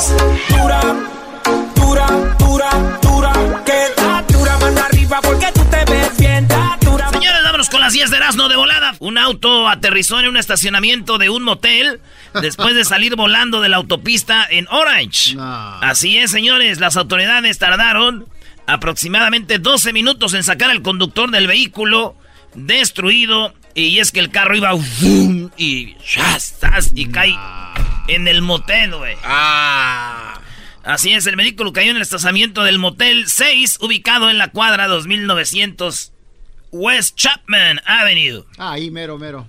Dura, 0.00 0.80
dura, 1.76 2.06
dura, 2.38 2.70
dura, 3.02 3.32
que 3.66 4.00
da 4.00 4.24
dura 4.26 4.58
mano 4.58 4.80
arriba 4.80 5.20
porque 5.20 5.52
tú 5.52 5.62
te 5.66 5.84
ves 5.92 6.16
bien, 6.16 6.48
da 6.48 6.78
dura. 6.80 7.10
Señores, 7.10 7.42
vámonos 7.44 7.68
con 7.68 7.82
las 7.82 7.92
10 7.92 8.10
de 8.10 8.16
Erasmo 8.16 8.48
de 8.48 8.56
volada. 8.56 8.94
Un 9.00 9.18
auto 9.18 9.68
aterrizó 9.68 10.18
en 10.18 10.28
un 10.28 10.38
estacionamiento 10.38 11.18
de 11.18 11.28
un 11.28 11.42
motel 11.42 12.00
después 12.40 12.74
de 12.74 12.86
salir 12.86 13.14
volando 13.14 13.60
de 13.60 13.68
la 13.68 13.76
autopista 13.76 14.46
en 14.48 14.66
Orange. 14.68 15.36
Así 15.38 16.16
es, 16.16 16.30
señores, 16.30 16.80
las 16.80 16.96
autoridades 16.96 17.58
tardaron 17.58 18.24
aproximadamente 18.66 19.58
12 19.58 19.92
minutos 19.92 20.32
en 20.32 20.44
sacar 20.44 20.70
al 20.70 20.80
conductor 20.80 21.30
del 21.30 21.46
vehículo 21.46 22.16
destruido. 22.54 23.52
Y 23.74 23.98
es 23.98 24.12
que 24.12 24.20
el 24.20 24.30
carro 24.30 24.56
iba 24.56 24.72
y 25.58 25.94
¡zas! 26.02 26.54
¡zas! 26.58 26.90
y 26.94 27.04
cae 27.04 27.36
en 28.08 28.28
el 28.28 28.42
motel, 28.42 28.94
güey. 28.94 29.16
Así 30.84 31.12
es, 31.12 31.26
el 31.26 31.36
vehículo 31.36 31.72
cayó 31.72 31.90
en 31.90 31.96
el 31.96 32.02
estacionamiento 32.02 32.62
del 32.64 32.78
motel 32.78 33.24
6, 33.28 33.78
ubicado 33.80 34.30
en 34.30 34.38
la 34.38 34.48
cuadra 34.48 34.88
2900 34.88 36.12
West 36.72 37.16
Chapman 37.16 37.80
Avenue. 37.84 38.44
Ahí, 38.56 38.90
mero, 38.90 39.18
mero. 39.18 39.48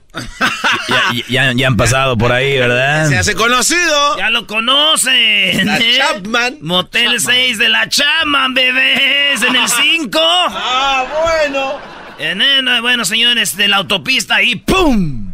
Ya, 0.89 1.11
ya- 1.29 1.53
ya 1.53 1.67
han 1.67 1.77
pasado 1.77 2.17
por 2.17 2.31
ahí, 2.31 2.57
¿verdad? 2.57 3.07
Se 3.09 3.17
hace 3.17 3.35
conocido. 3.35 4.17
Ya 4.17 4.29
lo 4.31 4.47
conocen. 4.47 5.67
La 5.67 5.77
¿eh? 5.77 5.97
Chapman. 5.97 6.57
Motel 6.61 7.19
6 7.19 7.57
de 7.59 7.69
la 7.69 7.87
Chapman, 7.87 8.53
bebés. 8.55 9.41
En 9.43 9.55
el 9.55 9.67
5. 9.69 10.19
Ah, 10.19 11.05
bueno. 11.23 11.79
En 12.19 12.41
el- 12.41 12.81
bueno, 12.81 13.05
señores, 13.05 13.55
de 13.55 13.67
la 13.67 13.77
autopista 13.77 14.41
y 14.41 14.55
¡pum! 14.55 15.30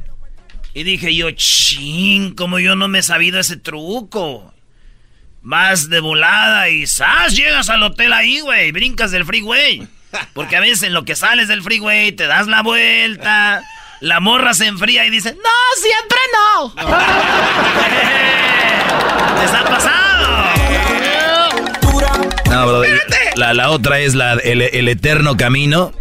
Y 0.78 0.84
dije 0.84 1.16
yo, 1.16 1.32
ching, 1.32 2.36
como 2.36 2.60
yo 2.60 2.76
no 2.76 2.88
me 2.88 3.00
he 3.00 3.02
sabido 3.02 3.40
ese 3.40 3.58
truco. 3.58 4.54
Vas 5.42 5.90
de 5.90 6.00
volada 6.02 6.70
y 6.70 6.86
¡zas! 6.86 7.36
Llegas 7.36 7.72
al 7.72 7.82
hotel 7.82 8.14
ahí, 8.14 8.42
güey. 8.42 8.72
Brincas 8.72 9.10
del 9.10 9.26
freeway. 9.26 9.88
Porque 10.36 10.56
a 10.56 10.60
veces 10.60 10.84
en 10.84 10.94
lo 10.94 11.04
que 11.04 11.16
sales 11.16 11.48
del 11.48 11.64
freeway 11.64 12.12
te 12.12 12.28
das 12.28 12.46
la 12.46 12.62
vuelta. 12.62 13.64
La 14.02 14.20
morra 14.20 14.54
se 14.54 14.68
enfría 14.68 15.04
y 15.08 15.10
dice, 15.10 15.34
¡No, 15.34 15.40
siempre 15.82 16.20
no! 16.36 16.76
¿Les 19.42 19.52
ha 19.52 19.64
pasado? 19.64 20.28
No, 22.52 22.68
bro, 22.68 22.84
la, 23.34 23.56
la 23.56 23.72
otra 23.72 23.98
es 23.98 24.14
la, 24.14 24.34
el, 24.34 24.62
el 24.62 24.90
eterno 24.90 25.38
camino, 25.38 25.92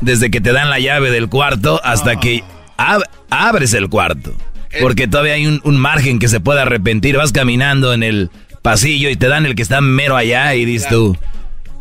desde 0.00 0.32
que 0.32 0.40
te 0.40 0.50
dan 0.50 0.70
la 0.70 0.80
llave 0.80 1.12
del 1.12 1.28
cuarto 1.28 1.80
hasta 1.84 2.18
que 2.18 2.42
ab- 2.78 3.04
abres 3.28 3.74
el 3.74 3.88
cuarto. 3.90 4.34
Porque 4.80 5.06
todavía 5.08 5.34
hay 5.34 5.46
un, 5.46 5.60
un 5.64 5.76
margen 5.78 6.18
que 6.18 6.28
se 6.28 6.40
puede 6.40 6.60
arrepentir. 6.60 7.16
Vas 7.16 7.32
caminando 7.32 7.92
en 7.94 8.02
el 8.02 8.30
pasillo 8.62 9.08
y 9.10 9.16
te 9.16 9.28
dan 9.28 9.44
el 9.46 9.54
que 9.54 9.62
está 9.62 9.80
mero 9.80 10.16
allá 10.16 10.54
y 10.54 10.64
dices 10.64 10.88
tú. 10.88 11.16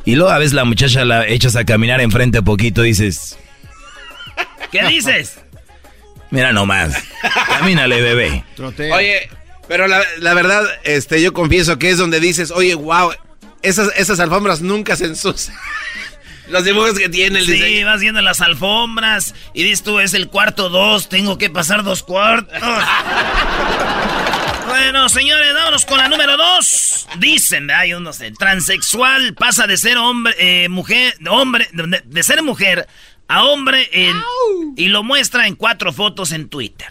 Y 0.05 0.15
luego 0.15 0.31
a 0.31 0.37
veces 0.37 0.53
la 0.53 0.63
muchacha 0.65 1.03
la 1.05 1.27
echas 1.27 1.55
a 1.57 1.65
caminar 1.65 1.99
enfrente 2.01 2.41
poquito 2.41 2.83
y 2.85 2.89
dices, 2.89 3.37
¿Qué 4.71 4.83
dices? 4.89 5.39
mira 6.31 6.51
nomás, 6.53 6.93
camínale 7.47 8.01
bebé. 8.01 8.43
Trotea. 8.55 8.95
Oye, 8.95 9.29
pero 9.67 9.87
la, 9.87 10.01
la 10.19 10.33
verdad, 10.33 10.63
este, 10.83 11.21
yo 11.21 11.33
confieso 11.33 11.77
que 11.79 11.89
es 11.89 11.97
donde 11.97 12.19
dices, 12.21 12.51
oye, 12.51 12.73
wow, 12.75 13.11
esas, 13.63 13.89
esas 13.97 14.19
alfombras 14.21 14.61
nunca 14.61 14.95
se 14.95 15.05
ensucian. 15.05 15.57
Los 16.49 16.63
dibujos 16.63 16.97
que 16.97 17.09
tiene 17.09 17.39
el 17.39 17.45
Sí, 17.45 17.53
diseño. 17.53 17.85
vas 17.85 17.99
viendo 18.01 18.21
las 18.21 18.41
alfombras 18.41 19.35
y 19.53 19.63
dices 19.63 19.83
tú, 19.83 19.99
es 19.99 20.13
el 20.13 20.29
cuarto 20.29 20.69
dos, 20.69 21.09
tengo 21.09 21.37
que 21.37 21.49
pasar 21.49 21.83
dos 21.83 22.03
cuartos. 22.03 22.57
bueno, 24.67 25.09
señores, 25.09 25.53
vámonos 25.53 25.85
con 25.85 25.97
la 25.97 26.07
número 26.07 26.37
dos. 26.37 27.07
Dicen, 27.19 27.69
hay 27.71 27.93
unos, 27.93 28.21
el 28.21 28.37
transexual 28.37 29.33
pasa 29.33 29.67
de 29.67 29.77
ser 29.77 29.97
hombre, 29.97 30.33
eh, 30.39 30.69
mujer, 30.69 31.15
hombre, 31.29 31.67
de, 31.73 32.01
de 32.05 32.23
ser 32.23 32.41
mujer 32.43 32.87
a 33.27 33.43
hombre 33.43 33.89
en- 33.91 34.21
y 34.77 34.87
lo 34.87 35.03
muestra 35.03 35.47
en 35.47 35.55
cuatro 35.55 35.91
fotos 35.93 36.31
en 36.31 36.47
Twitter. 36.49 36.87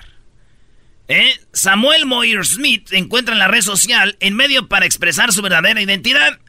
¿Eh? 1.09 1.39
Samuel 1.53 2.05
Moyer 2.05 2.45
Smith 2.45 2.93
encuentra 2.93 3.33
en 3.33 3.39
la 3.39 3.47
red 3.49 3.63
social 3.63 4.17
en 4.21 4.35
medio 4.35 4.69
para 4.69 4.87
expresar 4.87 5.33
su 5.33 5.41
verdadera 5.41 5.81
identidad. 5.81 6.41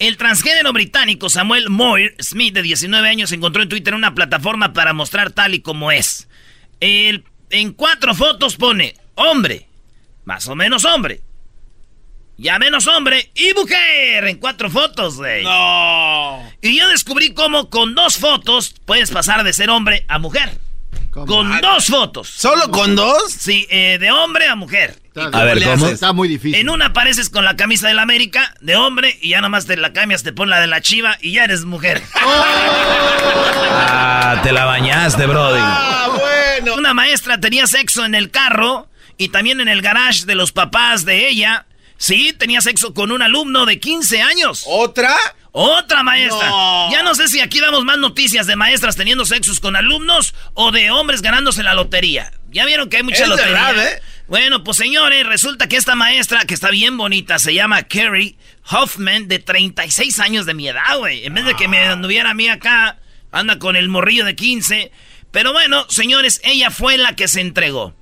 El 0.00 0.16
transgénero 0.16 0.72
británico 0.72 1.28
Samuel 1.28 1.68
Moyer 1.68 2.14
Smith, 2.20 2.54
de 2.54 2.62
19 2.62 3.06
años, 3.06 3.32
encontró 3.32 3.62
en 3.62 3.68
Twitter 3.68 3.94
una 3.94 4.14
plataforma 4.14 4.72
para 4.72 4.94
mostrar 4.94 5.30
tal 5.30 5.54
y 5.54 5.60
como 5.60 5.92
es. 5.92 6.26
El- 6.80 7.22
en 7.50 7.72
cuatro 7.74 8.14
fotos 8.14 8.56
pone 8.56 8.94
hombre, 9.14 9.66
más 10.24 10.48
o 10.48 10.56
menos 10.56 10.86
hombre, 10.86 11.20
ya 12.38 12.58
menos 12.58 12.86
hombre 12.86 13.30
y 13.34 13.52
mujer 13.52 14.24
en 14.26 14.38
cuatro 14.38 14.70
fotos, 14.70 15.16
güey. 15.16 15.44
No. 15.44 16.50
Y 16.62 16.78
yo 16.78 16.88
descubrí 16.88 17.34
cómo 17.34 17.68
con 17.68 17.94
dos 17.94 18.16
fotos 18.16 18.74
puedes 18.86 19.10
pasar 19.10 19.44
de 19.44 19.52
ser 19.52 19.68
hombre 19.68 20.06
a 20.08 20.18
mujer. 20.18 20.58
¿Cómo? 21.10 21.26
Con 21.26 21.60
dos 21.60 21.86
fotos. 21.86 22.28
¿Solo 22.28 22.70
con 22.70 22.94
dos? 22.94 23.32
Sí, 23.32 23.66
eh, 23.70 23.98
de 23.98 24.10
hombre 24.10 24.46
a 24.46 24.54
mujer. 24.54 24.96
A 25.32 25.44
ver, 25.44 25.62
¿cómo? 25.64 25.88
Está 25.88 26.12
muy 26.12 26.28
difícil. 26.28 26.54
En 26.60 26.70
una 26.70 26.86
apareces 26.86 27.30
con 27.30 27.44
la 27.44 27.56
camisa 27.56 27.88
del 27.88 27.98
América 27.98 28.54
de 28.60 28.76
hombre 28.76 29.18
y 29.20 29.30
ya 29.30 29.40
nomás 29.40 29.66
te 29.66 29.76
la 29.76 29.92
cambias, 29.92 30.22
te 30.22 30.32
pones 30.32 30.50
la 30.50 30.60
de 30.60 30.68
la 30.68 30.80
chiva 30.80 31.18
y 31.20 31.32
ya 31.32 31.44
eres 31.44 31.64
mujer. 31.64 32.02
Ah, 33.72 34.40
te 34.42 34.52
la 34.52 34.64
bañaste, 34.64 35.26
brody. 35.26 35.60
Ah, 35.60 36.08
bueno. 36.10 36.74
Una 36.76 36.92
maestra 36.92 37.38
tenía 37.38 37.66
sexo 37.66 38.04
en 38.04 38.14
el 38.14 38.30
carro 38.30 38.88
y 39.16 39.28
también 39.28 39.60
en 39.60 39.68
el 39.68 39.80
garage 39.80 40.26
de 40.26 40.34
los 40.34 40.52
papás 40.52 41.04
de 41.04 41.28
ella. 41.28 41.66
Sí, 42.00 42.32
tenía 42.32 42.62
sexo 42.62 42.94
con 42.94 43.12
un 43.12 43.20
alumno 43.20 43.66
de 43.66 43.78
15 43.78 44.22
años. 44.22 44.62
¿Otra? 44.66 45.14
Otra 45.52 46.02
maestra. 46.02 46.48
No. 46.48 46.90
Ya 46.90 47.02
no 47.02 47.14
sé 47.14 47.28
si 47.28 47.40
aquí 47.40 47.60
damos 47.60 47.84
más 47.84 47.98
noticias 47.98 48.46
de 48.46 48.56
maestras 48.56 48.96
teniendo 48.96 49.26
sexos 49.26 49.60
con 49.60 49.76
alumnos 49.76 50.34
o 50.54 50.70
de 50.72 50.90
hombres 50.90 51.20
ganándose 51.20 51.62
la 51.62 51.74
lotería. 51.74 52.32
Ya 52.50 52.64
vieron 52.64 52.88
que 52.88 52.96
hay 52.96 53.02
mucha 53.02 53.24
Es 53.24 53.28
lotería. 53.28 53.52
verdad, 53.52 53.86
¿eh? 53.86 54.00
Bueno, 54.28 54.64
pues 54.64 54.78
señores, 54.78 55.26
resulta 55.26 55.68
que 55.68 55.76
esta 55.76 55.94
maestra, 55.94 56.46
que 56.46 56.54
está 56.54 56.70
bien 56.70 56.96
bonita, 56.96 57.38
se 57.38 57.52
llama 57.52 57.82
Carrie 57.82 58.38
Hoffman, 58.70 59.28
de 59.28 59.38
36 59.38 60.20
años 60.20 60.46
de 60.46 60.54
mi 60.54 60.68
edad, 60.68 60.96
güey. 60.96 61.26
En 61.26 61.34
vez 61.34 61.44
de 61.44 61.54
que 61.54 61.68
me 61.68 61.80
anduviera 61.80 62.30
a 62.30 62.34
mí 62.34 62.48
acá, 62.48 62.98
anda 63.30 63.58
con 63.58 63.76
el 63.76 63.90
morrillo 63.90 64.24
de 64.24 64.34
15. 64.36 64.90
Pero 65.32 65.52
bueno, 65.52 65.84
señores, 65.90 66.40
ella 66.44 66.70
fue 66.70 66.96
la 66.96 67.14
que 67.14 67.28
se 67.28 67.42
entregó. 67.42 67.94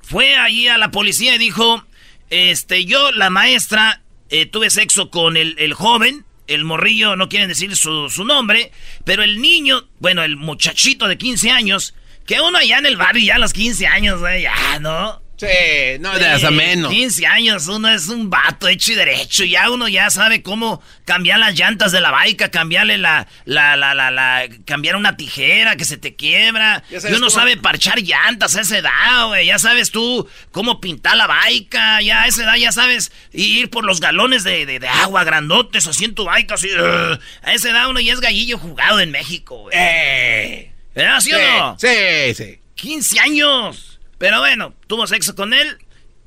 Fue 0.00 0.34
allí 0.36 0.68
a 0.68 0.78
la 0.78 0.90
policía 0.90 1.34
y 1.34 1.38
dijo, 1.38 1.84
este, 2.32 2.86
yo, 2.86 3.12
la 3.12 3.28
maestra, 3.28 4.00
eh, 4.30 4.46
tuve 4.46 4.70
sexo 4.70 5.10
con 5.10 5.36
el, 5.36 5.54
el, 5.58 5.74
joven, 5.74 6.24
el 6.46 6.64
morrillo, 6.64 7.14
no 7.14 7.28
quieren 7.28 7.48
decir 7.48 7.76
su, 7.76 8.08
su, 8.08 8.24
nombre, 8.24 8.72
pero 9.04 9.22
el 9.22 9.42
niño, 9.42 9.86
bueno, 10.00 10.22
el 10.22 10.36
muchachito 10.36 11.08
de 11.08 11.18
15 11.18 11.50
años, 11.50 11.94
que 12.26 12.40
uno 12.40 12.56
allá 12.56 12.78
en 12.78 12.86
el 12.86 12.96
barrio 12.96 13.22
ya 13.22 13.34
a 13.34 13.38
los 13.38 13.52
15 13.52 13.86
años, 13.86 14.20
ya, 14.40 14.78
¿no? 14.80 15.21
Sí, 15.42 15.98
no 15.98 16.16
de 16.16 16.24
hasta 16.24 16.52
menos. 16.52 16.92
15 16.92 17.26
años, 17.26 17.66
uno 17.66 17.88
es 17.88 18.06
un 18.06 18.30
vato 18.30 18.68
hecho 18.68 18.92
y 18.92 18.94
derecho. 18.94 19.42
Ya 19.42 19.70
uno 19.70 19.88
ya 19.88 20.08
sabe 20.08 20.40
cómo 20.40 20.80
cambiar 21.04 21.40
las 21.40 21.58
llantas 21.58 21.90
de 21.90 22.00
la 22.00 22.12
baica, 22.12 22.52
cambiarle 22.52 22.96
la, 22.96 23.26
la, 23.44 23.76
la, 23.76 23.92
la, 23.92 24.12
la 24.12 24.46
cambiar 24.64 24.94
una 24.94 25.16
tijera 25.16 25.74
que 25.74 25.84
se 25.84 25.96
te 25.96 26.14
quiebra. 26.14 26.84
Y 26.90 27.12
uno 27.12 27.28
sabe 27.28 27.56
parchar 27.56 27.98
llantas 28.02 28.54
a 28.54 28.60
esa 28.60 28.78
edad, 28.78 29.26
güey. 29.26 29.46
Ya 29.46 29.58
sabes 29.58 29.90
tú 29.90 30.28
cómo 30.52 30.80
pintar 30.80 31.16
la 31.16 31.26
baica. 31.26 32.00
Ya 32.02 32.22
a 32.22 32.26
esa 32.28 32.44
edad 32.44 32.54
ya 32.54 32.70
sabes 32.70 33.10
ir 33.32 33.68
por 33.68 33.84
los 33.84 33.98
galones 33.98 34.44
de, 34.44 34.64
de, 34.64 34.86
agua 34.86 35.24
grandotes 35.24 35.88
así 35.88 36.04
en 36.04 36.14
tu 36.14 36.24
baica. 36.24 36.54
Así, 36.54 36.68
a 36.70 37.52
esa 37.52 37.70
edad 37.70 37.88
uno 37.88 37.98
ya 37.98 38.12
es 38.12 38.20
gallillo 38.20 38.58
jugado 38.58 39.00
en 39.00 39.10
México, 39.10 39.58
güey. 39.62 39.76
Eh. 39.76 40.72
¿Verdad, 40.94 41.18
sí, 41.18 41.32
o 41.32 41.58
no? 41.58 41.76
Sí, 41.80 42.34
sí. 42.36 42.60
15 42.76 43.20
años. 43.20 43.91
Pero 44.22 44.38
bueno, 44.38 44.72
tuvo 44.86 45.08
sexo 45.08 45.34
con 45.34 45.52
él 45.52 45.78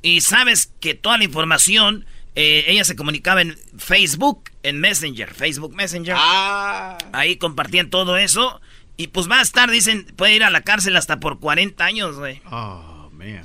y 0.01 0.19
sabes 0.19 0.73
que 0.81 0.95
toda 0.95 1.17
la 1.17 1.23
información, 1.23 2.05
eh, 2.35 2.65
ella 2.67 2.83
se 2.83 2.97
comunicaba 2.97 3.41
en 3.41 3.57
Facebook, 3.77 4.51
en 4.63 4.81
Messenger, 4.81 5.33
Facebook 5.33 5.73
Messenger. 5.73 6.13
Ah. 6.17 6.97
Ahí 7.13 7.37
compartían 7.37 7.89
todo 7.89 8.17
eso. 8.17 8.59
Y 8.97 9.07
pues 9.07 9.31
va 9.31 9.39
a 9.39 9.41
estar, 9.41 9.71
dicen, 9.71 10.07
puede 10.17 10.35
ir 10.35 10.43
a 10.43 10.49
la 10.49 10.59
cárcel 10.59 10.97
hasta 10.97 11.21
por 11.21 11.39
40 11.39 11.85
años, 11.85 12.17
güey. 12.17 12.41
Oh, 12.51 13.09
man. 13.13 13.43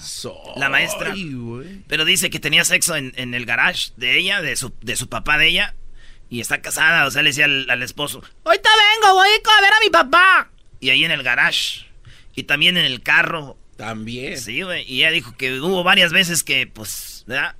la 0.57 0.69
maestra. 0.69 1.15
pero 1.87 2.05
dice 2.05 2.29
que 2.29 2.41
tenía 2.41 2.65
sexo 2.65 2.97
en, 2.97 3.15
el 3.35 3.47
garage 3.47 3.93
de 3.99 4.19
ella, 4.19 4.43
de 4.43 4.57
su, 4.57 4.75
de 4.81 4.97
su 4.97 5.09
papá 5.09 5.39
de 5.39 5.47
ella. 5.47 5.77
Y 6.29 6.41
está 6.41 6.61
casada, 6.61 7.07
o 7.07 7.11
sea, 7.13 7.23
le 7.23 7.31
decía 7.31 7.45
al, 7.45 7.71
al 7.71 7.85
esposo, 7.85 8.21
ahorita 8.45 8.69
vengo, 8.99 9.15
voy 9.15 9.29
a 9.29 9.61
ver 9.63 9.73
a 9.73 9.85
mi 9.85 9.91
papá. 9.91 10.51
Y 10.81 10.91
ahí 10.91 11.05
en 11.05 11.13
el 11.13 11.23
garage. 11.23 11.87
Y 12.35 12.43
también 12.45 12.77
en 12.77 12.85
el 12.85 13.01
carro 13.03 13.60
también. 13.81 14.39
Sí, 14.39 14.61
güey. 14.61 14.85
Y 14.87 14.99
ella 14.99 15.11
dijo 15.11 15.35
que 15.39 15.59
hubo 15.59 15.83
varias 15.83 16.13
veces 16.13 16.45
que, 16.45 16.67
pues, 16.67 17.25
¿verdad? 17.27 17.57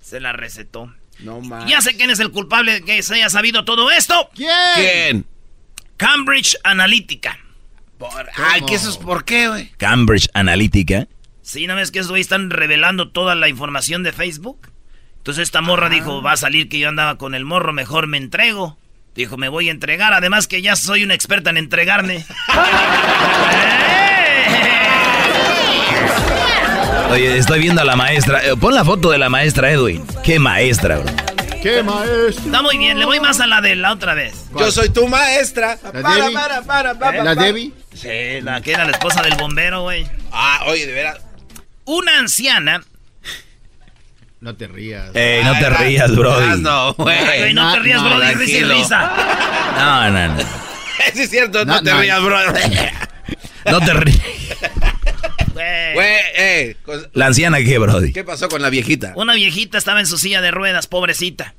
Se 0.00 0.18
la 0.18 0.32
recetó. 0.32 0.94
No 1.18 1.42
más. 1.42 1.68
Ya 1.68 1.82
sé 1.82 1.94
quién 1.94 2.08
es 2.08 2.20
el 2.20 2.30
culpable 2.30 2.72
de 2.72 2.82
que 2.82 3.02
se 3.02 3.16
haya 3.16 3.28
sabido 3.28 3.66
todo 3.66 3.90
esto. 3.90 4.30
¿Quién? 4.34 4.50
¿Quién? 4.76 5.26
Cambridge 5.98 6.56
Analytica. 6.64 7.38
Ay, 8.36 8.62
¿qué 8.66 8.76
eso 8.76 8.88
es 8.88 8.96
por 8.96 9.26
qué, 9.26 9.48
güey? 9.48 9.70
Cambridge 9.76 10.30
Analytica. 10.32 11.06
Sí, 11.42 11.66
¿no 11.66 11.74
ves 11.74 11.90
que 11.90 11.98
eso 11.98 12.16
están 12.16 12.48
revelando 12.48 13.10
toda 13.10 13.34
la 13.34 13.48
información 13.50 14.02
de 14.02 14.12
Facebook? 14.12 14.72
Entonces 15.18 15.42
esta 15.42 15.60
morra 15.60 15.90
dijo, 15.90 16.22
va 16.22 16.32
a 16.32 16.36
salir 16.38 16.70
que 16.70 16.78
yo 16.78 16.88
andaba 16.88 17.18
con 17.18 17.34
el 17.34 17.44
morro, 17.44 17.74
mejor 17.74 18.06
me 18.06 18.16
entrego. 18.16 18.78
Dijo, 19.14 19.36
me 19.36 19.50
voy 19.50 19.68
a 19.68 19.72
entregar, 19.72 20.14
además 20.14 20.46
que 20.46 20.62
ya 20.62 20.76
soy 20.76 21.02
una 21.02 21.12
experta 21.14 21.50
en 21.50 21.58
entregarme. 21.58 22.24
Oye, 27.10 27.38
estoy 27.38 27.60
viendo 27.60 27.80
a 27.80 27.84
la 27.84 27.96
maestra. 27.96 28.44
Eh, 28.44 28.54
pon 28.56 28.74
la 28.74 28.84
foto 28.84 29.10
de 29.10 29.18
la 29.18 29.28
maestra 29.30 29.70
Edwin. 29.70 30.04
Qué 30.22 30.38
maestra, 30.38 30.98
bro. 30.98 31.12
¡Qué 31.62 31.82
maestra! 31.82 32.44
Está 32.44 32.62
muy 32.62 32.78
bien, 32.78 32.98
le 32.98 33.04
voy 33.06 33.18
más 33.18 33.40
a 33.40 33.46
la 33.46 33.60
de 33.60 33.74
la 33.76 33.92
otra 33.92 34.14
vez. 34.14 34.46
Yo 34.56 34.70
soy 34.70 34.90
tu 34.90 35.08
maestra. 35.08 35.78
¿La 35.82 36.02
para, 36.02 36.14
Debbie? 36.14 36.34
para, 36.34 36.62
para, 36.62 36.94
para, 36.98 37.24
¿La 37.24 37.34
Debbie? 37.34 37.72
Sí, 37.94 38.40
la 38.42 38.60
que 38.60 38.72
era 38.72 38.84
la 38.84 38.92
esposa 38.92 39.22
del 39.22 39.34
bombero, 39.36 39.82
güey. 39.82 40.06
Ah, 40.30 40.64
oye, 40.66 40.86
de 40.86 40.92
veras. 40.92 41.18
Una 41.84 42.18
anciana. 42.18 42.82
No 44.40 44.54
te 44.54 44.68
rías. 44.68 45.10
Eh, 45.14 45.40
no 45.44 45.58
te 45.58 45.70
rías, 45.70 46.14
bro. 46.14 46.56
No, 46.58 46.94
güey. 46.94 47.54
No, 47.54 47.72
te 47.72 47.78
rías, 47.80 48.02
bro. 48.02 48.20
Risa 48.20 48.66
risa. 48.66 49.12
No, 49.76 50.10
no, 50.10 50.28
no. 50.34 50.42
Sí, 51.14 51.22
es 51.22 51.30
cierto, 51.30 51.64
no, 51.64 51.82
te 51.82 51.94
rías, 51.94 52.22
bro. 52.22 52.38
No 53.70 53.80
te 53.80 53.94
rías. 53.94 54.20
Güey, 55.58 56.16
eh, 56.36 56.76
¿La 57.12 57.26
anciana 57.26 57.58
qué, 57.58 57.78
Brody? 57.78 58.12
¿Qué 58.12 58.24
pasó 58.24 58.48
con 58.48 58.62
la 58.62 58.70
viejita? 58.70 59.12
Una 59.16 59.34
viejita 59.34 59.78
estaba 59.78 60.00
en 60.00 60.06
su 60.06 60.18
silla 60.18 60.40
de 60.40 60.50
ruedas, 60.50 60.86
pobrecita. 60.86 61.54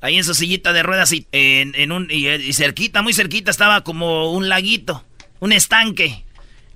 Ahí 0.00 0.16
en 0.16 0.24
su 0.24 0.34
sillita 0.34 0.72
de 0.72 0.82
ruedas 0.82 1.12
y, 1.12 1.26
en, 1.32 1.92
un, 1.92 2.08
y, 2.10 2.52
cerquita, 2.52 3.02
muy 3.02 3.14
cerquita, 3.14 3.50
estaba 3.50 3.82
como 3.82 4.32
un 4.32 4.48
laguito, 4.48 5.04
un 5.40 5.52
estanque. 5.52 6.24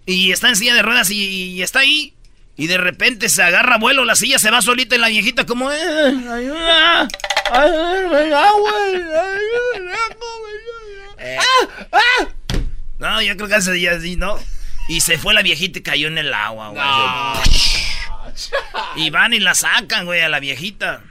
Y 0.07 0.33
está 0.33 0.49
en 0.49 0.57
silla 0.57 0.75
de 0.75 0.83
ruedas 0.83 1.11
y, 1.11 1.63
está 1.63 1.81
ahí. 1.81 2.15
Y 2.57 2.67
de 2.67 2.79
repente 2.79 3.29
se 3.29 3.43
agarra 3.43 3.79
vuelo, 3.79 4.05
la 4.05 4.15
silla 4.15 4.39
se 4.39 4.51
va 4.51 4.63
solita 4.63 4.95
y 4.95 4.99
la 4.99 5.09
viejita 5.09 5.47
como... 5.47 5.69
ayuda, 5.69 7.09
No, 12.99 13.23
yo 13.23 13.35
creo 13.37 13.49
que 13.49 13.55
hace 13.55 13.73
días 13.73 13.97
así, 13.97 14.17
¿no? 14.17 14.39
Y 14.91 15.01
se 15.03 15.19
fue 15.19 15.33
la 15.35 15.43
viejita 15.43 15.79
y 15.79 15.83
cayó 15.83 16.09
en 16.09 16.19
el 16.19 16.35
agua, 16.35 16.71
güey. 16.71 16.83
Y 18.97 19.11
van 19.11 19.33
y 19.33 19.39
la 19.39 19.55
sacan, 19.55 20.05
güey, 20.05 20.21
a 20.21 20.29
la 20.29 20.41
viejita. 20.41 21.05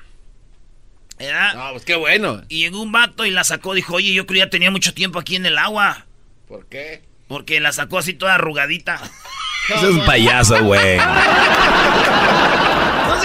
¿Verdad? 1.17 1.53
No, 1.55 1.71
pues 1.71 1.85
qué 1.85 1.95
bueno. 1.95 2.41
Y 2.49 2.59
llegó 2.59 2.81
un 2.81 2.91
vato 2.91 3.25
y 3.25 3.31
la 3.31 3.45
sacó. 3.45 3.73
Dijo, 3.73 3.95
oye, 3.95 4.13
yo 4.13 4.25
creo 4.25 4.35
que 4.35 4.45
ya 4.45 4.49
tenía 4.49 4.69
mucho 4.69 4.93
tiempo 4.93 5.17
aquí 5.17 5.37
en 5.37 5.45
el 5.45 5.57
agua. 5.57 6.07
¿Por 6.49 6.67
qué? 6.67 7.03
Porque 7.29 7.61
la 7.61 7.71
sacó 7.71 7.99
así 7.99 8.11
toda 8.13 8.35
arrugadita. 8.35 8.99
Eso 9.73 9.87
es 9.91 9.95
un 9.95 10.05
payaso, 10.05 10.61
güey. 10.61 10.97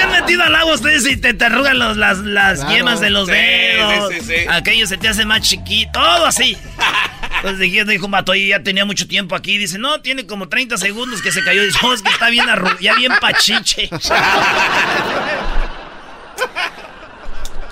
¿No 0.04 0.10
se 0.10 0.16
han 0.16 0.22
metido 0.22 0.42
al 0.42 0.54
agua 0.54 0.74
ustedes 0.74 1.06
y 1.06 1.16
te, 1.16 1.34
te 1.34 1.44
arrugan 1.44 1.78
los, 1.78 1.96
las, 1.96 2.18
las 2.18 2.68
yemas 2.68 3.00
de 3.00 3.10
los 3.10 3.26
dedos? 3.26 4.12
Sí. 4.22 4.34
Aquello 4.48 4.86
se 4.86 4.96
te 4.96 5.08
hace 5.08 5.24
más 5.24 5.40
chiquito. 5.40 5.92
Todo 5.92 6.26
así. 6.26 6.56
Entonces 7.36 7.60
dijo, 7.60 7.84
dijo 7.84 8.08
Mato, 8.08 8.34
ya 8.34 8.62
tenía 8.62 8.84
mucho 8.84 9.06
tiempo 9.06 9.34
aquí. 9.34 9.58
Dice, 9.58 9.78
no, 9.78 10.00
tiene 10.00 10.26
como 10.26 10.48
30 10.48 10.78
segundos 10.78 11.22
que 11.22 11.32
se 11.32 11.42
cayó. 11.42 11.62
Dice, 11.62 11.78
oh, 11.82 11.92
es 11.92 12.02
que 12.02 12.10
está 12.10 12.30
bien 12.30 12.46
ya 12.80 12.94
bien 12.94 13.12
pachiche. 13.20 13.90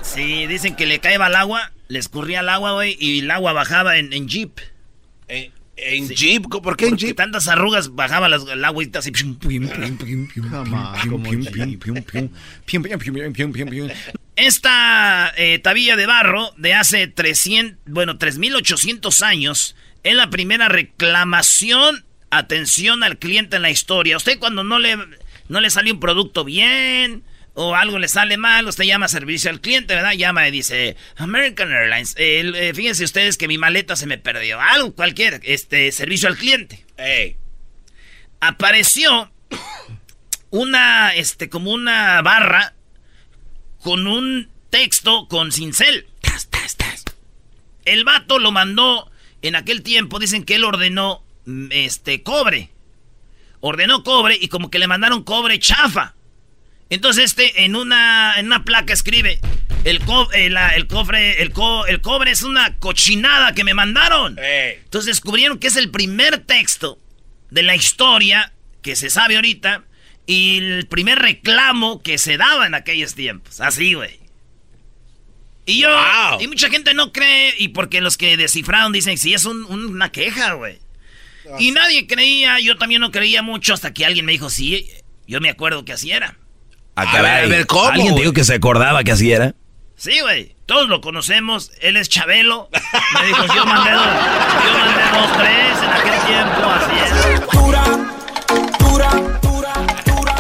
Sí, 0.03 0.47
dicen 0.47 0.77
que 0.77 0.85
le 0.85 0.99
caía 0.99 1.25
al 1.25 1.35
agua, 1.37 1.73
le 1.89 1.99
escurría 1.99 2.41
al 2.41 2.51
agua, 2.51 2.73
güey, 2.73 2.97
y 3.01 3.21
el 3.21 3.31
agua 3.31 3.55
bajaba 3.55 3.97
en, 3.97 4.29
jeep. 4.29 4.59
¿En, 5.77 6.09
jeep? 6.09 6.49
¿Por 6.49 6.77
qué 6.77 6.87
en 6.87 6.97
jeep? 6.97 7.17
tantas 7.17 7.49
arrugas 7.49 7.95
bajaba 7.95 8.29
las, 8.29 8.47
el 8.47 8.65
agüita 8.65 8.99
así. 8.99 9.11
Esta 14.37 15.33
eh, 15.37 15.59
tabilla 15.59 15.97
de 15.97 16.07
barro 16.07 16.53
de 16.57 16.75
hace 16.75 17.07
300, 17.07 17.79
bueno, 17.87 18.19
3800 18.19 19.23
años 19.23 19.77
es 20.03 20.15
la 20.15 20.31
primera 20.31 20.69
reclamación, 20.69 22.05
atención 22.31 23.03
al 23.03 23.19
cliente 23.19 23.57
en 23.57 23.63
la 23.63 23.71
historia. 23.71 24.17
Usted 24.17 24.39
cuando 24.39 24.65
no 24.65 24.79
le, 24.79 24.97
no 25.49 25.61
le 25.61 25.71
sale 25.71 25.93
un 25.93 26.01
producto 26.01 26.45
bien 26.45 27.23
o 27.55 27.75
algo 27.75 27.99
le 27.99 28.09
sale 28.09 28.37
mal, 28.37 28.67
usted 28.67 28.85
llama 28.85 29.07
a 29.07 29.09
servicio 29.09 29.51
al 29.51 29.61
cliente, 29.61 29.95
¿verdad? 29.95 30.13
Llama 30.13 30.49
y 30.49 30.51
dice, 30.51 30.97
American 31.17 31.71
Airlines, 31.71 32.15
eh, 32.17 32.73
fíjense 32.75 33.05
ustedes 33.05 33.37
que 33.37 33.49
mi 33.49 33.59
maleta 33.59 33.97
se 33.97 34.07
me 34.07 34.19
perdió. 34.19 34.61
Algo, 34.61 34.95
cualquier, 34.95 35.41
este, 35.45 35.93
servicio 35.93 36.29
al 36.29 36.37
cliente. 36.37 36.85
Apareció 38.41 39.31
una, 40.51 41.15
este, 41.15 41.49
como 41.49 41.73
una 41.73 42.23
barra 42.23 42.75
con 43.83 44.07
un 44.07 44.49
texto 44.71 45.29
con 45.29 45.53
cincel. 45.53 46.07
El 47.85 48.05
vato 48.05 48.39
lo 48.39 48.53
mandó 48.53 49.11
en 49.43 49.57
aquel 49.57 49.83
tiempo, 49.83 50.19
dicen 50.19 50.45
que 50.45 50.55
él 50.55 50.65
ordenó 50.65 51.25
mm, 51.47 51.69
este 51.73 52.23
cobre. 52.23 52.71
Ordenó 53.61 54.03
cobre 54.05 54.37
y 54.41 54.49
como 54.49 54.71
que 54.71 54.79
le 54.79 54.87
mandaron 54.87 55.25
cobre 55.25 55.59
chafa. 55.59 56.15
Entonces 56.93 57.25
este 57.25 57.65
en 57.65 57.75
una, 57.75 58.35
en 58.37 58.45
una 58.45 58.65
placa 58.65 58.93
escribe, 58.93 59.41
el, 59.85 60.03
eh, 60.35 60.55
el 60.77 60.87
cofre, 60.87 61.41
el, 61.41 61.55
el 61.89 62.01
cobre 62.03 62.31
es 62.31 62.43
una 62.43 62.77
cochinada 62.77 63.55
que 63.55 63.65
me 63.65 63.73
mandaron. 63.73 64.37
Entonces 64.39 65.07
descubrieron 65.07 65.59
que 65.59 65.69
es 65.69 65.77
el 65.77 65.91
primer 65.91 66.41
texto 66.41 66.99
de 67.49 67.63
la 67.63 67.75
historia 67.75 68.53
que 68.83 68.95
se 68.95 69.09
sabe 69.09 69.37
ahorita 69.37 69.85
y 70.27 70.59
el 70.59 70.87
primer 70.87 71.19
reclamo 71.19 72.03
que 72.03 72.19
se 72.19 72.37
daba 72.37 72.67
en 72.67 72.75
aquellos 72.75 73.15
tiempos. 73.15 73.63
Así, 73.63 73.95
güey. 73.95 74.21
Y 75.65 75.81
yo, 75.81 75.89
y 76.41 76.47
mucha 76.47 76.69
gente 76.69 76.93
no 76.93 77.11
cree, 77.11 77.55
y 77.57 77.69
porque 77.69 78.03
los 78.03 78.19
que 78.19 78.37
descifraron 78.37 78.93
dicen, 78.93 79.17
sí, 79.17 79.33
es 79.33 79.47
una 79.47 80.13
queja, 80.13 80.53
güey. 80.55 80.79
Y 81.59 81.71
nadie 81.71 82.07
creía, 82.07 82.61
yo 82.61 82.77
también 82.77 83.01
no 83.01 83.11
creía 83.11 83.41
mucho 83.41 83.73
hasta 83.73 83.95
que 83.95 84.05
alguien 84.05 84.27
me 84.27 84.33
dijo, 84.33 84.51
sí, 84.51 84.91
yo 85.27 85.41
me 85.41 85.49
acuerdo 85.49 85.87
que 85.87 85.93
así 85.93 86.11
era. 86.11 86.37
Ah, 86.95 87.03
a, 87.03 87.23
ver, 87.23 87.45
a 87.45 87.47
ver, 87.47 87.67
¿cómo? 87.67 87.89
¿Alguien 87.89 88.15
dijo 88.15 88.33
que 88.33 88.45
se 88.45 88.55
acordaba 88.55 89.03
que 89.03 89.13
así 89.13 89.33
era? 89.33 89.55
Sí, 89.97 90.21
güey. 90.21 90.55
Todos 90.67 90.89
lo 90.89 91.01
conocemos. 91.01 91.71
Él 91.81 91.97
es 91.97 92.09
Chabelo. 92.09 92.69
Me 93.21 93.27
dijo, 93.27 93.47
yo 93.55 93.65
mandé 93.67 93.93
dos, 93.93 94.07
yo 94.65 94.79
mandé 94.79 95.03
dos, 95.13 95.33
tres 95.39 95.83
en 95.83 95.91
aquel 95.91 96.21
tiempo, 96.27 96.71
así 96.71 96.95
es. 97.05 97.41
Dura, 97.53 97.85
dura, 98.79 99.11
dura, 99.43 100.35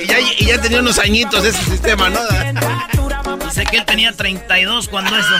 y 0.00 0.06
ya, 0.06 0.20
y 0.20 0.46
ya 0.46 0.60
tenía 0.60 0.80
unos 0.80 0.98
añitos 0.98 1.44
ese 1.44 1.62
sistema, 1.64 2.08
¿no? 2.08 2.20
Pensé 3.38 3.64
que 3.64 3.78
él 3.78 3.84
tenía 3.84 4.12
32 4.12 4.88
cuando 4.88 5.16
eso. 5.16 5.34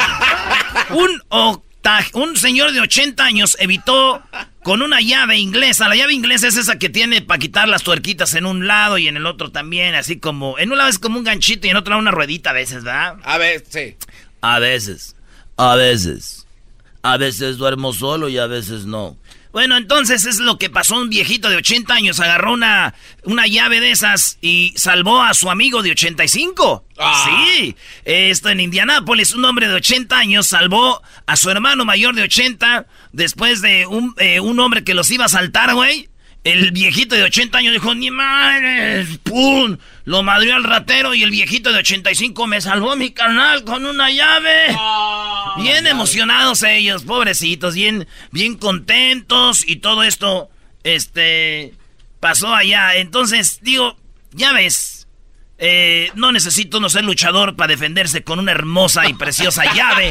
Un, 0.90 1.62
un 2.14 2.36
señor 2.36 2.72
de 2.72 2.80
80 2.80 3.24
años 3.24 3.56
evitó 3.58 4.22
con 4.62 4.82
una 4.82 5.00
llave 5.00 5.38
inglesa. 5.38 5.88
La 5.88 5.96
llave 5.96 6.12
inglesa 6.12 6.48
es 6.48 6.56
esa 6.56 6.78
que 6.78 6.88
tiene 6.88 7.22
para 7.22 7.38
quitar 7.38 7.68
las 7.68 7.82
tuerquitas 7.82 8.34
en 8.34 8.46
un 8.46 8.66
lado 8.66 8.98
y 8.98 9.08
en 9.08 9.16
el 9.16 9.26
otro 9.26 9.50
también. 9.50 9.94
Así 9.94 10.18
como. 10.18 10.58
En 10.58 10.70
un 10.70 10.78
lado 10.78 10.90
es 10.90 10.98
como 10.98 11.18
un 11.18 11.24
ganchito 11.24 11.66
y 11.66 11.70
en 11.70 11.76
otro 11.76 11.90
lado 11.90 12.02
una 12.02 12.10
ruedita 12.10 12.50
a 12.50 12.54
veces, 12.54 12.84
¿verdad? 12.84 13.16
A 13.24 13.38
veces, 13.38 13.68
sí. 13.70 13.96
A 14.40 14.58
veces. 14.58 15.16
A 15.56 15.74
veces. 15.76 16.46
A 17.02 17.16
veces 17.16 17.56
duermo 17.56 17.92
solo 17.92 18.28
y 18.28 18.38
a 18.38 18.46
veces 18.46 18.84
no. 18.84 19.16
Bueno, 19.52 19.76
entonces 19.76 20.26
es 20.26 20.38
lo 20.38 20.58
que 20.58 20.70
pasó. 20.70 20.96
Un 20.96 21.10
viejito 21.10 21.48
de 21.48 21.56
80 21.56 21.92
años 21.92 22.20
agarró 22.20 22.52
una, 22.52 22.94
una 23.24 23.46
llave 23.46 23.80
de 23.80 23.90
esas 23.90 24.38
y 24.40 24.72
salvó 24.76 25.22
a 25.22 25.34
su 25.34 25.50
amigo 25.50 25.82
de 25.82 25.90
85. 25.90 26.84
Ah. 26.98 27.52
Sí, 27.58 27.74
esto 28.04 28.48
en 28.50 28.60
Indianápolis, 28.60 29.34
un 29.34 29.44
hombre 29.44 29.68
de 29.68 29.74
80 29.74 30.16
años 30.16 30.46
salvó 30.46 31.02
a 31.26 31.36
su 31.36 31.50
hermano 31.50 31.84
mayor 31.84 32.14
de 32.14 32.22
80 32.22 32.86
después 33.12 33.60
de 33.60 33.86
un, 33.86 34.14
eh, 34.18 34.38
un 34.40 34.60
hombre 34.60 34.84
que 34.84 34.94
los 34.94 35.10
iba 35.10 35.24
a 35.24 35.28
saltar, 35.28 35.74
güey. 35.74 36.08
El 36.42 36.70
viejito 36.70 37.14
de 37.14 37.24
80 37.24 37.58
años 37.58 37.72
dijo, 37.74 37.94
ni 37.94 38.10
madre, 38.10 39.06
¡pum! 39.24 39.76
Lo 40.10 40.24
madrió 40.24 40.56
al 40.56 40.64
ratero 40.64 41.14
y 41.14 41.22
el 41.22 41.30
viejito 41.30 41.72
de 41.72 41.78
85 41.78 42.48
me 42.48 42.60
salvó 42.60 42.96
mi 42.96 43.12
canal 43.12 43.62
con 43.62 43.86
una 43.86 44.10
llave. 44.10 44.74
Ah, 44.76 45.54
bien 45.62 45.86
emocionados 45.86 46.64
ellos, 46.64 47.04
pobrecitos, 47.04 47.74
bien, 47.74 48.08
bien 48.32 48.56
contentos 48.56 49.62
y 49.64 49.76
todo 49.76 50.02
esto, 50.02 50.50
este, 50.82 51.74
pasó 52.18 52.52
allá. 52.52 52.96
Entonces, 52.96 53.60
digo, 53.62 53.96
ya 54.32 54.52
ves, 54.52 55.06
eh, 55.58 56.10
no 56.16 56.32
necesito 56.32 56.80
no 56.80 56.90
ser 56.90 57.04
luchador 57.04 57.54
para 57.54 57.68
defenderse 57.68 58.24
con 58.24 58.40
una 58.40 58.50
hermosa 58.50 59.08
y 59.08 59.14
preciosa 59.14 59.62
llave. 59.74 60.10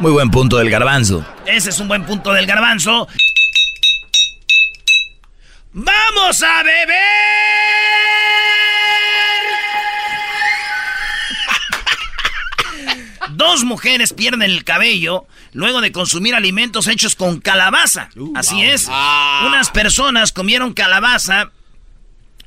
Muy 0.00 0.10
buen 0.10 0.32
punto 0.32 0.56
del 0.56 0.68
garbanzo. 0.68 1.24
Ese 1.46 1.70
es 1.70 1.78
un 1.78 1.86
buen 1.86 2.04
punto 2.04 2.32
del 2.32 2.44
garbanzo. 2.44 3.06
¡Vamos 5.80 6.42
a 6.42 6.62
beber! 6.64 6.96
Dos 13.30 13.62
mujeres 13.62 14.12
pierden 14.12 14.42
el 14.42 14.64
cabello 14.64 15.28
luego 15.52 15.80
de 15.80 15.92
consumir 15.92 16.34
alimentos 16.34 16.88
hechos 16.88 17.14
con 17.14 17.40
calabaza. 17.40 18.08
Uh, 18.16 18.32
Así 18.34 18.60
es. 18.64 18.88
Ah. 18.90 19.44
Unas 19.46 19.70
personas 19.70 20.32
comieron 20.32 20.74
calabaza 20.74 21.52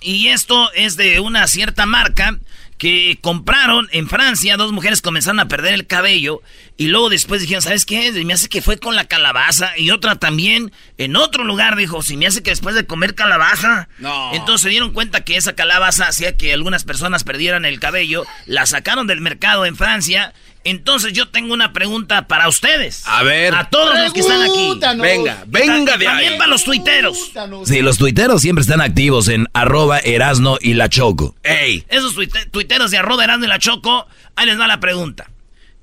y 0.01 0.27
esto 0.27 0.69
es 0.73 0.97
de 0.97 1.21
una 1.21 1.47
cierta 1.47 1.85
marca 1.85 2.37
que 2.81 3.19
compraron 3.21 3.87
en 3.91 4.09
Francia, 4.09 4.57
dos 4.57 4.71
mujeres 4.71 5.03
comenzaron 5.03 5.39
a 5.39 5.47
perder 5.47 5.75
el 5.75 5.85
cabello 5.85 6.41
y 6.77 6.87
luego 6.87 7.09
después 7.09 7.39
dijeron, 7.39 7.61
¿sabes 7.61 7.85
qué? 7.85 8.11
Me 8.25 8.33
hace 8.33 8.49
que 8.49 8.63
fue 8.63 8.79
con 8.79 8.95
la 8.95 9.05
calabaza 9.05 9.77
y 9.77 9.91
otra 9.91 10.15
también 10.15 10.71
en 10.97 11.15
otro 11.15 11.43
lugar 11.43 11.75
dijo, 11.75 12.01
si 12.01 12.17
me 12.17 12.25
hace 12.25 12.41
que 12.41 12.49
después 12.49 12.73
de 12.73 12.87
comer 12.87 13.13
calabaza. 13.13 13.87
No. 13.99 14.33
Entonces 14.33 14.63
se 14.63 14.69
dieron 14.69 14.93
cuenta 14.93 15.23
que 15.23 15.37
esa 15.37 15.53
calabaza 15.53 16.07
hacía 16.07 16.37
que 16.37 16.53
algunas 16.53 16.83
personas 16.83 17.23
perdieran 17.23 17.65
el 17.65 17.79
cabello, 17.79 18.25
la 18.47 18.65
sacaron 18.65 19.05
del 19.05 19.21
mercado 19.21 19.67
en 19.67 19.75
Francia 19.75 20.33
entonces 20.63 21.13
yo 21.13 21.29
tengo 21.29 21.53
una 21.53 21.73
pregunta 21.73 22.27
para 22.27 22.47
ustedes. 22.47 23.03
A 23.07 23.23
ver. 23.23 23.55
A 23.55 23.69
todos 23.69 23.97
los 23.99 24.13
que 24.13 24.19
están 24.19 24.41
aquí. 24.41 24.79
Venga, 24.99 25.43
venga 25.47 25.97
de 25.97 26.07
ahí. 26.07 26.13
También 26.13 26.37
para 26.37 26.49
los 26.49 26.63
tuiteros. 26.63 27.31
Sí, 27.65 27.81
los 27.81 27.97
tuiteros 27.97 28.41
siempre 28.41 28.61
están 28.61 28.81
activos 28.81 29.27
en 29.27 29.47
arroba 29.53 29.99
Erasno 29.99 30.57
y 30.61 30.73
la 30.73 30.89
Choco. 30.89 31.35
Ey. 31.43 31.83
Esos 31.89 32.15
tuiteros 32.51 32.91
de 32.91 32.97
arroba 32.97 33.23
Erasno 33.23 33.45
y 33.45 33.49
la 33.49 33.59
Choco, 33.59 34.07
ahí 34.35 34.45
les 34.45 34.59
va 34.59 34.67
la 34.67 34.79
pregunta. 34.79 35.31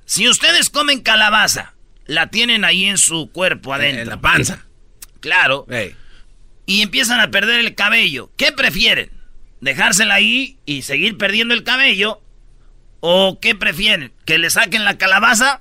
Si 0.05 0.29
ustedes 0.29 0.71
comen 0.71 1.01
calabaza, 1.01 1.75
la 2.07 2.29
tienen 2.29 2.65
ahí 2.65 2.85
en 2.85 2.99
su 2.99 3.31
cuerpo 3.31 3.75
adentro. 3.75 4.03
En 4.03 4.09
la 4.09 4.21
panza. 4.21 4.65
Claro. 5.21 5.67
Ey. 5.69 5.95
Y 6.67 6.83
empiezan 6.83 7.21
a 7.21 7.31
perder 7.31 7.61
el 7.61 7.75
cabello. 7.75 8.31
¿Qué 8.37 8.53
prefieren? 8.53 9.11
¿Dejársela 9.61 10.15
ahí 10.15 10.59
y 10.65 10.83
seguir 10.83 11.17
perdiendo 11.19 11.53
el 11.53 11.65
cabello? 11.65 12.23
¿O 13.01 13.39
qué 13.41 13.55
prefieren? 13.55 14.13
¿Que 14.25 14.39
le 14.39 14.51
saquen 14.51 14.85
la 14.85 14.99
calabaza? 14.99 15.61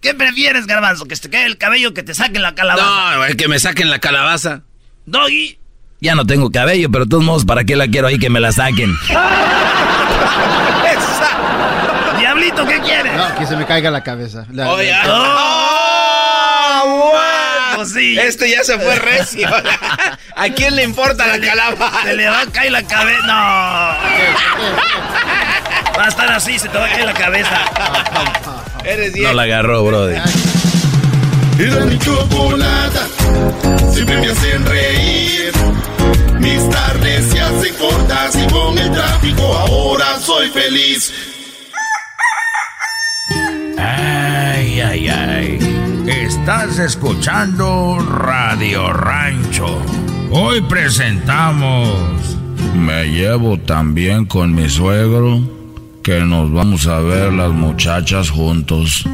¿Qué 0.00 0.14
prefieres, 0.14 0.66
garbanzo? 0.66 1.06
¿Que 1.06 1.16
te 1.16 1.28
quede 1.28 1.44
el 1.46 1.58
cabello 1.58 1.92
que 1.92 2.02
te 2.02 2.14
saquen 2.14 2.42
la 2.42 2.54
calabaza? 2.54 3.16
No, 3.16 3.24
el 3.24 3.36
que 3.36 3.48
me 3.48 3.58
saquen 3.58 3.90
la 3.90 3.98
calabaza. 3.98 4.62
Doggy. 5.04 5.58
Ya 6.00 6.14
no 6.14 6.24
tengo 6.24 6.50
cabello, 6.50 6.90
pero 6.90 7.04
de 7.04 7.10
todos 7.10 7.24
modos, 7.24 7.44
¿para 7.44 7.64
qué 7.64 7.76
la 7.76 7.86
quiero 7.88 8.06
ahí 8.06 8.18
que 8.18 8.30
me 8.30 8.40
la 8.40 8.52
saquen? 8.52 8.96
Diablito, 12.18 12.66
¿qué 12.66 12.80
quieres? 12.80 13.12
No, 13.14 13.34
que 13.34 13.46
se 13.46 13.56
me 13.56 13.66
caiga 13.66 13.90
la 13.90 14.02
cabeza. 14.02 14.46
Oye, 14.50 14.94
oh, 15.06 15.60
pues 17.76 17.92
sí. 17.92 18.18
Este 18.18 18.50
ya 18.50 18.62
se 18.62 18.78
fue 18.78 18.94
recio. 18.96 19.48
¿A 20.36 20.48
quién 20.50 20.76
le 20.76 20.84
importa 20.84 21.26
la 21.26 21.40
calabaza? 21.40 22.02
Se 22.04 22.14
le 22.14 22.28
va 22.28 22.42
a 22.42 22.46
caer 22.46 22.72
la 22.72 22.82
cabeza. 22.84 23.26
No. 23.26 23.96
Va 26.00 26.06
a 26.06 26.08
estar 26.08 26.32
así, 26.32 26.58
se 26.58 26.66
te 26.66 26.78
va 26.78 26.86
a 26.86 26.88
caer 26.88 27.04
la 27.04 27.12
cabeza. 27.12 27.60
Eres 28.84 29.14
No 29.18 29.34
la 29.34 29.42
agarró, 29.42 29.84
brother. 29.84 30.22
Era 31.58 31.84
mi 31.84 31.98
chocolata, 31.98 33.06
siempre 33.92 34.18
me 34.18 34.30
hacen 34.30 34.64
reír. 34.64 35.52
Mis 36.38 36.70
tardes 36.70 37.26
se 37.26 37.38
hacen 37.38 37.74
cortas 37.74 38.34
y 38.34 38.50
con 38.50 38.78
el 38.78 38.90
tráfico 38.92 39.42
ahora 39.42 40.18
soy 40.20 40.48
feliz. 40.48 41.12
Ay, 43.76 44.80
ay, 44.80 45.08
ay. 45.08 46.04
Estás 46.06 46.78
escuchando 46.78 47.98
Radio 47.98 48.90
Rancho. 48.90 49.82
Hoy 50.30 50.62
presentamos. 50.62 52.38
Me 52.74 53.04
llevo 53.04 53.58
también 53.58 54.24
con 54.24 54.54
mi 54.54 54.70
suegro 54.70 55.59
que 56.10 56.18
nos 56.18 56.52
vamos 56.52 56.88
a 56.88 56.98
ver 56.98 57.32
las 57.32 57.52
muchachas 57.52 58.30
juntos. 58.30 59.04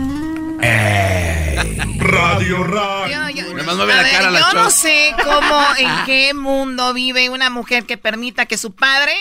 Radio 1.99 2.65
Radio. 2.65 3.29
Yo, 3.35 4.55
no 4.55 4.71
sé 4.71 5.15
cómo, 5.23 5.63
en 5.77 5.91
qué 6.07 6.33
mundo 6.33 6.95
vive 6.95 7.29
una 7.29 7.51
mujer 7.51 7.85
que 7.85 7.99
permita 7.99 8.47
que 8.47 8.57
su 8.57 8.75
padre 8.75 9.13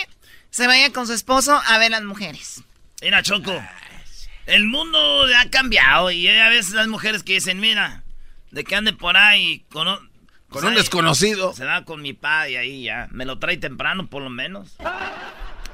se 0.48 0.66
vaya 0.66 0.90
con 0.90 1.06
su 1.06 1.12
esposo 1.12 1.60
a 1.66 1.76
ver 1.76 1.90
las 1.90 2.02
mujeres. 2.02 2.62
Mira, 3.02 3.22
Choco, 3.22 3.52
el 4.46 4.64
mundo 4.64 4.98
ha 5.38 5.50
cambiado 5.50 6.10
y 6.10 6.28
hay 6.28 6.38
a 6.38 6.48
veces 6.48 6.72
las 6.72 6.88
mujeres 6.88 7.22
que 7.24 7.34
dicen, 7.34 7.60
mira, 7.60 8.04
de 8.52 8.64
que 8.64 8.74
ande 8.74 8.94
por 8.94 9.18
ahí 9.18 9.66
con, 9.70 9.86
con 10.48 10.64
un 10.64 10.74
desconocido. 10.74 11.52
Se 11.52 11.66
va 11.66 11.84
con 11.84 12.00
mi 12.00 12.14
padre 12.14 12.52
y 12.52 12.56
ahí 12.56 12.84
ya, 12.84 13.08
me 13.10 13.26
lo 13.26 13.38
trae 13.38 13.58
temprano 13.58 14.06
por 14.06 14.22
lo 14.22 14.30
menos. 14.30 14.78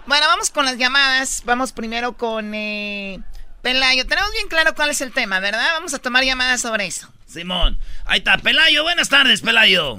Bueno, 0.06 0.26
vamos 0.26 0.50
con 0.50 0.64
las 0.64 0.78
llamadas. 0.78 1.42
Vamos 1.44 1.72
primero 1.72 2.14
con 2.14 2.54
eh, 2.54 3.20
Pelayo. 3.62 4.06
Tenemos 4.06 4.32
bien 4.32 4.48
claro 4.48 4.74
cuál 4.74 4.90
es 4.90 5.00
el 5.00 5.12
tema, 5.12 5.38
¿verdad? 5.40 5.74
Vamos 5.74 5.94
a 5.94 6.00
tomar 6.00 6.24
llamadas 6.24 6.60
sobre 6.60 6.86
eso. 6.86 7.08
Simón, 7.26 7.78
ahí 8.06 8.18
está, 8.18 8.36
Pelayo. 8.38 8.82
Buenas 8.82 9.08
tardes, 9.08 9.42
Pelayo. 9.42 9.98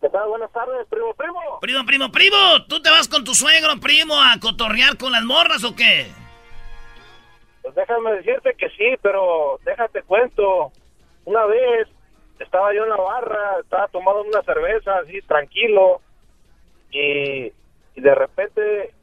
¿Qué 0.00 0.08
tal? 0.10 0.28
Buenas 0.28 0.52
tardes, 0.52 0.86
primo, 0.88 1.14
primo. 1.14 1.58
Primo, 1.60 1.86
primo, 1.86 2.12
primo. 2.12 2.64
¿Tú 2.68 2.82
te 2.82 2.90
vas 2.90 3.08
con 3.08 3.24
tu 3.24 3.34
suegro, 3.34 3.80
primo, 3.80 4.20
a 4.20 4.38
cotorrear 4.40 4.96
con 4.96 5.12
las 5.12 5.22
morras 5.22 5.64
o 5.64 5.74
qué? 5.74 6.08
Pues 7.62 7.74
déjame 7.74 8.12
decirte 8.12 8.54
que 8.54 8.68
sí, 8.70 8.96
pero 9.02 9.58
déjate 9.64 10.02
cuento. 10.02 10.72
Una 11.24 11.44
vez 11.46 11.88
estaba 12.38 12.72
yo 12.74 12.84
en 12.84 12.90
la 12.90 12.96
barra, 12.96 13.60
estaba 13.62 13.88
tomando 13.88 14.22
una 14.22 14.42
cerveza 14.42 14.98
así, 14.98 15.20
tranquilo. 15.22 16.00
Y 16.90 17.52
y 17.98 18.00
de 18.00 18.14
repente 18.14 18.94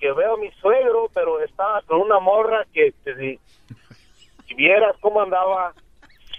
que 0.00 0.10
veo 0.12 0.34
a 0.34 0.38
mi 0.38 0.50
suegro, 0.52 1.10
pero 1.12 1.40
estaba 1.42 1.82
con 1.82 2.00
una 2.00 2.18
morra 2.18 2.66
que 2.72 2.94
si, 3.04 4.54
vieras 4.54 4.96
cómo 5.00 5.20
andaba. 5.20 5.74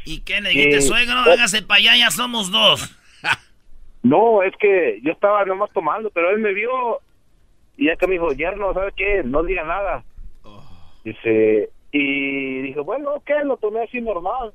¿Y 0.06 0.22
qué 0.22 0.42
le 0.42 0.50
dijiste, 0.50 0.82
suegro? 0.82 1.20
Hágase 1.20 1.62
para 1.62 1.78
allá, 1.78 1.98
ya 1.98 2.10
somos 2.10 2.52
dos. 2.52 2.98
no, 4.04 4.42
es 4.42 4.56
que 4.58 5.00
yo 5.04 5.12
estaba 5.12 5.46
nomás 5.46 5.72
tomando, 5.72 6.10
pero 6.10 6.32
él 6.32 6.40
me 6.40 6.54
vio 6.54 7.00
y 7.78 7.86
ya 7.86 7.96
que 7.96 8.08
me 8.08 8.14
dijo, 8.14 8.32
yerno, 8.32 8.74
¿sabes 8.74 8.94
qué? 8.96 9.22
No 9.24 9.44
diga 9.44 9.64
nada. 9.64 10.04
Oh. 10.44 10.64
Dice, 11.04 11.70
y 11.92 12.62
dije, 12.62 12.80
bueno, 12.80 13.14
ok, 13.14 13.30
lo 13.44 13.58
tomé 13.58 13.84
así 13.84 14.02
normal. 14.02 14.52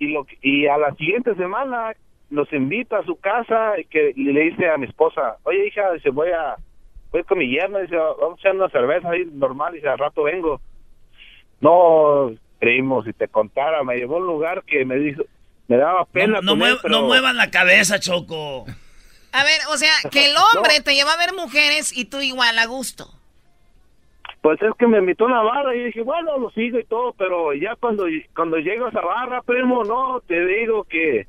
Y, 0.00 0.08
lo, 0.08 0.26
y 0.40 0.66
a 0.66 0.76
la 0.76 0.92
siguiente 0.96 1.36
semana 1.36 1.94
nos 2.32 2.50
invita 2.52 2.98
a 2.98 3.04
su 3.04 3.16
casa 3.16 3.78
y 3.78 3.84
que 3.84 4.12
le 4.16 4.40
dice 4.40 4.68
a 4.68 4.78
mi 4.78 4.86
esposa, 4.86 5.36
oye 5.44 5.66
hija, 5.66 5.92
dice, 5.92 6.08
voy 6.08 6.30
a, 6.30 6.56
voy 7.10 7.22
con 7.24 7.38
mi 7.38 7.48
yerno, 7.48 7.78
dice, 7.78 7.94
vamos 7.94 8.38
a 8.38 8.40
echar 8.40 8.56
una 8.56 8.70
cerveza 8.70 9.10
ahí 9.10 9.26
normal, 9.32 9.74
dice, 9.74 9.88
al 9.88 9.98
rato 9.98 10.22
vengo. 10.24 10.60
No, 11.60 12.32
creímos, 12.58 13.04
si 13.04 13.12
te 13.12 13.28
contara, 13.28 13.84
me 13.84 13.96
llevó 13.96 14.16
a 14.16 14.20
un 14.20 14.26
lugar 14.26 14.64
que 14.64 14.84
me 14.84 14.96
dijo, 14.96 15.22
me 15.68 15.76
daba 15.76 16.06
pena. 16.06 16.40
No, 16.42 16.56
no, 16.56 17.02
muevan 17.02 17.36
la 17.36 17.50
cabeza, 17.50 18.00
Choco. 18.00 18.64
A 19.32 19.44
ver, 19.44 19.60
o 19.70 19.76
sea, 19.76 19.92
que 20.10 20.30
el 20.30 20.34
hombre 20.56 20.80
te 20.82 20.94
lleva 20.94 21.12
a 21.12 21.18
ver 21.18 21.34
mujeres 21.34 21.96
y 21.96 22.06
tú 22.06 22.20
igual 22.20 22.58
a 22.58 22.66
gusto. 22.66 23.10
Pues 24.40 24.60
es 24.60 24.72
que 24.78 24.88
me 24.88 24.98
invitó 24.98 25.24
a 25.24 25.28
una 25.28 25.42
barra 25.42 25.76
y 25.76 25.84
dije, 25.84 26.02
bueno, 26.02 26.36
lo 26.38 26.50
sigo 26.50 26.78
y 26.78 26.84
todo, 26.84 27.12
pero 27.12 27.52
ya 27.52 27.76
cuando, 27.76 28.06
cuando 28.34 28.56
llego 28.56 28.86
a 28.86 28.88
esa 28.88 29.02
barra, 29.02 29.42
primo, 29.42 29.84
no, 29.84 30.20
te 30.26 30.44
digo 30.44 30.82
que 30.84 31.28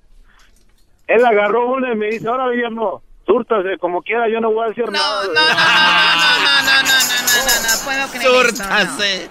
él 1.13 1.25
agarró 1.25 1.67
una 1.67 1.93
y 1.93 1.95
me 1.95 2.07
dice, 2.07 2.27
ahora 2.27 2.45
no, 2.71 3.03
súrtase 3.25 3.77
como 3.77 4.01
quiera, 4.01 4.27
yo 4.29 4.39
no 4.39 4.51
voy 4.51 4.65
a 4.65 4.69
decir 4.69 4.89
nada. 4.91 5.23
No, 5.25 5.33
no, 5.33 5.33
no, 5.33 5.41
no, 5.41 6.81
no, 6.81 6.99
no, 6.99 7.37
no, 7.37 7.55
no, 7.61 7.73
puedo 7.85 8.07
creer 8.09 8.45
Súrtase. 8.47 9.29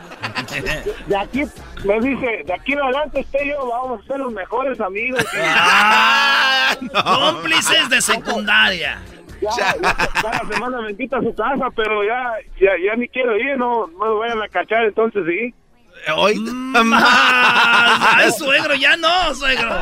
De 1.07 1.17
aquí, 1.17 1.43
me 1.85 2.01
dice, 2.01 2.43
de 2.45 2.55
aquí 2.55 2.73
en 2.73 2.83
adelante 2.83 3.21
usted 3.21 3.45
y 3.45 3.49
yo 3.49 3.67
vamos 3.67 4.01
a 4.01 4.07
ser 4.07 4.21
los 4.21 4.33
mejores 4.33 4.81
amigos. 4.81 5.25
Ah, 5.35 6.77
Cómplices 7.05 7.89
de 7.89 8.01
secundaria. 8.01 9.03
Ya, 9.41 9.75
ya, 9.83 9.95
cada 10.23 10.47
semana 10.49 10.83
me 10.83 10.91
invita 10.93 11.19
a 11.19 11.21
su 11.21 11.35
casa, 11.35 11.69
pero 11.75 12.05
ya, 12.05 12.35
ya, 12.61 12.71
ya 12.85 12.95
ni 12.95 13.09
quiero 13.09 13.37
ir, 13.37 13.59
no, 13.59 13.89
no 13.89 14.15
me 14.15 14.21
vayan 14.21 14.41
a 14.41 14.49
cachar, 14.49 14.85
entonces 14.85 15.25
sí. 15.27 15.53
Hoy 16.15 16.35
Ay, 16.75 18.33
suegro, 18.33 18.75
ya 18.75 18.97
no, 18.97 19.35
suegro. 19.35 19.81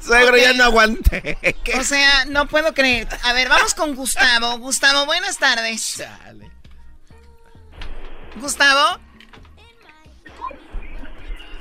Suegro, 0.00 0.36
ya 0.36 0.52
no 0.52 0.64
aguante. 0.64 1.38
O 1.78 1.84
sea, 1.84 2.24
no 2.26 2.46
puedo 2.46 2.74
creer. 2.74 3.08
A 3.22 3.32
ver, 3.32 3.48
vamos 3.48 3.74
con 3.74 3.94
Gustavo. 3.94 4.58
Gustavo, 4.58 5.06
buenas 5.06 5.38
tardes. 5.38 6.02
Gustavo. 8.36 9.00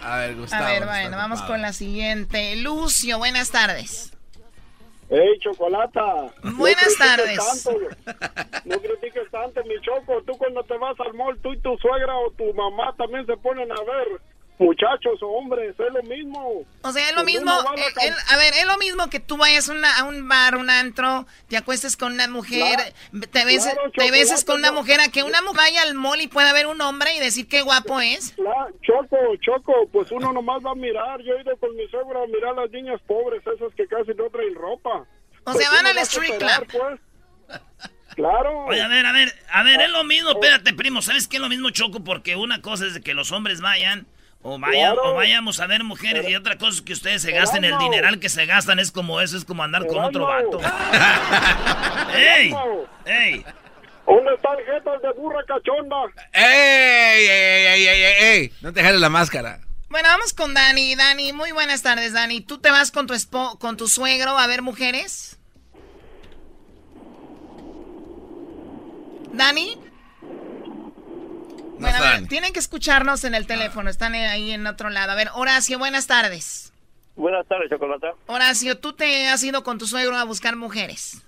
A 0.04 0.18
ver, 0.18 0.36
Gustavo. 0.36 0.64
A 0.64 0.68
ver, 0.68 0.86
bueno, 0.86 1.18
vamos 1.18 1.42
con 1.44 1.62
la 1.62 1.72
siguiente. 1.72 2.56
Lucio, 2.58 3.18
buenas 3.18 3.52
tardes. 3.52 4.13
Hey, 5.10 5.38
Chocolata. 5.40 6.34
Buenas 6.58 6.96
no 7.00 7.06
tardes. 7.06 7.64
Tanto, 7.64 7.80
no 8.66 8.80
critiques 8.80 9.30
tanto, 9.32 9.64
mi 9.66 9.80
Choco. 9.82 10.22
Tú 10.24 10.38
cuando 10.38 10.64
te 10.64 10.78
vas 10.78 11.00
al 11.00 11.14
mall, 11.14 11.40
tú 11.42 11.54
y 11.54 11.60
tu 11.60 11.78
suegra 11.78 12.16
o 12.18 12.32
tu 12.32 12.54
mamá 12.54 12.96
también 12.98 13.26
se 13.26 13.38
ponen 13.38 13.72
a 13.72 13.82
ver 13.84 14.22
muchachos 14.60 15.22
o 15.22 15.28
hombres, 15.28 15.76
es 15.78 15.94
lo 15.94 16.04
mismo. 16.04 16.64
O 16.84 16.92
sea, 16.92 17.04
es 17.10 17.16
lo 17.16 17.24
Pues 17.24 17.36
mismo, 17.36 17.52
a 17.52 17.64
eh, 17.76 17.84
el- 18.08 18.14
a 18.34 18.38
ver, 18.38 18.54
es 18.54 18.66
lo 18.66 18.78
mismo 18.78 19.10
que 19.10 19.20
tú 19.20 19.36
vayas 19.38 19.68
una- 19.68 19.98
a 19.98 20.04
un 20.06 20.28
bar, 20.28 20.56
un 20.56 20.70
antro, 20.70 21.26
te 21.50 21.58
acuestes 21.58 21.98
con 21.98 22.14
una 22.14 22.28
mujer, 22.28 22.94
te 23.32 23.46
beses, 23.46 23.74
claro, 23.74 23.92
te 23.92 24.12
beses 24.12 24.46
con 24.46 24.60
una 24.60 24.72
mujer, 24.72 25.00
a 25.02 25.10
que 25.10 25.24
una 25.24 25.42
mujer 25.42 25.54
vaya 25.64 25.82
al 25.84 25.94
mall 25.96 26.22
y 26.22 26.28
pueda 26.28 26.54
ver 26.54 26.68
un 26.68 26.80
hombre 26.82 27.16
y 27.16 27.20
decir 27.20 27.48
qué 27.48 27.62
guapo 27.62 28.00
es. 28.00 28.32
Claro, 28.34 28.74
Choco, 28.82 29.18
Choco, 29.42 29.74
pues 29.92 30.12
uno 30.12 30.32
nomás 30.34 30.64
va 30.66 30.72
a 30.72 30.76
mirar. 30.76 31.22
Yo 31.22 31.34
he 31.36 31.42
ido 31.42 31.56
con 31.58 31.76
mi 31.76 31.88
suegra 31.90 32.24
a 32.24 32.28
mirar 32.28 32.52
a 32.58 32.62
las 32.64 32.72
niñas 32.72 33.00
pobres, 33.08 33.42
esas 33.46 33.74
que 33.76 33.88
casi 33.88 34.12
no 34.16 34.30
traen 34.30 34.56
ropa. 34.56 35.06
O 35.46 35.52
sea, 35.54 35.54
Pues 35.54 35.72
van 35.72 35.86
al 35.88 35.98
street 36.00 36.32
esperar, 36.34 36.66
club. 36.68 36.82
pues. 36.82 37.60
Claro. 38.16 38.66
Oye, 38.66 38.82
a 38.82 38.88
ver, 38.88 39.06
a 39.06 39.12
ver, 39.12 39.34
a 39.52 39.64
ver, 39.64 39.82
es 39.82 39.90
lo 39.90 40.04
mismo, 40.04 40.30
espérate, 40.30 40.74
primo, 40.74 41.02
¿sabes 41.02 41.28
qué 41.28 41.38
es 41.38 41.42
lo 41.42 41.50
mismo, 41.50 41.72
Choco? 41.72 42.04
Porque 42.04 42.36
una 42.36 42.62
cosa 42.62 42.86
es 42.86 42.94
de 42.94 43.02
que 43.02 43.14
los 43.16 43.32
hombres 43.32 43.60
vayan, 43.60 44.06
o 44.44 44.60
vayan, 44.60 44.94
Claro. 44.94 45.12
o 45.12 45.16
vayamos 45.16 45.60
a 45.60 45.68
ver 45.68 45.84
mujeres, 45.84 46.28
y 46.30 46.36
otra 46.36 46.58
cosa 46.58 46.76
es 46.78 46.82
que 46.82 46.94
ustedes 46.94 47.22
se 47.22 47.32
gasten 47.32 47.64
el 47.66 47.78
dineral 47.80 48.20
que 48.20 48.30
se 48.30 48.46
gastan, 48.46 48.78
es 48.80 48.92
como 48.92 49.20
eso, 49.22 49.36
es 49.38 49.46
como 49.46 49.64
andar 49.64 49.88
con 49.88 50.04
otro 50.04 50.30
Erasmo. 50.30 50.60
vato. 50.60 52.14
¡Ey! 52.18 52.54
¡Ey! 53.06 53.46
¿Dónde 54.06 54.34
están 54.36 54.58
jetas 54.66 55.02
de 55.02 55.12
burra 55.14 55.40
cachonda? 55.48 55.96
¡Ey, 56.34 57.26
ey, 57.26 57.66
ey, 57.68 57.88
ey, 57.88 58.04
ey, 58.04 58.24
ey! 58.42 58.54
No 58.62 58.74
te 58.74 58.84
jales 58.84 59.00
la 59.00 59.10
máscara. 59.10 59.60
Bueno, 59.90 60.10
vamos 60.10 60.34
con 60.34 60.54
Dani. 60.54 60.96
Dani, 60.96 61.32
muy 61.34 61.52
buenas 61.52 61.82
tardes, 61.84 62.14
Dani. 62.14 62.42
¿Tú 62.42 62.58
te 62.60 62.70
vas 62.72 62.92
con 62.92 63.08
tu 63.08 63.14
espo 63.14 63.58
con 63.60 63.78
tu 63.78 63.88
suegro 63.88 64.38
a 64.38 64.48
ver 64.48 64.62
mujeres? 64.62 65.38
¿Dani? 69.32 69.78
Bueno, 71.84 71.98
a 71.98 72.02
ver, 72.02 72.14
están. 72.14 72.28
tienen 72.28 72.54
que 72.54 72.60
escucharnos 72.60 73.24
en 73.24 73.36
el 73.36 73.46
teléfono, 73.46 73.90
están 73.90 74.16
ahí 74.16 74.52
en 74.52 74.66
otro 74.68 74.90
lado. 74.90 75.12
A 75.12 75.16
ver, 75.16 75.28
Horacio, 75.36 75.78
buenas 75.78 76.08
tardes. 76.08 76.74
Buenas 77.16 77.46
tardes, 77.48 77.70
Chocolata. 77.70 78.14
Horacio, 78.28 78.80
¿tú 78.80 78.94
te 78.94 79.28
has 79.28 79.44
ido 79.44 79.64
con 79.64 79.78
tu 79.78 79.86
suegro 79.86 80.16
a 80.16 80.24
buscar 80.24 80.56
mujeres? 80.56 81.24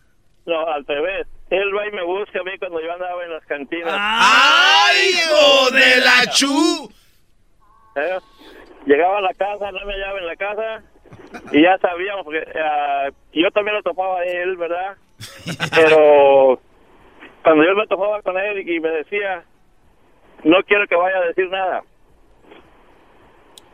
No, 0.46 0.68
al 0.68 0.86
revés. 0.86 1.28
Él 1.50 1.76
va 1.76 1.88
y 1.88 1.92
me 1.92 2.04
busca 2.04 2.40
a 2.40 2.44
mí 2.44 2.58
cuando 2.58 2.82
yo 2.82 2.92
andaba 2.92 3.24
en 3.24 3.32
las 3.32 3.46
cantinas. 3.46 3.94
¡Ay, 3.96 5.10
hijo 5.10 5.72
de 5.72 6.02
la 6.02 6.32
chu! 6.32 6.92
¿Eh? 7.96 8.20
Llegaba 8.86 9.20
a 9.20 9.22
la 9.22 9.34
casa, 9.34 9.72
no 9.72 9.86
me 9.86 9.94
hallaba 9.94 10.20
en 10.20 10.28
la 10.28 10.36
casa 10.36 10.84
y 11.52 11.62
ya 11.62 11.78
sabíamos, 11.80 12.26
porque 12.26 12.44
ah, 12.60 13.10
yo 13.34 13.52
también 13.52 13.76
lo 13.76 13.84
topaba 13.84 14.20
a 14.20 14.26
él, 14.26 14.58
¿verdad? 14.58 14.96
Pero 15.76 16.60
cuando 17.44 17.64
yo 17.64 17.76
me 17.76 17.88
topaba 17.88 18.22
con 18.22 18.38
él 18.38 18.68
y 18.68 18.80
me 18.80 18.90
decía, 18.90 19.44
no 20.44 20.58
quiero 20.64 20.88
que 20.88 20.96
vaya 20.96 21.18
a 21.18 21.26
decir 21.28 21.50
nada. 21.50 21.84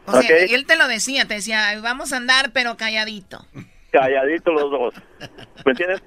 O 0.06 0.12
sea, 0.14 0.20
Ok. 0.22 0.50
él 0.52 0.66
te 0.66 0.76
lo 0.78 0.88
decía, 0.88 1.26
te 1.28 1.36
decía, 1.36 1.70
"Ay, 1.70 1.80
vamos 1.82 2.12
a 2.14 2.18
andar, 2.18 2.52
pero 2.54 2.76
calladito. 2.78 3.46
Calladitos 3.92 4.54
los 4.54 4.72
dos, 4.72 4.94
¿me 5.66 5.72
entiendes? 5.72 6.02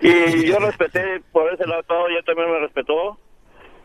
Y 0.00 0.46
yo 0.46 0.58
respeté 0.58 1.20
por 1.30 1.52
ese 1.52 1.66
lado 1.66 1.82
todo, 1.84 2.10
y 2.10 2.16
él 2.16 2.24
también 2.24 2.50
me 2.50 2.58
respetó, 2.58 3.18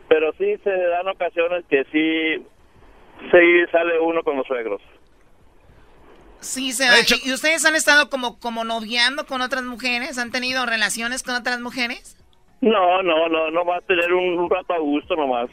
pero 0.07 0.31
sí 0.37 0.55
se 0.63 0.69
dan 0.71 1.07
ocasiones 1.07 1.65
que 1.69 1.83
sí, 1.91 2.45
sí 3.31 3.71
sale 3.71 3.99
uno 3.99 4.23
con 4.23 4.37
los 4.37 4.47
suegros. 4.47 4.81
Sí, 6.39 6.71
se 6.73 6.85
da. 6.85 6.99
¿Y 6.99 7.29
y 7.29 7.33
ustedes 7.33 7.65
han 7.65 7.75
estado 7.75 8.09
como, 8.09 8.37
como 8.39 8.63
noviando 8.65 9.25
con 9.25 9.41
otras 9.41 9.63
mujeres? 9.63 10.17
¿Han 10.17 10.31
tenido 10.31 10.65
relaciones 10.65 11.23
con 11.23 11.35
otras 11.35 11.59
mujeres? 11.61 12.17
No, 12.61 13.01
no, 13.03 13.27
no, 13.29 13.49
no 13.51 13.65
va 13.65 13.77
a 13.77 13.81
tener 13.81 14.13
un, 14.13 14.37
un 14.39 14.49
rato 14.49 14.73
a 14.73 14.79
gusto 14.79 15.15
nomás. 15.15 15.49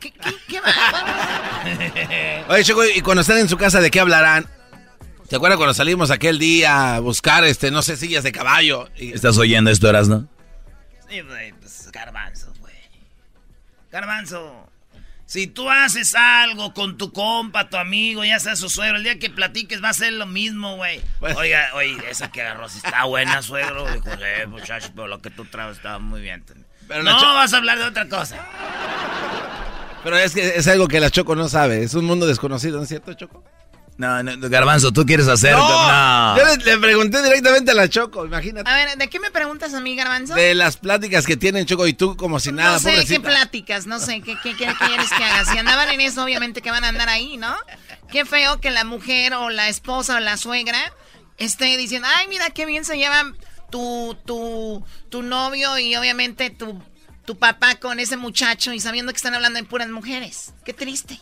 ¿Qué, 0.00 0.12
qué, 0.12 0.34
qué 0.48 0.60
va? 0.60 2.44
Oye, 2.48 2.64
Choco, 2.64 2.84
y 2.84 3.00
cuando 3.00 3.20
están 3.22 3.38
en 3.38 3.48
su 3.48 3.56
casa, 3.56 3.80
¿de 3.80 3.90
qué 3.90 4.00
hablarán? 4.00 4.46
¿Te 5.28 5.36
acuerdas 5.36 5.56
cuando 5.56 5.74
salimos 5.74 6.10
aquel 6.10 6.38
día 6.38 6.96
a 6.96 7.00
buscar, 7.00 7.44
este, 7.44 7.70
no 7.70 7.82
sé, 7.82 7.96
sillas 7.96 8.22
de 8.24 8.32
caballo? 8.32 8.88
Y- 8.96 9.12
¿Estás 9.12 9.38
oyendo 9.38 9.70
esto, 9.70 9.88
Erasno? 9.88 10.28
Sí, 11.08 11.20
güey, 11.20 11.52
pues 11.54 11.90
garbanzo, 11.90 12.52
güey. 12.58 12.74
Garbanzo, 13.90 14.70
si 15.26 15.46
tú 15.46 15.70
haces 15.70 16.14
algo 16.14 16.74
con 16.74 16.98
tu 16.98 17.12
compa, 17.12 17.68
tu 17.70 17.76
amigo, 17.78 18.24
ya 18.24 18.38
sea 18.40 18.56
su 18.56 18.68
suegro, 18.68 18.98
el 18.98 19.04
día 19.04 19.18
que 19.18 19.30
platiques 19.30 19.82
va 19.82 19.88
a 19.90 19.94
ser 19.94 20.12
lo 20.14 20.26
mismo, 20.26 20.76
güey. 20.76 21.00
Pues- 21.20 21.36
Oiga, 21.36 21.70
oye, 21.74 21.96
esa 22.10 22.30
que 22.30 22.42
agarró 22.42 22.68
sí 22.68 22.78
está 22.84 23.04
buena, 23.04 23.40
suegro. 23.42 23.90
Dijo, 23.90 24.08
eh, 24.20 24.46
muchacho, 24.46 24.90
pero 24.94 25.06
lo 25.08 25.22
que 25.22 25.30
tú 25.30 25.44
traes 25.46 25.76
está 25.78 25.98
muy 25.98 26.20
bien. 26.20 26.44
Pero 26.92 27.04
no, 27.04 27.34
vas 27.34 27.54
a 27.54 27.56
hablar 27.56 27.78
de 27.78 27.84
otra 27.84 28.06
cosa. 28.06 28.36
Pero 30.04 30.18
es 30.18 30.34
que 30.34 30.56
es 30.56 30.68
algo 30.68 30.88
que 30.88 31.00
la 31.00 31.10
Choco 31.10 31.34
no 31.34 31.48
sabe. 31.48 31.82
Es 31.82 31.94
un 31.94 32.04
mundo 32.04 32.26
desconocido, 32.26 32.76
¿no 32.76 32.82
es 32.82 32.88
cierto, 32.90 33.14
Choco? 33.14 33.42
No, 33.96 34.22
no, 34.22 34.48
Garbanzo, 34.50 34.92
tú 34.92 35.06
quieres 35.06 35.26
hacer... 35.28 35.52
No, 35.52 35.58
No. 35.68 36.36
Yo 36.36 36.44
le, 36.44 36.56
le 36.56 36.78
pregunté 36.78 37.22
directamente 37.22 37.70
a 37.70 37.74
la 37.74 37.88
Choco, 37.88 38.26
imagínate. 38.26 38.68
A 38.68 38.74
ver, 38.74 38.98
¿de 38.98 39.08
qué 39.08 39.20
me 39.20 39.30
preguntas 39.30 39.72
a 39.72 39.80
mí, 39.80 39.96
Garbanzo? 39.96 40.34
De 40.34 40.54
las 40.54 40.76
pláticas 40.76 41.26
que 41.26 41.38
tienen 41.38 41.64
Choco 41.64 41.86
y 41.86 41.94
tú 41.94 42.14
como 42.16 42.40
si 42.40 42.52
nada, 42.52 42.72
no 42.72 42.78
sé 42.78 43.06
qué 43.06 43.20
pláticas, 43.20 43.86
no 43.86 43.98
sé 43.98 44.20
qué, 44.20 44.36
qué, 44.42 44.54
qué 44.54 44.68
quieres 44.86 45.08
que 45.16 45.24
haga. 45.24 45.46
Si 45.46 45.56
andaban 45.56 45.88
en 45.88 46.00
eso, 46.02 46.22
obviamente 46.22 46.60
que 46.60 46.70
van 46.70 46.84
a 46.84 46.88
andar 46.88 47.08
ahí, 47.08 47.38
¿no? 47.38 47.54
Qué 48.10 48.26
feo 48.26 48.60
que 48.60 48.70
la 48.70 48.84
mujer 48.84 49.32
o 49.34 49.48
la 49.48 49.68
esposa 49.68 50.16
o 50.16 50.20
la 50.20 50.36
suegra 50.36 50.92
esté 51.38 51.76
diciendo, 51.78 52.06
ay, 52.18 52.28
mira 52.28 52.50
qué 52.50 52.66
bien 52.66 52.84
se 52.84 52.96
llevan 52.98 53.34
tu, 53.72 54.16
tu, 54.24 54.84
tu 55.08 55.22
novio 55.22 55.76
y 55.78 55.96
obviamente 55.96 56.50
tu, 56.50 56.80
tu 57.24 57.36
papá 57.36 57.76
con 57.80 57.98
ese 57.98 58.16
muchacho 58.16 58.72
y 58.72 58.78
sabiendo 58.78 59.10
que 59.12 59.16
están 59.16 59.34
hablando 59.34 59.58
de 59.58 59.64
puras 59.64 59.88
mujeres. 59.88 60.54
Qué 60.64 60.72
triste. 60.72 61.18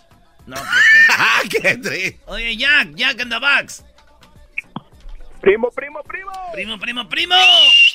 No, 0.47 0.57
pues. 0.57 0.67
¡Ah, 1.17 1.41
qué 1.49 1.77
triste! 1.79 2.21
Oye, 2.27 2.57
Jack, 2.57 2.95
Jack 2.95 3.21
in 3.23 3.31
the 3.31 3.39
box. 3.39 3.85
Primo, 5.41 5.71
primo, 5.71 6.03
primo. 6.03 6.33
Primo, 6.53 6.79
primo, 6.79 7.09
primo. 7.09 7.35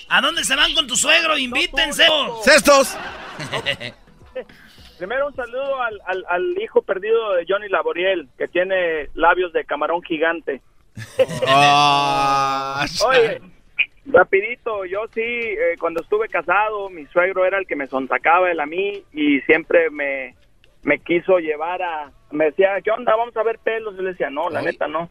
¿A 0.09 0.21
dónde 0.21 0.43
se 0.43 0.55
van 0.55 0.73
con 0.73 0.87
tu 0.87 0.95
suegro? 0.95 1.37
Invítense. 1.37 2.07
¡Cestos! 2.43 2.95
Primero 4.97 5.27
un 5.27 5.35
saludo 5.35 5.81
al, 5.81 5.99
al, 6.07 6.25
al 6.29 6.57
hijo 6.63 6.81
perdido 6.81 7.33
de 7.33 7.45
Johnny 7.47 7.67
Laboriel, 7.67 8.29
que 8.37 8.47
tiene 8.47 9.09
labios 9.13 9.51
de 9.53 9.65
camarón 9.65 10.01
gigante. 10.01 10.61
Ah, 11.47 12.85
Oye, 13.05 13.41
rapidito, 14.05 14.85
yo 14.85 15.05
sí, 15.13 15.21
eh, 15.21 15.75
cuando 15.79 16.01
estuve 16.01 16.27
casado, 16.29 16.89
mi 16.89 17.05
suegro 17.07 17.45
era 17.45 17.57
el 17.57 17.67
que 17.67 17.75
me 17.75 17.87
sonsacaba 17.87 18.51
él 18.51 18.59
a 18.59 18.65
mí 18.65 19.03
y 19.13 19.41
siempre 19.41 19.89
me, 19.89 20.35
me 20.83 20.99
quiso 20.99 21.39
llevar 21.39 21.81
a... 21.81 22.11
Me 22.31 22.45
decía, 22.45 22.79
¿qué 22.83 22.91
onda? 22.91 23.15
Vamos 23.15 23.35
a 23.37 23.43
ver 23.43 23.59
pelos. 23.59 23.95
Yo 23.95 24.01
le 24.03 24.11
decía, 24.11 24.29
no, 24.29 24.49
la 24.49 24.61
neta 24.61 24.87
no, 24.87 25.09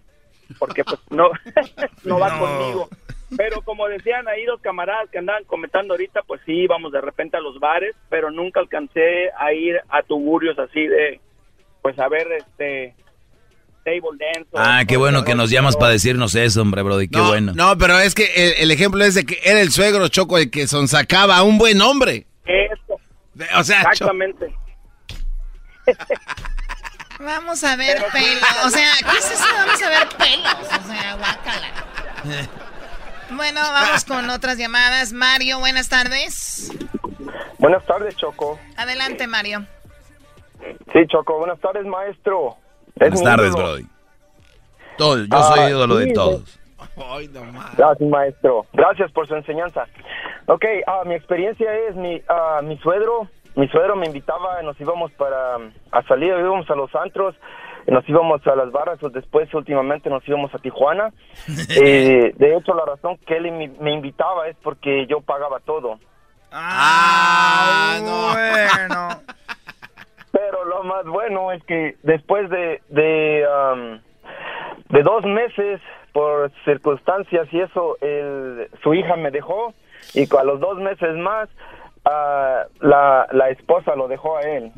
porque 0.58 0.84
pues 0.84 1.00
no, 1.10 1.30
no 2.04 2.18
va 2.18 2.28
No. 2.30 2.38
conmigo. 2.40 2.88
Pero 3.36 3.62
como 3.62 3.88
decían 3.88 4.28
ahí 4.28 4.44
los 4.44 4.60
camaradas 4.60 5.10
que 5.10 5.18
andaban 5.18 5.44
comentando 5.44 5.94
ahorita, 5.94 6.22
pues 6.22 6.40
sí, 6.46 6.52
íbamos 6.52 6.92
de 6.92 7.00
repente 7.00 7.36
a 7.36 7.40
los 7.40 7.58
bares, 7.58 7.96
pero 8.08 8.30
nunca 8.30 8.60
alcancé 8.60 9.30
a 9.36 9.52
ir 9.52 9.80
a 9.88 10.02
tuburios 10.02 10.56
así 10.58 10.86
de, 10.86 11.18
pues 11.82 11.98
a 11.98 12.08
ver, 12.08 12.30
este, 12.32 12.94
table 13.84 14.18
dance. 14.18 14.50
Ah, 14.54 14.84
qué 14.86 14.96
bueno 14.96 15.24
que 15.24 15.34
nos 15.34 15.50
llamas 15.50 15.76
para 15.76 15.92
decirnos 15.92 16.34
eso, 16.34 16.62
hombre, 16.62 16.82
Brody, 16.82 17.08
qué 17.08 17.18
no, 17.18 17.28
bueno. 17.28 17.52
No, 17.54 17.76
pero 17.78 17.98
es 17.98 18.14
que 18.14 18.24
el, 18.34 18.54
el 18.64 18.70
ejemplo 18.70 19.04
es 19.04 19.14
de 19.14 19.24
que 19.24 19.38
era 19.44 19.60
el 19.60 19.70
suegro 19.70 20.08
Choco 20.08 20.38
el 20.38 20.50
que 20.50 20.66
sonsacaba 20.66 21.36
a 21.36 21.42
un 21.42 21.58
buen 21.58 21.80
hombre. 21.80 22.26
Eso, 22.44 22.98
O 23.56 23.64
sea, 23.64 23.82
exactamente. 23.82 24.54
Vamos 27.20 27.62
a 27.62 27.76
ver 27.76 28.04
pelos. 28.12 28.64
O 28.64 28.70
sea, 28.70 28.90
¿qué 29.10 29.18
es 29.18 29.30
eso? 29.30 29.44
Vamos 29.56 29.82
a 29.82 29.88
ver 29.88 30.08
pelos. 30.18 30.56
O 30.56 30.88
sea, 30.88 31.14
guácala. 31.14 31.68
Bueno, 33.30 33.60
vamos 33.60 34.04
con 34.04 34.28
otras 34.30 34.58
llamadas. 34.58 35.12
Mario, 35.12 35.58
buenas 35.60 35.88
tardes. 35.88 36.70
Buenas 37.58 37.84
tardes, 37.86 38.16
Choco. 38.16 38.58
Adelante, 38.76 39.26
Mario. 39.26 39.66
Sí, 40.92 41.00
Choco, 41.08 41.38
buenas 41.38 41.60
tardes, 41.60 41.84
maestro. 41.86 42.56
Buenas 42.96 43.22
tardes, 43.22 43.52
Brody. 43.54 43.86
Todo, 44.96 45.16
yo 45.24 45.42
soy 45.42 45.60
Ah, 45.60 45.70
ídolo 45.70 45.98
sí, 45.98 46.06
de 46.06 46.12
todos. 46.14 46.60
Gracias, 47.76 48.08
maestro. 48.08 48.66
Gracias 48.72 49.10
por 49.12 49.26
su 49.26 49.34
enseñanza. 49.34 49.86
Ok, 50.46 50.64
ah, 50.86 51.02
mi 51.04 51.14
experiencia 51.14 51.72
es 51.88 51.96
mi, 51.96 52.22
ah, 52.28 52.60
mi 52.62 52.78
suegro. 52.78 53.28
Mi 53.56 53.68
suegro 53.68 53.94
me 53.96 54.06
invitaba, 54.06 54.62
nos 54.62 54.80
íbamos 54.80 55.12
para 55.12 55.56
a 55.92 56.02
salir, 56.08 56.34
íbamos 56.38 56.68
a 56.70 56.74
los 56.74 56.92
antros, 56.94 57.36
nos 57.86 58.08
íbamos 58.08 58.44
a 58.46 58.56
las 58.56 58.72
barras, 58.72 59.00
o 59.02 59.10
después 59.10 59.52
últimamente 59.54 60.10
nos 60.10 60.26
íbamos 60.28 60.52
a 60.54 60.58
Tijuana. 60.58 61.12
Eh, 61.76 62.32
de 62.36 62.56
hecho, 62.56 62.74
la 62.74 62.84
razón 62.84 63.16
que 63.26 63.36
él 63.36 63.50
me 63.52 63.68
me 63.80 63.92
invitaba 63.92 64.48
es 64.48 64.56
porque 64.62 65.06
yo 65.06 65.20
pagaba 65.20 65.58
todo. 65.60 65.98
Ah, 66.52 67.98
bueno. 68.00 69.08
Pero 70.34 70.64
lo 70.64 70.82
más 70.82 71.04
bueno 71.06 71.52
es 71.52 71.62
que 71.64 71.96
después 72.02 72.50
de 72.50 72.82
de, 72.88 73.46
am, 73.50 74.00
de 74.90 75.02
dos 75.02 75.24
meses 75.24 75.80
por 76.12 76.50
circunstancias 76.64 77.46
y 77.52 77.60
eso, 77.60 77.96
el, 78.00 78.68
su 78.82 78.94
hija 78.94 79.16
me 79.16 79.30
dejó 79.30 79.72
y 80.12 80.22
a 80.36 80.42
los 80.44 80.60
dos 80.60 80.78
meses 80.78 81.14
más 81.16 81.48
ah, 82.04 82.64
la, 82.80 83.26
la 83.32 83.48
esposa 83.50 83.94
lo 83.96 84.06
dejó 84.08 84.36
a 84.36 84.42
él. 84.42 84.70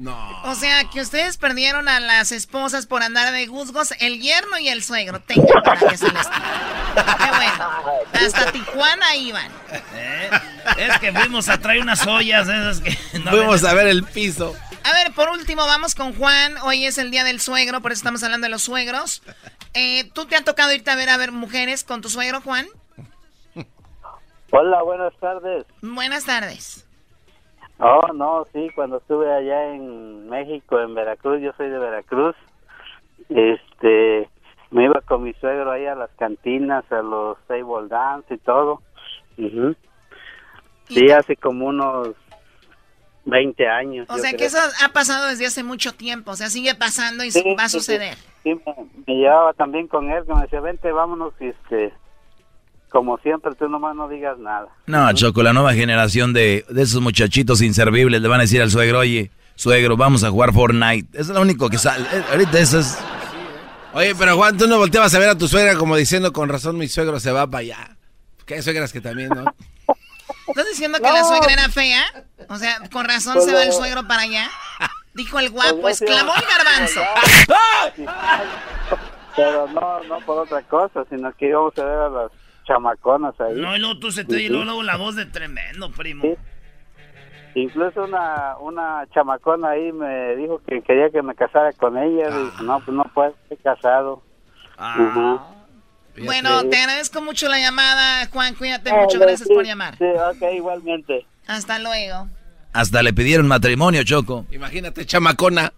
O 0.45 0.55
sea, 0.55 0.83
que 0.93 1.01
ustedes 1.01 1.37
perdieron 1.39 1.89
a 1.89 2.01
las 2.01 2.33
esposas 2.33 2.87
por 2.87 3.03
andar 3.03 3.33
de 3.33 3.47
juzgos, 3.47 3.93
el 4.01 4.21
yerno 4.21 4.59
y 4.59 4.69
el 4.69 4.83
suegro. 4.83 5.21
Tenga 5.21 5.61
para 5.63 5.81
que 5.89 5.97
se 5.97 6.07
les. 6.13 6.27
Qué 6.29 7.31
bueno. 7.37 7.71
Hasta 8.27 8.53
Tijuana 8.53 9.17
iban. 9.17 9.51
Eh, 9.95 10.31
Es 10.79 10.99
que 10.99 11.13
fuimos 11.13 11.49
a 11.49 11.59
traer 11.59 11.81
unas 11.81 12.05
ollas 12.07 12.49
esas 12.49 12.81
que 12.81 12.91
no 13.21 13.31
Fuimos 13.31 13.63
ven- 13.63 13.71
a 13.71 13.75
ver 13.75 13.87
el 13.89 14.03
piso. 14.05 14.55
A 14.87 14.93
ver, 14.93 15.13
por 15.17 15.31
último, 15.31 15.67
vamos 15.67 15.97
con 15.97 16.15
Juan. 16.15 16.55
Hoy 16.65 16.85
es 16.85 16.97
el 16.99 17.11
día 17.11 17.25
del 17.25 17.41
suegro, 17.41 17.81
por 17.81 17.91
eso 17.91 17.99
estamos 17.99 18.23
hablando 18.23 18.45
de 18.45 18.53
los 18.53 18.63
suegros. 18.63 19.21
Eh, 19.75 20.09
¿Tú 20.15 20.27
te 20.27 20.37
ha 20.37 20.45
tocado 20.45 20.73
irte 20.73 20.93
a 20.93 20.95
ver 20.95 21.09
a 21.09 21.17
ver 21.17 21.33
mujeres 21.33 21.83
con 21.83 22.03
tu 22.03 22.09
suegro, 22.09 22.41
Juan? 22.41 22.67
Hola, 24.53 24.83
buenas 24.85 25.13
tardes. 25.19 25.67
Buenas 25.83 26.25
tardes. 26.25 26.89
Oh, 27.81 28.13
no, 28.15 28.47
sí, 28.53 28.71
cuando 28.77 28.99
estuve 28.99 29.29
allá 29.35 29.75
en 29.75 30.29
México, 30.29 30.79
en 30.79 30.95
Veracruz, 30.95 31.43
yo 31.43 31.53
soy 31.57 31.69
de 31.69 31.79
Veracruz, 31.81 32.37
este, 33.29 34.31
me 34.71 34.85
iba 34.85 35.01
con 35.01 35.25
mi 35.25 35.33
suegro 35.35 35.73
ahí 35.73 35.87
a 35.87 35.97
las 35.97 36.11
cantinas, 36.13 36.85
a 36.93 37.03
los 37.03 37.39
table 37.49 37.89
dance 37.89 38.33
y 38.33 38.39
todo. 38.39 38.83
Ujú. 39.37 39.75
Sí, 40.85 41.11
hace 41.11 41.35
como 41.35 41.67
unos 41.67 42.15
20 43.27 43.69
años. 43.69 44.07
O 44.09 44.17
sea 44.19 44.31
que 44.31 44.37
creo. 44.37 44.49
eso 44.49 44.59
ha 44.85 44.89
pasado 44.89 45.27
desde 45.29 45.47
hace 45.47 45.63
mucho 45.63 45.93
tiempo. 45.93 46.31
O 46.31 46.37
sea, 46.37 46.49
sigue 46.49 46.75
pasando 46.75 47.23
y 47.25 47.31
Sí, 47.31 47.43
va 47.59 47.65
a 47.65 47.69
sí, 47.69 47.79
sí. 47.79 47.81
suceder. 47.81 48.17
Sí, 48.43 48.55
me, 48.55 48.75
me 49.07 49.15
llevaba 49.15 49.53
también 49.53 49.87
con 49.89 50.11
él, 50.11 50.25
que 50.27 50.33
me 50.35 50.43
decía, 50.43 50.61
vente, 50.61 50.91
vámonos, 50.93 51.35
y 51.41 51.47
este, 51.49 51.93
como 52.89 53.19
siempre, 53.19 53.53
tú 53.57 53.69
nomás 53.69 53.95
no 53.97 54.09
digas 54.09 54.39
nada. 54.39 54.69
No, 54.87 55.13
Choco, 55.13 55.43
la 55.43 55.53
nueva 55.53 55.75
generación 55.75 56.33
de, 56.33 56.65
de 56.69 56.83
esos 56.83 57.01
muchachitos 57.03 57.61
inservibles 57.63 58.23
le 58.23 58.29
van 58.29 58.39
a 58.41 58.45
decir 58.45 58.63
al 58.63 58.71
suegro, 58.71 59.01
oye, 59.01 59.31
suegro, 59.57 59.97
vamos 59.97 60.23
a 60.25 60.31
jugar 60.31 60.53
Fortnite. 60.53 61.19
Es 61.19 61.29
lo 61.29 61.41
único 61.41 61.69
que 61.69 61.79
sale. 61.79 62.05
Eh, 62.13 62.23
Ahorita 62.31 62.59
eso 62.61 62.79
es... 62.79 62.97
Oye, 63.93 64.15
pero 64.15 64.37
Juan, 64.37 64.57
tú 64.57 64.67
no 64.69 64.79
volteabas 64.79 65.15
a 65.15 65.19
ver 65.19 65.31
a 65.31 65.39
tu 65.39 65.49
suegra 65.49 65.75
como 65.77 65.97
diciendo, 65.97 66.33
con 66.33 66.49
razón 66.49 66.77
mi 66.79 66.87
suegro 66.87 67.19
se 67.19 67.33
va 67.33 67.47
para 67.49 67.63
allá. 67.63 67.97
Que 68.45 68.55
hay 68.55 68.63
suegras 68.63 68.93
que 68.93 69.01
también, 69.01 69.31
¿no? 69.31 69.45
¿Estás 70.49 70.67
diciendo 70.69 70.99
que 70.99 71.05
la 71.11 71.25
suegra 71.25 71.53
era 71.53 71.69
fea? 71.69 72.03
O 72.49 72.57
sea, 72.57 72.77
con 72.93 73.05
razón 73.07 73.35
Pues 73.35 73.47
se 73.47 73.53
va 73.53 73.61
no. 73.61 73.67
el 73.67 73.73
suegro 73.73 74.07
para 74.07 74.23
allá. 74.23 74.49
Dijo 75.15 75.39
el 75.39 75.51
guapo, 75.51 75.81
Pues 75.81 76.01
no, 76.03 76.07
sí. 76.07 76.13
exclamó 76.13 76.35
el 76.37 76.43
garbanzo. 76.47 77.01
Pero 79.37 79.67
no, 79.69 80.03
no 80.05 80.19
por 80.21 80.39
otra 80.39 80.63
cosa, 80.63 81.05
sino 81.11 81.33
que 81.35 81.49
íbamos 81.49 81.77
a 81.79 81.85
ver 81.85 81.99
a 81.99 82.09
las 82.09 82.33
chamaconas 82.67 83.39
ahí. 83.41 83.55
No, 83.61 83.77
y 83.77 83.79
luego 83.81 83.99
tú 83.99 84.11
se 84.11 84.25
te 84.25 84.41
y 84.43 84.49
luego 84.49 84.83
la 84.83 84.97
voz 84.97 85.15
de 85.17 85.27
tremendo, 85.27 85.91
primo. 85.93 86.25
Incluso 87.55 88.05
una, 88.05 88.57
una 88.61 89.07
chamacona 89.15 89.71
ahí 89.71 89.91
me 89.93 90.37
dijo 90.37 90.61
que 90.67 90.83
quería 90.83 91.11
que 91.11 91.23
me 91.23 91.35
casara 91.35 91.73
con 91.73 91.97
ella. 91.99 92.29
Ah. 92.31 92.39
Dije, 92.39 92.63
no, 92.65 92.81
pues 92.81 92.95
no 92.97 93.05
puedo, 93.15 93.35
estoy 93.45 93.57
casado. 93.59 94.23
Ujú. 94.79 95.41
Bueno, 96.25 96.65
te 96.69 96.77
agradezco 96.79 97.21
mucho 97.23 97.49
la 97.49 97.59
llamada, 97.59 98.27
Juan. 98.29 98.55
Cuídate 98.55 98.91
Ah, 98.91 98.97
mucho. 99.03 99.19
Gracias 99.19 99.49
sí, 99.49 99.55
por 99.55 99.65
llamar. 99.65 99.97
Sí, 99.99 100.05
ok, 100.05 100.43
igualmente. 100.55 101.27
Hasta 101.47 101.79
luego. 101.79 102.29
Hasta 102.73 103.03
le 103.03 103.13
pidieron 103.13 103.47
matrimonio, 103.49 104.03
Choco. 104.05 104.47
Imagínate, 104.51 105.05
chamacona. 105.07 105.73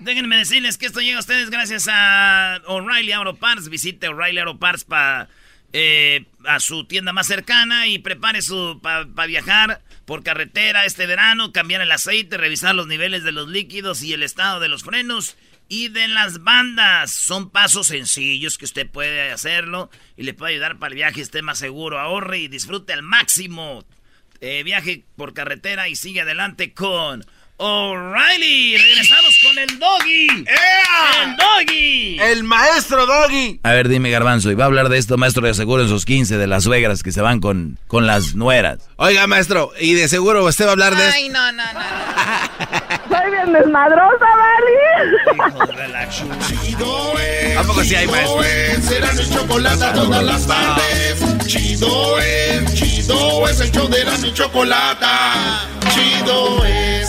Déjenme 0.00 0.36
decirles 0.36 0.76
que 0.76 0.86
esto 0.86 1.00
llega 1.00 1.16
a 1.16 1.20
ustedes 1.20 1.50
gracias 1.50 1.88
a 1.90 2.60
O'Reilly 2.66 3.12
Auto 3.12 3.34
Parts. 3.36 3.68
Visite 3.68 4.08
O'Reilly 4.08 4.40
Auto 4.40 4.58
Parts 4.58 4.84
para 4.84 5.28
a 6.46 6.60
su 6.60 6.84
tienda 6.84 7.12
más 7.12 7.26
cercana 7.26 7.88
y 7.88 7.98
prepare 7.98 8.42
su 8.42 8.78
para 8.80 9.26
viajar 9.26 9.80
por 10.04 10.22
carretera 10.22 10.84
este 10.84 11.06
verano, 11.06 11.50
cambiar 11.52 11.80
el 11.80 11.90
aceite, 11.90 12.36
revisar 12.36 12.74
los 12.76 12.86
niveles 12.86 13.24
de 13.24 13.32
los 13.32 13.48
líquidos 13.48 14.02
y 14.02 14.12
el 14.12 14.22
estado 14.22 14.60
de 14.60 14.68
los 14.68 14.84
frenos 14.84 15.36
y 15.68 15.88
de 15.88 16.08
las 16.08 16.42
bandas. 16.42 17.12
Son 17.12 17.50
pasos 17.50 17.88
sencillos 17.88 18.58
que 18.58 18.64
usted 18.64 18.88
puede 18.88 19.30
hacerlo 19.30 19.90
y 20.16 20.24
le 20.24 20.34
puede 20.34 20.54
ayudar 20.54 20.78
para 20.78 20.90
el 20.90 20.96
viaje 20.96 21.20
esté 21.20 21.42
más 21.42 21.58
seguro. 21.58 21.98
Ahorre 21.98 22.38
y 22.38 22.48
disfrute 22.48 22.92
al 22.92 23.02
máximo. 23.02 23.84
Eh, 24.40 24.62
viaje 24.62 25.04
por 25.16 25.32
carretera 25.32 25.88
y 25.88 25.96
sigue 25.96 26.20
adelante 26.20 26.74
con 26.74 27.24
O'Reilly. 27.56 28.76
Regresamos 28.76 29.38
con 29.42 29.58
el 29.58 29.78
doggy. 29.78 30.26
El 30.26 31.36
doggy. 31.36 32.18
El 32.20 32.44
maestro 32.44 33.06
doggy. 33.06 33.60
A 33.62 33.72
ver, 33.72 33.88
dime, 33.88 34.10
Garbanzo, 34.10 34.50
y 34.50 34.54
va 34.54 34.64
a 34.64 34.66
hablar 34.66 34.88
de 34.88 34.98
esto, 34.98 35.16
maestro, 35.16 35.46
de 35.46 35.54
seguro 35.54 35.82
en 35.82 35.88
sus 35.88 36.04
15, 36.04 36.36
de 36.36 36.46
las 36.46 36.64
suegras 36.64 37.02
que 37.02 37.12
se 37.12 37.20
van 37.20 37.40
con, 37.40 37.78
con 37.86 38.06
las 38.06 38.34
nueras. 38.34 38.80
Oiga, 38.96 39.26
maestro, 39.26 39.72
y 39.80 39.94
de 39.94 40.08
seguro 40.08 40.44
usted 40.44 40.64
va 40.64 40.70
a 40.70 40.72
hablar 40.72 40.96
de 40.96 41.04
Ay, 41.04 41.28
no, 41.28 41.52
no, 41.52 41.62
no. 41.72 41.80
Soy 43.14 43.30
bien 43.30 43.52
desmadrosa, 43.52 44.26
¿vale? 44.26 46.08
Chido 46.48 47.18
es. 47.18 47.56
¿A 47.56 47.62
poco 47.62 47.84
sí 47.84 47.94
hay, 47.94 48.08
maestro? 48.08 48.42
Chido. 48.42 48.88
Será 48.88 49.12
mi 49.12 49.30
chocolate 49.30 49.84
todas 49.94 50.24
las 50.24 50.46
tardes. 50.48 51.46
Chido 51.46 52.18
es. 52.18 52.74
Chido 52.74 53.48
es 53.48 53.60
el 53.60 53.70
show 53.70 53.88
de 53.88 54.04
la 54.04 54.18
mi 54.18 54.34
chocolate. 54.34 55.06
Chido 55.90 56.64
es. 56.64 57.08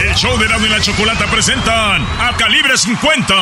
El 0.00 0.14
show 0.14 0.38
de 0.38 0.44
Erasmo 0.44 0.66
y 0.66 0.68
la 0.68 0.80
Chocolata 0.80 1.26
presentan 1.26 2.06
a 2.20 2.36
Calibre 2.38 2.76
50. 2.78 3.34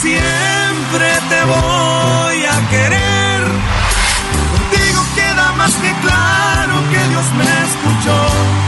Siempre 0.00 1.08
te 1.28 1.44
voy 1.44 2.44
a 2.46 2.68
querer. 2.68 3.42
Contigo 4.50 5.06
queda 5.14 5.52
más 5.52 5.72
que 5.74 5.92
claro 6.02 6.74
que 6.90 6.98
Dios 6.98 7.32
me 7.36 7.44
escuchó. 7.44 8.61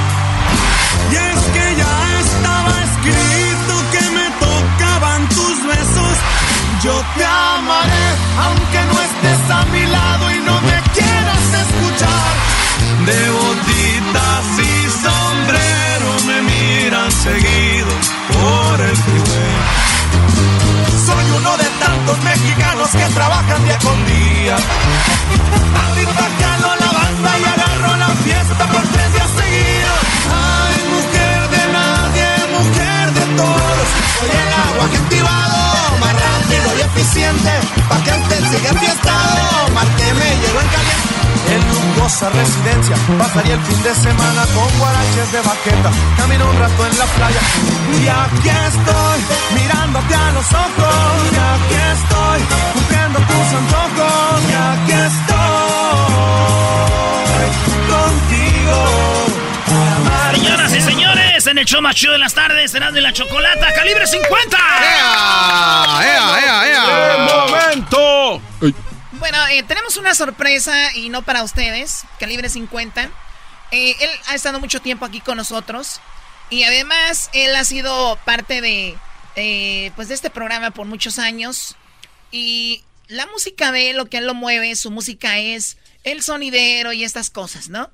Yo 6.85 6.93
te 7.17 7.25
amaré 7.25 8.07
aunque 8.37 8.81
no 8.85 9.01
estés 9.01 9.51
a 9.51 9.65
mi 9.73 9.87
lado 9.87 10.31
y 10.31 10.39
no 10.41 10.61
me 10.61 10.83
quieras 10.93 11.47
escuchar. 11.65 12.33
De 13.07 13.31
botitas 13.31 14.45
y 14.59 14.91
sombrero 15.03 16.09
me 16.27 16.43
miran 16.43 17.11
seguido 17.11 17.89
por 18.29 18.81
el 18.83 18.97
freeway. 18.99 19.57
Soy 21.07 21.25
uno 21.39 21.57
de 21.57 21.65
tantos 21.81 22.23
mexicanos 22.23 22.91
que 22.91 23.15
trabajan 23.15 23.65
día 23.65 23.79
con 23.79 24.05
día. 24.05 24.57
Ahorita 25.87 26.29
jalo 26.39 26.77
la 26.85 26.93
banda 26.93 27.39
y 27.39 27.45
agarro 27.45 27.97
la 27.97 28.09
fiesta 28.09 28.67
por 28.67 28.83
tres 28.89 29.11
días 29.15 29.31
seguidos. 29.41 30.01
Ay, 30.29 30.77
mujer 30.93 31.49
de 31.49 31.73
nadie, 31.73 32.29
mujer 32.53 33.13
de 33.15 33.37
todos. 33.37 34.54
Rápido 36.95 37.01
y 37.01 37.01
eficiente. 37.01 37.51
Pa' 37.89 38.03
que 38.03 38.11
usted 38.11 38.41
siga 38.51 38.71
enfiestado, 38.71 39.69
más 39.75 39.87
que 39.97 40.15
me 40.15 40.31
llevo 40.41 40.61
en 40.61 40.69
caliente. 40.69 41.15
En 41.45 41.61
lujosa 41.69 42.31
residencia 42.31 42.97
pasaría 43.19 43.55
el 43.55 43.61
fin 43.61 43.83
de 43.83 43.95
semana 43.95 44.43
con 44.55 44.79
guaraches 44.79 45.33
de 45.33 45.41
baqueta. 45.43 45.91
Camino 46.17 46.49
un 46.49 46.59
rato 46.59 46.87
en 46.87 46.99
la 46.99 47.05
playa 47.05 47.41
y 48.01 48.09
aquí 48.09 48.49
estoy 48.49 49.19
mirándote 49.55 50.15
a 50.15 50.33
los 50.33 50.47
ojos. 50.53 51.15
Y 51.33 51.37
aquí 51.37 51.77
estoy 51.95 52.41
cumpliendo 52.75 53.19
tus 53.19 53.49
antojos. 53.61 54.41
Y 54.49 54.55
aquí 54.55 54.93
en 61.55 61.59
el 61.59 61.67
show 61.67 61.81
más 61.81 61.95
chido 61.95 62.15
de 62.15 62.19
las 62.19 62.35
tardes, 62.35 62.73
será 62.73 62.91
de 62.91 63.01
la 63.01 63.13
chocolata, 63.13 63.73
calibre 63.75 64.09
50. 64.09 64.59
¡Ea! 64.59 66.01
¡Ea, 66.03 66.41
ea, 66.43 66.69
ea! 66.69 67.47
momento! 67.47 68.43
Bueno, 69.13 69.39
eh, 69.53 69.63
tenemos 69.63 69.97
una 69.97 70.17
sorpresa 70.17 70.93
y 70.97 71.11
no 71.11 71.23
para 71.23 71.45
ustedes, 71.45 72.07
calibre 72.19 72.49
50. 72.49 73.09
Eh, 73.71 73.95
él 74.01 74.11
ha 74.27 74.35
estado 74.35 74.59
mucho 74.59 74.81
tiempo 74.81 75.05
aquí 75.05 75.21
con 75.21 75.37
nosotros 75.37 76.01
y 76.51 76.65
además 76.65 77.31
él 77.35 77.55
ha 77.55 77.63
sido 77.63 78.19
parte 78.25 78.61
de, 78.61 78.97
eh, 79.37 79.93
pues 79.95 80.09
de 80.09 80.15
este 80.15 80.31
programa 80.31 80.73
por 80.73 80.89
muchos 80.89 81.21
años 81.21 81.77
y 82.33 82.83
la 83.07 83.27
música 83.27 83.71
de 83.71 83.91
él, 83.91 83.97
lo 83.97 84.07
que 84.07 84.19
él 84.19 84.27
lo 84.27 84.35
mueve, 84.35 84.75
su 84.75 84.91
música 84.91 85.39
es 85.39 85.77
el 86.03 86.21
sonidero 86.25 86.93
y 86.93 87.05
estas 87.05 87.31
cosas, 87.31 87.69
¿no? 87.69 87.93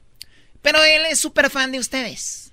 Pero 0.62 0.82
él 0.82 1.04
es 1.04 1.20
súper 1.20 1.50
fan 1.50 1.72
de 1.72 1.78
ustedes. 1.78 2.49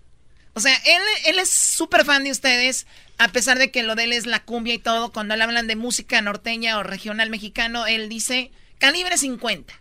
O 0.58 0.60
sea, 0.60 0.74
él, 0.74 1.02
él 1.28 1.38
es 1.38 1.52
súper 1.52 2.04
fan 2.04 2.24
de 2.24 2.32
ustedes, 2.32 2.88
a 3.20 3.28
pesar 3.28 3.60
de 3.60 3.70
que 3.70 3.84
lo 3.84 3.94
de 3.94 4.06
él 4.06 4.14
es 4.14 4.26
la 4.26 4.44
cumbia 4.44 4.74
y 4.74 4.80
todo. 4.80 5.12
Cuando 5.12 5.36
le 5.36 5.44
hablan 5.44 5.68
de 5.68 5.76
música 5.76 6.20
norteña 6.20 6.80
o 6.80 6.84
regional 6.84 7.30
mexicano, 7.30 7.86
él 7.86 8.10
dice 8.10 8.50
calibre 8.80 9.20
50. 9.20 9.72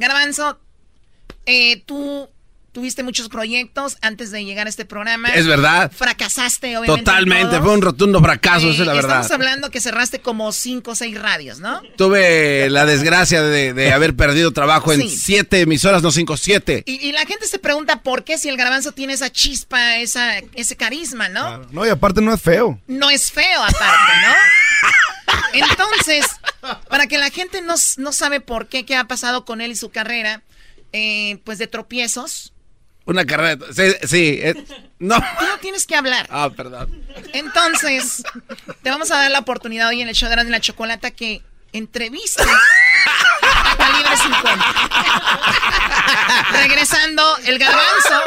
Garbanzo, 0.00 0.58
eh, 1.46 1.84
tú 1.86 2.28
Tuviste 2.76 3.02
muchos 3.02 3.30
proyectos 3.30 3.96
antes 4.02 4.30
de 4.30 4.44
llegar 4.44 4.66
a 4.66 4.68
este 4.68 4.84
programa. 4.84 5.30
Es 5.30 5.46
verdad. 5.46 5.90
Fracasaste, 5.90 6.76
obviamente. 6.76 7.04
Totalmente, 7.10 7.58
fue 7.62 7.72
un 7.72 7.80
rotundo 7.80 8.20
fracaso, 8.20 8.68
esa 8.70 8.82
es 8.82 8.86
la 8.86 8.92
Eh, 8.92 8.96
verdad. 8.96 9.20
Estamos 9.22 9.30
hablando 9.30 9.70
que 9.70 9.80
cerraste 9.80 10.20
como 10.20 10.52
cinco 10.52 10.90
o 10.90 10.94
seis 10.94 11.18
radios, 11.18 11.58
¿no? 11.58 11.80
Tuve 11.96 12.68
la 12.68 12.84
desgracia 12.84 13.40
de, 13.40 13.72
de 13.72 13.92
haber 13.94 14.14
perdido 14.14 14.52
trabajo 14.52 14.92
en 14.92 15.00
Sí. 15.00 15.08
siete 15.08 15.62
emisoras, 15.62 16.02
no 16.02 16.10
cinco, 16.10 16.36
siete. 16.36 16.82
Y, 16.84 16.96
y 17.08 17.12
la 17.12 17.24
gente 17.24 17.46
se 17.46 17.58
pregunta 17.58 18.02
por 18.02 18.24
qué 18.24 18.36
si 18.36 18.50
el 18.50 18.58
garbanzo 18.58 18.92
tiene 18.92 19.14
esa 19.14 19.32
chispa, 19.32 19.96
esa, 19.96 20.36
ese 20.52 20.76
carisma, 20.76 21.30
¿no? 21.30 21.60
No, 21.72 21.86
y 21.86 21.88
aparte 21.88 22.20
no 22.20 22.34
es 22.34 22.42
feo. 22.42 22.78
No 22.88 23.08
es 23.08 23.32
feo 23.32 23.62
aparte, 23.62 24.12
¿no? 24.26 24.34
Entonces, 25.54 26.26
para 26.90 27.06
que 27.06 27.16
la 27.16 27.30
gente 27.30 27.62
no, 27.62 27.76
no 27.96 28.12
sabe 28.12 28.40
por 28.40 28.66
qué, 28.68 28.84
qué 28.84 28.96
ha 28.96 29.04
pasado 29.04 29.46
con 29.46 29.62
él 29.62 29.70
y 29.70 29.76
su 29.76 29.88
carrera, 29.88 30.42
eh, 30.92 31.38
pues 31.44 31.56
de 31.58 31.68
tropiezos, 31.68 32.52
Una 33.06 33.24
carrera. 33.24 33.64
Sí, 33.72 33.82
sí, 34.06 34.38
eh, 34.42 34.54
no. 34.98 35.16
tú 35.16 35.46
no 35.46 35.58
tienes 35.60 35.86
que 35.86 35.96
hablar. 35.96 36.26
Ah, 36.30 36.50
perdón. 36.54 37.02
Entonces, 37.32 38.22
te 38.82 38.90
vamos 38.90 39.10
a 39.10 39.16
dar 39.16 39.30
la 39.30 39.38
oportunidad 39.38 39.88
hoy 39.88 40.02
en 40.02 40.08
el 40.08 40.14
show 40.14 40.28
de 40.28 40.36
la 40.44 40.60
Chocolata 40.60 41.10
que 41.12 41.40
entrevistes 41.72 42.46
a 42.46 43.76
Calibre 43.76 44.16
50. 44.16 44.64
Regresando, 46.52 47.36
el 47.46 47.58
garbanzo. 47.58 48.20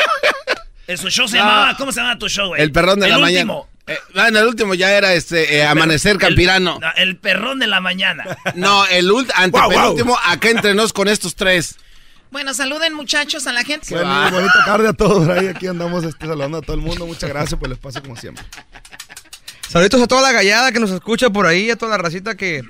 Eh, 0.88 0.98
Su 0.98 1.10
show 1.10 1.28
se 1.28 1.38
No. 1.38 1.44
llamaba, 1.44 1.76
¿cómo 1.78 1.92
se 1.92 2.00
llama 2.02 2.18
tu 2.18 2.28
show, 2.30 2.48
güey? 2.48 2.62
El 2.62 2.72
perrón 2.72 3.00
de 3.00 3.06
El 3.08 3.12
la 3.12 3.18
último. 3.20 3.54
mañana. 3.54 3.70
Eh, 3.88 4.00
bueno, 4.14 4.40
el 4.40 4.46
último 4.48 4.74
ya 4.76 4.92
era 4.92 5.14
este 5.14 5.58
eh, 5.58 5.66
Amanecer 5.66 6.18
Campirano. 6.18 6.78
No, 6.80 6.92
el 6.96 7.18
perrón 7.18 7.60
de 7.60 7.68
la 7.68 7.80
mañana. 7.80 8.24
No, 8.56 8.86
el 8.86 9.12
ult 9.12 9.30
antepenúltimo, 9.36 10.18
acá 10.26 10.50
entre 10.50 10.74
nos 10.76 10.94
con 10.94 11.08
estos 11.08 11.36
tres. 11.36 11.76
Bueno, 12.32 12.54
saluden 12.54 12.94
muchachos 12.94 13.48
a 13.48 13.54
la 13.54 13.64
gente. 13.64 13.88
Bueno, 13.94 14.32
bonita 14.32 14.66
tarde 14.66 14.88
a 14.90 14.94
todos. 14.94 15.28
Ahí 15.30 15.48
aquí 15.48 15.68
andamos 15.68 16.04
este, 16.04 16.28
saludando 16.28 16.60
a 16.60 16.62
todo 16.62 16.76
el 16.76 16.82
mundo. 16.82 17.06
Muchas 17.08 17.30
gracias 17.30 17.60
por 17.60 17.68
el 17.68 17.74
espacio, 17.74 18.02
como 18.02 18.16
siempre. 18.16 18.44
Saluditos 19.68 20.02
a 20.02 20.08
toda 20.08 20.22
la 20.22 20.32
gallada 20.32 20.72
que 20.72 20.80
nos 20.80 20.92
escucha 20.92 21.30
por 21.30 21.46
ahí, 21.46 21.70
a 21.70 21.76
toda 21.76 21.92
la 21.92 21.98
racita 21.98 22.36
que 22.36 22.64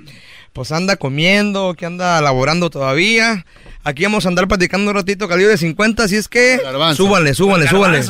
pues 0.54 0.72
anda 0.72 0.96
comiendo, 0.98 1.74
que 1.78 1.86
anda 1.86 2.20
laborando 2.22 2.70
todavía. 2.70 3.46
Aquí 3.84 4.04
vamos 4.04 4.26
a 4.26 4.30
andar 4.30 4.48
platicando 4.48 4.92
un 4.92 4.96
ratito 4.96 5.28
calibre 5.28 5.58
50, 5.58 6.04
así 6.04 6.16
es 6.18 6.28
que 6.28 6.60
súbanle, 6.96 7.34
súbanle, 7.34 7.68
súbanle. 7.68 8.04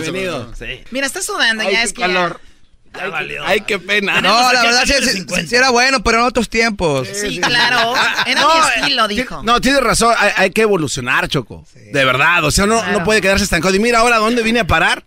Bienvenido. 0.00 0.52
Mira, 0.90 1.06
está 1.06 1.20
sudando 1.22 1.64
ya, 1.64 1.82
es 1.82 1.92
que 1.92 2.00
ya- 2.00 2.36
Ya 2.96 3.08
valió. 3.08 3.42
Ay, 3.46 3.60
qué 3.60 3.78
pena. 3.78 4.20
No, 4.20 4.52
la 4.52 4.62
verdad 4.62 4.82
sí, 4.86 4.92
sí- 5.02 5.46
sí 5.46 5.54
era 5.56 5.70
bueno, 5.70 6.02
pero 6.02 6.18
en 6.18 6.24
otros 6.24 6.48
tiempos. 6.48 7.06
Sí, 7.08 7.40
claro. 7.40 7.94
Era 8.26 8.40
No, 8.40 8.48
mi 8.54 8.60
eh, 8.60 8.62
estilo, 8.76 9.08
ti- 9.08 9.14
dijo. 9.16 9.42
No, 9.42 9.60
tienes 9.60 9.82
razón, 9.82 10.14
hay, 10.18 10.30
hay 10.36 10.50
que 10.50 10.62
evolucionar, 10.62 11.28
Choco. 11.28 11.64
De 11.92 12.04
verdad, 12.04 12.44
o 12.44 12.50
sea, 12.50 12.66
no, 12.66 12.78
Claro. 12.80 12.98
no 12.98 13.04
puede 13.04 13.20
quedarse 13.20 13.44
estancado. 13.44 13.74
Y 13.74 13.78
mira 13.80 13.98
ahora 14.00 14.16
dónde 14.18 14.42
vine 14.42 14.60
a 14.60 14.66
parar. 14.66 15.04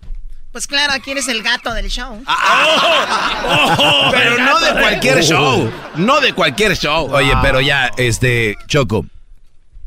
Pues 0.52 0.67
claro, 0.67 0.91
aquí 0.94 1.12
eres 1.12 1.28
el 1.30 1.44
gato 1.44 1.74
del 1.74 1.88
show. 1.89 2.22
Ah, 2.28 4.10
Pero 4.12 4.38
no 4.38 4.60
de 4.60 4.72
cualquier 4.82 5.24
show. 5.24 5.72
No 5.96 6.20
de 6.22 6.34
cualquier 6.34 6.76
show. 6.78 7.10
Oye, 7.13 7.34
pero 7.41 7.62
ya, 7.62 7.89
este, 7.98 8.56
Choco, 8.67 9.06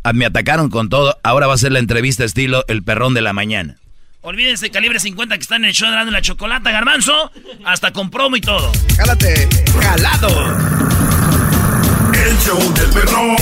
ah, 0.03 0.13
me 0.13 0.25
atacaron 0.27 0.71
con 0.71 0.89
todo. 0.89 1.19
Ahora 1.23 1.47
va 1.47 1.55
a 1.55 1.59
ser 1.59 1.73
la 1.73 1.79
entrevista 1.81 2.25
estilo 2.25 2.65
El 2.69 2.83
Perrón 2.83 3.13
de 3.15 3.21
la 3.21 3.33
Mañana. 3.33 3.77
Olvídense, 4.25 4.71
calibre 4.71 4.99
50 4.99 5.37
que 5.37 5.43
está 5.43 5.57
en 5.57 5.67
el 5.67 5.73
show 5.75 5.91
de 5.91 6.11
la 6.11 6.23
chocolata, 6.23 6.71
garbanzo. 6.71 7.31
Hasta 7.65 7.93
con 7.93 8.11
promo 8.11 8.37
y 8.37 8.41
todo. 8.41 8.73
Jálate. 8.97 9.47
¡Jalado! 9.83 10.29
El 12.15 12.39
show 12.39 12.75
del 12.75 12.91
perrón. 12.91 13.37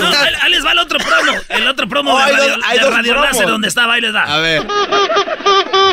No, 0.00 0.06
ahí, 0.08 0.32
ahí 0.42 0.50
les 0.50 0.64
va 0.64 0.72
el 0.72 0.78
otro 0.78 0.98
promo. 0.98 1.38
El 1.50 1.66
otro 1.68 1.86
promo 1.88 2.14
Oh, 2.14 2.18
de 2.18 2.24
hay 2.24 2.32
Radio, 2.32 2.48
dos- 2.56 2.64
hay 2.66 2.78
de 2.78 2.84
dos 2.84 2.94
Radio 2.94 3.48
donde 3.48 3.68
estaba, 3.68 3.94
ahí 3.94 4.00
les 4.00 4.12
da. 4.14 4.22
A 4.24 4.38
ver. 4.40 4.62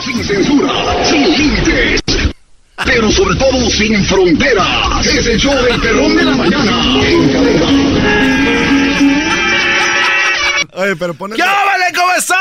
Sin 0.05 0.23
censura, 0.23 0.71
sin 1.03 1.21
límites. 1.37 2.01
Pero 2.85 3.11
sobre 3.11 3.35
todo 3.35 3.69
sin 3.71 4.05
fronteras. 4.05 5.05
Es 5.05 5.25
el 5.27 5.37
show 5.39 5.53
del 5.63 5.81
perrón 5.81 6.15
de 6.15 6.23
la 6.23 6.31
mañana. 6.31 6.81
En 7.03 7.33
cadena. 7.33 9.16
Oye, 10.77 10.95
pero 10.95 11.13
pon 11.15 11.31
el- 11.31 11.37
¡Qué 11.37 11.43
vale! 11.43 11.85
¿Cómo 11.95 12.13
están? 12.13 12.37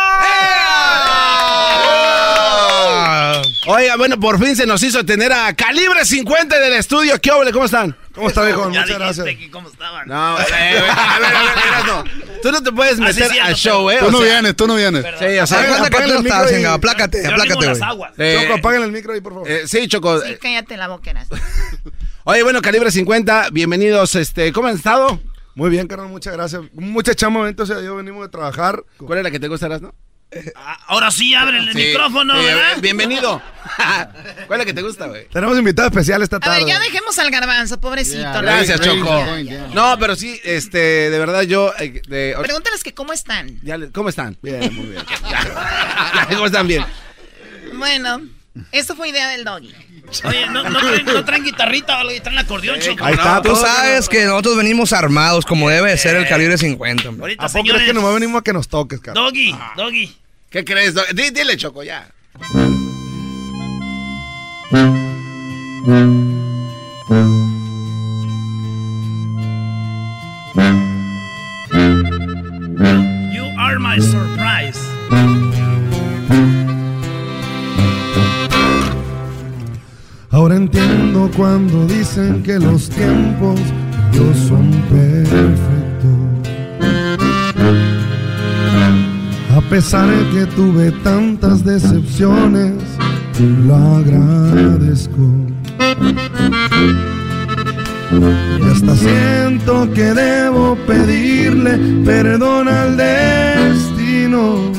Oiga, 3.69 3.97
bueno, 3.97 4.21
por 4.21 4.39
fin 4.43 4.55
se 4.55 4.67
nos 4.67 4.83
hizo 4.83 5.05
tener 5.05 5.33
a 5.33 5.55
Calibre 5.55 6.05
50 6.05 6.59
del 6.59 6.75
estudio. 6.75 7.19
¿Qué 7.21 7.31
vale? 7.31 7.51
¿Cómo 7.53 7.65
están? 7.65 7.97
¿Cómo 8.15 8.29
está, 8.29 8.43
viejo? 8.45 8.69
Muchas 8.69 8.89
gracias. 8.91 9.27
que 9.27 9.51
cómo 9.51 9.69
estaban. 9.69 10.07
No, 10.07 10.39
eh, 10.39 10.45
eh, 10.51 10.79
a 10.79 11.19
ver, 11.19 11.35
a 11.35 11.43
ver, 11.43 11.87
no. 11.87 12.05
Tú 12.43 12.53
no 12.53 12.63
te 12.63 12.73
puedes 12.73 12.99
Ah, 13.01 13.05
meter 13.05 13.31
al 13.43 13.55
show, 13.55 13.91
¿eh? 13.91 13.97
Tú 14.01 14.07
O 14.07 14.11
no 14.11 14.19
sea, 14.19 14.27
vienes, 14.27 14.55
tú 14.57 14.67
no 14.67 14.75
vienes. 14.77 15.05
Sí, 15.19 15.25
o 15.25 15.29
sea, 15.29 15.47
¿Sabes 15.47 15.69
cuánta 15.71 15.87
apágale 15.89 16.15
el 16.17 16.23
micro 16.23 16.51
y- 16.51 16.53
venga, 16.55 16.73
aplácate, 16.75 17.23
Yo 17.25 17.31
aplácate, 17.31 17.55
güey. 17.55 17.71
eh, 18.19 18.39
Choco, 18.43 18.55
apaguen 18.59 18.83
el 18.83 18.93
micro 18.93 19.13
ahí, 19.15 19.21
por 19.21 19.33
favor. 19.33 19.51
eh, 19.51 19.63
sí, 19.67 19.89
Choco. 19.89 20.21
Sí, 20.21 20.37
cállate 20.41 20.77
la 20.77 20.89
boca, 20.89 21.11
Erasmo. 21.11 21.37
Oye, 22.25 22.43
bueno, 22.43 22.61
Calibre 22.63 22.91
50, 22.91 23.49
bienvenidos. 23.51 24.15
Este, 24.15 24.53
¿Cómo 24.53 24.69
han 24.69 24.77
estado? 24.77 25.19
Muy 25.57 25.71
bien, 25.71 25.89
carnal, 25.89 26.09
muchas 26.09 26.35
gracias. 26.35 26.63
Mucha 26.75 27.15
chamba, 27.15 27.41
momento, 27.41 27.65
sea, 27.67 27.81
yo 27.81 27.97
venimos 27.97 28.23
de 28.23 28.29
trabajar. 28.29 28.85
¿Cuál 28.99 29.19
es 29.19 29.25
la 29.25 29.31
que 29.31 29.41
te 29.41 29.49
gusta, 29.49 29.69
no? 29.69 29.93
Ah, 30.55 30.77
Ahora 30.89 31.11
sí, 31.11 31.35
abren 31.35 31.67
el 31.67 31.73
Sí, 31.73 31.79
micrófono, 31.79 32.35
¿verdad? 32.35 32.77
Bienvenido. 32.83 33.41
¿Cuál 34.47 34.51
es 34.51 34.59
la 34.59 34.65
que 34.67 34.75
te 34.75 34.83
gusta, 34.83 35.07
güey? 35.07 35.27
Tenemos 35.29 35.57
invitado 35.59 35.89
especial 35.89 36.21
esta 36.21 36.37
A 36.37 36.41
tarde. 36.41 36.59
ver, 36.59 36.67
ya 36.69 36.79
dejemos 36.81 37.19
al 37.19 37.31
garbanzo, 37.31 37.81
pobrecito. 37.81 38.43
Gracias, 38.43 38.81
Choco. 38.81 39.25
No, 39.73 39.97
pero 39.99 40.15
sí, 40.15 40.39
este, 40.45 40.79
de 41.11 41.19
verdad 41.19 41.43
yo... 41.43 41.73
eh, 41.79 42.03
de- 42.07 42.37
Pregúntales 42.39 42.83
que 42.85 42.93
cómo 42.93 43.15
están. 43.15 43.59
ya 43.63 43.79
¿Cómo 43.93 44.11
están? 44.11 44.37
Bien, 44.43 44.75
muy 44.75 44.87
bien. 44.89 45.03
¿Cómo 46.31 46.47
están 46.47 46.67
bien? 46.69 46.85
Bueno, 47.77 48.21
esto 48.73 48.95
fue 48.95 49.09
idea 49.09 49.29
del 49.31 49.45
doggy. 49.45 49.75
Oye, 50.25 50.47
¿no, 50.49 50.63
no, 50.69 50.79
traen, 50.81 51.05
no 51.07 51.25
traen 51.25 51.45
guitarrita 51.45 51.97
o 51.97 52.01
algo, 52.01 52.23
traen 52.23 52.39
acordeón, 52.39 52.79
Choco. 52.81 53.05
Ahí 53.05 53.15
está, 53.15 53.43
Tú 53.43 53.55
sabes 53.57 54.09
que 54.09 54.25
nosotros 54.25 54.57
venimos 54.57 54.93
armados 54.93 55.45
como 55.45 55.69
debe 55.69 55.91
de 55.91 55.99
ser 55.99 56.17
el 56.17 56.27
calibre 56.29 56.57
50. 56.59 57.09
hombre. 57.09 57.23
Ahorita, 57.23 57.45
¿A 57.45 57.49
poco 57.49 57.53
crees 57.61 57.67
señores. 57.67 57.87
que 57.89 57.95
nomás 57.95 58.15
venimos 58.15 58.41
a 58.41 58.45
que 58.45 58.53
nos 58.53 58.69
toques, 58.69 59.01
cara? 59.01 59.21
Doggy, 59.21 59.55
Doggy. 59.77 60.17
¿Qué 60.51 60.65
crees? 60.65 60.95
do- 60.95 61.05
di- 61.13 61.31
dile, 61.31 61.57
Choco, 61.57 61.83
ya. 61.83 62.09
Cuando 81.37 81.87
dicen 81.87 82.43
que 82.43 82.59
los 82.59 82.89
tiempos 82.89 83.61
Dios 84.13 84.37
son 84.49 84.71
perfectos. 84.89 85.67
A 89.55 89.61
pesar 89.69 90.09
de 90.09 90.31
que 90.31 90.47
tuve 90.47 90.93
tantas 91.03 91.65
decepciones, 91.65 92.75
lo 93.67 93.77
agradezco. 93.77 95.21
Y 98.13 98.71
hasta 98.71 98.97
siento 98.97 99.93
que 99.93 100.15
debo 100.15 100.77
pedirle 100.87 102.03
perdón 102.05 102.69
al 102.69 102.97
destino. 102.97 104.73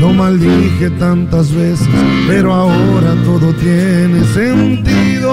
Lo 0.00 0.12
maldije 0.12 0.90
tantas 0.98 1.52
veces, 1.54 1.88
pero 2.26 2.52
ahora 2.52 3.14
todo 3.24 3.52
tiene 3.54 4.24
sentido. 4.34 5.30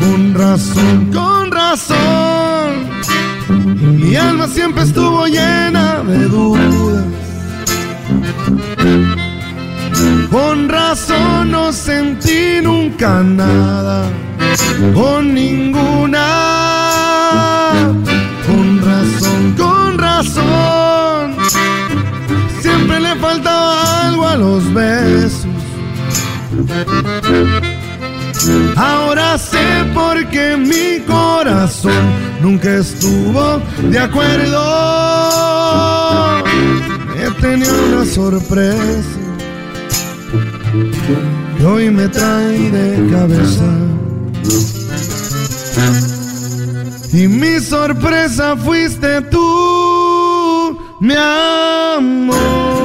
Con 0.00 0.34
razón, 0.34 1.10
con 1.12 1.50
razón. 1.50 1.98
Mi 3.98 4.16
alma 4.16 4.48
siempre 4.48 4.84
estuvo 4.84 5.26
llena 5.26 6.02
de 6.02 6.24
dudas. 6.24 7.04
Con 10.30 10.68
razón 10.68 11.50
no 11.50 11.72
sentí 11.72 12.60
nunca 12.62 13.22
nada, 13.22 14.08
con 14.94 15.34
ninguna. 15.34 16.22
Con 18.46 18.80
razón, 18.80 19.54
con 19.56 19.98
razón. 19.98 20.89
Los 24.36 24.72
besos. 24.72 25.46
Ahora 28.76 29.38
sé 29.38 29.84
por 29.94 30.26
qué 30.28 30.56
mi 30.56 31.04
corazón 31.06 32.04
nunca 32.42 32.76
estuvo 32.76 33.60
de 33.90 33.98
acuerdo. 33.98 34.60
He 37.16 37.30
tenido 37.40 37.74
una 37.92 38.04
sorpresa 38.06 39.20
hoy 41.64 41.90
me 41.90 42.08
trae 42.08 42.70
de 42.70 43.10
cabeza. 43.10 43.64
Y 47.12 47.28
mi 47.28 47.60
sorpresa 47.60 48.56
fuiste 48.56 49.20
tú, 49.22 50.78
mi 51.00 51.14
amor. 51.14 52.79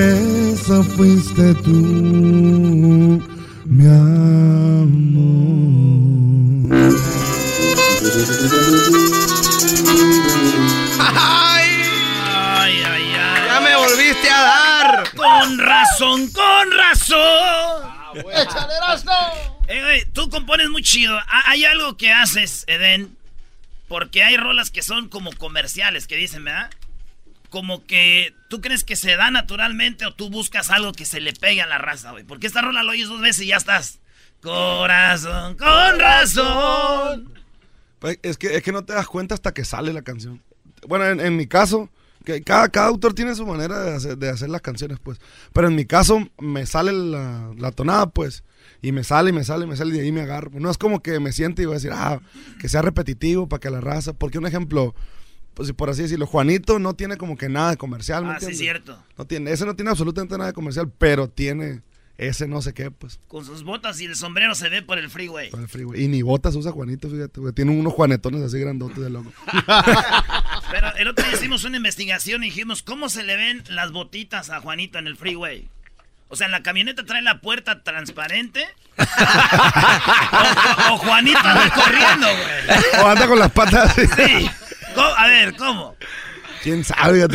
Sorpresa 0.00 0.82
fuiste 0.96 1.54
tú, 1.64 3.20
mi 3.66 3.86
Ay, 10.98 12.82
ay, 12.84 13.14
ay. 13.14 13.46
Ya 13.46 13.60
me 13.60 13.76
volviste 13.76 14.30
a 14.30 14.40
dar. 14.42 15.10
Con 15.16 15.58
razón, 15.58 16.30
con 16.30 16.70
razón. 16.76 17.90
¡Échale, 18.14 18.74
Erasmo! 18.76 19.12
Eh, 19.68 19.80
güey, 19.82 20.04
tú 20.12 20.28
compones 20.30 20.68
muy 20.68 20.82
chido. 20.82 21.16
Ha- 21.18 21.50
Hay 21.50 21.64
algo 21.64 21.96
que 21.96 22.12
haces, 22.12 22.64
Eden. 22.66 23.16
Porque 23.88 24.22
hay 24.22 24.36
rolas 24.36 24.70
que 24.70 24.82
son 24.82 25.08
como 25.08 25.32
comerciales, 25.32 26.06
que 26.06 26.14
dicen, 26.16 26.44
¿verdad? 26.44 26.70
Como 27.50 27.84
que 27.84 28.34
tú 28.48 28.60
crees 28.60 28.84
que 28.84 28.96
se 28.96 29.16
da 29.16 29.30
naturalmente 29.30 30.06
o 30.06 30.14
tú 30.14 30.30
buscas 30.30 30.70
algo 30.70 30.92
que 30.92 31.04
se 31.04 31.20
le 31.20 31.32
pegue 31.32 31.62
a 31.62 31.66
la 31.66 31.78
raza, 31.78 32.12
güey. 32.12 32.24
Porque 32.24 32.46
esta 32.46 32.62
rola 32.62 32.82
lo 32.82 32.92
oyes 32.92 33.08
dos 33.08 33.20
veces 33.20 33.42
y 33.42 33.48
ya 33.48 33.56
estás. 33.56 34.00
Corazón, 34.40 35.56
con 35.56 35.98
razón. 35.98 37.34
Pues, 37.98 38.18
es, 38.22 38.38
que, 38.38 38.56
es 38.56 38.62
que 38.62 38.72
no 38.72 38.84
te 38.84 38.94
das 38.94 39.06
cuenta 39.06 39.34
hasta 39.34 39.52
que 39.52 39.64
sale 39.64 39.92
la 39.92 40.02
canción. 40.02 40.42
Bueno, 40.88 41.06
en, 41.06 41.20
en 41.20 41.36
mi 41.36 41.46
caso, 41.46 41.90
que 42.24 42.42
cada, 42.42 42.68
cada 42.68 42.88
autor 42.88 43.14
tiene 43.14 43.34
su 43.34 43.46
manera 43.46 43.80
de 43.80 43.94
hacer, 43.94 44.18
de 44.18 44.30
hacer 44.30 44.48
las 44.48 44.60
canciones, 44.60 44.98
pues. 45.02 45.18
Pero 45.52 45.68
en 45.68 45.74
mi 45.74 45.84
caso, 45.84 46.28
me 46.38 46.66
sale 46.66 46.92
la, 46.92 47.52
la 47.56 47.72
tonada, 47.72 48.06
pues. 48.06 48.44
Y 48.82 48.92
me 48.92 49.04
sale, 49.04 49.30
y 49.30 49.32
me 49.32 49.44
sale, 49.44 49.64
y 49.64 49.68
me 49.68 49.76
sale, 49.76 49.90
y 49.90 49.98
de 49.98 50.04
ahí 50.04 50.12
me 50.12 50.22
agarro. 50.22 50.50
No 50.54 50.70
es 50.70 50.78
como 50.78 51.02
que 51.02 51.20
me 51.20 51.32
siente 51.32 51.62
y 51.62 51.66
voy 51.66 51.74
a 51.74 51.76
decir, 51.78 51.92
ah, 51.92 52.20
que 52.58 52.68
sea 52.68 52.82
repetitivo 52.82 53.48
para 53.48 53.60
que 53.60 53.70
la 53.70 53.80
raza. 53.80 54.12
Porque 54.14 54.38
un 54.38 54.46
ejemplo, 54.46 54.94
pues 55.60 55.72
por 55.74 55.90
así 55.90 56.00
decirlo, 56.02 56.26
Juanito 56.26 56.78
no 56.78 56.94
tiene 56.94 57.18
como 57.18 57.36
que 57.36 57.50
nada 57.50 57.70
de 57.70 57.76
comercial, 57.76 58.24
¿me 58.24 58.30
Ah, 58.30 58.40
sí, 58.40 58.46
entiendes? 58.46 58.58
cierto. 58.58 59.02
No 59.18 59.26
tiene, 59.26 59.52
ese 59.52 59.66
no 59.66 59.76
tiene 59.76 59.90
absolutamente 59.90 60.36
nada 60.38 60.48
de 60.48 60.54
comercial, 60.54 60.90
pero 60.96 61.28
tiene 61.28 61.82
ese 62.16 62.48
no 62.48 62.62
sé 62.62 62.72
qué, 62.72 62.90
pues. 62.90 63.20
Con 63.28 63.44
sus 63.44 63.62
botas 63.62 64.00
y 64.00 64.06
el 64.06 64.16
sombrero 64.16 64.54
se 64.54 64.68
ve 64.70 64.80
por 64.82 64.98
el 64.98 65.10
freeway. 65.10 65.50
Para 65.50 65.62
el 65.64 65.68
freeway. 65.68 66.02
Y 66.02 66.08
ni 66.08 66.22
botas 66.22 66.54
usa 66.54 66.72
Juanito, 66.72 67.10
fíjate, 67.10 67.40
güey. 67.40 67.52
Tiene 67.52 67.72
unos 67.72 67.92
juanetones 67.92 68.42
así 68.42 68.58
grandotes 68.58 68.98
de 68.98 69.10
loco. 69.10 69.30
Pero 70.70 70.94
el 70.96 71.08
otro 71.08 71.24
día 71.26 71.34
hicimos 71.34 71.64
una 71.64 71.76
investigación 71.76 72.42
y 72.42 72.46
dijimos, 72.46 72.82
¿cómo 72.82 73.08
se 73.10 73.22
le 73.22 73.36
ven 73.36 73.62
las 73.68 73.92
botitas 73.92 74.48
a 74.50 74.60
Juanito 74.60 74.98
en 74.98 75.06
el 75.08 75.16
freeway? 75.16 75.68
O 76.28 76.36
sea, 76.36 76.46
en 76.46 76.52
la 76.52 76.62
camioneta 76.62 77.04
trae 77.04 77.22
la 77.22 77.40
puerta 77.40 77.82
transparente. 77.82 78.64
o, 80.90 80.94
o 80.94 80.98
Juanito 80.98 81.38
anda 81.38 81.70
corriendo, 81.74 82.26
güey. 82.26 83.02
O 83.02 83.06
anda 83.08 83.26
con 83.26 83.38
las 83.38 83.50
patas 83.50 83.90
así. 83.98 84.06
Sí. 84.06 84.50
¿Cómo? 85.00 85.14
A 85.16 85.26
ver, 85.28 85.56
¿cómo? 85.56 85.96
¿Quién 86.62 86.84
sabe? 86.84 87.26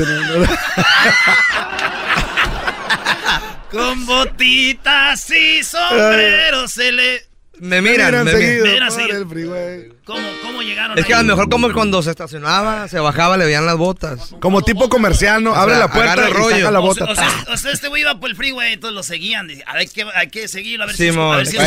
Con 3.72 4.06
botitas 4.06 5.30
y 5.32 5.64
sombreros 5.64 6.72
se 6.72 6.92
le... 6.92 7.35
Me 7.60 7.82
miran, 7.82 8.08
Miran 8.12 8.26
me 8.26 8.32
seguido 8.32 8.66
miran. 8.66 8.74
Mira, 8.74 8.88
por 8.88 9.36
seguido. 9.36 9.96
¿Cómo, 10.06 10.28
cómo 10.44 10.62
llegaron 10.62 10.98
Es 11.00 11.06
que 11.06 11.14
a 11.16 11.18
lo 11.18 11.24
mejor 11.24 11.50
como 11.50 11.72
cuando 11.74 12.04
se 12.04 12.12
estacionaba, 12.12 12.88
se 12.88 13.00
bajaba, 13.00 13.38
le 13.38 13.46
veían 13.46 13.66
las 13.66 13.76
botas. 13.78 14.36
Como 14.40 14.62
tipo 14.62 14.88
comercial, 14.88 15.44
¿no? 15.44 15.52
O 15.52 15.56
Abre 15.56 15.74
sea, 15.76 15.80
la 15.88 15.92
puerta 15.92 16.16
y 16.22 16.28
el 16.28 16.34
rollo. 16.34 16.56
saca 16.58 16.72
la 16.72 16.80
O 16.80 16.94
sea, 16.94 17.06
bota. 17.08 17.12
o 17.12 17.16
sea, 17.16 17.54
o 17.54 17.58
sea, 17.58 17.72
este 17.72 17.88
güey 17.88 18.02
iba 18.04 18.20
por 18.20 18.30
el 18.30 18.36
freeway, 18.36 18.74
entonces 18.74 18.94
lo 18.96 19.02
seguían. 19.04 19.48
Dice, 19.48 19.64
Hay 19.68 19.88
que, 19.88 20.06
hay 20.16 20.28
que 20.30 20.48
seguirlo 20.48 20.84
a 20.84 20.88
ver 20.88 20.96
si 20.96 21.08
es, 21.08 21.18
a 21.18 21.36
ver 21.38 21.48
si 21.48 21.58
es 21.58 21.64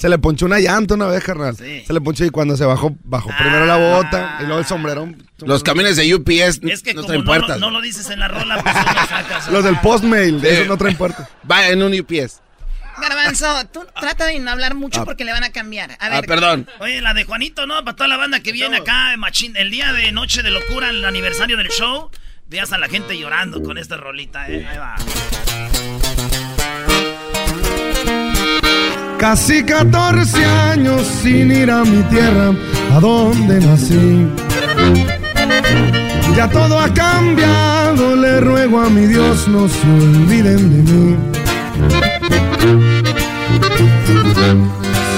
Se- 0.00 0.08
le 0.08 0.18
ponchó 0.18 0.46
una 0.46 0.58
llanta 0.60 0.94
una 0.94 1.06
vez, 1.06 1.22
carnal. 1.22 1.56
Sí. 1.56 1.84
Se 1.86 1.92
le 1.92 2.00
ponchó 2.00 2.24
y 2.24 2.30
cuando 2.30 2.56
se 2.56 2.64
bajó, 2.64 2.96
bajó 3.04 3.30
primero 3.38 3.66
la 3.66 3.76
bota 3.76 4.38
y 4.40 4.44
luego 4.44 4.60
el 4.60 4.66
sombrero. 4.66 5.08
Los 5.44 5.62
camiones 5.62 5.96
de 5.96 6.14
UPS 6.14 6.60
Es 6.62 6.82
que 6.82 6.94
no 6.94 7.02
como 7.02 7.06
traen 7.08 7.24
no, 7.24 7.24
lo- 7.24 7.24
puertas. 7.24 7.60
no 7.60 7.70
lo 7.70 7.80
dices 7.82 8.08
en 8.08 8.20
la 8.20 8.28
rola, 8.28 8.62
pues 8.62 8.74
lo 8.74 8.82
sacas. 9.06 9.48
Los 9.50 9.64
del 9.64 9.78
postmail, 9.80 10.40
Sí. 10.40 10.46
eso 10.46 10.64
no 10.66 10.78
traen 10.78 10.96
puerta. 10.96 11.28
Va 11.50 11.68
en 11.68 11.82
un 11.82 11.92
UPS. 11.92 12.40
Garbanzo, 13.00 13.66
tú 13.72 13.84
trata 13.98 14.26
de 14.26 14.38
no 14.38 14.50
hablar 14.50 14.74
mucho 14.74 15.00
Ah. 15.00 15.04
porque 15.04 15.24
le 15.24 15.32
van 15.32 15.44
a 15.44 15.50
cambiar. 15.50 15.92
A 15.92 15.96
Ah, 16.00 16.08
ver, 16.10 16.26
perdón. 16.26 16.68
Oye, 16.80 17.00
la 17.00 17.14
de 17.14 17.24
Juanito, 17.24 17.66
¿no? 17.66 17.84
Para 17.84 17.96
toda 17.96 18.08
la 18.08 18.16
banda 18.16 18.40
que 18.40 18.52
viene 18.52 18.78
acá, 18.78 19.16
machín, 19.16 19.56
el 19.56 19.70
día 19.70 19.92
de 19.92 20.12
Noche 20.12 20.42
de 20.42 20.50
Locura, 20.50 20.90
el 20.90 21.04
aniversario 21.04 21.56
del 21.56 21.68
show, 21.68 22.10
veas 22.46 22.72
a 22.72 22.78
la 22.78 22.88
gente 22.88 23.18
llorando 23.18 23.62
con 23.62 23.78
esta 23.78 23.96
rolita, 23.96 24.48
¿eh? 24.48 24.66
Ahí 24.66 24.78
va. 24.78 24.96
Casi 29.18 29.64
14 29.64 30.44
años 30.44 31.06
sin 31.22 31.50
ir 31.50 31.70
a 31.70 31.82
mi 31.84 32.02
tierra, 32.04 32.52
a 32.94 33.00
donde 33.00 33.58
nací. 33.60 34.26
Ya 36.36 36.48
todo 36.50 36.78
ha 36.78 36.92
cambiado, 36.92 38.16
le 38.16 38.40
ruego 38.40 38.80
a 38.80 38.90
mi 38.90 39.06
Dios 39.06 39.46
no 39.48 39.68
se 39.68 39.86
olviden 39.86 40.84
de 40.84 40.92
mí. 40.92 41.16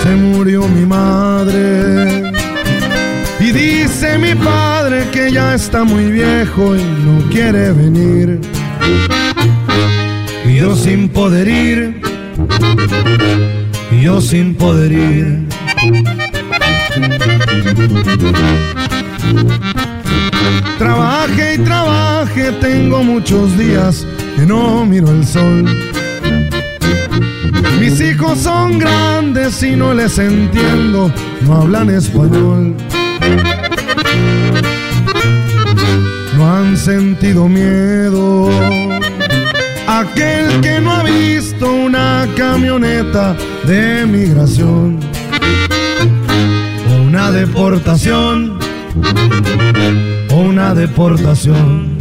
Se 0.03 0.15
murió 0.15 0.69
mi 0.69 0.87
madre 0.87 2.33
y 3.41 3.53
dice 3.53 4.19
mi 4.19 4.35
padre 4.35 5.05
que 5.13 5.31
ya 5.33 5.55
está 5.55 5.85
muy 5.85 6.11
viejo 6.11 6.77
y 6.77 6.83
no 7.05 7.29
quiere 7.31 7.73
venir. 7.73 8.41
Y 10.45 10.57
yo 10.57 10.77
sin 10.77 11.09
poder 11.09 11.49
ir, 11.49 12.01
y 13.91 14.03
yo 14.03 14.21
sin 14.21 14.55
poder 14.55 14.93
ir. 14.93 15.47
Trabaje 20.79 21.55
y 21.55 21.59
trabaje, 21.59 22.53
tengo 22.61 23.03
muchos 23.03 23.57
días 23.59 24.07
que 24.37 24.43
no 24.47 24.85
miro 24.87 25.11
el 25.11 25.27
sol. 25.27 25.65
Mis 27.81 28.01
hijos 28.01 28.39
son 28.39 28.79
grandes 28.79 29.63
y 29.63 29.77
no 29.77 29.95
les 29.95 30.19
entiendo, 30.19 31.13
no 31.43 31.55
hablan 31.55 31.91
español. 31.91 32.75
No 36.37 36.55
han 36.55 36.77
sentido 36.77 37.49
miedo. 37.49 38.51
Aquel 39.87 40.61
que 40.61 40.81
no 40.81 40.93
ha 40.93 41.03
visto 41.03 41.71
una 41.73 42.27
camioneta 42.37 43.37
de 43.67 44.05
migración 44.07 44.99
o 46.91 47.03
una 47.03 47.31
deportación 47.31 48.59
o 50.31 50.37
una 50.37 50.75
deportación 50.75 51.97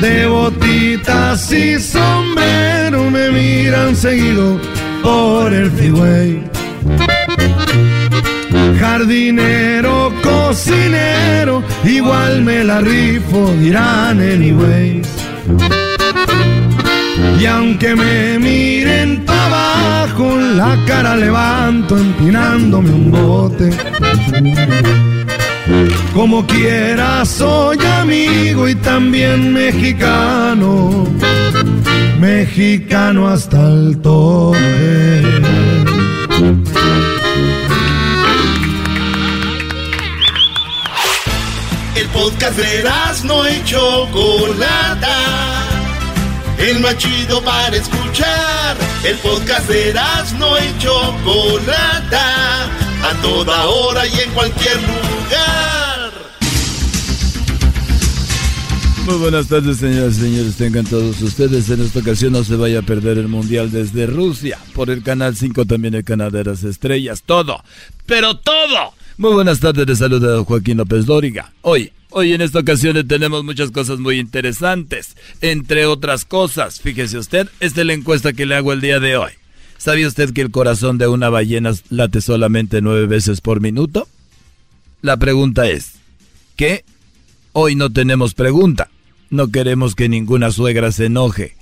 de 0.00 0.26
botitas 0.26 1.52
y 1.52 1.78
sombrero 1.78 3.10
me 3.10 3.30
miran 3.30 3.94
seguido 3.96 4.58
por 5.02 5.52
el 5.52 5.70
freeway 5.70 6.52
jardinero, 8.82 10.12
cocinero, 10.22 11.62
igual 11.84 12.42
me 12.42 12.64
la 12.64 12.80
rifo, 12.80 13.50
dirán 13.60 14.20
anyways. 14.20 15.06
Y 17.40 17.46
aunque 17.46 17.94
me 17.94 18.38
miren 18.38 19.24
para 19.24 19.46
abajo, 19.46 20.36
la 20.36 20.76
cara 20.86 21.16
levanto 21.16 21.96
empinándome 21.96 22.90
un 22.90 23.10
bote. 23.10 23.70
Como 26.12 26.44
quiera 26.46 27.24
soy 27.24 27.78
amigo 28.00 28.68
y 28.68 28.74
también 28.74 29.52
mexicano, 29.52 31.06
mexicano 32.18 33.28
hasta 33.28 33.58
el 33.68 34.00
tope. 34.02 34.58
El 41.94 42.08
podcast 42.08 42.56
de 42.56 42.84
no 43.24 43.46
hecho 43.46 44.08
Chocolata, 44.10 45.16
el 46.58 46.80
machido 46.80 47.40
para 47.42 47.76
escuchar. 47.76 48.76
El 49.04 49.16
podcast 49.18 49.68
de 49.68 49.94
no 50.38 50.56
hecho 50.58 51.14
Chocolata, 51.22 52.64
a 53.08 53.22
toda 53.22 53.66
hora 53.66 54.06
y 54.06 54.20
en 54.20 54.30
cualquier 54.32 54.76
lugar. 54.76 55.51
Muy 59.06 59.16
buenas 59.16 59.48
tardes, 59.48 59.78
señoras 59.78 60.16
y 60.18 60.20
señores. 60.20 60.56
Tengan 60.56 60.84
todos 60.84 61.20
ustedes. 61.22 61.68
En 61.70 61.80
esta 61.80 61.98
ocasión 61.98 62.34
no 62.34 62.44
se 62.44 62.54
vaya 62.54 62.78
a 62.78 62.82
perder 62.82 63.18
el 63.18 63.26
Mundial 63.26 63.72
desde 63.72 64.06
Rusia. 64.06 64.58
Por 64.74 64.90
el 64.90 65.02
Canal 65.02 65.34
5 65.34 65.64
también 65.64 65.94
el 65.94 66.04
Canal 66.04 66.30
de 66.30 66.44
las 66.44 66.62
Estrellas. 66.62 67.24
Todo. 67.26 67.64
Pero 68.06 68.36
todo. 68.36 68.94
Muy 69.18 69.32
buenas 69.32 69.58
tardes. 69.58 69.88
Les 69.88 69.98
saluda 69.98 70.44
Joaquín 70.44 70.76
López 70.76 71.04
Dóriga. 71.04 71.52
Hoy, 71.62 71.92
hoy 72.10 72.32
en 72.32 72.42
esta 72.42 72.60
ocasión 72.60 73.06
tenemos 73.08 73.42
muchas 73.42 73.72
cosas 73.72 73.98
muy 73.98 74.20
interesantes. 74.20 75.16
Entre 75.40 75.84
otras 75.86 76.24
cosas, 76.24 76.80
fíjese 76.80 77.18
usted, 77.18 77.48
esta 77.58 77.80
es 77.80 77.86
la 77.86 77.94
encuesta 77.94 78.32
que 78.32 78.46
le 78.46 78.54
hago 78.54 78.72
el 78.72 78.80
día 78.80 79.00
de 79.00 79.16
hoy. 79.16 79.32
¿Sabía 79.78 80.06
usted 80.06 80.32
que 80.32 80.42
el 80.42 80.52
corazón 80.52 80.96
de 80.98 81.08
una 81.08 81.28
ballena 81.28 81.72
late 81.90 82.20
solamente 82.20 82.80
nueve 82.80 83.06
veces 83.06 83.40
por 83.40 83.60
minuto? 83.60 84.06
La 85.00 85.16
pregunta 85.16 85.68
es, 85.68 85.94
¿qué? 86.54 86.84
Hoy 87.52 87.74
no 87.76 87.90
tenemos 87.90 88.34
pregunta. 88.34 88.88
No 89.28 89.48
queremos 89.48 89.94
que 89.94 90.08
ninguna 90.08 90.50
suegra 90.50 90.90
se 90.92 91.06
enoje. 91.06 91.56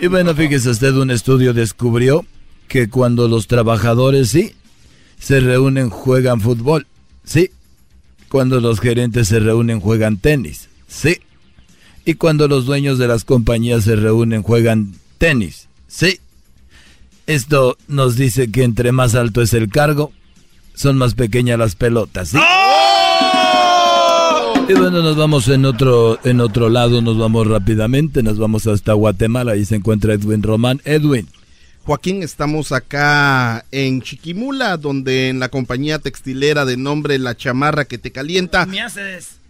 Y 0.00 0.08
bueno, 0.08 0.34
fíjese 0.34 0.70
usted, 0.70 0.94
un 0.96 1.12
estudio 1.12 1.54
descubrió 1.54 2.26
que 2.66 2.88
cuando 2.88 3.28
los 3.28 3.46
trabajadores, 3.46 4.30
sí, 4.30 4.54
se 5.20 5.38
reúnen, 5.38 5.90
juegan 5.90 6.40
fútbol, 6.40 6.88
sí. 7.24 7.50
Cuando 8.28 8.60
los 8.60 8.80
gerentes 8.80 9.28
se 9.28 9.38
reúnen, 9.38 9.78
juegan 9.78 10.16
tenis, 10.16 10.68
sí. 10.88 11.20
Y 12.04 12.14
cuando 12.14 12.48
los 12.48 12.66
dueños 12.66 12.98
de 12.98 13.06
las 13.06 13.24
compañías 13.24 13.84
se 13.84 13.94
reúnen, 13.94 14.42
juegan 14.42 14.94
tenis. 15.18 15.68
Sí. 15.86 16.18
Esto 17.28 17.76
nos 17.86 18.16
dice 18.16 18.50
que 18.50 18.64
entre 18.64 18.90
más 18.90 19.14
alto 19.14 19.42
es 19.42 19.54
el 19.54 19.68
cargo, 19.68 20.12
son 20.74 20.98
más 20.98 21.14
pequeñas 21.14 21.58
las 21.58 21.74
pelotas. 21.74 22.30
¿sí? 22.30 22.38
¡Oh! 22.40 22.52
Y 24.68 24.74
bueno, 24.74 25.02
nos 25.02 25.16
vamos 25.16 25.48
en 25.48 25.64
otro, 25.64 26.18
en 26.24 26.40
otro 26.40 26.68
lado, 26.68 27.02
nos 27.02 27.18
vamos 27.18 27.46
rápidamente, 27.46 28.22
nos 28.22 28.38
vamos 28.38 28.66
hasta 28.66 28.92
Guatemala, 28.92 29.52
ahí 29.52 29.64
se 29.64 29.76
encuentra 29.76 30.14
Edwin 30.14 30.42
Román. 30.42 30.80
Edwin. 30.84 31.28
Joaquín, 31.84 32.22
estamos 32.22 32.70
acá 32.70 33.64
en 33.72 34.02
Chiquimula, 34.02 34.76
donde 34.76 35.30
en 35.30 35.40
la 35.40 35.48
compañía 35.48 35.98
textilera 35.98 36.64
de 36.64 36.76
nombre 36.76 37.18
La 37.18 37.36
Chamarra 37.36 37.86
que 37.86 37.98
te 37.98 38.12
calienta. 38.12 38.66
Me 38.66 38.80
haces 38.80 39.42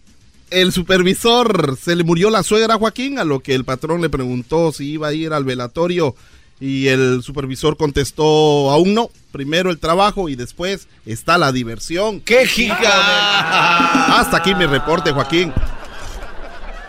el 0.53 0.73
supervisor 0.73 1.79
se 1.81 1.97
le 1.97 2.05
murió 2.05 2.31
la 2.31 2.43
suegra 2.43 2.75
a 2.75 2.79
Joaquín, 2.79 3.19
a 3.19 3.25
lo 3.25 3.41
que 3.41 3.55
el 3.55 3.65
patrón 3.65 4.03
le 4.03 4.11
preguntó 4.11 4.71
si 4.73 4.91
iba 4.93 5.09
a 5.09 5.13
ir 5.15 5.33
al 5.33 5.45
velatorio 5.45 6.15
y 6.63 6.87
el 6.87 7.25
supervisor 7.25 7.77
contestó 7.77 8.71
aún 8.71 8.95
no. 8.95 9.11
Primero 9.33 9.73
el 9.73 9.81
trabajo 9.81 10.29
y 10.29 10.37
después 10.37 10.87
está 11.05 11.37
la 11.37 11.51
diversión. 11.51 12.21
¡Qué 12.21 12.47
giga! 12.47 14.21
Hasta 14.21 14.37
aquí 14.37 14.55
mi 14.55 14.67
reporte, 14.67 15.11
Joaquín. 15.11 15.53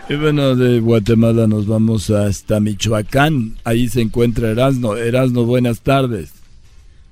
Y 0.08 0.14
bueno, 0.14 0.54
de 0.54 0.78
Guatemala 0.78 1.48
nos 1.48 1.66
vamos 1.66 2.08
hasta 2.10 2.60
Michoacán. 2.60 3.56
Ahí 3.64 3.88
se 3.88 4.00
encuentra 4.00 4.48
Erasno. 4.50 4.96
Erasno, 4.96 5.42
buenas 5.42 5.80
tardes. 5.80 6.30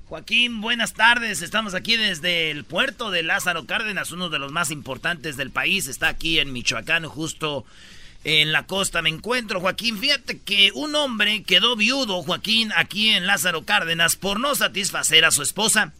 Joaquín, 0.07 0.61
buenas 0.61 0.93
tardes. 0.93 1.41
Estamos 1.41 1.73
aquí 1.73 1.97
desde 1.97 2.49
el 2.49 2.63
puerto 2.63 3.11
de 3.11 3.23
Lázaro 3.23 3.65
Cárdenas, 3.65 4.13
uno 4.13 4.29
de 4.29 4.39
los 4.39 4.53
más 4.53 4.71
importantes 4.71 5.35
del 5.35 5.49
país. 5.49 5.87
Está 5.87 6.07
aquí 6.07 6.39
en 6.39 6.53
Michoacán, 6.53 7.03
justo 7.07 7.65
en 8.23 8.51
la 8.51 8.65
costa. 8.65 9.01
Me 9.01 9.09
encuentro, 9.09 9.59
Joaquín. 9.59 9.97
Fíjate 9.97 10.39
que 10.39 10.71
un 10.73 10.95
hombre 10.95 11.43
quedó 11.43 11.75
viudo, 11.75 12.21
Joaquín, 12.23 12.71
aquí 12.75 13.09
en 13.09 13.27
Lázaro 13.27 13.63
Cárdenas 13.63 14.15
por 14.15 14.39
no 14.39 14.55
satisfacer 14.55 15.25
a 15.25 15.31
su 15.31 15.41
esposa. 15.41 15.93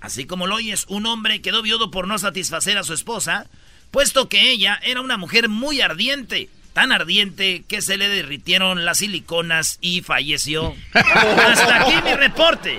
Así 0.00 0.26
como 0.26 0.46
lo 0.46 0.56
oyes, 0.56 0.86
un 0.88 1.06
hombre 1.06 1.42
quedó 1.42 1.62
viudo 1.62 1.90
por 1.90 2.06
no 2.06 2.18
satisfacer 2.18 2.78
a 2.78 2.84
su 2.84 2.94
esposa, 2.94 3.46
puesto 3.90 4.28
que 4.28 4.50
ella 4.50 4.78
era 4.84 5.00
una 5.00 5.16
mujer 5.16 5.48
muy 5.48 5.80
ardiente 5.80 6.48
tan 6.78 6.92
ardiente 6.92 7.64
que 7.66 7.82
se 7.82 7.96
le 7.96 8.08
derritieron 8.08 8.84
las 8.84 8.98
siliconas 8.98 9.78
y 9.80 10.02
falleció. 10.02 10.74
Hasta 10.94 11.82
aquí 11.82 11.94
mi 12.04 12.14
reporte. 12.14 12.78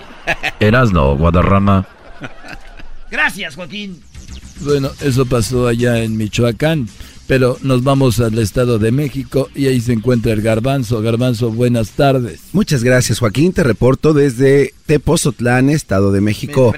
Erasno, 0.62 1.18
Guadarrama. 1.18 1.86
Gracias, 3.12 3.56
Joaquín. 3.56 4.02
Bueno, 4.62 4.92
eso 5.02 5.26
pasó 5.26 5.68
allá 5.68 5.98
en 6.00 6.16
Michoacán. 6.16 6.88
Pero 7.30 7.60
nos 7.62 7.84
vamos 7.84 8.20
al 8.20 8.40
Estado 8.40 8.80
de 8.80 8.92
México 8.92 9.52
y 9.54 9.68
ahí 9.68 9.80
se 9.82 9.94
encuentra 9.94 10.34
el 10.34 10.42
Garbanzo. 10.42 11.00
Garbanzo, 11.00 11.52
buenas 11.52 11.92
tardes. 11.92 12.40
Muchas 12.54 12.84
gracias, 12.84 13.20
Joaquín. 13.20 13.54
Te 13.54 13.62
reporto 13.62 14.16
desde 14.16 14.74
Tepozotlán, 14.88 15.70
Estado 15.70 16.12
de 16.12 16.22
México. 16.22 16.74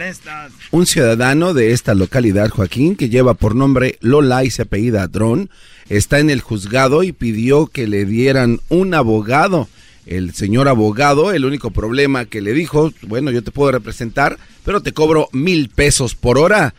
Un 0.72 0.86
ciudadano 0.86 1.54
de 1.54 1.72
esta 1.72 1.94
localidad, 1.94 2.50
Joaquín, 2.50 2.98
que 2.98 3.08
lleva 3.08 3.34
por 3.34 3.56
nombre 3.56 3.98
Lola 4.02 4.44
y 4.44 4.50
se 4.50 4.64
apellida 4.64 5.08
Dron, 5.08 5.50
está 5.88 6.20
en 6.20 6.30
el 6.30 6.42
juzgado 6.42 7.04
y 7.04 7.14
pidió 7.14 7.68
que 7.68 7.88
le 7.88 8.04
dieran 8.04 8.60
un 8.68 8.94
abogado. 8.94 9.70
El 10.06 10.34
señor 10.34 10.68
abogado, 10.68 11.32
el 11.32 11.46
único 11.46 11.72
problema 11.72 12.26
que 12.26 12.42
le 12.42 12.52
dijo, 12.52 12.92
bueno, 13.04 13.32
yo 13.32 13.42
te 13.42 13.52
puedo 13.52 13.72
representar, 13.72 14.38
pero 14.66 14.82
te 14.82 14.92
cobro 14.92 15.30
mil 15.32 15.70
pesos 15.70 16.14
por 16.14 16.38
hora. 16.38 16.74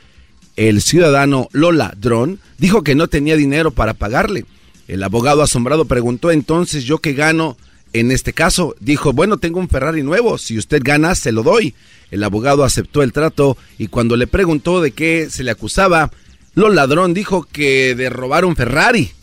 El 0.57 0.83
ciudadano 0.83 1.49
Lola 1.53 1.95
Dron 1.97 2.39
dijo 2.59 2.83
que 2.83 2.95
no 2.95 3.09
tenía 3.09 3.37
dinero 3.37 3.71
para 3.71 3.95
pagarle. 3.95 4.45
El 4.89 5.03
abogado 5.03 5.43
asombrado 5.43 5.87
preguntó 5.87 6.31
entonces 6.31 6.85
yo 6.85 6.99
qué 6.99 7.15
gano 7.15 7.57
en 7.93 8.11
este 8.11 8.33
caso. 8.33 8.75
Dijo, 8.81 9.13
bueno, 9.13 9.39
tengo 9.39 9.61
un 9.61 9.69
Ferrari 9.69 10.03
nuevo, 10.03 10.39
si 10.39 10.59
usted 10.59 10.83
gana, 10.85 11.15
se 11.15 11.33
lo 11.33 11.43
doy. 11.43 11.75
El 12.11 12.25
abogado 12.25 12.65
aceptó 12.65 13.03
el 13.03 13.13
trato 13.13 13.57
y 13.79 13.87
cuando 13.87 14.17
le 14.17 14.27
preguntó 14.27 14.83
de 14.83 14.91
qué 14.93 15.29
se 15.31 15.45
le 15.45 15.51
acusaba, 15.51 16.11
lo 16.55 16.69
ladrón 16.69 17.15
dijo 17.15 17.47
que 17.51 17.95
de 17.95 18.11
robar 18.11 18.45
un 18.45 18.57
Ferrari. 18.57 19.11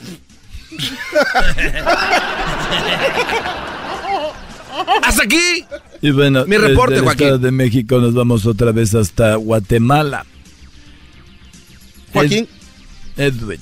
¡Hasta 5.03 5.23
aquí! 5.23 5.65
Y 6.01 6.11
bueno, 6.11 6.45
mi 6.45 6.57
reporte, 6.57 6.99
Joaquín. 7.01 7.41
de 7.41 7.51
México 7.51 7.99
nos 7.99 8.13
vamos 8.13 8.45
otra 8.45 8.71
vez 8.71 8.95
hasta 8.95 9.35
Guatemala. 9.35 10.25
Joaquín. 12.13 12.47
Edwin. 13.17 13.59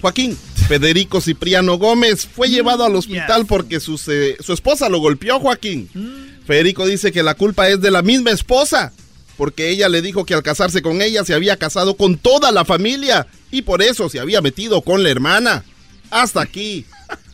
Joaquín, 0.00 0.38
Federico 0.66 1.20
Cipriano 1.20 1.78
Gómez 1.78 2.26
fue 2.26 2.48
llevado 2.48 2.84
al 2.84 2.96
hospital 2.96 3.46
porque 3.46 3.80
su, 3.80 3.98
su 3.98 4.52
esposa 4.52 4.88
lo 4.88 4.98
golpeó, 4.98 5.38
Joaquín. 5.40 5.88
Mm. 5.94 6.44
Federico 6.46 6.86
dice 6.86 7.12
que 7.12 7.22
la 7.22 7.34
culpa 7.34 7.68
es 7.68 7.80
de 7.80 7.90
la 7.90 8.02
misma 8.02 8.30
esposa 8.30 8.92
porque 9.36 9.70
ella 9.70 9.88
le 9.88 10.02
dijo 10.02 10.24
que 10.24 10.34
al 10.34 10.42
casarse 10.42 10.82
con 10.82 11.02
ella 11.02 11.24
se 11.24 11.34
había 11.34 11.56
casado 11.56 11.96
con 11.96 12.16
toda 12.16 12.52
la 12.52 12.64
familia 12.64 13.26
y 13.50 13.62
por 13.62 13.82
eso 13.82 14.08
se 14.08 14.20
había 14.20 14.40
metido 14.40 14.82
con 14.82 15.02
la 15.02 15.10
hermana. 15.10 15.64
Hasta 16.10 16.42
aquí, 16.42 16.84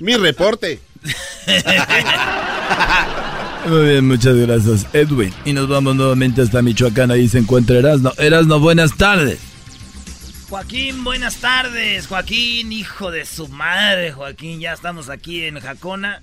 mi 0.00 0.16
reporte. 0.16 0.80
Muy 3.68 3.86
bien, 3.86 4.06
muchas 4.06 4.36
gracias, 4.36 4.86
Edwin. 4.92 5.32
Y 5.44 5.52
nos 5.52 5.68
vamos 5.68 5.96
nuevamente 5.96 6.42
hasta 6.42 6.62
Michoacán, 6.62 7.10
ahí 7.10 7.28
se 7.28 7.38
encuentra 7.38 7.78
Erasno. 7.78 8.12
Erasno, 8.16 8.60
buenas 8.60 8.96
tardes. 8.96 9.38
Joaquín, 10.48 11.04
buenas 11.04 11.36
tardes. 11.36 12.06
Joaquín, 12.06 12.72
hijo 12.72 13.10
de 13.10 13.26
su 13.26 13.48
madre, 13.48 14.12
Joaquín. 14.12 14.60
Ya 14.60 14.72
estamos 14.72 15.10
aquí 15.10 15.44
en 15.44 15.60
Jacona, 15.60 16.22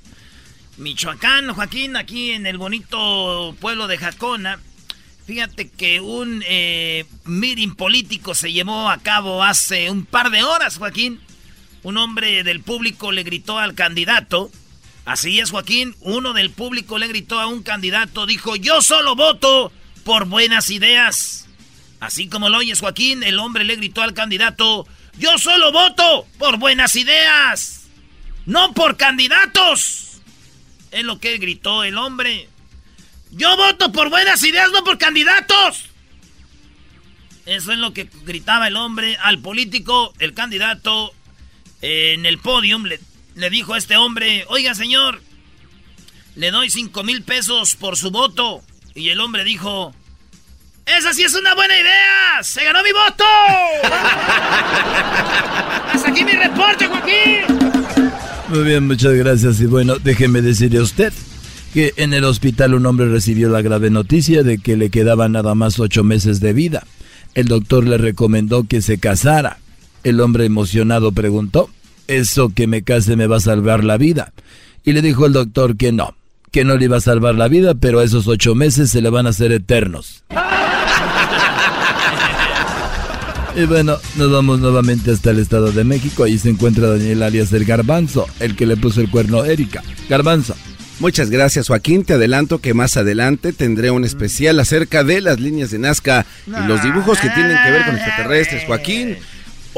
Michoacán. 0.78 1.54
Joaquín, 1.54 1.96
aquí 1.96 2.32
en 2.32 2.48
el 2.48 2.58
bonito 2.58 3.56
pueblo 3.62 3.88
de 3.88 4.00
Jacona. 4.00 4.60
Fíjate 5.28 5.70
que 5.70 6.00
un 6.00 6.44
eh, 6.48 7.06
meeting 7.26 7.76
político 7.76 8.34
se 8.34 8.52
llevó 8.52 8.90
a 8.90 8.98
cabo 8.98 9.44
hace 9.44 9.92
un 9.92 10.08
par 10.08 10.32
de 10.32 10.42
horas, 10.42 10.78
Joaquín. 10.78 11.22
Un 11.84 11.98
hombre 11.98 12.44
del 12.44 12.62
público 12.62 13.12
le 13.12 13.22
gritó 13.22 13.60
al 13.60 13.76
candidato. 13.76 14.50
Así 15.06 15.40
es, 15.40 15.52
Joaquín. 15.52 15.96
Uno 16.00 16.34
del 16.34 16.50
público 16.50 16.98
le 16.98 17.08
gritó 17.08 17.40
a 17.40 17.46
un 17.46 17.62
candidato. 17.62 18.26
Dijo, 18.26 18.56
yo 18.56 18.82
solo 18.82 19.16
voto 19.16 19.72
por 20.04 20.26
buenas 20.26 20.72
ideas. 20.72 21.45
Así 22.00 22.28
como 22.28 22.50
lo 22.50 22.58
oyes, 22.58 22.80
Joaquín, 22.80 23.24
el 23.24 23.39
hombre 23.39 23.64
le 23.64 23.78
gritó 23.78 24.02
al 24.02 24.14
candidato, 24.14 24.88
yo 25.18 25.38
solo 25.38 25.72
voto 25.72 26.28
por 26.38 26.58
buenas 26.58 26.96
ideas. 26.96 27.88
No 28.46 28.74
por 28.74 28.98
candidatos. 28.98 30.22
Es 30.91 31.04
lo 31.04 31.20
que 31.20 31.38
gritó 31.38 31.84
el 31.84 31.98
hombre. 31.98 32.48
Yo 33.32 33.56
voto 33.58 33.91
por 33.91 34.10
buenas 34.10 34.43
ideas, 34.43 34.70
no 34.72 34.84
por 34.84 34.98
candidatos. 34.98 35.86
Eso 37.46 37.72
es 37.72 37.78
lo 37.78 37.93
que 37.93 38.10
gritaba 38.24 38.68
el 38.68 38.76
hombre 38.76 39.18
al 39.22 39.39
político, 39.39 40.14
el 40.20 40.34
candidato 40.34 41.14
en 41.82 42.26
el 42.26 42.39
podium. 42.39 42.86
Le, 42.86 43.00
le 43.36 43.50
dijo 43.50 43.74
a 43.74 43.78
este 43.78 43.98
hombre, 43.98 44.46
oiga 44.48 44.74
señor, 44.76 45.22
le 46.36 46.52
doy 46.52 46.70
cinco 46.70 47.04
mil 47.04 47.24
pesos 47.24 47.76
por 47.76 47.98
su 47.98 48.12
voto. 48.12 48.62
Y 48.93 49.10
el 49.10 49.20
hombre 49.20 49.43
dijo, 49.43 49.93
¡Esa 50.86 51.14
sí 51.14 51.24
es 51.24 51.34
una 51.34 51.56
buena 51.56 51.76
idea! 51.76 52.44
¡Se 52.44 52.64
ganó 52.64 52.84
mi 52.84 52.92
voto! 52.92 53.24
¡Hasta 55.94 56.10
aquí 56.10 56.24
mi 56.24 56.34
reporte, 56.34 56.86
Joaquín! 56.86 57.42
Muy 58.50 58.64
bien, 58.64 58.86
muchas 58.86 59.14
gracias. 59.14 59.60
Y 59.62 59.66
bueno, 59.66 59.96
déjeme 59.98 60.44
decirle 60.44 60.78
a 60.78 60.84
usted 60.84 61.12
que 61.74 61.94
en 61.98 62.14
el 62.14 62.24
hospital 62.24 62.76
un 62.76 62.86
hombre 62.86 63.10
recibió 63.10 63.50
la 63.50 63.64
grave 63.64 63.90
noticia 63.90 64.44
de 64.44 64.60
que 64.60 64.78
le 64.78 64.92
quedaban 64.92 65.32
nada 65.32 65.56
más 65.56 65.80
ocho 65.80 66.04
meses 66.04 66.40
de 66.40 66.54
vida. 66.54 66.84
El 67.34 67.48
doctor 67.48 67.88
le 67.88 67.98
recomendó 67.98 68.66
que 68.66 68.84
se 68.84 69.00
casara. 69.00 69.58
El 70.04 70.22
hombre 70.22 70.46
emocionado 70.46 71.12
preguntó, 71.12 71.68
¿eso 72.08 72.52
que 72.54 72.68
me 72.68 72.84
case 72.84 73.16
me 73.16 73.26
va 73.26 73.38
a 73.38 73.42
salvar 73.42 73.84
la 73.84 73.98
vida? 73.98 74.34
Y 74.84 74.94
le 74.94 75.02
dijo 75.02 75.26
el 75.26 75.34
doctor 75.34 75.78
que 75.78 75.92
no, 75.92 76.14
que 76.52 76.64
no 76.64 76.78
le 76.78 76.86
iba 76.86 76.98
a 76.98 77.02
salvar 77.02 77.34
la 77.34 77.48
vida, 77.48 77.74
pero 77.74 78.04
esos 78.04 78.28
ocho 78.28 78.54
meses 78.54 78.92
se 78.92 79.02
le 79.02 79.10
van 79.10 79.26
a 79.26 79.32
hacer 79.32 79.52
eternos. 79.52 80.24
Y 83.56 83.66
bueno, 83.66 83.97
nos 84.18 84.32
vamos 84.32 84.60
nuevamente 84.60 85.12
hasta 85.12 85.32
el 85.32 85.39
Estado 85.39 85.72
de 85.72 85.86
México. 85.86 86.26
Ahí 86.26 86.38
se 86.38 86.49
encuentra 86.49 86.89
Daniel 86.89 87.24
alias 87.24 87.53
el 87.53 87.64
Garbanzo, 87.64 88.28
el 88.41 88.53
que 88.58 88.66
le 88.66 88.76
puso 88.76 88.99
el 88.99 89.10
cuerno 89.10 89.41
a 89.41 89.47
Erika. 89.47 89.82
Garbanzo. 90.10 90.56
Muchas 90.99 91.30
gracias 91.30 91.68
Joaquín, 91.68 92.06
te 92.06 92.14
adelanto 92.14 92.60
que 92.60 92.74
más 92.74 92.95
adelante 92.95 93.51
tendré 93.51 93.91
un 93.91 94.06
especial 94.06 94.60
acerca 94.62 95.03
de 95.03 95.20
las 95.20 95.41
líneas 95.41 95.72
de 95.72 95.80
Nazca 95.80 96.26
y 96.47 96.68
los 96.68 96.82
dibujos 96.84 97.20
que 97.20 97.30
tienen 97.30 97.58
que 97.64 97.72
ver 97.72 97.86
con 97.86 97.95
extraterrestres. 97.95 98.64
Joaquín, 98.66 99.18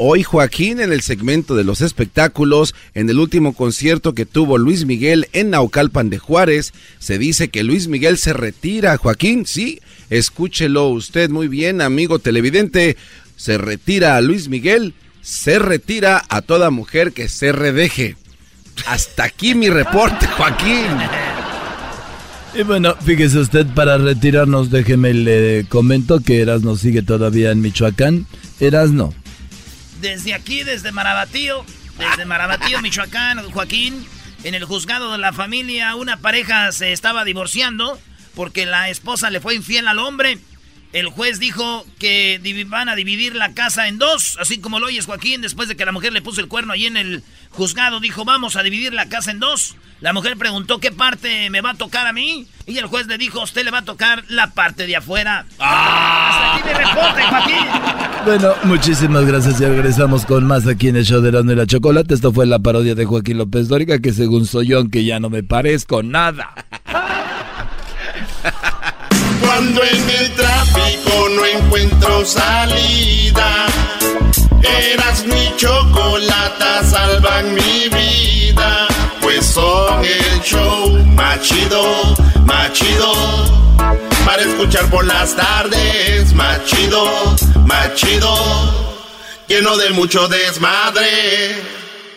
Hoy 0.00 0.22
Joaquín 0.22 0.78
en 0.78 0.92
el 0.92 1.00
segmento 1.00 1.56
de 1.56 1.64
los 1.64 1.80
espectáculos, 1.80 2.72
en 2.94 3.10
el 3.10 3.18
último 3.18 3.52
concierto 3.52 4.14
que 4.14 4.26
tuvo 4.26 4.56
Luis 4.56 4.84
Miguel 4.84 5.26
en 5.32 5.50
Naucalpan 5.50 6.08
de 6.08 6.18
Juárez, 6.18 6.72
se 7.00 7.18
dice 7.18 7.48
que 7.48 7.64
Luis 7.64 7.88
Miguel 7.88 8.16
se 8.16 8.32
retira. 8.32 8.96
Joaquín, 8.96 9.44
sí, 9.44 9.80
escúchelo 10.08 10.88
usted 10.90 11.30
muy 11.30 11.48
bien, 11.48 11.80
amigo 11.80 12.20
televidente. 12.20 12.96
Se 13.38 13.56
retira 13.56 14.16
a 14.16 14.20
Luis 14.20 14.48
Miguel, 14.48 14.92
se 15.22 15.58
retira 15.58 16.22
a 16.28 16.42
toda 16.42 16.68
mujer 16.70 17.12
que 17.12 17.30
se 17.30 17.52
redeje. 17.52 18.16
Hasta 18.86 19.24
aquí 19.24 19.54
mi 19.54 19.70
reporte, 19.70 20.26
Joaquín. 20.36 20.86
Y 22.54 22.62
bueno, 22.64 22.96
fíjese 22.96 23.38
usted, 23.38 23.66
para 23.68 23.96
retirarnos, 23.96 24.70
déjeme 24.70 25.14
le 25.14 25.64
comento 25.68 26.20
que 26.20 26.40
Erasno 26.42 26.76
sigue 26.76 27.02
todavía 27.02 27.52
en 27.52 27.60
Michoacán. 27.60 28.26
Erasno, 28.58 29.14
desde 30.00 30.34
aquí, 30.34 30.64
desde 30.64 30.92
Marabatío, 30.92 31.64
desde 31.98 32.24
Marabatío, 32.24 32.80
Michoacán, 32.82 33.50
Joaquín, 33.50 34.04
en 34.44 34.54
el 34.54 34.64
juzgado 34.64 35.12
de 35.12 35.18
la 35.18 35.32
familia, 35.32 35.94
una 35.94 36.16
pareja 36.16 36.72
se 36.72 36.92
estaba 36.92 37.24
divorciando 37.24 37.98
porque 38.34 38.66
la 38.66 38.88
esposa 38.88 39.30
le 39.30 39.40
fue 39.40 39.54
infiel 39.54 39.88
al 39.88 39.98
hombre. 39.98 40.38
El 40.92 41.08
juez 41.08 41.38
dijo 41.38 41.84
que 41.98 42.40
van 42.66 42.88
a 42.88 42.94
dividir 42.94 43.34
la 43.34 43.52
casa 43.52 43.88
en 43.88 43.98
dos, 43.98 44.38
así 44.40 44.58
como 44.58 44.80
lo 44.80 44.86
oyes 44.86 45.04
Joaquín, 45.04 45.42
después 45.42 45.68
de 45.68 45.76
que 45.76 45.84
la 45.84 45.92
mujer 45.92 46.14
le 46.14 46.22
puso 46.22 46.40
el 46.40 46.48
cuerno 46.48 46.72
ahí 46.72 46.86
en 46.86 46.96
el 46.96 47.22
juzgado, 47.50 48.00
dijo 48.00 48.24
vamos 48.24 48.56
a 48.56 48.62
dividir 48.62 48.94
la 48.94 49.08
casa 49.08 49.30
en 49.30 49.38
dos. 49.38 49.76
La 50.00 50.12
mujer 50.12 50.36
preguntó 50.36 50.78
qué 50.78 50.90
parte 50.90 51.50
me 51.50 51.60
va 51.60 51.70
a 51.70 51.74
tocar 51.74 52.06
a 52.06 52.12
mí 52.12 52.46
y 52.66 52.78
el 52.78 52.86
juez 52.86 53.06
le 53.06 53.18
dijo, 53.18 53.42
usted 53.42 53.64
le 53.64 53.70
va 53.70 53.78
a 53.78 53.84
tocar 53.84 54.24
la 54.28 54.50
parte 54.52 54.86
de 54.86 54.96
afuera. 54.96 55.44
¡Ah! 55.58 56.54
Hasta 56.54 56.68
aquí 56.68 56.68
mi 56.68 56.84
reporte, 56.84 57.22
Joaquín. 57.22 58.24
Bueno, 58.24 58.54
muchísimas 58.62 59.26
gracias 59.26 59.60
y 59.60 59.66
regresamos 59.66 60.24
con 60.24 60.46
más 60.46 60.66
aquí 60.66 60.88
en 60.88 60.96
el 60.96 61.04
show 61.04 61.20
de 61.20 61.28
Erasmo 61.28 61.52
y 61.52 61.56
la 61.56 61.66
Chocolate. 61.66 62.14
Esto 62.14 62.32
fue 62.32 62.46
la 62.46 62.60
parodia 62.60 62.94
de 62.94 63.04
Joaquín 63.04 63.38
López 63.38 63.68
Dóriga, 63.68 63.98
que 63.98 64.12
según 64.12 64.46
soy 64.46 64.68
yo, 64.68 64.78
aunque 64.78 65.04
ya 65.04 65.20
no 65.20 65.28
me 65.28 65.42
parezco 65.42 66.02
nada. 66.02 66.54
Cuando 69.40 69.82
en 69.84 70.10
el 70.10 70.34
tráfico 70.34 71.28
no 71.30 71.44
encuentro 71.44 72.24
salida, 72.24 73.66
eras 74.62 75.24
mi 75.24 75.52
chocolata, 75.56 76.84
salvan 76.84 77.54
mi 77.54 77.88
vida. 77.88 78.86
Pues 79.20 79.46
son 79.46 80.04
el 80.04 80.40
show 80.42 81.04
machido, 81.14 81.82
machido. 82.44 83.12
Para 84.24 84.42
escuchar 84.42 84.90
por 84.90 85.04
las 85.04 85.34
tardes, 85.34 86.32
machido, 86.34 87.36
machido. 87.64 88.34
Lleno 89.46 89.76
de 89.76 89.90
mucho 89.90 90.28
desmadre. 90.28 91.78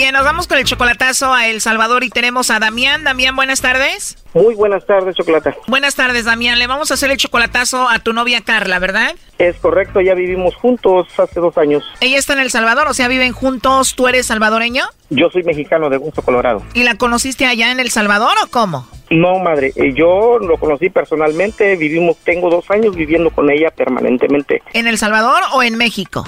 Bien, 0.00 0.14
nos 0.14 0.24
vamos 0.24 0.46
con 0.46 0.56
el 0.56 0.64
chocolatazo 0.64 1.34
a 1.34 1.48
El 1.48 1.60
Salvador 1.60 2.04
y 2.04 2.08
tenemos 2.08 2.50
a 2.50 2.58
Damián. 2.58 3.04
Damián, 3.04 3.36
buenas 3.36 3.60
tardes. 3.60 4.16
Muy 4.32 4.54
buenas 4.54 4.86
tardes, 4.86 5.14
Chocolata. 5.14 5.54
Buenas 5.66 5.94
tardes, 5.94 6.24
Damián. 6.24 6.58
Le 6.58 6.66
vamos 6.66 6.90
a 6.90 6.94
hacer 6.94 7.10
el 7.10 7.18
chocolatazo 7.18 7.86
a 7.86 7.98
tu 7.98 8.14
novia 8.14 8.40
Carla, 8.40 8.78
¿verdad? 8.78 9.14
Es 9.36 9.56
correcto, 9.56 10.00
ya 10.00 10.14
vivimos 10.14 10.54
juntos 10.54 11.08
hace 11.18 11.38
dos 11.38 11.58
años. 11.58 11.84
Ella 12.00 12.16
está 12.16 12.32
en 12.32 12.38
El 12.38 12.50
Salvador, 12.50 12.88
o 12.88 12.94
sea, 12.94 13.08
viven 13.08 13.34
juntos. 13.34 13.94
¿Tú 13.94 14.08
eres 14.08 14.24
salvadoreño? 14.24 14.84
Yo 15.10 15.28
soy 15.28 15.42
mexicano 15.42 15.90
de 15.90 15.98
Gusto, 15.98 16.22
Colorado. 16.22 16.62
¿Y 16.72 16.84
la 16.84 16.94
conociste 16.94 17.44
allá 17.44 17.70
en 17.70 17.78
El 17.78 17.90
Salvador 17.90 18.32
o 18.42 18.46
cómo? 18.46 18.88
No, 19.10 19.38
madre, 19.38 19.70
eh, 19.76 19.92
yo 19.94 20.38
lo 20.38 20.56
conocí 20.56 20.88
personalmente, 20.88 21.76
vivimos, 21.76 22.16
tengo 22.24 22.48
dos 22.48 22.70
años 22.70 22.96
viviendo 22.96 23.28
con 23.28 23.50
ella 23.50 23.70
permanentemente. 23.70 24.62
¿En 24.72 24.86
El 24.86 24.96
Salvador 24.96 25.42
o 25.52 25.62
en 25.62 25.76
México? 25.76 26.24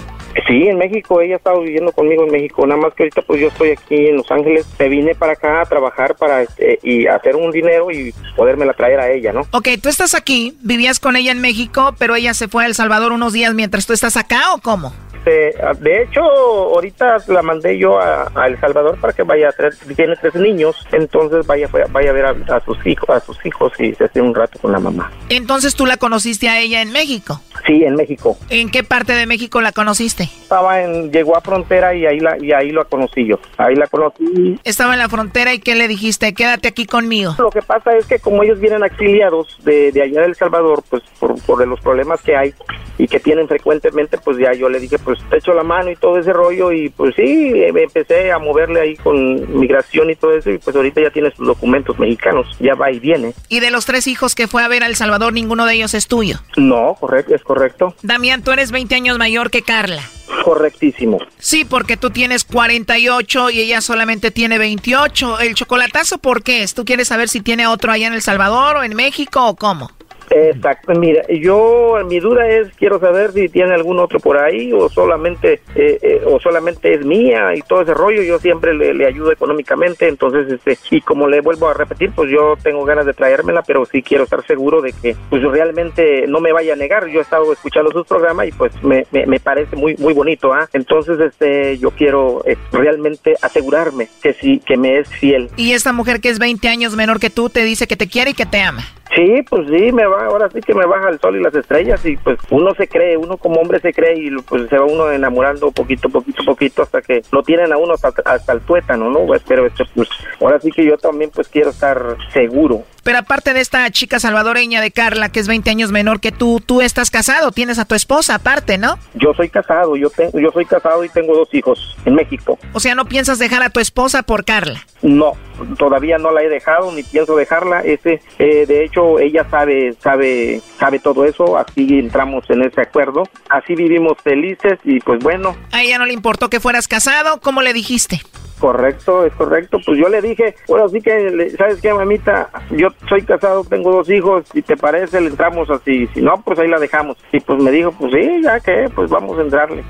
Sí, 0.47 0.67
en 0.67 0.79
México, 0.79 1.21
ella 1.21 1.35
ha 1.35 1.37
estado 1.37 1.61
viviendo 1.61 1.93
conmigo 1.93 2.25
en 2.25 2.33
México, 2.33 2.67
nada 2.67 2.81
más 2.81 2.95
que 2.95 3.05
ahorita 3.05 3.23
pues 3.23 3.41
yo 3.41 3.49
estoy 3.49 3.71
aquí 3.71 4.09
en 4.09 4.17
Los 4.17 4.31
Ángeles, 4.31 4.67
me 4.79 4.89
vine 4.89 5.15
para 5.15 5.33
acá 5.33 5.61
a 5.61 5.67
trabajar 5.67 6.17
para 6.17 6.43
este, 6.43 6.79
y 6.83 7.07
hacer 7.07 7.37
un 7.37 7.51
dinero 7.51 7.91
y 7.91 8.15
podérmela 8.37 8.73
traer 8.73 9.01
a 9.01 9.11
ella, 9.11 9.33
¿no? 9.33 9.43
Ok, 9.53 9.69
tú 9.83 9.89
estás 9.89 10.15
aquí, 10.15 10.57
vivías 10.63 11.01
con 11.01 11.17
ella 11.17 11.33
en 11.33 11.41
México, 11.41 11.95
pero 11.99 12.17
ella 12.17 12.35
se 12.35 12.49
fue 12.49 12.65
a 12.65 12.67
El 12.67 12.75
Salvador 12.75 13.13
unos 13.13 13.33
días 13.33 13.55
mientras 13.55 13.87
tú 13.87 13.93
estás 13.93 14.17
acá 14.17 14.55
o 14.55 14.59
cómo? 14.59 14.93
Este, 15.25 15.55
de 15.81 16.03
hecho, 16.03 16.21
ahorita 16.21 17.19
la 17.29 17.43
mandé 17.43 17.79
yo 17.79 17.99
a, 18.01 18.31
El 18.47 18.59
Salvador 18.59 18.99
para 18.99 19.13
que 19.13 19.23
vaya 19.23 19.51
a 19.51 19.53
traer, 19.53 19.75
tiene 19.95 20.17
tres 20.17 20.35
niños, 20.35 20.77
entonces 20.91 21.47
vaya 21.47 21.69
vaya 21.91 22.11
a 22.11 22.13
ver 22.13 22.25
a, 22.27 22.61
sus 22.65 22.85
hijos, 22.87 23.09
a 23.09 23.21
sus 23.21 23.45
hijos 23.47 23.73
y 23.79 23.95
se 23.95 24.05
hace 24.05 24.21
un 24.21 24.35
rato 24.35 24.59
con 24.59 24.73
la 24.73 24.81
mamá. 24.81 25.13
Entonces 25.29 25.75
tú 25.77 25.87
la 25.87 25.97
conociste 25.97 26.49
a 26.49 26.59
ella 26.59 26.83
en 26.83 26.91
México. 26.91 27.41
Sí, 27.67 27.85
en 27.85 27.95
México. 27.95 28.37
¿En 28.51 28.71
qué 28.71 28.83
parte 28.83 29.13
de 29.13 29.27
México 29.27 29.61
la 29.61 29.71
conociste? 29.71 30.25
Estaba 30.25 30.83
en, 30.83 31.13
llegó 31.13 31.37
a 31.37 31.41
frontera 31.41 31.95
y 31.95 32.05
ahí 32.05 32.19
la, 32.19 32.37
y 32.39 32.53
ahí 32.53 32.71
la 32.71 32.85
conocí 32.85 33.25
yo. 33.27 33.39
Ahí 33.57 33.77
la 33.77 33.87
conocí. 33.87 34.59
Estaba 34.65 34.95
en 34.95 34.99
la 34.99 35.09
frontera 35.09 35.55
y 35.55 35.61
qué 35.61 35.77
le 35.77 35.87
dijiste, 35.87 36.35
quédate 36.35 36.69
aquí 36.69 36.87
conmigo. 36.87 37.37
Lo 37.39 37.51
que 37.51 37.63
pasa 37.63 37.97
es 37.97 38.07
que 38.07 38.19
como 38.19 38.43
ellos 38.43 38.59
vienen 38.59 38.83
exiliados 38.83 39.59
de, 39.63 39.93
de 39.93 40.03
allá 40.03 40.23
de 40.23 40.27
El 40.27 40.35
Salvador, 40.35 40.83
pues 40.91 41.03
por, 41.21 41.41
por 41.43 41.67
los 41.67 41.81
problemas 41.81 42.21
que 42.23 42.35
hay 42.35 42.53
y 42.99 43.07
que 43.07 43.21
tienen 43.21 43.49
frecuentemente, 43.49 44.19
pues 44.19 44.39
ya 44.39 44.53
yo 44.53 44.69
le 44.69 44.81
dije, 44.81 44.99
pues 44.99 45.12
te 45.29 45.39
echo 45.39 45.55
la 45.55 45.63
mano 45.63 45.91
y 45.91 45.97
todo 45.97 46.19
ese 46.19 46.33
rollo 46.33 46.73
y 46.73 46.89
pues 46.91 47.15
sí, 47.15 47.53
empecé 47.55 48.33
a 48.33 48.39
moverle 48.39 48.81
ahí 48.81 48.97
con 48.97 49.59
migración 49.59 50.11
y 50.11 50.17
todo 50.17 50.37
eso 50.37 50.51
y 50.51 50.59
pues 50.59 50.75
ahorita 50.75 51.01
ya 51.01 51.11
tiene 51.11 51.31
sus 51.35 51.47
documentos 51.47 51.99
mexicanos, 51.99 52.47
ya 52.61 52.75
va 52.75 52.91
y 52.91 52.99
viene. 52.99 53.35
¿Y 53.49 53.61
de 53.61 53.71
los 53.71 53.87
tres 53.87 54.07
hijos 54.07 54.35
que 54.35 54.49
fue 54.49 54.63
a 54.63 54.69
ver 54.69 54.83
a 54.83 54.87
El 54.87 54.97
Salvador, 54.97 55.33
ninguno 55.33 55.67
de 55.67 55.75
ellos 55.75 55.95
es 55.95 56.07
tuyo? 56.07 56.39
No, 56.57 56.97
correcto, 56.99 57.35
es 57.35 57.43
correcto. 57.43 57.95
Damián, 58.03 58.43
tú 58.43 58.51
eres 58.51 58.71
20 58.73 58.95
años 58.95 59.19
mayor 59.19 59.51
que 59.51 59.63
Carla. 59.63 60.03
Correctísimo. 60.45 61.19
Sí, 61.39 61.65
porque 61.65 61.97
tú 61.97 62.11
tienes 62.11 62.45
48 62.45 63.51
y 63.51 63.61
ella 63.61 63.81
solamente 63.81 64.31
tiene 64.31 64.59
28. 64.59 65.41
¿El 65.41 65.55
chocolatazo 65.55 66.19
por 66.19 66.43
qué 66.43 66.63
es? 66.63 66.75
¿Tú 66.75 66.85
quieres 66.85 67.09
saber 67.09 67.29
si 67.29 67.41
tiene 67.41 67.67
otro 67.67 67.93
allá 67.93 68.07
en 68.07 68.15
El 68.15 68.23
Salvador 68.23 68.77
o 68.77 68.83
en 68.83 68.95
México 68.95 69.47
o 69.47 69.57
cómo? 69.57 69.91
Exacto, 70.35 70.95
mira, 70.95 71.25
yo 71.29 71.99
mi 72.09 72.19
duda 72.19 72.49
es 72.49 72.69
quiero 72.75 72.99
saber 72.99 73.33
si 73.33 73.49
tiene 73.49 73.75
algún 73.75 73.99
otro 73.99 74.19
por 74.19 74.39
ahí 74.39 74.73
o 74.73 74.89
solamente 74.89 75.61
eh, 75.75 75.99
eh, 76.01 76.23
o 76.27 76.41
solamente 76.41 76.95
es 76.95 77.05
mía 77.05 77.55
y 77.55 77.61
todo 77.61 77.83
ese 77.83 77.93
rollo. 77.93 78.23
Yo 78.23 78.39
siempre 78.39 78.73
le, 78.75 79.07
ayudo 79.07 79.33
económicamente, 79.33 80.09
entonces 80.09 80.51
este 80.51 80.79
y 80.91 81.01
como 81.01 81.29
le 81.29 81.41
vuelvo 81.41 81.69
a 81.69 81.75
repetir, 81.75 82.13
pues 82.15 82.31
yo 82.31 82.55
tengo 82.63 82.85
ganas 82.85 83.05
de 83.07 83.13
traérmela, 83.13 83.63
pero 83.63 83.85
sí 83.85 84.03
quiero 84.03 84.25
estar 84.25 84.45
seguro 84.47 84.81
de 84.81 84.93
que 84.93 85.17
pues 85.29 85.43
realmente 85.43 86.27
no 86.27 86.41
me 86.41 86.53
vaya 86.53 86.73
a 86.73 86.77
negar. 86.77 87.09
Yo 87.09 87.19
he 87.19 87.23
estado 87.23 87.53
escuchando 87.53 87.91
sus 87.91 88.07
programas 88.07 88.49
y 88.49 88.53
pues 88.53 88.73
me, 88.83 89.07
me, 89.11 89.41
parece 89.41 89.77
muy 89.77 89.97
muy 89.97 90.15
bonito, 90.15 90.53
¿ah? 90.53 90.69
Entonces 90.73 91.21
este 91.21 91.79
yo 91.79 91.91
quiero 91.91 92.43
eh, 92.47 92.57
realmente 92.73 93.37
asegurarme 93.43 94.09
que 94.23 94.33
sí 94.33 94.61
que 94.65 94.77
me 94.77 94.99
es 94.99 95.09
fiel. 95.09 95.51
Y 95.57 95.73
esta 95.73 95.93
mujer 95.93 96.21
que 96.21 96.31
es 96.31 96.39
20 96.39 96.69
años 96.69 96.97
menor 96.97 97.21
que 97.21 97.31
tú 97.31 97.51
te 97.51 97.65
dice 97.65 97.87
que 97.87 97.97
te 97.97 98.09
quiere 98.09 98.31
y 98.31 98.35
que 98.35 98.47
te 98.47 98.61
ama. 98.61 98.83
Sí, 99.15 99.43
pues 99.49 99.69
sí, 99.69 99.93
me 99.93 100.07
va, 100.07 100.25
ahora 100.25 100.49
sí 100.51 100.61
que 100.61 100.75
me 100.75 100.87
baja 100.87 101.11
el 101.11 101.21
sol 101.21 101.37
y 101.37 101.43
las 101.43 101.55
estrellas 101.55 102.05
y 102.07 102.17
pues 102.17 102.39
uno 102.51 102.75
se 102.75 102.89
cree, 102.89 103.19
uno 103.19 103.37
como 103.37 103.61
hombre 103.61 103.79
se 103.79 103.93
cree 103.93 104.15
y 104.17 104.31
pues 104.43 104.71
se 104.71 104.79
va 104.79 104.87
uno 104.87 105.11
enamorando 105.11 105.71
poquito, 105.71 106.09
poquito, 106.09 106.43
poquito 106.45 106.83
hasta 106.83 107.03
que 107.03 107.23
lo 107.31 107.43
tienen 107.43 107.73
a 107.75 107.77
uno 107.77 107.95
hasta, 107.95 108.53
el 108.53 108.61
tuétano, 108.63 109.11
¿no? 109.11 109.27
Pues, 109.27 109.43
pero 109.47 109.67
este, 109.67 109.85
pues 109.95 110.09
ahora 110.41 110.59
sí 110.61 110.71
que 110.71 110.87
yo 110.87 110.97
también 110.97 111.31
pues 111.31 111.49
quiero 111.49 111.71
estar 111.71 112.17
seguro. 112.33 112.85
Pero 113.03 113.19
aparte 113.19 113.53
de 113.55 113.61
esta 113.61 113.91
chica 113.91 114.21
salvadoreña 114.21 114.81
de 114.81 114.91
Carla, 114.91 115.31
que 115.31 115.41
es 115.41 115.49
20 115.49 115.71
años 115.71 115.91
menor 115.91 116.21
que 116.21 116.33
tú, 116.33 116.61
tú 116.65 116.81
estás 116.81 117.11
casado, 117.11 117.53
tienes 117.53 117.79
a 117.79 117.85
tu 117.85 117.95
esposa 117.95 118.37
aparte, 118.37 118.79
¿no? 118.79 118.99
Yo 119.15 119.33
soy 119.35 119.49
casado, 119.49 119.97
yo 119.97 120.11
tengo, 120.11 120.39
yo 120.39 120.51
soy 120.53 120.65
casado 120.65 121.05
y 121.05 121.09
tengo 121.09 121.35
dos 121.35 121.53
hijos 121.53 121.97
en 122.05 122.15
México. 122.15 122.59
O 122.73 122.81
sea, 122.81 122.95
¿no 122.95 123.05
piensas 123.07 123.39
dejar 123.39 123.63
a 123.63 123.71
tu 123.71 123.81
esposa 123.81 124.23
por 124.23 124.45
Carla? 124.45 124.87
No, 125.03 125.33
todavía 125.79 126.19
no 126.19 126.31
la 126.31 126.43
he 126.43 126.49
dejado 126.49 126.93
ni 126.93 127.03
pienso 127.03 127.37
dejarla. 127.37 127.81
Ese, 127.81 128.21
eh, 128.39 128.67
de 128.67 128.85
hecho, 128.85 129.19
ella 129.19 129.47
sabe, 129.51 129.95
sabe, 130.01 130.61
sabe 130.79 130.99
todo 130.99 131.25
eso. 131.25 131.57
Así 131.59 131.99
entramos 131.99 132.49
en 132.51 132.63
ese 132.63 132.81
acuerdo. 132.81 133.25
Así 133.49 133.75
vivimos 133.75 134.17
felices 134.23 134.79
y 134.85 135.01
pues 135.01 135.19
bueno. 135.21 135.57
A 135.73 135.83
ella 135.83 135.99
no 135.99 136.07
le 136.07 136.13
importó 136.13 136.49
que 136.49 136.61
fueras 136.61 136.89
casado. 136.89 137.41
¿Cómo 137.41 137.63
le 137.63 137.73
dijiste? 137.73 138.23
Correcto, 138.63 139.27
es 139.27 139.33
correcto. 139.33 139.79
Pues 139.85 139.99
yo 139.99 140.09
le 140.09 140.23
dije, 140.23 140.55
bueno, 140.69 140.89
sí 140.89 141.01
que, 141.01 141.53
¿sabes 141.59 141.81
qué, 141.81 141.93
mamita? 141.93 142.49
Yo 142.71 142.91
soy 143.09 143.23
casado, 143.23 143.65
tengo 143.65 143.91
dos 143.91 144.09
hijos, 144.09 144.45
si 144.53 144.63
te 144.63 144.77
parece, 144.77 145.21
le 145.21 145.31
entramos 145.31 145.69
así. 145.69 146.07
Si 146.15 146.23
no, 146.23 146.41
pues 146.45 146.61
ahí 146.61 146.69
la 146.69 146.79
dejamos. 146.79 147.17
Y 147.33 147.41
pues 147.41 147.61
me 147.61 147.73
dijo, 147.73 147.91
pues 147.91 148.13
sí, 148.13 148.41
ya 148.41 148.61
que, 148.61 148.89
pues 148.95 149.11
vamos 149.11 149.37
a 149.37 149.43
entrarle. 149.43 149.83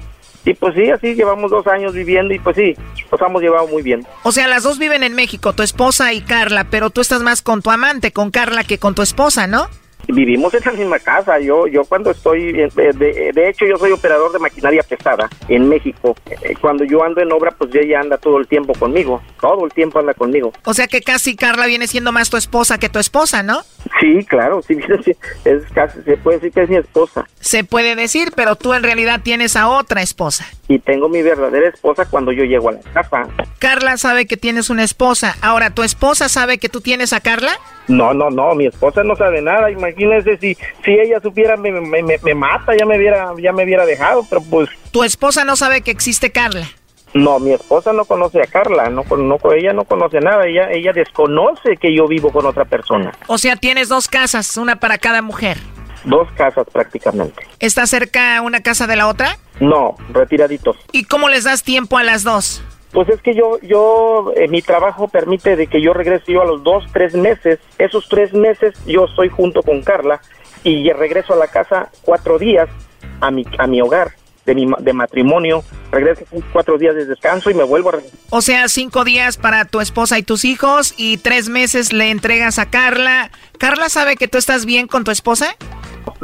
Y 0.47 0.55
pues 0.55 0.75
sí, 0.75 0.89
así 0.91 1.15
llevamos 1.15 1.51
dos 1.51 1.67
años 1.67 1.93
viviendo 1.93 2.33
y 2.33 2.39
pues 2.39 2.57
sí, 2.57 2.75
nos 3.11 3.21
hemos 3.21 3.43
llevado 3.43 3.69
muy 3.69 3.83
bien. 3.83 4.07
O 4.23 4.33
sea, 4.33 4.49
las 4.49 4.63
dos 4.63 4.79
viven 4.79 5.03
en 5.03 5.15
México, 5.15 5.53
tu 5.53 5.63
esposa 5.63 6.15
y 6.15 6.23
Carla, 6.23 6.69
pero 6.71 6.89
tú 6.89 7.03
estás 7.03 7.23
más 7.23 7.43
con 7.43 7.61
tu 7.61 7.71
amante, 7.71 8.11
con 8.11 8.31
Carla, 8.31 8.65
que 8.65 8.79
con 8.79 8.95
tu 8.95 9.03
esposa, 9.03 9.47
¿no? 9.47 9.69
Vivimos 10.09 10.53
en 10.55 10.61
la 10.65 10.73
misma 10.73 10.99
casa. 10.99 11.39
Yo, 11.39 11.67
yo 11.67 11.85
cuando 11.85 12.11
estoy, 12.11 12.51
eh, 12.51 12.69
de, 12.75 13.33
de, 13.33 13.49
hecho, 13.49 13.65
yo 13.67 13.77
soy 13.77 13.93
operador 13.93 14.33
de 14.33 14.39
maquinaria 14.39 14.83
pesada 14.83 15.29
en 15.49 15.69
México. 15.69 16.15
Eh, 16.31 16.55
cuando 16.61 16.85
yo 16.85 17.03
ando 17.03 17.21
en 17.21 17.33
obra, 17.33 17.51
pues 17.53 17.75
ella 17.75 18.01
anda 18.01 18.19
todo 18.19 18.39
el 18.39 18.47
tiempo 18.47 18.73
conmigo. 18.75 19.23
Todo 19.41 19.65
el 19.65 19.73
tiempo 19.73 19.99
anda 19.99 20.15
conmigo. 20.15 20.53
O 20.65 20.75
sea 20.75 20.87
que 20.87 21.01
casi 21.01 21.37
Carla 21.37 21.67
viene 21.67 21.87
siendo 21.87 22.13
más 22.13 22.31
tu 22.31 22.37
esposa 22.37 22.79
que 22.79 22.89
tu 22.89 22.99
esposa, 22.99 23.43
¿no? 23.43 23.63
Sí, 24.01 24.25
claro, 24.25 24.63
sí, 24.63 24.79
es 25.45 25.63
casi, 25.73 26.03
se 26.03 26.17
puede 26.17 26.39
decir 26.39 26.53
que 26.53 26.63
es 26.63 26.69
mi 26.69 26.77
esposa. 26.77 27.27
Se 27.41 27.65
puede 27.65 27.97
decir, 27.97 28.33
pero 28.35 28.57
tú 28.57 28.75
en 28.75 28.83
realidad 28.83 29.21
tienes 29.23 29.57
a 29.57 29.69
otra 29.69 30.03
esposa. 30.03 30.47
Y 30.69 30.79
tengo 30.79 31.09
mi 31.09 31.23
verdadera 31.23 31.69
esposa 31.69 32.07
cuando 32.07 32.33
yo 32.33 32.45
llego 32.45 32.69
a 32.69 32.73
la 32.73 32.81
casa. 32.81 33.27
Carla 33.59 33.97
sabe 33.97 34.27
que 34.27 34.37
tienes 34.37 34.71
una 34.71 34.85
esposa. 34.85 35.37
Ahora, 35.41 35.71
¿tu 35.71 35.83
esposa 35.83 36.29
sabe 36.29 36.59
que 36.59 36.69
tú 36.69 36.81
tienes 36.81 37.13
a 37.13 37.21
Carla? 37.21 37.53
No, 37.89 38.15
no, 38.15 38.31
no, 38.31 38.55
mi 38.55 38.67
esposa 38.67 39.03
no 39.03 39.17
sabe 39.17 39.43
nada. 39.43 39.71
Imagínese 39.71 40.37
si, 40.39 40.57
si 40.85 40.93
ella 40.93 41.21
supiera 41.21 41.57
me, 41.57 41.73
me, 41.73 42.03
me, 42.03 42.35
mata, 42.35 42.77
ya 42.77 42.87
me 42.87 42.97
hubiera, 42.97 43.33
ya 43.41 43.53
me 43.53 43.65
hubiera 43.65 43.85
dejado, 43.87 44.25
pero 44.29 44.43
pues. 44.43 44.69
¿Tu 44.91 45.03
esposa 45.05 45.45
no 45.45 45.57
sabe 45.57 45.83
que 45.83 45.91
existe 45.91 46.31
Carla? 46.31 46.69
No, 47.15 47.39
mi 47.39 47.53
esposa 47.53 47.93
no 47.93 48.07
conoce 48.07 48.41
a 48.41 48.47
Carla, 48.47 48.89
no, 48.89 49.05
no, 49.05 49.39
ella 49.53 49.75
no 49.75 49.85
conoce 49.85 50.21
nada, 50.21 50.47
ella, 50.47 50.71
ella 50.71 50.93
desconoce 50.95 51.77
que 51.77 51.95
yo 51.95 52.09
vivo 52.09 52.33
con 52.33 52.47
otra 52.47 52.65
persona. 52.65 53.13
O 53.27 53.37
sea, 53.37 53.57
tienes 53.57 53.91
dos 53.91 54.09
casas, 54.09 54.57
una 54.57 54.77
para 54.77 54.97
cada 54.97 55.21
mujer. 55.21 55.59
Dos 56.05 56.29
casas 56.33 56.67
prácticamente. 56.73 57.47
¿Está 57.59 57.87
cerca 57.87 58.41
una 58.41 58.63
casa 58.63 58.87
de 58.87 58.97
la 58.97 59.09
otra? 59.09 59.37
No, 59.61 59.95
retiraditos. 60.11 60.77
¿Y 60.91 61.05
cómo 61.05 61.29
les 61.29 61.45
das 61.45 61.63
tiempo 61.63 61.99
a 61.99 62.03
las 62.03 62.25
dos? 62.25 62.63
Pues 62.93 63.09
es 63.09 63.23
que 63.23 63.35
yo, 63.35 63.59
yo, 63.63 64.33
eh, 64.37 64.49
mi 64.49 64.61
trabajo 64.61 65.09
permite 65.09 65.57
de 65.57 65.67
que 65.67 65.81
yo 65.81 65.95
regrese 65.95 66.33
yo 66.33 66.43
a 66.43 66.47
los 66.47 66.63
dos, 66.63 66.85
tres 66.93 67.15
meses. 67.15 67.59
Esos 67.79 68.07
tres 68.09 68.35
meses 68.35 68.75
yo 68.87 69.07
estoy 69.07 69.31
junto 69.31 69.63
con 69.63 69.83
Carla 69.83 70.21
y 70.63 70.91
regreso 70.93 71.33
a 71.33 71.37
la 71.37 71.49
casa 71.49 71.91
cuatro 72.03 72.39
días 72.39 72.69
a 73.21 73.31
mi, 73.31 73.45
a 73.59 73.67
mi 73.67 73.81
hogar 73.81 74.13
de, 74.45 74.55
mi, 74.55 74.67
de 74.79 74.93
matrimonio. 74.93 75.65
Regreso 75.91 76.25
cuatro 76.53 76.79
días 76.79 76.95
de 76.95 77.07
descanso 77.07 77.51
y 77.51 77.55
me 77.55 77.65
vuelvo 77.65 77.91
a... 77.91 77.99
O 78.31 78.43
sea, 78.43 78.69
cinco 78.69 79.05
días 79.05 79.37
para 79.37 79.65
tu 79.65 79.81
esposa 79.81 80.19
y 80.19 80.23
tus 80.23 80.45
hijos 80.45 80.95
y 80.97 81.17
tres 81.17 81.49
meses 81.49 81.93
le 81.93 82.11
entregas 82.11 82.59
a 82.59 82.71
Carla. 82.71 83.31
¿Carla 83.59 83.89
sabe 83.89 84.17
que 84.17 84.29
tú 84.29 84.39
estás 84.39 84.67
bien 84.67 84.87
con 84.87 85.05
tu 85.05 85.11
esposa? 85.11 85.57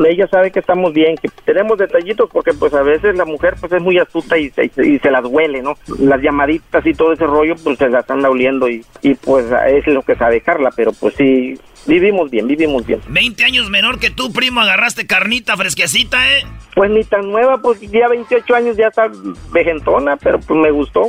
Ella 0.06 0.26
sabe 0.28 0.50
que 0.50 0.60
estamos 0.60 0.92
bien, 0.92 1.16
que 1.16 1.28
tenemos 1.44 1.78
detallitos 1.78 2.30
porque 2.32 2.52
pues 2.52 2.72
a 2.74 2.82
veces 2.82 3.16
la 3.16 3.24
mujer 3.24 3.54
pues 3.60 3.72
es 3.72 3.82
muy 3.82 3.98
astuta 3.98 4.38
y 4.38 4.50
se, 4.50 4.66
y 4.66 4.98
se 4.98 5.10
las 5.10 5.24
huele, 5.24 5.62
¿no? 5.62 5.74
Las 5.98 6.20
llamaditas 6.22 6.84
y 6.86 6.92
todo 6.92 7.12
ese 7.12 7.26
rollo 7.26 7.54
pues 7.62 7.78
se 7.78 7.88
las 7.88 8.08
anda 8.10 8.30
oliendo 8.30 8.68
y, 8.68 8.84
y 9.02 9.14
pues 9.14 9.46
es 9.68 9.86
lo 9.86 10.02
que 10.02 10.16
sabe 10.16 10.40
Carla, 10.40 10.70
pero 10.74 10.92
pues 10.92 11.14
sí, 11.14 11.58
vivimos 11.88 12.30
bien, 12.30 12.46
vivimos 12.46 12.86
bien. 12.86 13.00
20 13.08 13.44
años 13.44 13.68
menor 13.70 13.98
que 13.98 14.10
tú, 14.10 14.32
primo, 14.32 14.60
agarraste 14.60 15.06
carnita 15.06 15.56
fresquecita, 15.56 16.30
¿eh? 16.30 16.44
Pues 16.74 16.90
ni 16.90 17.02
tan 17.02 17.28
nueva, 17.32 17.58
pues 17.58 17.80
ya 17.80 18.06
28 18.06 18.54
años 18.54 18.76
ya 18.76 18.86
está 18.86 19.10
vejentona, 19.50 20.16
pero 20.16 20.38
pues 20.38 20.60
me 20.60 20.70
gustó. 20.70 21.08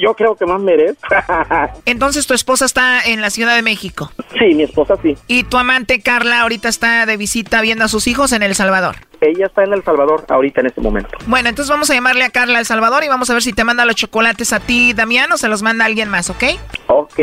Yo 0.00 0.14
creo 0.14 0.36
que 0.36 0.46
más 0.46 0.60
merezco. 0.60 1.08
Entonces 1.86 2.26
tu 2.26 2.34
esposa 2.34 2.66
está 2.66 3.00
en 3.02 3.20
la 3.20 3.30
Ciudad 3.30 3.56
de 3.56 3.62
México. 3.62 4.12
Sí, 4.38 4.54
mi 4.54 4.62
esposa 4.62 4.96
sí. 5.02 5.16
¿Y 5.26 5.42
tu 5.42 5.56
amante 5.56 6.00
Carla 6.00 6.42
ahorita 6.42 6.68
está 6.68 7.04
de 7.06 7.16
visita 7.16 7.60
viendo 7.62 7.84
a 7.84 7.88
sus 7.88 8.06
hijos 8.06 8.32
en 8.32 8.44
El 8.44 8.54
Salvador? 8.54 9.07
Ella 9.20 9.46
está 9.46 9.64
en 9.64 9.72
El 9.72 9.82
Salvador 9.82 10.24
ahorita 10.28 10.60
en 10.60 10.66
este 10.66 10.80
momento. 10.80 11.10
Bueno, 11.26 11.48
entonces 11.48 11.70
vamos 11.70 11.90
a 11.90 11.94
llamarle 11.94 12.24
a 12.24 12.30
Carla 12.30 12.58
El 12.58 12.66
Salvador 12.66 13.04
y 13.04 13.08
vamos 13.08 13.28
a 13.30 13.32
ver 13.32 13.42
si 13.42 13.52
te 13.52 13.64
manda 13.64 13.84
los 13.84 13.96
chocolates 13.96 14.52
a 14.52 14.60
ti, 14.60 14.92
Damián, 14.92 15.30
o 15.32 15.36
se 15.36 15.48
los 15.48 15.62
manda 15.62 15.84
alguien 15.84 16.08
más, 16.08 16.30
¿ok? 16.30 16.44
Ok. 16.86 17.20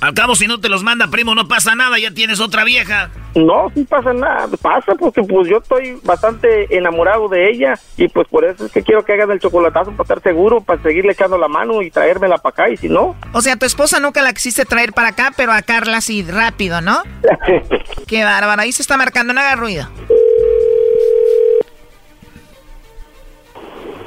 Al 0.00 0.14
cabo, 0.14 0.34
si 0.34 0.46
no 0.46 0.60
te 0.60 0.68
los 0.68 0.82
manda, 0.82 1.08
primo, 1.08 1.34
no 1.34 1.46
pasa 1.46 1.74
nada, 1.74 1.98
ya 1.98 2.10
tienes 2.10 2.40
otra 2.40 2.64
vieja. 2.64 3.10
No, 3.34 3.70
sí 3.74 3.84
pasa 3.84 4.14
nada, 4.14 4.48
pasa 4.62 4.94
porque 4.94 5.22
pues 5.22 5.46
yo 5.46 5.58
estoy 5.58 5.98
bastante 6.02 6.74
enamorado 6.74 7.28
de 7.28 7.50
ella 7.50 7.78
y 7.98 8.08
pues 8.08 8.26
por 8.28 8.46
eso 8.46 8.64
es 8.64 8.72
que 8.72 8.82
quiero 8.82 9.04
que 9.04 9.12
hagan 9.12 9.30
el 9.30 9.40
chocolatazo 9.40 9.90
para 9.90 10.04
estar 10.04 10.22
seguro, 10.22 10.62
para 10.62 10.82
seguirle 10.82 11.12
echando 11.12 11.36
la 11.36 11.46
mano 11.46 11.82
y 11.82 11.90
traérmela 11.90 12.38
para 12.38 12.52
acá 12.52 12.70
y 12.70 12.78
si 12.78 12.88
no... 12.88 13.14
O 13.32 13.42
sea, 13.42 13.56
tu 13.56 13.66
esposa 13.66 14.00
nunca 14.00 14.22
la 14.22 14.32
quisiste 14.32 14.64
traer 14.64 14.94
para 14.94 15.08
acá, 15.08 15.32
pero 15.36 15.52
a 15.52 15.60
Carla 15.60 16.00
sí, 16.00 16.22
rápido, 16.22 16.80
¿no? 16.80 17.02
Qué 18.06 18.24
bárbara, 18.24 18.62
ahí 18.62 18.72
se 18.72 18.80
está 18.80 18.96
marcando, 18.96 19.34
no 19.34 19.40
haga 19.40 19.56
ruido. 19.56 19.86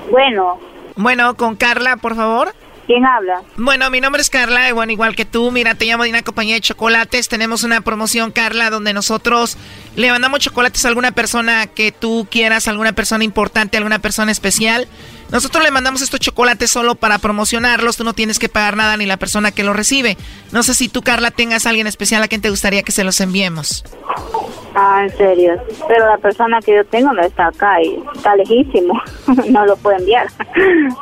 Bueno. 0.10 0.60
Bueno, 0.95 1.36
con 1.36 1.55
Carla, 1.55 1.97
por 1.97 2.16
favor. 2.16 2.53
¿Quién 2.89 3.05
habla? 3.05 3.43
Bueno, 3.55 3.88
mi 3.91 4.01
nombre 4.01 4.20
es 4.20 4.32
Carla, 4.32 4.68
y 4.68 4.72
bueno, 4.72 4.91
igual 4.91 5.16
que 5.16 5.24
tú, 5.24 5.51
mira, 5.51 5.76
te 5.76 5.86
llamo 5.86 6.05
de 6.05 6.10
una 6.10 6.24
compañía 6.24 6.55
de 6.55 6.62
chocolates. 6.62 7.30
Tenemos 7.30 7.64
una 7.64 7.82
promoción, 7.82 8.32
Carla, 8.32 8.72
donde 8.72 8.93
nosotros 8.93 9.57
le 9.95 10.10
mandamos 10.10 10.39
chocolates 10.39 10.86
a 10.86 10.88
alguna 10.88 11.12
persona 11.12 11.68
que 11.68 11.91
tú 11.91 12.28
quieras, 12.32 12.68
alguna 12.68 12.93
persona 12.93 13.24
importante, 13.24 13.78
alguna 13.78 13.99
persona 13.99 14.32
especial. 14.32 14.88
Nosotros 15.32 15.64
le 15.64 15.70
mandamos 15.70 16.01
estos 16.01 16.20
chocolates 16.20 16.72
solo 16.72 16.95
para 16.95 17.20
promocionarlos, 17.20 17.95
tú 17.95 18.03
no 18.03 18.14
tienes 18.14 18.39
que 18.39 18.49
pagar 18.49 18.76
nada 18.76 18.97
ni 18.97 19.05
la 19.05 19.18
persona 19.18 19.51
que 19.51 19.64
los 19.64 19.76
recibe. 19.76 20.18
No 20.51 20.64
sé 20.64 20.74
si 20.74 20.89
tú, 20.89 21.03
Carla, 21.03 21.30
tengas 21.30 21.68
a 21.68 21.70
alguien 21.70 21.86
especial 21.86 22.24
a 22.24 22.28
quien 22.28 22.41
te 22.41 22.49
gustaría 22.49 22.82
que 22.82 22.91
se 22.91 23.03
los 23.03 23.22
enviemos. 23.22 23.84
Ah, 24.82 25.04
en 25.04 25.18
serio. 25.18 25.62
Pero 25.90 26.08
la 26.08 26.18
persona 26.18 26.62
que 26.62 26.74
yo 26.74 26.86
tengo 26.86 27.12
no 27.12 27.22
está 27.22 27.48
acá 27.48 27.82
y 27.82 28.02
está 28.16 28.34
lejísimo. 28.38 28.94
no 29.50 29.66
lo 29.66 29.76
puedo 29.76 29.98
enviar. 29.98 30.28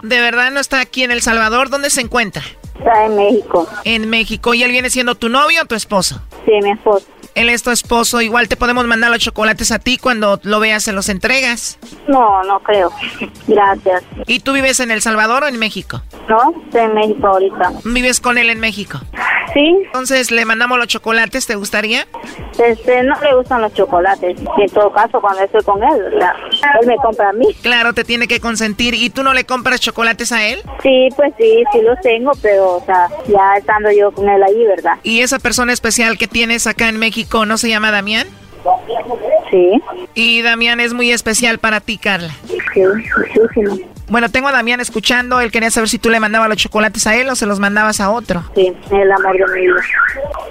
¿De 0.02 0.20
verdad 0.20 0.50
no 0.50 0.60
está 0.60 0.80
aquí 0.80 1.04
en 1.04 1.12
El 1.12 1.22
Salvador? 1.22 1.70
¿Dónde 1.70 1.92
se 1.92 2.02
encuentra? 2.02 2.42
Está 2.80 3.06
en 3.06 3.16
México. 3.16 3.68
En 3.84 4.10
México. 4.10 4.56
¿Y 4.56 4.64
él 4.64 4.72
viene 4.72 4.90
siendo 4.90 5.14
tu 5.14 5.30
novio 5.30 5.62
o 5.62 5.66
tu 5.66 5.76
esposo? 5.76 6.20
Sí, 6.46 6.54
mi 6.64 6.72
esposo. 6.72 7.06
Él 7.36 7.50
es 7.50 7.62
tu 7.62 7.70
esposo. 7.70 8.20
Igual 8.20 8.48
te 8.48 8.56
podemos 8.56 8.86
mandar 8.88 9.12
los 9.12 9.20
chocolates 9.20 9.72
a 9.72 9.78
ti 9.78 10.00
cuando 10.00 10.40
lo 10.42 10.60
veas, 10.60 10.84
se 10.84 10.92
los 10.92 11.08
entregas. 11.08 11.78
No, 12.08 12.44
no 12.46 12.60
creo. 12.62 12.92
Gracias. 13.48 14.04
¿Y 14.26 14.40
tú 14.40 14.54
vives 14.54 14.80
en 14.80 14.90
El 14.90 15.04
Salvador 15.04 15.44
o 15.44 15.48
en 15.48 15.60
México? 15.60 16.02
No, 16.28 16.52
estoy 16.66 16.82
en 16.82 16.96
México 16.96 17.28
ahorita. 17.28 17.74
¿Vives 17.86 18.22
con 18.22 18.40
él 18.40 18.50
en 18.50 18.60
México? 18.60 19.00
Sí. 19.54 19.78
Entonces, 19.86 20.32
¿le 20.32 20.46
mandamos 20.46 20.78
los 20.78 20.88
chocolates? 20.88 21.48
¿Te 21.48 21.56
gustaría? 21.56 22.06
Este, 22.64 23.04
no 23.04 23.16
le 23.22 23.36
gustan 23.36 23.62
los 23.62 23.74
chocolates. 23.74 24.38
Y 24.58 24.62
en 24.62 24.70
todo 24.70 24.92
caso, 24.92 25.22
cuando 25.22 25.42
estoy 25.44 25.64
con 25.64 25.82
él, 25.84 26.02
él 26.14 26.88
me 26.88 26.96
compra 26.98 27.30
a 27.30 27.34
mí. 27.34 27.54
Claro, 27.62 27.94
te 27.94 28.04
tiene 28.04 28.28
que 28.28 28.40
consentir. 28.40 28.94
¿Y 28.94 29.10
tú 29.10 29.24
no 29.24 29.34
le 29.34 29.46
compras 29.46 29.80
chocolates 29.80 30.32
a 30.32 30.48
él? 30.48 30.62
Sí, 30.84 31.10
pues 31.16 31.34
sí, 31.38 31.64
sí 31.72 31.82
los 31.82 32.00
tengo, 32.02 32.32
pero, 32.42 32.78
o 32.78 32.86
sea, 32.86 33.08
ya 33.28 33.58
estando 33.58 33.92
yo 33.92 34.12
con 34.12 34.28
él 34.28 34.42
ahí, 34.44 34.66
¿verdad? 34.66 34.94
¿Y 35.04 35.22
esa 35.22 35.40
persona 35.40 35.74
especial 35.74 36.18
que 36.18 36.28
tienes 36.28 36.68
acá 36.68 36.90
en 36.90 36.98
México 36.98 37.46
no 37.46 37.58
se 37.58 37.70
llama 37.70 37.92
Damián? 37.92 38.28
Sí. 39.50 39.82
¿Y 40.14 40.42
Damián 40.42 40.80
es 40.80 40.94
muy 40.94 41.12
especial 41.12 41.60
para 41.60 41.80
ti, 41.80 41.98
Carla? 41.98 42.34
Sí, 42.74 42.82
muchísimo. 42.82 43.78
Bueno, 44.10 44.30
tengo 44.32 44.48
a 44.48 44.52
Damián 44.54 44.80
escuchando. 44.80 45.42
Él 45.42 45.52
quería 45.52 45.70
saber 45.70 45.90
si 45.90 46.00
tú 46.00 46.10
le 46.10 46.20
mandabas 46.20 46.48
los 46.48 46.58
chocolates 46.58 47.06
a 47.08 47.16
él 47.16 47.28
o 47.30 47.36
se 47.36 47.46
los 47.46 47.60
mandabas 47.60 48.00
a 48.00 48.10
otro. 48.10 48.44
Sí, 48.56 48.74
el 48.92 49.12
amor 49.12 49.38
de 49.38 49.46
mi 49.54 49.62
vida. 49.68 49.82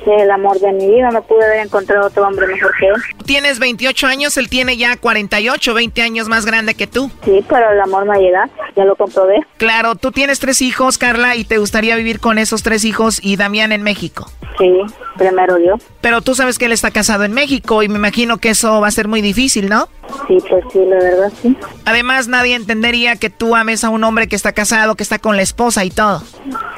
El 0.07 0.31
amor 0.31 0.61
de 0.61 0.73
mi 0.73 0.87
vida. 0.89 1.11
No 1.11 1.23
pude 1.23 1.45
haber 1.45 1.61
encontrado 1.67 2.07
otro 2.09 2.27
hombre 2.27 2.47
mejor 2.47 2.71
que 2.79 2.87
él. 2.89 2.95
Tienes 3.25 3.59
28 3.59 4.07
años, 4.07 4.37
él 4.37 4.49
tiene 4.49 4.77
ya 4.77 4.97
48, 4.97 5.73
20 5.73 6.03
años 6.03 6.29
más 6.29 6.45
grande 6.45 6.75
que 6.75 6.87
tú. 6.87 7.11
Sí, 7.25 7.45
pero 7.49 7.71
el 7.71 7.81
amor 7.81 8.05
me 8.07 8.19
llega. 8.19 8.49
Ya 8.77 8.85
lo 8.85 8.95
comprobé. 8.95 9.41
Claro, 9.57 9.95
tú 9.95 10.13
tienes 10.13 10.39
tres 10.39 10.61
hijos, 10.61 10.99
Carla, 10.99 11.35
y 11.37 11.45
te 11.45 11.57
gustaría 11.59 11.97
vivir 11.97 12.21
con 12.21 12.39
esos 12.39 12.63
tres 12.63 12.85
hijos 12.85 13.21
y 13.23 13.37
Damián 13.37 13.73
en 13.73 13.83
México. 13.83 14.31
Sí, 14.59 14.73
primero 15.17 15.59
yo. 15.59 15.75
Pero 16.01 16.21
tú 16.23 16.35
sabes 16.35 16.59
que 16.59 16.67
él 16.67 16.73
está 16.73 16.91
casado 16.91 17.25
en 17.25 17.33
México 17.33 17.83
y 17.83 17.89
me 17.89 17.97
imagino 17.97 18.39
que 18.39 18.51
eso 18.51 18.81
va 18.81 18.89
a 18.89 18.91
ser 18.91 19.09
muy 19.09 19.21
difícil, 19.21 19.69
¿no? 19.69 19.89
Sí, 20.27 20.39
pues 20.49 20.65
sí, 20.73 20.85
la 20.85 20.97
verdad 20.97 21.33
sí. 21.41 21.57
Además, 21.85 22.29
nadie 22.29 22.55
entendería 22.55 23.17
que 23.17 23.31
tú 23.31 23.55
ames 23.55 23.85
a 23.85 23.91
un 23.91 24.05
hombre 24.05 24.29
que 24.29 24.37
está 24.37 24.53
casado, 24.53 24.95
que 24.95 25.03
está 25.03 25.19
con 25.19 25.37
la 25.37 25.43
esposa 25.43 25.85
y 25.85 25.91
todo. 25.91 26.23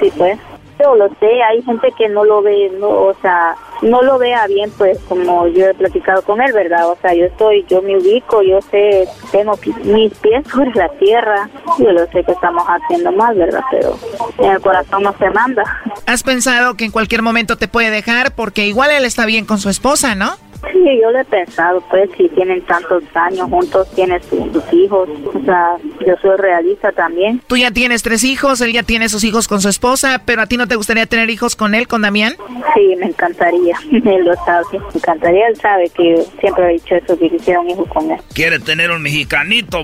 Sí, 0.00 0.12
pues. 0.16 0.38
Yo 0.80 0.94
lo 0.94 1.08
sé, 1.18 1.42
hay 1.42 1.60
gente 1.64 1.92
que 1.98 2.08
no 2.08 2.24
lo 2.24 2.40
ve, 2.40 2.70
no, 2.78 2.88
o 2.88 3.14
sea, 3.20 3.56
no 3.82 4.00
lo 4.00 4.16
vea 4.16 4.46
bien, 4.46 4.70
pues 4.78 4.96
como 5.08 5.48
yo 5.48 5.66
he 5.66 5.74
platicado 5.74 6.22
con 6.22 6.40
él, 6.40 6.52
¿verdad? 6.52 6.88
O 6.88 6.96
sea, 7.02 7.12
yo 7.14 7.24
estoy, 7.24 7.66
yo 7.68 7.82
me 7.82 7.96
ubico, 7.96 8.42
yo 8.42 8.60
sé, 8.60 9.08
tengo 9.32 9.58
mis 9.82 10.14
pies 10.18 10.46
sobre 10.46 10.70
la 10.74 10.88
tierra, 10.90 11.50
yo 11.80 11.90
lo 11.90 12.06
sé 12.12 12.22
que 12.22 12.30
estamos 12.30 12.62
haciendo 12.64 13.10
mal, 13.10 13.36
¿verdad? 13.36 13.62
Pero 13.72 13.98
en 14.38 14.52
el 14.52 14.60
corazón 14.60 15.02
no 15.02 15.12
se 15.18 15.28
manda. 15.30 15.64
¿Has 16.06 16.22
pensado 16.22 16.76
que 16.76 16.84
en 16.84 16.92
cualquier 16.92 17.22
momento 17.22 17.56
te 17.56 17.66
puede 17.66 17.90
dejar? 17.90 18.36
Porque 18.36 18.68
igual 18.68 18.92
él 18.92 19.04
está 19.04 19.26
bien 19.26 19.46
con 19.46 19.58
su 19.58 19.70
esposa, 19.70 20.14
¿no? 20.14 20.30
Sí, 20.72 21.00
yo 21.00 21.10
lo 21.10 21.20
he 21.20 21.24
pensado, 21.24 21.80
pues, 21.88 22.10
si 22.16 22.28
tienen 22.30 22.60
tantos 22.62 23.04
años 23.14 23.48
juntos, 23.48 23.88
tienes 23.94 24.22
tus 24.26 24.72
hijos, 24.72 25.08
o 25.34 25.44
sea, 25.44 25.76
yo 26.06 26.14
soy 26.20 26.36
realista 26.36 26.92
también. 26.92 27.40
Tú 27.46 27.56
ya 27.56 27.70
tienes 27.70 28.02
tres 28.02 28.24
hijos, 28.24 28.60
él 28.60 28.72
ya 28.72 28.82
tiene 28.82 29.08
sus 29.08 29.24
hijos 29.24 29.48
con 29.48 29.60
su 29.60 29.68
esposa, 29.68 30.22
pero 30.24 30.42
¿a 30.42 30.46
ti 30.46 30.56
no 30.56 30.66
te 30.66 30.76
gustaría 30.76 31.06
tener 31.06 31.30
hijos 31.30 31.56
con 31.56 31.74
él, 31.74 31.86
con 31.86 32.02
Damián? 32.02 32.34
Sí, 32.74 32.94
me 32.98 33.06
encantaría, 33.06 33.76
él 33.92 34.24
lo 34.24 34.34
sabe, 34.44 34.64
me 34.72 34.78
encantaría, 34.94 35.48
él 35.48 35.56
sabe 35.56 35.90
que 35.90 36.24
siempre 36.40 36.70
he 36.70 36.72
dicho 36.74 36.94
eso, 36.96 37.18
que 37.18 37.30
quisiera 37.30 37.60
un 37.60 37.70
hijo 37.70 37.86
con 37.86 38.10
él. 38.10 38.18
Quiere 38.34 38.58
tener 38.58 38.90
un 38.90 39.02
mexicanito. 39.02 39.82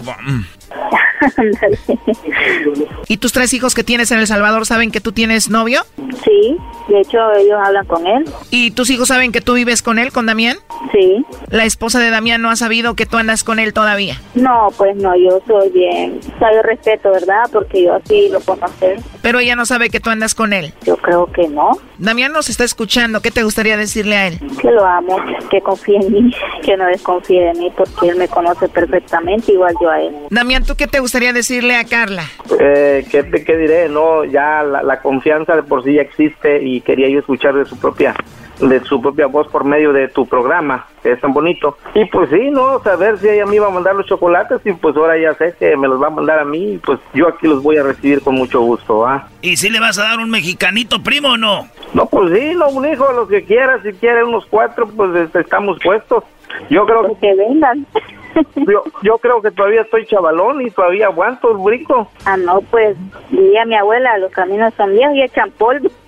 ¿Y 3.08 3.16
tus 3.18 3.32
tres 3.32 3.52
hijos 3.54 3.74
que 3.74 3.84
tienes 3.84 4.10
en 4.10 4.18
El 4.18 4.26
Salvador 4.26 4.66
saben 4.66 4.90
que 4.90 5.00
tú 5.00 5.12
tienes 5.12 5.50
novio? 5.50 5.82
Sí, 6.24 6.56
de 6.88 7.00
hecho 7.00 7.18
ellos 7.32 7.58
hablan 7.64 7.86
con 7.86 8.06
él. 8.06 8.24
¿Y 8.50 8.70
tus 8.72 8.90
hijos 8.90 9.08
saben 9.08 9.32
que 9.32 9.40
tú 9.40 9.54
vives 9.54 9.82
con 9.82 9.98
él, 9.98 10.12
con 10.12 10.26
Damián? 10.26 10.58
Sí. 10.92 11.24
¿La 11.48 11.64
esposa 11.64 11.98
de 11.98 12.10
Damián 12.10 12.42
no 12.42 12.50
ha 12.50 12.56
sabido 12.56 12.94
que 12.94 13.06
tú 13.06 13.16
andas 13.16 13.44
con 13.44 13.58
él 13.58 13.72
todavía? 13.72 14.20
No, 14.34 14.68
pues 14.76 14.96
no, 14.96 15.14
yo 15.16 15.40
soy 15.46 15.70
bien. 15.70 16.20
O 16.34 16.38
sea, 16.38 16.52
yo 16.52 16.62
respeto, 16.62 17.10
¿verdad? 17.10 17.44
Porque 17.52 17.84
yo 17.84 17.94
así 17.94 18.28
lo 18.28 18.40
puedo 18.40 18.64
hacer. 18.64 18.98
Pero 19.22 19.38
ella 19.38 19.56
no 19.56 19.66
sabe 19.66 19.90
que 19.90 20.00
tú 20.00 20.10
andas 20.10 20.34
con 20.34 20.52
él. 20.52 20.72
Yo 20.84 20.96
creo 20.96 21.26
que 21.32 21.48
no. 21.48 21.72
Damián 21.98 22.32
nos 22.32 22.48
está 22.48 22.64
escuchando. 22.64 23.20
¿Qué 23.20 23.30
te 23.30 23.42
gustaría 23.42 23.76
decirle 23.76 24.16
a 24.16 24.26
él? 24.28 24.38
Que 24.60 24.70
lo 24.70 24.84
amo, 24.84 25.16
que 25.50 25.60
confíe 25.60 25.96
en 25.96 26.12
mí, 26.12 26.34
que 26.62 26.76
no 26.76 26.86
desconfíe 26.86 27.40
de 27.40 27.54
mí 27.54 27.72
porque 27.76 28.08
él 28.08 28.16
me 28.16 28.28
conoce 28.28 28.68
perfectamente, 28.68 29.52
igual 29.52 29.74
yo 29.80 29.90
a 29.90 30.00
él. 30.00 30.14
Damián, 30.30 30.53
¿tú 30.62 30.76
qué 30.76 30.86
te 30.86 31.00
gustaría 31.00 31.32
decirle 31.32 31.76
a 31.76 31.84
Carla? 31.84 32.24
Eh, 32.60 33.04
¿qué, 33.10 33.24
¿Qué 33.44 33.56
diré? 33.56 33.88
No, 33.88 34.24
ya 34.24 34.62
la, 34.62 34.82
la 34.82 35.00
confianza 35.00 35.56
de 35.56 35.62
por 35.62 35.82
sí 35.84 35.94
ya 35.94 36.02
existe 36.02 36.62
y 36.62 36.80
quería 36.80 37.08
yo 37.08 37.18
escuchar 37.18 37.54
de 37.54 37.64
su 37.64 37.78
propia 37.78 38.14
de 38.60 38.80
su 38.84 39.00
propia 39.00 39.26
voz 39.26 39.48
por 39.48 39.64
medio 39.64 39.92
de 39.92 40.08
tu 40.08 40.26
programa, 40.26 40.86
que 41.02 41.12
es 41.12 41.20
tan 41.20 41.32
bonito. 41.32 41.76
Y 41.94 42.04
pues 42.06 42.30
sí, 42.30 42.50
no, 42.50 42.82
saber 42.82 43.18
si 43.18 43.28
ella 43.28 43.46
me 43.46 43.56
iba 43.56 43.66
a 43.66 43.70
mandar 43.70 43.94
los 43.94 44.06
chocolates 44.06 44.60
y 44.64 44.72
pues 44.72 44.96
ahora 44.96 45.18
ya 45.18 45.34
sé 45.34 45.54
que 45.58 45.76
me 45.76 45.88
los 45.88 46.00
va 46.00 46.08
a 46.08 46.10
mandar 46.10 46.38
a 46.38 46.44
mí 46.44 46.74
y 46.74 46.78
pues 46.78 47.00
yo 47.12 47.28
aquí 47.28 47.46
los 47.46 47.62
voy 47.62 47.76
a 47.78 47.82
recibir 47.82 48.20
con 48.22 48.34
mucho 48.34 48.60
gusto, 48.60 49.06
¿ah? 49.06 49.28
¿Y 49.42 49.56
si 49.56 49.70
le 49.70 49.80
vas 49.80 49.98
a 49.98 50.04
dar 50.04 50.18
un 50.18 50.30
mexicanito 50.30 51.02
primo 51.02 51.30
o 51.30 51.36
no? 51.36 51.68
No, 51.92 52.06
pues 52.06 52.32
sí, 52.32 52.54
no, 52.54 52.68
un 52.68 52.86
hijo, 52.86 53.12
los 53.12 53.28
que 53.28 53.44
quiera, 53.44 53.80
si 53.82 53.92
quiere 53.92 54.24
unos 54.24 54.46
cuatro, 54.46 54.88
pues 54.88 55.14
este, 55.16 55.40
estamos 55.40 55.78
puestos. 55.82 56.24
Yo 56.70 56.86
creo 56.86 57.16
que... 57.20 57.34
vengan. 57.34 57.86
Yo, 58.56 58.84
yo 59.02 59.18
creo 59.18 59.40
que 59.42 59.50
todavía 59.50 59.82
estoy 59.82 60.06
chavalón 60.06 60.62
y 60.62 60.70
todavía 60.70 61.06
aguanto 61.06 61.52
el 61.52 61.58
brico. 61.58 62.10
Ah, 62.24 62.36
no, 62.36 62.60
pues, 62.62 62.96
diría 63.30 63.64
mi 63.64 63.76
abuela, 63.76 64.18
los 64.18 64.32
caminos 64.32 64.72
son 64.76 64.92
viejos 64.92 65.14
y 65.16 65.22
echan 65.22 65.50
polvo. 65.52 65.88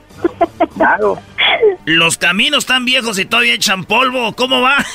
Claro. 0.76 1.18
Los 1.86 2.18
caminos 2.18 2.64
están 2.64 2.84
viejos 2.84 3.18
y 3.18 3.24
todavía 3.24 3.54
echan 3.54 3.84
polvo. 3.84 4.34
¿Cómo 4.34 4.60
va? 4.60 4.76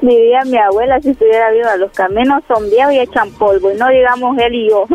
Diría 0.00 0.42
mi 0.44 0.58
abuela 0.58 1.00
si 1.00 1.10
estuviera 1.10 1.50
viva, 1.50 1.76
los 1.76 1.90
caminos 1.92 2.42
son 2.46 2.70
viejos 2.70 2.92
y 2.94 3.00
echan 3.00 3.30
polvo, 3.32 3.72
y 3.72 3.76
no 3.76 3.88
digamos 3.88 4.38
él 4.38 4.54
y 4.54 4.70
yo. 4.70 4.86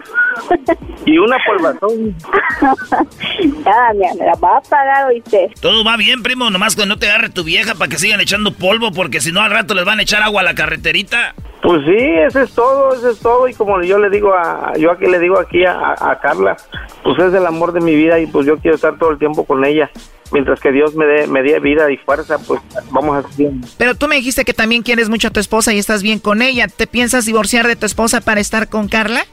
Y 1.05 1.17
una 1.17 1.37
polvazón. 1.45 2.15
ya, 3.65 3.93
me 3.93 4.25
la 4.25 4.33
va 4.35 4.57
a 4.57 4.61
pagar, 4.61 5.07
oíste. 5.07 5.51
Todo 5.61 5.83
va 5.83 5.97
bien, 5.97 6.23
primo, 6.23 6.49
nomás 6.49 6.75
que 6.75 6.85
no 6.85 6.97
te 6.97 7.09
agarre 7.09 7.29
tu 7.29 7.43
vieja 7.43 7.75
para 7.75 7.89
que 7.89 7.97
sigan 7.97 8.21
echando 8.21 8.53
polvo, 8.53 8.91
porque 8.91 9.21
si 9.21 9.31
no 9.31 9.41
al 9.41 9.51
rato 9.51 9.73
les 9.73 9.85
van 9.85 9.99
a 9.99 10.03
echar 10.03 10.23
agua 10.23 10.41
a 10.41 10.45
la 10.45 10.55
carreterita. 10.55 11.35
Pues 11.61 11.81
sí, 11.85 11.97
eso 11.97 12.41
es 12.41 12.51
todo, 12.53 12.93
eso 12.93 13.09
es 13.09 13.19
todo. 13.19 13.47
Y 13.47 13.53
como 13.53 13.81
yo 13.81 13.97
le 13.97 14.09
digo 14.09 14.33
a, 14.33 14.73
yo 14.77 14.91
aquí 14.91 15.05
le 15.05 15.19
digo 15.19 15.39
aquí 15.39 15.65
a, 15.65 15.95
a 15.99 16.19
Carla, 16.19 16.55
pues 17.03 17.17
es 17.19 17.33
el 17.33 17.45
amor 17.45 17.73
de 17.73 17.81
mi 17.81 17.95
vida 17.95 18.19
y 18.19 18.27
pues 18.27 18.45
yo 18.45 18.57
quiero 18.57 18.75
estar 18.75 18.97
todo 18.97 19.11
el 19.11 19.17
tiempo 19.17 19.45
con 19.45 19.65
ella 19.65 19.89
mientras 20.31 20.59
que 20.59 20.71
Dios 20.71 20.95
me 20.95 21.05
dé 21.05 21.27
me 21.27 21.41
dé 21.41 21.59
vida 21.59 21.89
y 21.91 21.97
fuerza, 21.97 22.37
pues 22.39 22.61
vamos 22.91 23.23
a 23.23 23.29
seguir. 23.29 23.53
Pero 23.77 23.95
tú 23.95 24.07
me 24.07 24.15
dijiste 24.15 24.45
que 24.45 24.53
también 24.53 24.83
quieres 24.83 25.09
mucho 25.09 25.29
a 25.29 25.31
tu 25.31 25.39
esposa 25.39 25.73
y 25.73 25.79
estás 25.79 26.03
bien 26.03 26.19
con 26.19 26.41
ella. 26.41 26.67
¿Te 26.67 26.87
piensas 26.87 27.25
divorciar 27.25 27.67
de 27.67 27.75
tu 27.75 27.85
esposa 27.85 28.21
para 28.21 28.39
estar 28.39 28.69
con 28.69 28.87
Carla? 28.87 29.25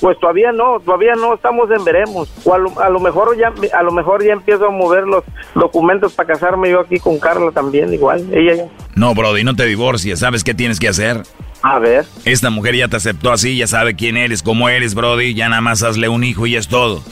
Pues 0.00 0.18
todavía 0.18 0.52
no, 0.52 0.80
todavía 0.80 1.14
no 1.14 1.34
estamos 1.34 1.70
en 1.70 1.84
veremos. 1.84 2.28
O 2.44 2.54
a 2.54 2.58
lo, 2.58 2.80
a 2.80 2.88
lo 2.88 3.00
mejor 3.00 3.36
ya 3.36 3.52
a 3.76 3.82
lo 3.82 3.92
mejor 3.92 4.24
ya 4.24 4.32
empiezo 4.32 4.66
a 4.66 4.70
mover 4.70 5.04
los 5.04 5.24
documentos 5.54 6.12
para 6.12 6.32
casarme 6.32 6.70
yo 6.70 6.80
aquí 6.80 6.98
con 6.98 7.18
Carla 7.18 7.50
también 7.52 7.92
igual. 7.92 8.26
Ella 8.32 8.54
ya. 8.54 8.64
No, 8.94 9.14
brody, 9.14 9.44
no 9.44 9.54
te 9.54 9.64
divorcies. 9.64 10.18
¿Sabes 10.18 10.44
qué 10.44 10.54
tienes 10.54 10.78
que 10.80 10.88
hacer? 10.88 11.22
A 11.62 11.78
ver. 11.78 12.04
Esta 12.24 12.50
mujer 12.50 12.76
ya 12.76 12.88
te 12.88 12.96
aceptó 12.96 13.32
así, 13.32 13.56
ya 13.56 13.66
sabe 13.66 13.94
quién 13.96 14.16
eres, 14.16 14.42
cómo 14.42 14.68
eres, 14.68 14.94
brody. 14.94 15.34
Ya 15.34 15.48
nada 15.48 15.62
más 15.62 15.82
hazle 15.82 16.08
un 16.08 16.24
hijo 16.24 16.46
y 16.46 16.56
es 16.56 16.68
todo. 16.68 17.02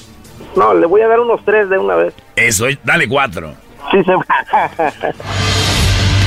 No, 0.56 0.74
le 0.74 0.86
voy 0.86 1.00
a 1.00 1.08
dar 1.08 1.20
unos 1.20 1.42
tres 1.44 1.70
de 1.70 1.78
una 1.78 1.94
vez. 1.94 2.14
Eso, 2.36 2.66
dale 2.84 3.08
cuatro. 3.08 3.54
Sí, 3.90 3.98
se 4.04 4.12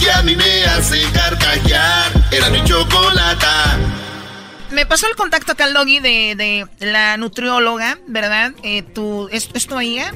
que 0.00 0.10
a 0.10 0.22
mí 0.22 0.34
me 0.34 0.64
hace 0.64 1.02
carcajear. 1.12 2.12
Era 2.30 2.50
mi 2.50 2.62
chocolata. 2.64 3.78
Me 4.72 4.86
pasó 4.86 5.08
el 5.08 5.16
contacto 5.16 5.52
acá 5.52 5.64
al 5.64 5.74
doggy 5.74 5.98
de, 5.98 6.66
de 6.78 6.86
la 6.92 7.16
nutrióloga, 7.16 7.98
¿verdad? 8.06 8.52
Eh, 8.62 8.82
tu, 8.82 9.28
¿es, 9.32 9.50
¿Es 9.52 9.66
tu 9.66 9.74
amiga? 9.74 10.12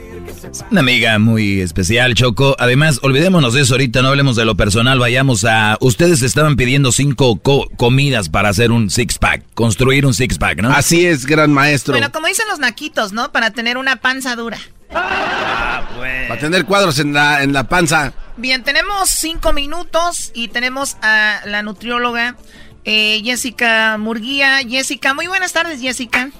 Una 0.70 0.80
amiga 0.80 1.18
muy 1.18 1.60
especial, 1.60 2.14
Choco. 2.14 2.54
Además, 2.58 3.00
olvidémonos 3.02 3.54
de 3.54 3.62
eso 3.62 3.74
ahorita, 3.74 4.00
no 4.02 4.08
hablemos 4.08 4.36
de 4.36 4.44
lo 4.44 4.56
personal, 4.56 4.98
vayamos 5.00 5.44
a... 5.44 5.76
Ustedes 5.80 6.22
estaban 6.22 6.54
pidiendo 6.54 6.92
cinco 6.92 7.36
co- 7.40 7.68
comidas 7.76 8.28
para 8.28 8.48
hacer 8.48 8.70
un 8.70 8.90
six-pack, 8.90 9.42
construir 9.54 10.06
un 10.06 10.14
six-pack, 10.14 10.62
¿no? 10.62 10.70
Así 10.70 11.04
es, 11.04 11.26
gran 11.26 11.52
maestro. 11.52 11.94
Bueno, 11.94 12.12
como 12.12 12.28
dicen 12.28 12.46
los 12.48 12.60
naquitos, 12.60 13.12
¿no? 13.12 13.32
Para 13.32 13.50
tener 13.50 13.76
una 13.76 13.96
panza 13.96 14.36
dura. 14.36 14.58
Para 14.88 16.38
tener 16.38 16.64
cuadros 16.64 17.00
en 17.00 17.12
la, 17.12 17.42
en 17.42 17.52
la 17.52 17.64
panza. 17.68 18.12
Bien, 18.36 18.62
tenemos 18.62 19.10
cinco 19.10 19.52
minutos 19.52 20.30
y 20.34 20.48
tenemos 20.48 20.96
a 21.02 21.40
la 21.46 21.62
nutrióloga 21.62 22.36
eh, 22.84 23.20
Jessica 23.24 23.96
Murguía. 23.98 24.58
Jessica, 24.68 25.14
muy 25.14 25.26
buenas 25.26 25.52
tardes, 25.52 25.80
Jessica. 25.80 26.30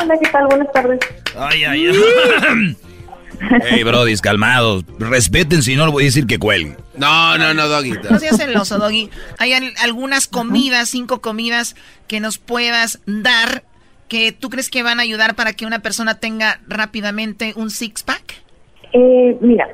Hola, 0.00 0.14
¿qué 0.22 0.28
tal? 0.30 0.46
Buenas 0.46 0.72
tardes. 0.72 0.98
Ay, 1.38 1.64
ay, 1.64 1.86
ay. 1.88 2.76
Hey, 3.68 3.82
brodis, 3.82 4.20
calmados. 4.22 4.84
Respeten, 4.98 5.62
si 5.62 5.74
no, 5.76 5.84
le 5.86 5.92
voy 5.92 6.04
a 6.04 6.06
decir 6.06 6.26
que 6.26 6.38
cuelguen. 6.38 6.78
No, 6.96 7.36
no, 7.36 7.52
no, 7.52 7.66
Doggy. 7.68 7.90
No 8.08 8.18
seas 8.18 8.36
celoso, 8.38 8.78
Doggy. 8.78 9.10
Hay 9.38 9.52
al- 9.52 9.74
algunas 9.82 10.28
comidas, 10.28 10.88
cinco 10.88 11.20
comidas 11.20 11.74
que 12.06 12.20
nos 12.20 12.38
puedas 12.38 13.00
dar 13.06 13.64
que 14.08 14.32
tú 14.32 14.48
crees 14.50 14.70
que 14.70 14.82
van 14.82 14.98
a 15.00 15.02
ayudar 15.02 15.34
para 15.34 15.52
que 15.52 15.66
una 15.66 15.80
persona 15.80 16.14
tenga 16.20 16.60
rápidamente 16.68 17.52
un 17.56 17.70
six-pack. 17.70 18.34
Eh, 18.92 19.36
mira, 19.40 19.66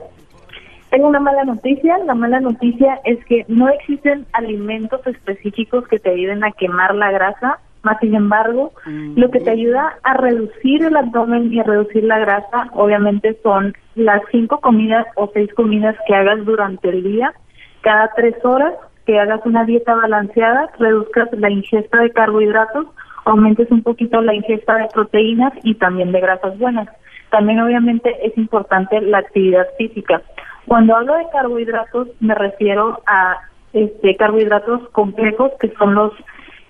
tengo 0.91 1.09
una 1.09 1.21
mala 1.21 1.45
noticia. 1.45 1.99
La 1.99 2.15
mala 2.15 2.41
noticia 2.41 3.01
es 3.05 3.25
que 3.27 3.45
no 3.49 3.69
existen 3.69 4.27
alimentos 4.33 5.07
específicos 5.07 5.87
que 5.89 5.99
te 5.99 6.11
ayuden 6.11 6.45
a 6.45 6.53
quemar 6.53 6.95
la 6.95 7.11
grasa 7.11 7.61
Más 7.83 7.99
sin 8.01 8.15
embargo, 8.15 8.73
lo 8.85 9.31
que 9.31 9.41
te 9.41 9.51
ayuda 9.51 9.97
a 10.03 10.15
reducir 10.15 10.85
el 10.85 10.97
abdomen 10.97 11.51
y 11.53 11.61
a 11.61 11.63
reducir 11.63 12.05
la 12.05 12.19
grasa, 12.19 12.69
obviamente 12.73 13.39
son 13.43 13.75
las 13.95 14.21
cinco 14.31 14.61
comidas 14.61 15.07
o 15.17 15.31
seis 15.33 15.49
comidas 15.55 15.97
que 16.07 16.15
hagas 16.15 16.45
durante 16.45 16.91
el 16.91 17.03
día, 17.03 17.33
cada 17.81 18.11
tres 18.15 18.35
horas, 18.45 18.75
que 19.07 19.19
hagas 19.19 19.41
una 19.47 19.65
dieta 19.65 19.95
balanceada, 19.95 20.69
reduzcas 20.79 21.29
la 21.33 21.49
ingesta 21.49 22.03
de 22.03 22.11
carbohidratos, 22.11 22.87
aumentes 23.25 23.71
un 23.71 23.83
poquito 23.83 24.21
la 24.21 24.35
ingesta 24.35 24.77
de 24.77 24.89
proteínas 24.93 25.55
y 25.63 25.75
también 25.77 26.13
de 26.13 26.21
grasas 26.21 26.59
buenas. 26.59 26.89
También 27.31 27.61
obviamente 27.61 28.15
es 28.27 28.37
importante 28.37 29.01
la 29.01 29.19
actividad 29.19 29.67
física. 29.79 30.21
Cuando 30.67 30.97
hablo 30.97 31.15
de 31.15 31.29
carbohidratos 31.33 32.09
me 32.21 32.35
refiero 32.35 33.01
a 33.07 33.39
este 33.73 34.17
carbohidratos 34.17 34.89
complejos 34.91 35.53
que 35.61 35.73
son 35.79 35.95
los 35.95 36.13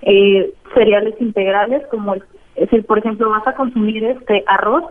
eh, 0.03 0.53
cereales 0.75 1.15
integrales 1.21 1.87
como 1.89 2.15
el, 2.15 2.23
si 2.71 2.81
por 2.83 2.99
ejemplo 2.99 3.31
vas 3.31 3.47
a 3.47 3.55
consumir 3.55 4.05
este 4.05 4.45
arroz 4.47 4.85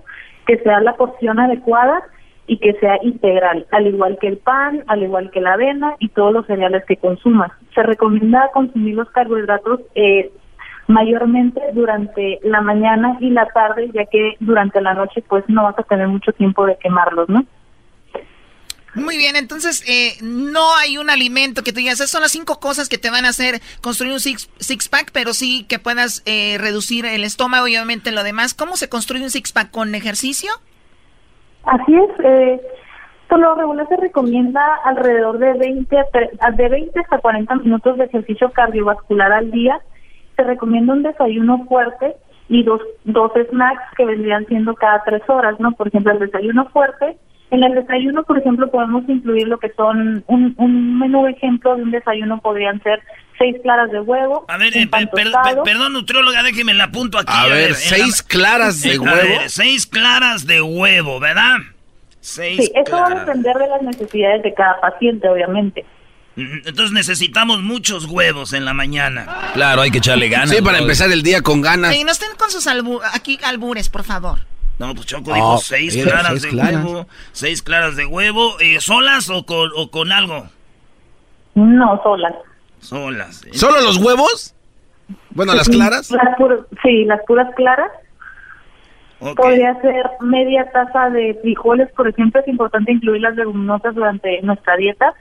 que 0.45 0.58
sea 0.58 0.82
la 0.82 0.95
porción 0.95 1.39
adecuada 1.39 2.04
y 2.47 2.58
que 2.58 2.74
sea 2.74 2.97
integral, 3.04 3.68
al 3.72 3.86
igual 3.86 4.18
que 4.20 4.28
el 4.28 4.38
pan, 4.38 4.84
al 4.88 5.04
igual 5.04 5.30
que 5.30 5.39
la 5.39 5.54
avena 5.54 5.95
y 6.00 6.10
todos 6.10 6.34
los 6.34 6.47
cereales 6.47 6.84
que 6.86 6.97
consumas. 6.97 7.52
Se 7.76 7.84
recomienda 7.84 8.50
consumir 8.52 8.95
los 8.95 9.08
carbohidratos 9.12 9.82
eh, 9.93 10.32
mayormente 10.88 11.62
durante 11.74 12.39
la 12.41 12.62
mañana 12.62 13.18
y 13.20 13.30
la 13.30 13.45
tarde, 13.50 13.91
ya 13.93 14.06
que 14.06 14.34
durante 14.39 14.82
la 14.82 14.95
noche 14.95 15.24
pues 15.30 15.43
no 15.47 15.62
vas 15.62 15.78
a 15.78 15.84
tener 15.84 16.08
mucho 16.08 16.34
tiempo 16.34 16.66
de 16.66 16.78
quemarlos, 16.78 17.30
¿no? 17.30 17.45
Muy 18.96 19.18
bien, 19.18 19.36
entonces 19.36 19.84
eh, 19.88 20.18
no 20.24 20.76
hay 20.76 20.98
un 20.98 21.10
alimento 21.10 21.64
que 21.64 21.72
tú 21.72 21.78
digas, 21.78 21.96
esas 21.96 22.10
son 22.10 22.22
las 22.22 22.32
cinco 22.32 22.60
cosas 22.60 22.90
que 22.90 22.98
te 22.98 23.12
van 23.12 23.26
a 23.26 23.30
hacer 23.30 23.62
construir 23.82 24.14
un 24.14 24.20
six, 24.20 24.50
six 24.58 24.90
pack, 24.90 25.12
pero 25.14 25.34
sí 25.34 25.66
que 25.70 25.78
puedas 25.78 26.24
eh, 26.26 26.58
reducir 26.60 27.06
el 27.06 27.24
estómago 27.24 27.68
y 27.68 27.76
obviamente 27.76 28.12
lo 28.12 28.24
demás. 28.24 28.54
¿Cómo 28.54 28.76
se 28.76 28.90
construye 28.90 29.24
un 29.24 29.30
six 29.30 29.52
pack 29.52 29.70
con 29.70 29.94
ejercicio? 29.94 30.52
Así 31.66 31.96
es, 31.96 32.26
eh, 32.26 32.62
por 33.28 33.40
lo 33.40 33.54
regular 33.54 33.88
se 33.88 33.98
recomienda 33.98 34.62
alrededor 34.84 35.38
de 35.38 35.54
20, 35.54 35.96
de 36.56 36.70
20 36.70 37.00
hasta 37.00 37.20
40 37.20 37.56
minutos 37.56 37.98
de 37.98 38.06
ejercicio 38.06 38.52
cardiovascular 38.52 39.32
al 39.32 39.52
día. 39.52 39.80
Se 40.36 40.44
recomienda 40.44 40.94
un 40.94 41.04
desayuno 41.04 41.64
fuerte 41.66 42.16
y 42.48 42.64
dos, 42.64 42.82
dos 43.04 43.32
snacks 43.52 43.84
que 43.96 44.06
vendrían 44.06 44.48
siendo 44.48 44.74
cada 44.74 45.04
tres 45.04 45.22
horas, 45.28 45.60
¿no? 45.60 45.74
Por 45.74 45.90
ejemplo, 45.90 46.12
el 46.12 46.20
desayuno 46.20 46.70
fuerte 46.70 47.18
en 47.52 47.64
el 47.64 47.76
desayuno, 47.76 48.24
por 48.24 48.38
ejemplo, 48.38 48.70
podemos 48.70 49.08
incluir 49.08 49.47
lo 49.47 49.58
que 49.58 49.72
son 49.74 50.24
un, 50.28 50.54
un 50.58 51.00
menú 51.00 51.28
ejemplo 51.28 51.76
de 51.76 51.84
un 51.84 51.91
desayuno 51.91 52.39
podrían 52.41 52.82
ser 52.84 53.02
seis 53.39 53.56
claras 53.64 53.89
de 53.91 54.02
huevo. 54.02 54.45
A 54.47 54.58
ver, 54.58 54.76
eh, 54.78 54.88
perdón, 54.88 55.93
nutrióloga, 55.93 56.43
déjeme 56.43 56.74
la 56.74 56.86
apunto 56.86 57.18
aquí. 57.18 57.34
A, 57.34 57.47
ver, 57.47 57.74
seis 57.74 58.22
claras 58.22 58.82
de 58.82 59.00
huevo. 59.00 59.41
seis 59.47 59.88
claras 59.88 60.45
de 60.45 60.62
huevo, 60.62 61.20
¿verdad? 61.20 61.58
Seis 62.20 62.66
sí, 62.66 62.72
eso 62.76 62.97
va 62.97 63.08
a 63.08 63.16
depender 63.16 63.56
de 63.56 63.68
las 63.68 63.82
necesidades 63.82 64.43
de 64.43 64.54
cada 64.54 64.80
paciente, 64.82 65.28
obviamente. 65.28 65.86
Entonces 66.36 66.91
necesitamos 66.91 67.62
muchos 67.62 68.06
huevos 68.06 68.54
en 68.54 68.64
la 68.64 68.74
mañana. 68.74 69.52
Claro, 69.54 69.82
hay 69.82 69.91
que 69.91 69.97
echarle 69.97 70.30
ganas. 70.30 70.52
Sí, 70.52 70.62
para 70.62 70.78
empezar 70.78 71.12
el 71.12 71.24
día 71.24 71.41
con 71.41 71.62
ganas. 71.62 71.95
no 72.04 72.12
estén 72.12 72.30
con 72.38 72.52
sus 72.52 72.68
aquí 72.68 73.39
albures, 73.43 73.89
por 73.89 74.04
favor. 74.04 74.39
No, 74.80 74.95
pues 74.95 75.07
Choco 75.07 75.34
dijo 75.34 75.55
oh, 75.55 75.57
seis 75.57 75.95
claras 76.01 76.41
de 76.41 76.51
huevo. 76.51 77.05
Seis 77.34 77.61
claras 77.61 77.97
de 77.97 78.05
huevo. 78.05 78.59
Eh, 78.61 78.80
¿Solas 78.80 79.30
o 79.30 79.45
con, 79.45 79.69
o 79.75 79.91
con 79.91 80.11
algo? 80.13 80.47
No, 81.53 82.01
solas. 82.01 82.34
Solas. 82.80 83.45
¿eh? 83.45 83.49
¿Solo 83.53 83.82
los 83.82 83.97
huevos? 83.97 84.55
Bueno, 85.32 85.53
¿las 85.53 85.67
claras? 85.67 86.09
sí, 86.82 87.03
las 87.05 87.21
puras 87.25 87.53
claras. 87.55 87.91
Podría 89.36 89.75
ser 89.82 90.09
media 90.21 90.71
taza 90.71 91.09
de 91.09 91.38
frijoles, 91.41 91.91
por 91.91 92.07
ejemplo, 92.07 92.39
es 92.39 92.47
importante 92.47 92.93
incluir 92.93 93.21
las 93.21 93.36
leguminosas 93.36 93.93
durante 93.93 94.41
nuestra 94.43 94.77
dieta. 94.77 95.13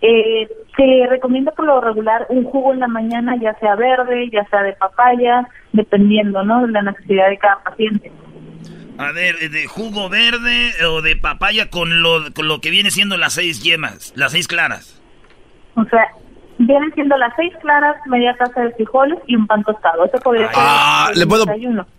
Eh, 0.00 0.48
se 0.76 1.06
recomienda 1.08 1.52
por 1.52 1.66
lo 1.66 1.80
regular 1.80 2.26
un 2.28 2.42
jugo 2.42 2.72
en 2.72 2.80
la 2.80 2.88
mañana, 2.88 3.36
ya 3.40 3.54
sea 3.60 3.76
verde, 3.76 4.28
ya 4.32 4.44
sea 4.48 4.62
de 4.62 4.72
papaya, 4.72 5.48
dependiendo, 5.72 6.42
¿no? 6.42 6.66
De 6.66 6.72
la 6.72 6.82
necesidad 6.82 7.28
de 7.28 7.38
cada 7.38 7.62
paciente. 7.62 8.10
A 8.98 9.12
ver, 9.12 9.50
de 9.50 9.66
jugo 9.66 10.08
verde 10.08 10.72
o 10.86 11.02
de 11.02 11.16
papaya 11.16 11.70
con 11.70 12.02
lo, 12.02 12.32
con 12.32 12.48
lo 12.48 12.60
que 12.60 12.70
viene 12.70 12.90
siendo 12.90 13.16
las 13.16 13.34
seis 13.34 13.62
yemas, 13.62 14.12
las 14.16 14.32
seis 14.32 14.48
claras. 14.48 15.00
O 15.74 15.84
sea, 15.84 16.06
vienen 16.58 16.92
siendo 16.94 17.16
las 17.18 17.32
seis 17.36 17.52
claras, 17.60 17.96
media 18.06 18.34
taza 18.36 18.62
de 18.62 18.72
frijoles 18.72 19.18
y 19.26 19.36
un 19.36 19.46
pan 19.46 19.62
tostado. 19.64 20.04
Eso 20.04 20.18
podría 20.18 20.48
ser 20.48 20.56
ah, 20.58 21.10
¿le 21.14 21.26
puedo, 21.26 21.44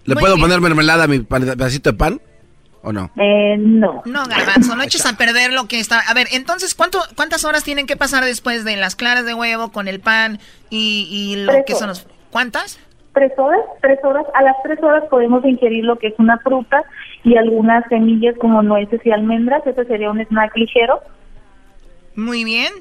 ¿Le 0.05 0.15
puedo 0.15 0.37
poner 0.37 0.59
mermelada 0.59 1.03
a 1.03 1.07
mi 1.07 1.19
pedacito 1.19 1.91
de 1.91 1.97
pan? 1.97 2.21
¿O 2.81 2.93
no? 2.93 3.11
Eh, 3.17 3.57
no. 3.59 4.01
No, 4.05 4.25
garbanzo, 4.25 4.75
no 4.75 4.83
eches 4.83 5.05
a 5.05 5.17
perder 5.17 5.51
lo 5.51 5.67
que 5.67 5.79
está... 5.79 5.99
A 5.99 6.13
ver, 6.13 6.27
entonces, 6.31 6.73
¿cuánto, 6.73 6.99
¿cuántas 7.15 7.43
horas 7.43 7.63
tienen 7.63 7.85
que 7.85 7.97
pasar 7.97 8.23
después 8.23 8.63
de 8.63 8.77
las 8.77 8.95
claras 8.95 9.25
de 9.25 9.33
huevo 9.33 9.71
con 9.71 9.87
el 9.87 9.99
pan 9.99 10.39
y, 10.69 11.07
y 11.11 11.43
lo 11.43 11.53
que 11.65 11.75
son 11.75 11.89
los... 11.89 12.07
¿Cuántas? 12.31 12.79
Tres 13.17 13.31
horas, 13.39 13.61
tres 13.81 13.97
horas, 14.03 14.25
a 14.35 14.43
las 14.43 14.55
tres 14.61 14.81
horas 14.83 15.05
podemos 15.09 15.43
ingerir 15.43 15.83
lo 15.83 15.95
que 15.95 16.07
es 16.07 16.13
una 16.19 16.37
fruta 16.37 16.83
y 17.23 17.35
algunas 17.35 17.83
semillas 17.89 18.35
como 18.37 18.61
nueces 18.61 19.03
y 19.03 19.11
almendras, 19.11 19.65
ese 19.65 19.85
sería 19.85 20.11
un 20.11 20.21
snack 20.21 20.55
ligero. 20.55 20.99
Muy 22.15 22.43
bien. 22.43 22.71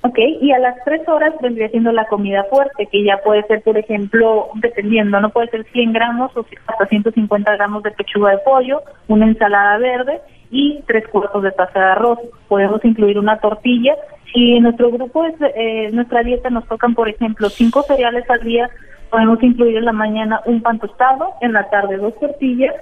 Ok, 0.00 0.18
y 0.18 0.50
a 0.50 0.58
las 0.58 0.74
tres 0.84 1.06
horas 1.06 1.32
vendría 1.40 1.68
siendo 1.68 1.92
la 1.92 2.06
comida 2.06 2.42
fuerte, 2.50 2.88
que 2.90 3.04
ya 3.04 3.18
puede 3.18 3.44
ser, 3.44 3.62
por 3.62 3.78
ejemplo, 3.78 4.48
dependiendo, 4.54 5.20
no 5.20 5.30
puede 5.30 5.48
ser 5.50 5.64
100 5.70 5.92
gramos 5.92 6.36
o 6.36 6.44
hasta 6.66 6.86
150 6.86 7.52
gramos 7.52 7.84
de 7.84 7.92
pechuga 7.92 8.32
de 8.32 8.38
pollo, 8.38 8.82
una 9.06 9.26
ensalada 9.26 9.78
verde 9.78 10.20
y 10.50 10.82
tres 10.88 11.06
cuartos 11.06 11.44
de 11.44 11.52
taza 11.52 11.78
de 11.78 11.84
arroz. 11.84 12.18
Podemos 12.48 12.84
incluir 12.84 13.16
una 13.16 13.38
tortilla. 13.38 13.94
Si 14.32 14.56
en 14.56 14.64
nuestro 14.64 14.90
grupo, 14.90 15.24
es, 15.24 15.34
eh, 15.54 15.90
nuestra 15.92 16.24
dieta 16.24 16.50
nos 16.50 16.66
tocan, 16.66 16.96
por 16.96 17.08
ejemplo, 17.08 17.48
cinco 17.48 17.84
cereales 17.84 18.28
al 18.28 18.40
día, 18.40 18.68
podemos 19.12 19.42
incluir 19.42 19.76
en 19.76 19.84
la 19.84 19.92
mañana 19.92 20.40
un 20.46 20.62
pan 20.62 20.78
tostado, 20.78 21.34
en 21.42 21.52
la 21.52 21.68
tarde 21.68 21.98
dos 21.98 22.18
tortillas 22.18 22.74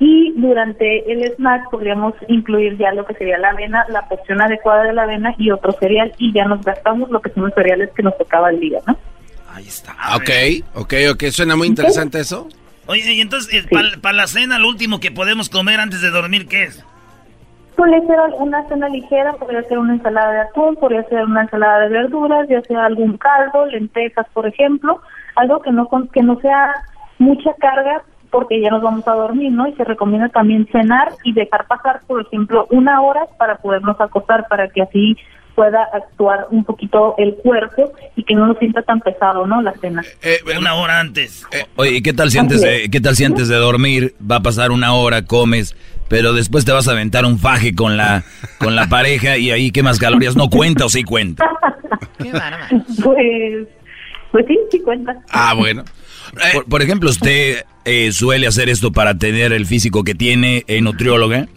y 0.00 0.32
durante 0.36 1.10
el 1.10 1.22
snack 1.34 1.70
podríamos 1.70 2.14
incluir 2.26 2.76
ya 2.76 2.92
lo 2.92 3.06
que 3.06 3.14
sería 3.14 3.38
la 3.38 3.50
avena, 3.50 3.86
la 3.88 4.08
porción 4.08 4.42
adecuada 4.42 4.82
de 4.82 4.92
la 4.92 5.04
avena 5.04 5.36
y 5.38 5.52
otro 5.52 5.70
cereal 5.78 6.12
y 6.18 6.32
ya 6.32 6.46
nos 6.46 6.64
gastamos 6.64 7.10
lo 7.10 7.20
que 7.22 7.30
son 7.30 7.44
los 7.44 7.54
cereales 7.54 7.90
que 7.94 8.02
nos 8.02 8.18
tocaba 8.18 8.50
el 8.50 8.58
día, 8.58 8.80
¿no? 8.88 8.98
Ahí 9.54 9.68
está. 9.68 9.92
Ok, 10.16 10.30
ok, 10.74 10.94
ok, 11.12 11.24
suena 11.30 11.54
muy 11.54 11.68
interesante 11.68 12.18
eso. 12.18 12.48
Oye, 12.86 13.12
y 13.12 13.20
entonces, 13.20 13.54
eh, 13.54 13.68
para 14.02 14.16
la 14.16 14.26
cena, 14.26 14.58
lo 14.58 14.68
último 14.68 14.98
que 14.98 15.12
podemos 15.12 15.48
comer 15.48 15.78
antes 15.78 16.00
de 16.00 16.10
dormir, 16.10 16.48
¿qué 16.48 16.64
es? 16.64 16.84
Puede 17.76 18.04
ser 18.06 18.18
una 18.38 18.66
cena 18.66 18.88
ligera, 18.88 19.34
podría 19.34 19.62
ser 19.64 19.78
una 19.78 19.94
ensalada 19.94 20.32
de 20.32 20.40
atún, 20.40 20.74
podría 20.74 21.04
ser 21.04 21.24
una 21.24 21.42
ensalada 21.42 21.80
de 21.80 21.88
verduras, 21.88 22.48
ya 22.48 22.60
sea 22.62 22.86
algún 22.86 23.16
caldo, 23.16 23.66
lentejas, 23.66 24.26
por 24.32 24.48
ejemplo, 24.48 25.00
algo 25.38 25.60
que 25.62 25.72
no 25.72 25.88
que 26.12 26.22
no 26.22 26.38
sea 26.40 26.74
mucha 27.18 27.52
carga 27.54 28.02
porque 28.30 28.60
ya 28.60 28.70
nos 28.70 28.82
vamos 28.82 29.06
a 29.08 29.12
dormir, 29.12 29.52
¿no? 29.52 29.66
Y 29.66 29.74
se 29.74 29.84
recomienda 29.84 30.28
también 30.28 30.68
cenar 30.70 31.12
y 31.24 31.32
dejar 31.32 31.66
pasar, 31.66 32.02
por 32.06 32.20
ejemplo, 32.20 32.66
una 32.70 33.00
hora 33.00 33.22
para 33.38 33.56
podernos 33.56 33.98
acostar, 34.00 34.46
para 34.48 34.68
que 34.68 34.82
así 34.82 35.16
pueda 35.54 35.88
actuar 35.92 36.46
un 36.50 36.62
poquito 36.62 37.16
el 37.18 37.34
cuerpo 37.34 37.92
y 38.14 38.22
que 38.22 38.34
no 38.34 38.46
nos 38.46 38.58
sienta 38.58 38.82
tan 38.82 39.00
pesado, 39.00 39.46
¿no? 39.46 39.60
La 39.60 39.72
cena. 39.72 40.02
Eh, 40.22 40.38
eh, 40.46 40.58
una 40.58 40.74
hora 40.74 41.00
antes. 41.00 41.44
Eh, 41.50 41.64
oye, 41.74 42.00
¿qué 42.00 42.12
tal 42.12 42.30
si 42.30 42.38
antes 42.38 42.60
de, 42.60 42.88
qué 42.90 43.00
tal 43.00 43.16
si 43.16 43.24
antes 43.24 43.48
de 43.48 43.56
dormir 43.56 44.14
va 44.20 44.36
a 44.36 44.42
pasar 44.42 44.70
una 44.70 44.92
hora, 44.94 45.24
comes, 45.24 45.74
pero 46.08 46.32
después 46.32 46.64
te 46.64 46.70
vas 46.70 46.86
a 46.86 46.92
aventar 46.92 47.24
un 47.24 47.38
faje 47.38 47.74
con 47.74 47.96
la 47.96 48.22
con 48.58 48.76
la 48.76 48.86
pareja 48.88 49.36
y 49.36 49.50
ahí 49.50 49.72
qué 49.72 49.82
más 49.82 49.98
calorías 49.98 50.36
no 50.36 50.48
cuenta 50.48 50.84
o 50.84 50.88
sí 50.88 51.02
cuenta? 51.02 51.48
Qué 52.18 52.32
pues 53.02 53.68
pues 54.32 54.46
sí, 54.46 54.58
sí 54.70 54.80
cuenta. 54.80 55.20
Ah, 55.30 55.54
bueno. 55.54 55.84
Por, 56.68 56.82
ejemplo, 56.82 57.10
¿usted 57.10 57.64
eh, 57.84 58.12
suele 58.12 58.46
hacer 58.46 58.68
esto 58.68 58.92
para 58.92 59.16
tener 59.16 59.52
el 59.52 59.66
físico 59.66 60.04
que 60.04 60.14
tiene 60.14 60.64
en 60.66 60.84
nutrióloga? 60.84 61.48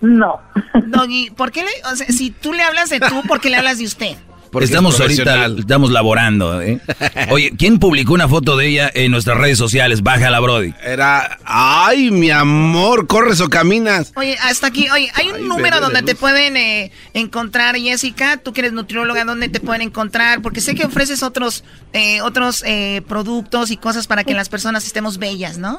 No. 0.00 0.40
Doggy, 0.86 1.30
¿por 1.30 1.50
qué 1.50 1.62
le, 1.62 1.70
o 1.90 1.96
sea, 1.96 2.06
si 2.08 2.30
tú 2.30 2.52
le 2.52 2.62
hablas 2.62 2.90
de 2.90 3.00
tú, 3.00 3.22
¿por 3.26 3.40
qué 3.40 3.50
le 3.50 3.56
hablas 3.56 3.78
de 3.78 3.84
usted? 3.84 4.16
Estamos 4.60 5.00
ahorita, 5.00 5.46
estamos 5.58 5.90
laborando, 5.90 6.60
¿eh? 6.62 6.80
Oye, 7.30 7.52
¿quién 7.56 7.78
publicó 7.78 8.14
una 8.14 8.28
foto 8.28 8.56
de 8.56 8.68
ella 8.68 8.90
en 8.94 9.10
nuestras 9.10 9.38
redes 9.38 9.58
sociales? 9.58 10.02
Bájala, 10.02 10.40
Brody. 10.40 10.74
Era, 10.82 11.38
ay, 11.44 12.10
mi 12.10 12.30
amor, 12.30 13.06
corres 13.06 13.40
o 13.40 13.48
caminas. 13.48 14.12
Oye, 14.16 14.36
hasta 14.42 14.68
aquí, 14.68 14.88
oye, 14.90 15.10
hay 15.14 15.30
un 15.30 15.48
número 15.48 15.80
donde 15.80 16.02
te 16.02 16.14
pueden 16.14 16.56
eh, 16.56 16.90
encontrar, 17.14 17.76
Jessica, 17.76 18.38
tú 18.38 18.52
que 18.52 18.60
eres 18.60 18.72
nutrióloga, 18.72 19.24
¿dónde 19.24 19.48
te 19.48 19.60
pueden 19.60 19.82
encontrar? 19.82 20.42
Porque 20.42 20.60
sé 20.60 20.74
que 20.74 20.86
ofreces 20.86 21.22
otros, 21.22 21.64
eh, 21.92 22.20
otros 22.22 22.62
eh, 22.66 23.02
productos 23.08 23.70
y 23.70 23.76
cosas 23.76 24.06
para 24.06 24.24
que 24.24 24.34
las 24.34 24.48
personas 24.48 24.86
estemos 24.86 25.18
bellas, 25.18 25.58
¿no? 25.58 25.78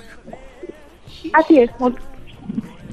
Así 1.34 1.59
es. 1.59 1.70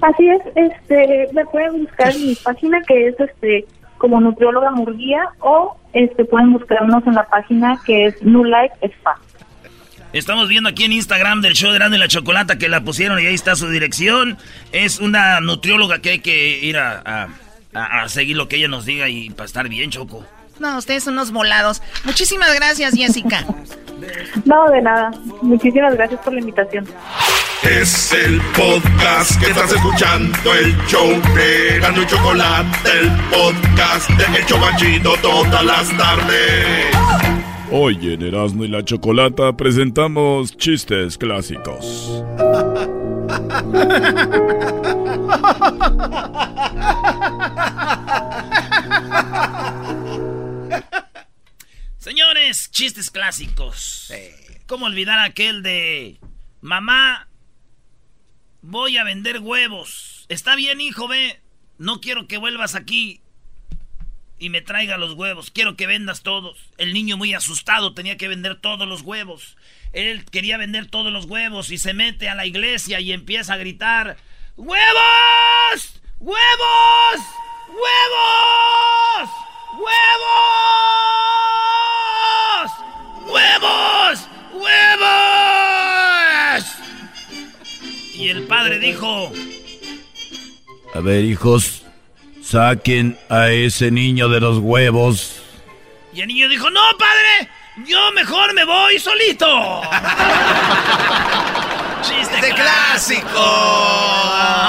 Así 0.00 0.28
es, 0.28 0.42
este, 0.54 1.28
me 1.32 1.46
pueden 1.46 1.84
buscar 1.84 2.14
en 2.14 2.26
mi 2.26 2.34
página 2.34 2.80
que 2.86 3.08
es 3.08 3.14
este 3.18 3.64
como 4.04 4.20
nutrióloga 4.20 4.70
Murguía 4.70 5.22
o 5.40 5.78
este 5.94 6.26
pueden 6.26 6.52
buscarnos 6.52 7.06
en 7.06 7.14
la 7.14 7.24
página 7.24 7.80
que 7.86 8.04
es 8.04 8.22
New 8.22 8.44
Spa. 8.82 9.18
Estamos 10.12 10.46
viendo 10.46 10.68
aquí 10.68 10.84
en 10.84 10.92
Instagram 10.92 11.40
del 11.40 11.54
show 11.54 11.70
de 11.72 11.78
Grande 11.78 11.96
la 11.96 12.06
Chocolata 12.06 12.58
que 12.58 12.68
la 12.68 12.82
pusieron 12.82 13.18
y 13.18 13.24
ahí 13.24 13.32
está 13.32 13.56
su 13.56 13.66
dirección. 13.70 14.36
Es 14.72 15.00
una 15.00 15.40
nutrióloga 15.40 16.00
que 16.02 16.10
hay 16.10 16.18
que 16.18 16.58
ir 16.58 16.76
a, 16.76 17.30
a 17.72 18.08
seguir 18.10 18.36
lo 18.36 18.46
que 18.46 18.56
ella 18.56 18.68
nos 18.68 18.84
diga 18.84 19.08
y 19.08 19.30
para 19.30 19.46
estar 19.46 19.70
bien, 19.70 19.90
Choco. 19.90 20.22
No, 20.58 20.78
ustedes 20.78 21.04
son 21.04 21.14
unos 21.14 21.32
volados. 21.32 21.82
Muchísimas 22.04 22.54
gracias, 22.54 22.94
Jessica. 22.94 23.44
No, 24.44 24.70
de 24.70 24.82
nada. 24.82 25.10
Muchísimas 25.42 25.94
gracias 25.94 26.20
por 26.20 26.32
la 26.32 26.40
invitación. 26.40 26.86
Es 27.62 28.12
el 28.12 28.40
podcast 28.56 29.40
que 29.40 29.46
estás 29.50 29.72
escuchando, 29.72 30.52
el 30.52 30.76
show 30.86 31.08
de 31.34 31.78
Gano 31.80 32.02
y 32.02 32.06
Chocolate, 32.06 32.90
el 33.00 33.10
podcast 33.30 34.10
de 34.10 34.38
El 34.38 34.46
Chobachito 34.46 35.14
todas 35.22 35.64
las 35.64 35.88
tardes. 35.96 36.94
Hoy 37.72 38.12
en 38.12 38.22
Erasmo 38.22 38.64
y 38.64 38.68
la 38.68 38.84
Chocolata 38.84 39.56
presentamos 39.56 40.54
chistes 40.56 41.16
clásicos. 41.16 42.22
Señores, 51.98 52.70
chistes 52.70 53.10
clásicos. 53.10 54.12
¿Cómo 54.66 54.86
olvidar 54.86 55.18
aquel 55.18 55.62
de 55.62 56.18
mamá? 56.60 57.28
Voy 58.62 58.96
a 58.96 59.04
vender 59.04 59.40
huevos. 59.40 60.26
Está 60.28 60.56
bien, 60.56 60.80
hijo, 60.80 61.08
ve. 61.08 61.40
No 61.78 62.00
quiero 62.00 62.26
que 62.28 62.38
vuelvas 62.38 62.74
aquí 62.74 63.20
y 64.38 64.50
me 64.50 64.60
traiga 64.60 64.98
los 64.98 65.14
huevos. 65.14 65.50
Quiero 65.50 65.76
que 65.76 65.86
vendas 65.86 66.22
todos. 66.22 66.58
El 66.76 66.92
niño 66.92 67.16
muy 67.16 67.34
asustado 67.34 67.94
tenía 67.94 68.16
que 68.16 68.28
vender 68.28 68.60
todos 68.60 68.86
los 68.86 69.02
huevos. 69.02 69.56
Él 69.92 70.24
quería 70.26 70.58
vender 70.58 70.86
todos 70.86 71.12
los 71.12 71.24
huevos 71.24 71.70
y 71.70 71.78
se 71.78 71.94
mete 71.94 72.28
a 72.28 72.34
la 72.34 72.46
iglesia 72.46 73.00
y 73.00 73.12
empieza 73.12 73.54
a 73.54 73.58
gritar, 73.58 74.16
¡Huevos! 74.56 76.00
¡Huevos! 76.18 77.20
¡Huevos! 77.68 79.30
¡Huevos! 79.74 79.90
¡Huevos! 83.26 84.28
¡Huevos! 84.52 85.04
Y 88.14 88.28
el 88.28 88.44
padre 88.44 88.78
dijo, 88.78 89.32
A 90.94 91.00
ver, 91.00 91.24
hijos, 91.24 91.82
saquen 92.40 93.18
a 93.28 93.48
ese 93.48 93.90
niño 93.90 94.28
de 94.28 94.40
los 94.40 94.58
huevos. 94.58 95.42
Y 96.12 96.20
el 96.20 96.28
niño 96.28 96.48
dijo, 96.48 96.70
no, 96.70 96.80
padre, 96.96 97.48
yo 97.84 98.12
mejor 98.12 98.54
me 98.54 98.64
voy 98.64 99.00
solito. 99.00 99.82
Chiste 102.02 102.54
clásico. 102.54 103.42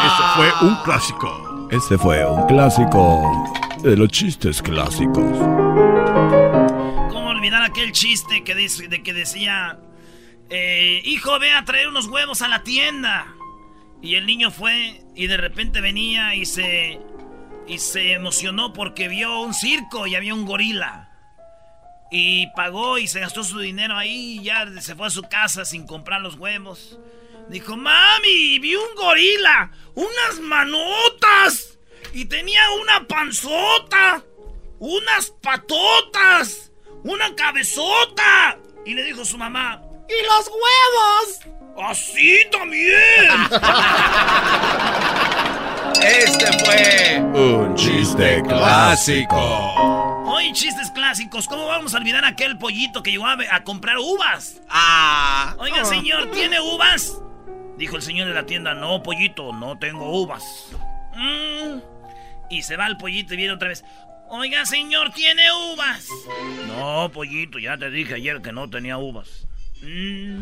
Ese 0.05 0.23
fue 0.35 0.51
un 0.67 0.75
clásico. 0.83 1.67
Ese 1.69 1.97
fue 1.99 2.25
un 2.25 2.47
clásico 2.47 3.64
de 3.85 3.95
los 3.95 4.09
chistes 4.09 4.63
clásicos. 4.63 5.37
¿Cómo 7.11 7.29
olvidar 7.29 7.61
aquel 7.61 7.91
chiste 7.91 8.43
que, 8.43 8.55
de 8.55 9.03
que 9.03 9.13
decía, 9.13 9.79
eh, 10.49 11.01
hijo, 11.05 11.37
ve 11.37 11.51
a 11.51 11.63
traer 11.65 11.87
unos 11.87 12.07
huevos 12.07 12.41
a 12.41 12.47
la 12.47 12.63
tienda? 12.63 13.27
Y 14.01 14.15
el 14.15 14.25
niño 14.25 14.49
fue 14.49 15.03
y 15.15 15.27
de 15.27 15.37
repente 15.37 15.81
venía 15.81 16.33
y 16.33 16.47
se, 16.47 16.99
y 17.67 17.77
se 17.77 18.13
emocionó 18.13 18.73
porque 18.73 19.07
vio 19.07 19.41
un 19.41 19.53
circo 19.53 20.07
y 20.07 20.15
había 20.15 20.33
un 20.33 20.45
gorila. 20.45 21.11
Y 22.09 22.47
pagó 22.55 22.97
y 22.97 23.07
se 23.07 23.19
gastó 23.19 23.43
su 23.43 23.59
dinero 23.59 23.95
ahí 23.97 24.39
y 24.39 24.43
ya 24.45 24.65
se 24.81 24.95
fue 24.95 25.07
a 25.07 25.11
su 25.11 25.21
casa 25.23 25.63
sin 25.63 25.85
comprar 25.85 26.21
los 26.21 26.35
huevos. 26.35 26.99
Dijo, 27.49 27.77
mami, 27.77 28.57
vi 28.57 28.75
un 28.75 28.95
gorila, 28.95 29.69
unas 29.93 30.39
manotas 30.41 31.74
y 32.15 32.23
tenía 32.23 32.61
una 32.81 33.05
panzota, 33.05 34.23
unas 34.79 35.31
patotas, 35.41 36.71
una 37.03 37.35
cabezota. 37.35 38.57
Y 38.85 38.93
le 38.93 39.03
dijo 39.03 39.25
su 39.25 39.37
mamá, 39.37 39.81
¿y 40.07 40.13
los 40.23 40.47
huevos? 40.47 41.41
Así 41.89 42.39
también. 42.51 42.95
Este 46.01 46.45
fue 46.63 47.19
un 47.19 47.75
chiste 47.75 48.41
clásico. 48.47 49.35
Hoy 50.25 50.53
chistes 50.53 50.91
clásicos. 50.91 51.47
¿Cómo 51.47 51.67
vamos 51.67 51.93
a 51.95 51.97
olvidar 51.97 52.23
aquel 52.23 52.57
pollito 52.57 53.03
que 53.03 53.11
llegó 53.11 53.25
a, 53.25 53.37
a 53.51 53.63
comprar 53.63 53.97
uvas? 53.97 54.61
Ah. 54.69 55.55
Oiga, 55.57 55.83
señor, 55.83 56.31
¿tiene 56.31 56.59
uvas? 56.61 57.17
Dijo 57.77 57.97
el 57.97 58.01
señor 58.01 58.27
de 58.27 58.33
la 58.33 58.45
tienda, 58.45 58.73
no, 58.73 59.03
pollito, 59.03 59.51
no 59.51 59.77
tengo 59.79 60.21
uvas. 60.21 60.43
Mm. 61.15 61.94
Y 62.49 62.63
se 62.63 62.77
va 62.77 62.87
el 62.87 62.97
pollito 62.97 63.33
y 63.33 63.37
viene 63.37 63.53
otra 63.53 63.69
vez. 63.69 63.83
Oiga, 64.29 64.65
señor, 64.65 65.11
¿tiene 65.13 65.51
uvas? 65.51 66.07
No, 66.67 67.11
pollito, 67.11 67.59
ya 67.59 67.77
te 67.77 67.89
dije 67.89 68.15
ayer 68.15 68.41
que 68.41 68.51
no 68.51 68.69
tenía 68.69 68.97
uvas. 68.97 69.47
Mm. 69.81 70.41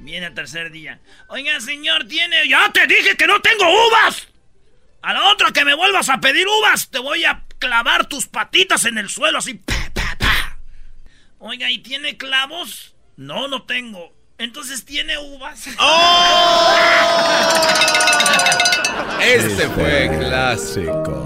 Viene 0.00 0.26
el 0.26 0.34
tercer 0.34 0.70
día. 0.70 1.00
Oiga, 1.28 1.60
señor, 1.60 2.06
¿tiene...? 2.06 2.48
Ya 2.48 2.70
te 2.72 2.86
dije 2.86 3.16
que 3.16 3.26
no 3.26 3.40
tengo 3.40 3.64
uvas. 3.88 4.28
A 5.02 5.12
la 5.12 5.30
otra 5.30 5.50
que 5.50 5.64
me 5.64 5.74
vuelvas 5.74 6.08
a 6.08 6.20
pedir 6.20 6.46
uvas, 6.46 6.88
te 6.90 7.00
voy 7.00 7.24
a 7.24 7.44
clavar 7.58 8.06
tus 8.06 8.26
patitas 8.26 8.84
en 8.84 8.98
el 8.98 9.08
suelo 9.08 9.38
así. 9.38 9.54
pa, 9.54 9.90
pa, 9.92 10.16
pa. 10.18 10.58
Oiga, 11.38 11.70
¿y 11.70 11.78
tiene 11.78 12.16
clavos? 12.16 12.94
No, 13.16 13.48
no 13.48 13.62
tengo. 13.62 14.12
Entonces 14.38 14.84
tiene 14.84 15.18
uvas. 15.18 15.68
¡Oh! 15.78 16.78
Este 19.22 19.68
fue 19.68 20.10
clásico. 20.18 21.24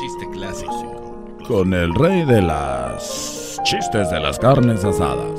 Chiste 0.00 0.28
clásico. 0.32 1.14
Con 1.46 1.72
el 1.72 1.94
rey 1.94 2.24
de 2.24 2.42
las 2.42 3.60
chistes 3.62 4.10
de 4.10 4.18
las 4.18 4.38
carnes 4.38 4.84
asadas. 4.84 5.38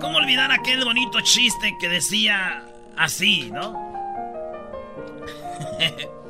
¿Cómo 0.00 0.16
olvidar 0.16 0.50
aquel 0.52 0.84
bonito 0.84 1.20
chiste 1.20 1.76
que 1.78 1.88
decía 1.90 2.64
así, 2.96 3.50
no? 3.52 3.78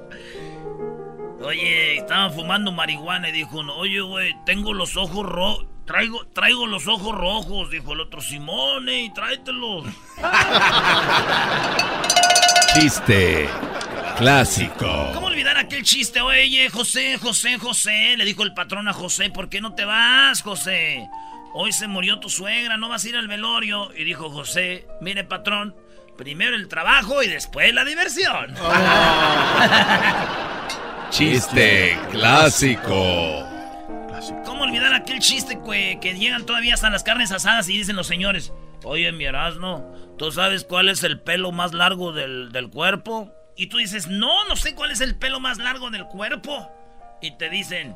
Oye, 1.45 1.99
estaban 1.99 2.32
fumando 2.32 2.72
marihuana 2.72 3.28
y 3.28 3.32
dijo, 3.32 3.59
uno, 3.59 3.74
oye, 3.74 4.01
güey, 4.01 4.34
tengo 4.47 4.72
los 4.72 4.97
ojos 4.97 5.26
rojos. 5.26 5.66
Traigo, 5.84 6.26
traigo 6.28 6.66
los 6.66 6.86
ojos 6.86 7.14
rojos, 7.14 7.70
dijo 7.70 7.93
el 7.93 8.01
otro, 8.01 8.20
Simone, 8.20 9.03
y 9.03 9.12
tráetelos. 9.12 9.84
Chiste 12.74 13.49
clásico. 14.16 15.11
¿Cómo 15.14 15.26
olvidar 15.26 15.57
aquel 15.57 15.82
chiste? 15.82 16.20
Oye, 16.20 16.70
José, 16.70 17.18
José, 17.18 17.59
José, 17.59 18.16
le 18.16 18.24
dijo 18.24 18.45
el 18.45 18.55
patrón 18.55 18.86
a 18.88 18.93
José, 18.93 19.30
¿por 19.30 19.49
qué 19.49 19.61
no 19.61 19.74
te 19.74 19.84
vas, 19.84 20.43
José? 20.43 21.09
Hoy 21.55 21.72
se 21.72 21.88
murió 21.88 22.20
tu 22.20 22.30
suegra, 22.30 22.76
no 22.76 22.88
vas 22.88 23.05
a 23.05 23.09
ir 23.09 23.16
al 23.16 23.26
velorio. 23.28 23.93
Y 23.97 24.05
dijo 24.05 24.30
José, 24.30 24.86
mire, 25.01 25.24
patrón, 25.24 25.74
primero 26.16 26.57
el 26.57 26.68
trabajo 26.68 27.22
y 27.22 27.28
después 27.28 27.74
la 27.74 27.84
diversión. 27.84 28.55
Chiste 31.12 31.96
clásico. 32.10 33.44
¿Cómo 34.46 34.62
olvidar 34.64 34.94
aquel 34.94 35.18
chiste 35.20 35.58
que, 35.62 35.98
que 36.00 36.14
llegan 36.14 36.46
todavía 36.46 36.72
hasta 36.74 36.88
las 36.88 37.02
carnes 37.04 37.30
asadas 37.32 37.68
y 37.68 37.76
dicen 37.76 37.96
los 37.96 38.06
señores, 38.06 38.52
oye, 38.82 39.12
mi 39.12 39.24
Erasmo, 39.24 39.92
¿tú 40.16 40.32
sabes 40.32 40.64
cuál 40.64 40.88
es 40.88 41.04
el 41.04 41.20
pelo 41.20 41.52
más 41.52 41.74
largo 41.74 42.12
del, 42.12 42.50
del 42.50 42.70
cuerpo? 42.70 43.30
Y 43.56 43.66
tú 43.66 43.76
dices, 43.76 44.06
no, 44.08 44.48
no 44.48 44.56
sé 44.56 44.74
cuál 44.74 44.90
es 44.90 45.02
el 45.02 45.14
pelo 45.16 45.38
más 45.38 45.58
largo 45.58 45.90
del 45.90 46.06
cuerpo. 46.06 46.70
Y 47.20 47.36
te 47.36 47.50
dicen, 47.50 47.94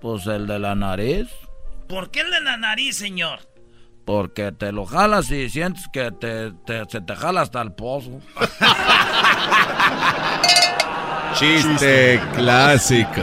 Pues 0.00 0.26
el 0.26 0.48
de 0.48 0.58
la 0.58 0.74
nariz. 0.74 1.28
¿por 1.88 2.10
qué 2.10 2.22
el 2.22 2.32
de 2.32 2.40
la 2.40 2.56
nariz, 2.56 2.96
señor? 2.96 3.38
Porque 4.04 4.50
te 4.50 4.72
lo 4.72 4.86
jalas 4.86 5.30
y 5.30 5.48
sientes 5.50 5.86
que 5.92 6.10
te, 6.10 6.50
te- 6.66 6.84
se 6.88 7.00
te 7.00 7.14
jala 7.14 7.42
hasta 7.42 7.62
el 7.62 7.72
pozo. 7.74 8.20
Chiste 11.34 12.20
clásico. 12.34 13.22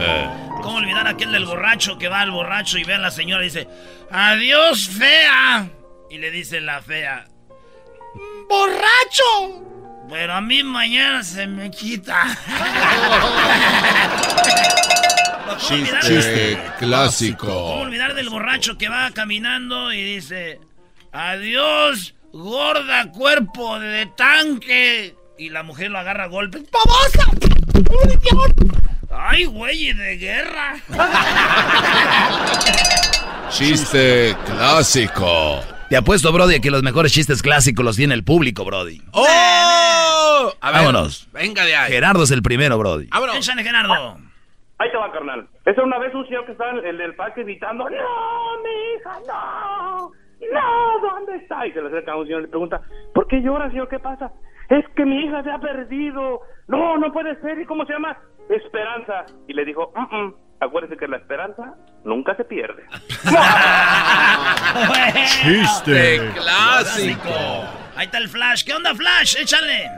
¿Cómo 0.62 0.78
olvidar 0.78 1.08
aquel 1.08 1.32
del 1.32 1.46
borracho 1.46 1.98
que 1.98 2.08
va 2.08 2.22
al 2.22 2.32
borracho 2.32 2.78
y 2.78 2.84
ve 2.84 2.94
a 2.94 3.00
la 3.00 3.12
señora 3.12 3.44
y 3.44 3.46
dice, 3.48 3.68
adiós, 4.12 4.88
fea? 4.88 5.68
Y 6.10 6.18
le 6.20 6.32
dice 6.32 6.62
la 6.62 6.82
fea, 6.82 7.26
¡borracho! 8.48 9.64
Pero 10.10 10.34
a 10.34 10.42
mí 10.42 10.64
mañana 10.64 11.24
se 11.24 11.48
me 11.48 11.72
quita. 11.72 12.24
¿Cómo 15.46 15.58
Chiste 15.58 16.58
¿Cómo 16.58 16.78
clásico. 16.78 17.54
olvidar 17.76 18.14
del 18.14 18.30
borracho 18.30 18.78
que 18.78 18.90
va 18.90 19.12
caminando 19.12 19.92
y 19.92 20.04
dice, 20.16 20.60
adiós, 21.12 22.16
gorda 22.32 23.12
cuerpo 23.12 23.80
de 23.80 24.06
tanque? 24.06 25.16
Y 25.38 25.50
la 25.50 25.64
mujer 25.64 25.92
lo 25.92 26.00
agarra 26.00 26.26
a 26.26 26.28
golpes. 26.28 26.64
¡Babosa! 26.72 27.53
¡Ay, 29.12 29.46
güey, 29.46 29.94
de 29.94 30.18
guerra! 30.18 30.76
Chiste 33.50 34.36
clásico. 34.46 35.60
Te 35.90 35.98
apuesto, 35.98 36.32
Brody, 36.32 36.60
que 36.60 36.72
los 36.72 36.82
mejores 36.82 37.14
chistes 37.14 37.42
clásicos 37.42 37.86
los 37.86 37.96
tiene 37.96 38.16
el 38.16 38.24
público, 38.24 38.66
Brody. 38.66 39.02
¡Oh! 39.12 40.52
A 40.60 40.72
ver, 40.72 40.80
Vámonos. 40.80 41.30
Venga 41.32 41.64
de 41.64 41.76
ahí. 41.76 41.92
Gerardo 41.92 42.24
es 42.24 42.32
el 42.32 42.42
primero, 42.42 42.78
Brody. 42.78 43.08
Vámonos. 43.08 43.38
Échale, 43.38 43.64
Gerardo. 43.64 44.18
Ahí 44.80 44.92
te 44.92 44.98
va, 44.98 45.12
carnal. 45.12 45.48
Esa 45.66 45.84
una 45.84 46.00
vez 46.00 46.14
un 46.16 46.26
señor 46.26 46.46
que 46.46 46.54
estaba 46.54 46.72
en 46.72 46.86
el, 46.86 46.98
del 46.98 47.16
parque 47.16 47.44
gritando, 47.44 47.84
no, 47.84 47.90
mi 47.90 48.98
hija, 48.98 49.20
no, 49.28 50.12
no, 50.52 51.00
¿dónde 51.00 51.36
está? 51.38 51.66
Y 51.68 51.72
se 51.72 51.82
le 51.82 51.88
acerca 51.88 52.14
a 52.14 52.18
un 52.18 52.26
señor 52.26 52.42
y 52.42 52.44
le 52.44 52.50
pregunta, 52.50 52.82
¿por 53.14 53.28
qué 53.28 53.42
llora, 53.42 53.70
señor? 53.70 53.88
¿Qué 53.88 54.00
pasa? 54.00 54.32
Es 54.74 54.86
que 54.96 55.06
mi 55.06 55.26
hija 55.26 55.44
se 55.44 55.52
ha 55.52 55.60
perdido. 55.60 56.42
No, 56.68 56.98
no 56.98 57.12
puede 57.12 57.40
ser. 57.42 57.60
¿Y 57.60 57.66
cómo 57.66 57.86
se 57.86 57.94
llama? 57.94 58.18
Esperanza. 58.50 59.26
Y 59.48 59.54
le 59.54 59.66
dijo, 59.66 59.94
mm, 59.96 60.16
mm, 60.16 60.34
acuérdese 60.62 60.98
que 60.98 61.08
la 61.08 61.18
esperanza 61.18 61.76
nunca 62.04 62.36
se 62.36 62.44
pierde. 62.46 62.84
Chiste 65.44 66.32
clásico. 66.34 67.30
Ahí 67.96 68.06
está 68.06 68.18
el 68.18 68.30
Flash. 68.30 68.64
¿Qué 68.64 68.74
onda, 68.74 68.96
Flash? 68.96 69.38
Échale. 69.40 69.92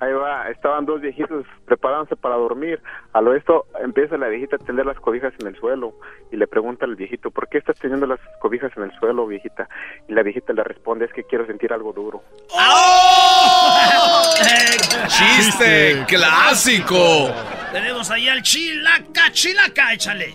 Ahí 0.00 0.12
va, 0.12 0.48
estaban 0.48 0.86
dos 0.86 1.00
viejitos 1.00 1.44
preparándose 1.64 2.14
para 2.14 2.36
dormir. 2.36 2.80
A 3.12 3.20
lo 3.20 3.34
esto 3.34 3.66
empieza 3.82 4.16
la 4.16 4.28
viejita 4.28 4.54
a 4.56 4.60
tender 4.60 4.86
las 4.86 5.00
cobijas 5.00 5.32
en 5.40 5.48
el 5.48 5.56
suelo 5.56 5.92
y 6.30 6.36
le 6.36 6.46
pregunta 6.46 6.84
al 6.84 6.94
viejito, 6.94 7.32
¿por 7.32 7.48
qué 7.48 7.58
estás 7.58 7.76
teniendo 7.80 8.06
las 8.06 8.20
cobijas 8.40 8.70
en 8.76 8.84
el 8.84 8.92
suelo, 8.98 9.26
viejita? 9.26 9.68
Y 10.08 10.12
la 10.12 10.22
viejita 10.22 10.52
le 10.52 10.62
responde, 10.62 11.06
es 11.06 11.12
que 11.12 11.24
quiero 11.24 11.46
sentir 11.46 11.72
algo 11.72 11.92
duro. 11.92 12.22
Chiste 15.08 16.04
clásico. 16.06 17.32
Tenemos 17.72 18.08
ahí 18.10 18.28
al 18.28 18.42
Chilaca, 18.42 19.32
Chilaca, 19.32 19.94
échale. 19.94 20.34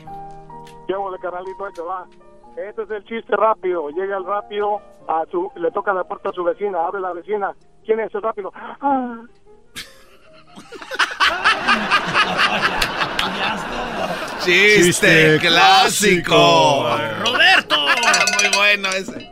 ¿Qué 0.87 0.93
de 0.93 1.19
carnalito? 1.21 1.65
Ahí 1.65 1.73
te 1.73 1.81
va. 1.81 2.05
Este 2.57 2.83
es 2.83 2.91
el 2.91 3.03
chiste 3.05 3.35
rápido. 3.35 3.89
Llega 3.89 4.17
el 4.17 4.25
rápido, 4.25 4.81
a 5.07 5.25
su, 5.31 5.51
le 5.55 5.71
toca 5.71 5.93
la 5.93 6.03
puerta 6.03 6.29
a 6.29 6.33
su 6.33 6.43
vecina, 6.43 6.85
abre 6.85 7.01
la 7.01 7.13
vecina. 7.13 7.53
¿Quién 7.85 7.99
es 7.99 8.13
el 8.13 8.21
rápido? 8.21 8.51
Ah. 8.55 9.21
Chiste 14.43 15.39
clásico. 15.39 16.89
Roberto. 17.23 17.75
Muy 18.39 18.57
bueno 18.57 18.89
ese. 18.89 19.31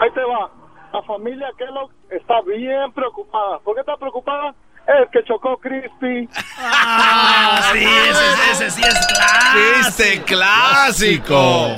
Ahí 0.00 0.10
te 0.14 0.20
va. 0.20 0.50
La 0.92 1.02
familia 1.02 1.48
Kellogg 1.58 1.90
está 2.10 2.40
bien 2.42 2.92
preocupada. 2.92 3.58
¿Por 3.60 3.74
qué 3.74 3.80
está 3.80 3.96
preocupada? 3.96 4.54
Es 4.86 5.10
que 5.10 5.24
chocó 5.24 5.56
Crispy. 5.58 6.28
Ah, 6.58 7.70
sí, 7.72 7.84
ese, 7.84 8.50
ese 8.52 8.70
sí 8.70 8.82
es 8.82 9.06
clásico. 9.06 9.82
Chiste 9.82 10.22
clásico. 10.22 11.68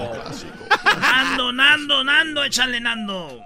Nando, 1.01 1.53
Nando, 1.53 2.05
Nando, 2.05 2.45
échale 2.45 2.81
Nando. 2.81 3.41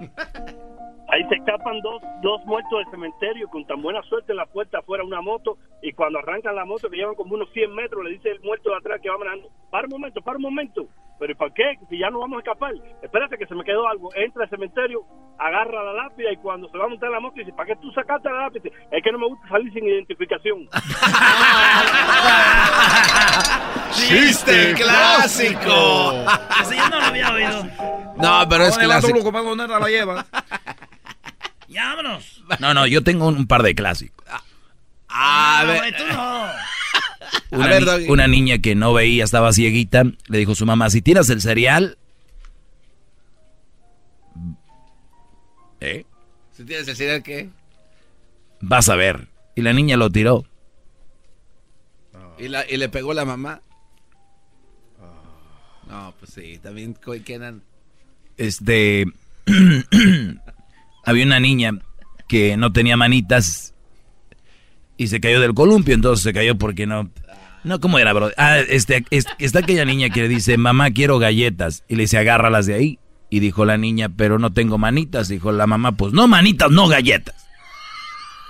Ahí 1.13 1.25
se 1.29 1.35
escapan 1.35 1.81
dos, 1.81 2.01
dos 2.23 2.41
muertos 2.47 2.79
del 2.79 2.91
cementerio 2.91 3.49
con 3.49 3.67
tan 3.67 3.83
buena 3.83 4.01
suerte 4.03 4.33
en 4.33 4.37
la 4.37 4.47
puerta 4.47 4.79
afuera 4.79 5.03
una 5.03 5.21
moto 5.21 5.59
y 5.83 5.93
cuando 5.93 6.21
arrancan 6.21 6.55
la 6.55 6.65
moto 6.65 6.89
que 6.89 6.97
llevan 6.97 7.17
como 7.17 7.35
unos 7.35 7.51
100 7.53 7.75
metros 7.75 8.05
le 8.05 8.11
dice 8.11 8.31
el 8.31 8.41
muerto 8.41 8.71
de 8.71 8.77
atrás 8.77 9.01
que 9.03 9.11
va 9.11 9.19
manejando, 9.19 9.49
para 9.71 9.87
un 9.87 9.91
momento, 9.91 10.21
para 10.23 10.37
un 10.37 10.43
momento. 10.43 10.87
Pero 11.19 11.33
¿y 11.33 11.35
para 11.35 11.53
qué? 11.53 11.75
Si 11.91 11.99
ya 11.99 12.09
no 12.11 12.21
vamos 12.21 12.37
a 12.37 12.41
escapar. 12.41 12.73
Espérate 13.03 13.37
que 13.37 13.47
se 13.47 13.55
me 13.55 13.63
quedó 13.63 13.87
algo. 13.87 14.09
Entra 14.15 14.45
al 14.45 14.51
cementerio, 14.51 15.05
agarra 15.39 15.85
la 15.85 15.93
lápida 15.93 16.33
y 16.33 16.37
cuando 16.37 16.67
se 16.71 16.79
va 16.79 16.87
a 16.87 16.89
montar 16.89 17.11
la 17.11 17.21
moto 17.21 17.35
dice, 17.37 17.53
¿para 17.53 17.67
qué 17.67 17.77
tú 17.77 17.91
sacaste 17.91 18.31
la 18.31 18.45
lápida? 18.45 18.71
Es 18.91 19.03
que 19.03 19.13
no 19.13 19.19
me 19.19 19.27
gusta 19.27 19.47
salir 19.49 19.71
sin 19.73 19.85
identificación. 19.85 20.67
Chiste 23.93 24.75
clásico. 24.75 26.13
Ese 26.63 26.77
yo 26.77 26.89
no 26.89 27.01
lo 27.01 27.05
había 27.05 27.33
oído. 27.33 27.65
No, 28.17 28.49
pero 28.49 28.65
es 28.65 28.79
clásico. 28.79 29.31
la 29.31 29.89
lleva. 29.89 30.25
Ya, 31.71 31.95
vámonos. 31.95 32.43
No, 32.59 32.75
no, 32.75 32.87
yo 32.87 33.03
tengo 33.03 33.29
un 33.29 33.47
par 33.47 33.63
de 33.63 33.75
clásicos. 33.75 34.27
A 35.09 35.63
No, 35.65 35.73
ver. 35.73 35.97
tú 35.97 36.05
no. 36.07 36.47
Una, 37.53 37.65
A 37.65 37.69
ver, 37.69 37.81
ni- 37.81 37.87
Doggy. 37.87 38.09
una 38.09 38.27
niña 38.29 38.59
que 38.59 38.75
no 38.75 38.93
veía, 38.93 39.25
estaba 39.25 39.53
cieguita, 39.53 40.03
le 40.29 40.39
dijo 40.39 40.53
a 40.53 40.55
su 40.57 40.67
mamá, 40.67 40.91
si 40.91 41.01
tiras 41.03 41.31
el 41.31 41.41
cereal... 41.41 41.97
¿Eh? 45.81 46.05
¿Si 46.53 46.65
tienes 46.65 46.87
el 46.89 46.97
cereal 46.97 47.23
qué? 47.23 47.49
Vas 48.61 48.89
a 48.89 48.97
ver. 48.97 49.29
Y 49.55 49.63
la 49.63 49.73
niña 49.73 49.97
lo 49.97 50.11
tiró. 50.11 50.45
¿Y, 52.39 52.49
la, 52.49 52.69
y 52.69 52.77
le 52.77 52.89
pegó 52.89 53.15
la 53.15 53.25
mamá. 53.25 53.63
No, 55.87 56.15
pues 56.19 56.33
sí, 56.35 56.59
también 56.63 56.97
quedan. 57.25 57.63
Este... 58.37 59.07
había 61.05 61.25
una 61.25 61.41
niña 61.41 61.73
que 62.29 62.57
no 62.57 62.73
tenía 62.73 62.97
manitas 62.97 63.75
y 64.97 65.09
se 65.09 65.21
cayó 65.21 65.41
del 65.41 65.55
columpio, 65.55 65.95
entonces 65.95 66.23
se 66.23 66.33
cayó 66.33 66.57
porque 66.59 66.87
no... 66.87 67.11
No, 67.63 67.79
¿cómo 67.79 67.99
era, 67.99 68.13
bro? 68.15 68.31
Ah, 68.39 68.59
este, 68.59 69.05
es- 69.11 69.27
está 69.39 69.59
aquella 69.59 69.85
niña 69.85 70.09
que 70.09 70.23
le 70.23 70.29
dice, 70.29 70.57
mamá, 70.57 70.91
quiero 70.93 71.19
galletas. 71.19 71.85
Y 71.89 71.97
le 71.97 72.03
dice, 72.05 72.17
agárralas 72.17 72.65
de 72.65 72.73
ahí. 72.75 72.99
Y 73.29 73.41
dijo 73.41 73.67
la 73.67 73.77
niña, 73.77 74.09
pero 74.09 74.39
no 74.39 74.53
tengo 74.53 74.79
manitas. 74.79 75.29
Dijo 75.29 75.53
la 75.53 75.67
mamá, 75.67 75.93
pues 75.93 76.15
no 76.15 76.27
manitas, 76.27 76.71
no 76.71 76.89
galletas. 76.89 77.35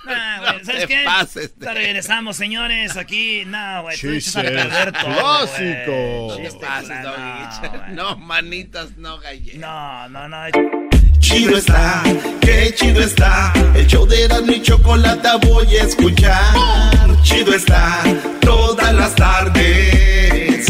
Nah, 0.06 0.38
güey, 0.40 0.64
¿Sabes 0.64 0.82
te 0.82 0.86
qué? 0.86 1.02
pases 1.04 1.58
de- 1.58 1.74
regresamos, 1.74 2.36
señores, 2.36 2.96
aquí. 2.96 3.42
No, 3.46 3.82
güey, 3.82 3.98
tú 3.98 4.10
dices 4.12 4.36
a 4.36 4.42
perder 4.42 4.92
todo, 4.92 5.48
clásico. 5.48 6.36
No 6.38 7.02
Doggy. 7.02 7.94
No, 7.94 8.16
manitas, 8.16 8.96
no 8.96 9.18
galletas. 9.18 9.58
No, 9.60 10.08
no, 10.08 10.28
no. 10.28 10.36
Chido 11.20 11.56
está, 11.56 12.02
qué 12.40 12.74
chido 12.74 13.00
está. 13.02 13.52
El 13.74 13.86
show 13.86 14.06
de 14.06 14.24
Erasmo 14.24 14.52
y 14.52 14.62
Chocolata 14.62 15.36
voy 15.36 15.76
a 15.76 15.84
escuchar. 15.84 17.22
Chido 17.22 17.54
está, 17.54 18.02
todas 18.40 18.92
las 18.94 19.14
tardes. 19.14 20.66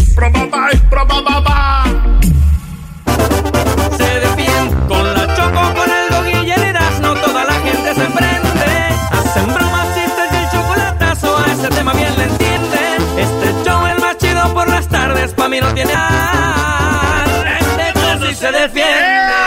Se 3.97 4.21
defiende 4.21 4.77
con 4.89 5.15
la 5.15 5.35
choco, 5.35 5.75
con 5.75 5.91
el 5.91 6.09
dog 6.11 6.27
y 6.45 6.51
el 6.51 6.63
Erasmo, 6.63 7.15
toda 7.15 7.45
la 7.45 7.55
gente 7.55 7.95
se 7.95 8.05
prende. 8.05 8.71
Hacen 9.11 9.55
bromas, 9.55 9.89
chistes 9.95 10.33
y 10.33 10.37
el 10.37 10.51
chocolatazo, 10.51 11.39
a 11.39 11.53
ese 11.53 11.69
tema 11.69 11.93
bien 11.95 12.19
le 12.19 12.25
entienden. 12.25 13.19
Este 13.19 13.65
show 13.65 13.87
es 13.87 13.99
más 14.01 14.19
chido 14.19 14.53
por 14.53 14.69
las 14.69 14.87
tardes, 14.89 15.33
pa' 15.33 15.49
mí 15.49 15.61
no 15.61 15.73
tiene 15.73 15.93
ar. 15.95 17.29
Este 17.61 18.01
show 18.01 18.29
sí 18.29 18.35
se 18.35 18.53
defiende. 18.53 19.40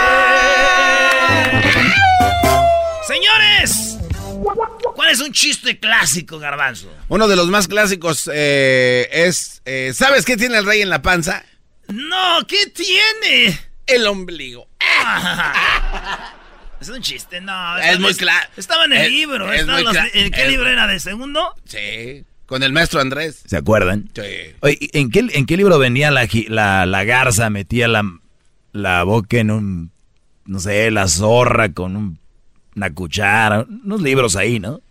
¿Cuál 4.96 5.10
es 5.12 5.20
un 5.22 5.32
chiste 5.32 5.80
clásico, 5.80 6.40
Garbanzo? 6.40 6.92
Uno 7.10 7.28
de 7.28 7.36
los 7.36 7.48
más 7.48 7.68
clásicos 7.68 8.30
eh, 8.34 9.08
es. 9.12 9.62
eh, 9.66 9.92
¿Sabes 9.94 10.26
qué 10.26 10.38
tiene 10.38 10.58
el 10.58 10.66
rey 10.66 10.82
en 10.82 10.90
la 10.90 11.02
panza? 11.02 11.44
No, 11.88 12.46
¿qué 12.48 12.68
tiene? 12.68 13.60
El 13.88 14.08
ombligo. 14.08 14.68
Es 16.82 16.90
un 16.90 17.02
chiste, 17.02 17.40
no. 17.40 17.78
Es 17.78 17.98
muy 18.00 18.14
claro. 18.14 18.46
Estaba 18.58 18.84
en 18.86 18.92
el 18.94 19.02
Es- 19.06 19.10
libro. 19.12 19.52
es 19.54 19.62
estaban 19.62 19.84
muy 19.86 19.94
los- 19.94 20.04
cla- 20.04 20.10
¿En 20.14 20.32
qué 20.32 20.42
es- 20.44 20.50
libro 20.50 20.68
era? 20.70 20.86
¿De 20.86 21.00
segundo? 21.00 21.56
Sí. 21.66 22.26
Con 22.46 22.62
el 22.62 22.74
maestro 22.74 23.00
Andrés. 23.00 23.42
¿Se 23.46 23.56
acuerdan? 23.56 24.10
Sí. 24.14 24.22
Oye, 24.60 24.78
¿en 24.92 25.10
qué, 25.10 25.26
¿en 25.32 25.46
qué 25.46 25.56
libro 25.56 25.80
venía 25.80 26.12
la, 26.12 26.28
la, 26.50 26.86
la 26.86 27.04
garza? 27.06 27.50
Metía 27.50 27.88
la, 27.88 28.04
la 28.74 29.04
boca 29.04 29.38
en 29.38 29.52
un, 29.52 29.92
no 30.46 30.60
sé, 30.60 30.92
la 30.92 31.08
zorra 31.08 31.72
con 31.72 31.96
un- 31.96 32.20
una 32.76 32.94
cuchara. 32.94 33.66
Unos 33.86 34.02
libros 34.02 34.36
ahí, 34.36 34.60
¿no? 34.60 34.82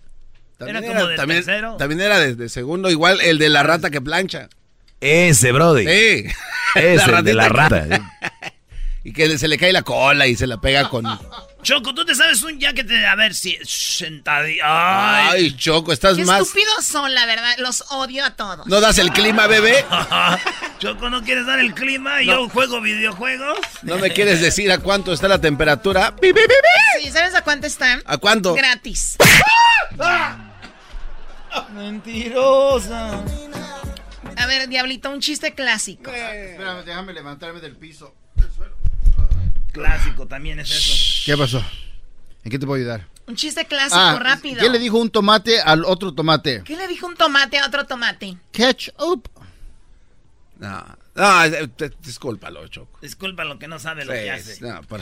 También 0.58 0.84
Era 0.84 0.94
como 0.94 1.06
del 1.08 1.16
también, 1.16 1.44
tercero. 1.44 1.76
también 1.76 2.00
era 2.00 2.18
de, 2.20 2.36
de 2.36 2.48
segundo, 2.48 2.90
igual 2.90 3.20
el 3.20 3.38
de 3.38 3.48
la 3.48 3.62
rata 3.62 3.90
que 3.90 4.00
plancha. 4.00 4.48
Ese, 5.00 5.50
Brody. 5.52 5.84
Sí. 5.86 6.24
Ese, 6.76 7.10
el 7.18 7.24
de 7.24 7.34
la 7.34 7.44
que- 7.48 7.52
rata. 7.52 8.12
Y 9.04 9.12
que 9.12 9.36
se 9.36 9.48
le 9.48 9.58
cae 9.58 9.72
la 9.72 9.82
cola 9.82 10.28
y 10.28 10.36
se 10.36 10.46
la 10.46 10.60
pega 10.60 10.88
con. 10.88 11.04
Choco, 11.62 11.94
tú 11.94 12.04
te 12.04 12.14
sabes 12.14 12.42
un 12.42 12.58
ya 12.58 12.72
que 12.72 12.82
te. 12.82 13.06
A 13.06 13.14
ver 13.14 13.34
si. 13.34 13.56
Sentadillo. 13.64 14.62
Ay. 14.64 15.28
Ay, 15.32 15.56
Choco, 15.56 15.92
estás 15.92 16.16
Qué 16.16 16.24
más. 16.24 16.40
estúpidos 16.42 16.84
son, 16.84 17.14
la 17.14 17.24
verdad. 17.26 17.54
Los 17.58 17.84
odio 17.90 18.24
a 18.24 18.30
todos. 18.34 18.66
¿No 18.66 18.80
das 18.80 18.98
el 18.98 19.10
clima, 19.12 19.46
bebé? 19.46 19.84
Choco, 20.80 21.08
¿no 21.08 21.22
quieres 21.22 21.46
dar 21.46 21.60
el 21.60 21.72
clima? 21.74 22.22
y 22.22 22.26
No. 22.26 22.32
Yo 22.32 22.48
juego 22.48 22.80
videojuegos. 22.80 23.58
¿No 23.82 23.96
me 23.98 24.10
quieres 24.10 24.40
decir 24.40 24.72
a 24.72 24.78
cuánto 24.78 25.12
está 25.12 25.28
la 25.28 25.40
temperatura? 25.40 26.14
Sí, 27.00 27.10
¿Sabes 27.10 27.34
a 27.34 27.42
cuánto 27.42 27.66
están? 27.68 28.02
¿A 28.06 28.18
cuánto? 28.18 28.54
Gratis. 28.54 29.16
Mentirosa. 31.74 33.22
A 34.36 34.46
ver, 34.46 34.68
Diablito, 34.68 35.10
un 35.10 35.20
chiste 35.20 35.54
clásico. 35.54 36.10
Espérame, 36.10 36.84
déjame 36.84 37.12
levantarme 37.12 37.60
del 37.60 37.76
piso. 37.76 38.14
Clásico 39.72 40.26
también 40.26 40.60
es 40.60 40.70
eso. 40.70 41.22
¿Qué 41.24 41.36
pasó? 41.36 41.64
¿En 42.44 42.50
qué 42.50 42.58
te 42.58 42.66
puedo 42.66 42.78
ayudar? 42.80 43.08
Un 43.26 43.36
chiste 43.36 43.64
clásico, 43.66 43.96
Ah, 43.98 44.18
rápido. 44.20 44.60
¿Qué 44.60 44.68
le 44.68 44.78
dijo 44.78 44.98
un 44.98 45.10
tomate 45.10 45.60
al 45.60 45.84
otro 45.84 46.12
tomate? 46.12 46.62
¿Qué 46.64 46.76
le 46.76 46.88
dijo 46.88 47.06
un 47.06 47.16
tomate 47.16 47.58
a 47.58 47.66
otro 47.66 47.86
tomate? 47.86 48.36
Ketchup. 48.50 49.28
No. 50.58 50.84
No, 51.14 51.42
discúlpalo, 52.02 52.66
Choco. 52.68 52.98
Disculpa 53.02 53.44
lo 53.44 53.58
que 53.58 53.68
no 53.68 53.78
sabe 53.78 54.04
lo 54.04 54.12
Sí, 54.12 54.18
que 54.18 54.30
hace. 54.30 54.60
no, 54.60 54.80
por- 54.82 55.00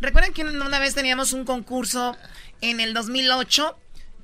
¿Recuerdan 0.00 0.32
que 0.32 0.42
una 0.44 0.78
vez 0.78 0.94
teníamos 0.94 1.32
un 1.32 1.44
concurso 1.44 2.16
en 2.60 2.80
el 2.80 2.92
2008 2.94 3.78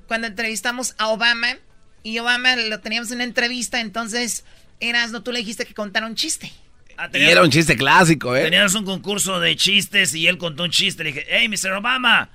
cuando 0.07 0.27
entrevistamos 0.27 0.95
a 0.97 1.07
Obama? 1.09 1.55
Y 2.03 2.19
Obama 2.19 2.55
lo 2.55 2.79
teníamos 2.79 3.09
en 3.11 3.15
una 3.17 3.23
entrevista, 3.25 3.79
entonces 3.79 4.43
Erasno, 4.79 5.23
tú 5.23 5.31
le 5.31 5.39
dijiste 5.39 5.65
que 5.65 5.73
contara 5.73 6.05
un 6.05 6.15
chiste. 6.15 6.51
Ah, 6.97 7.09
Y 7.13 7.23
era 7.23 7.43
un 7.43 7.51
chiste 7.51 7.75
clásico, 7.75 8.35
¿eh? 8.35 8.43
Teníamos 8.43 8.73
un 8.75 8.85
concurso 8.85 9.39
de 9.39 9.55
chistes 9.55 10.15
y 10.15 10.27
él 10.27 10.37
contó 10.37 10.63
un 10.63 10.71
chiste. 10.71 11.03
Le 11.03 11.11
dije, 11.11 11.25
hey, 11.29 11.47
Mr. 11.47 11.73
Obama. 11.73 12.29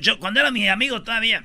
Yo, 0.00 0.18
cuando 0.18 0.40
era 0.40 0.50
mi 0.50 0.68
amigo 0.68 1.02
todavía. 1.02 1.44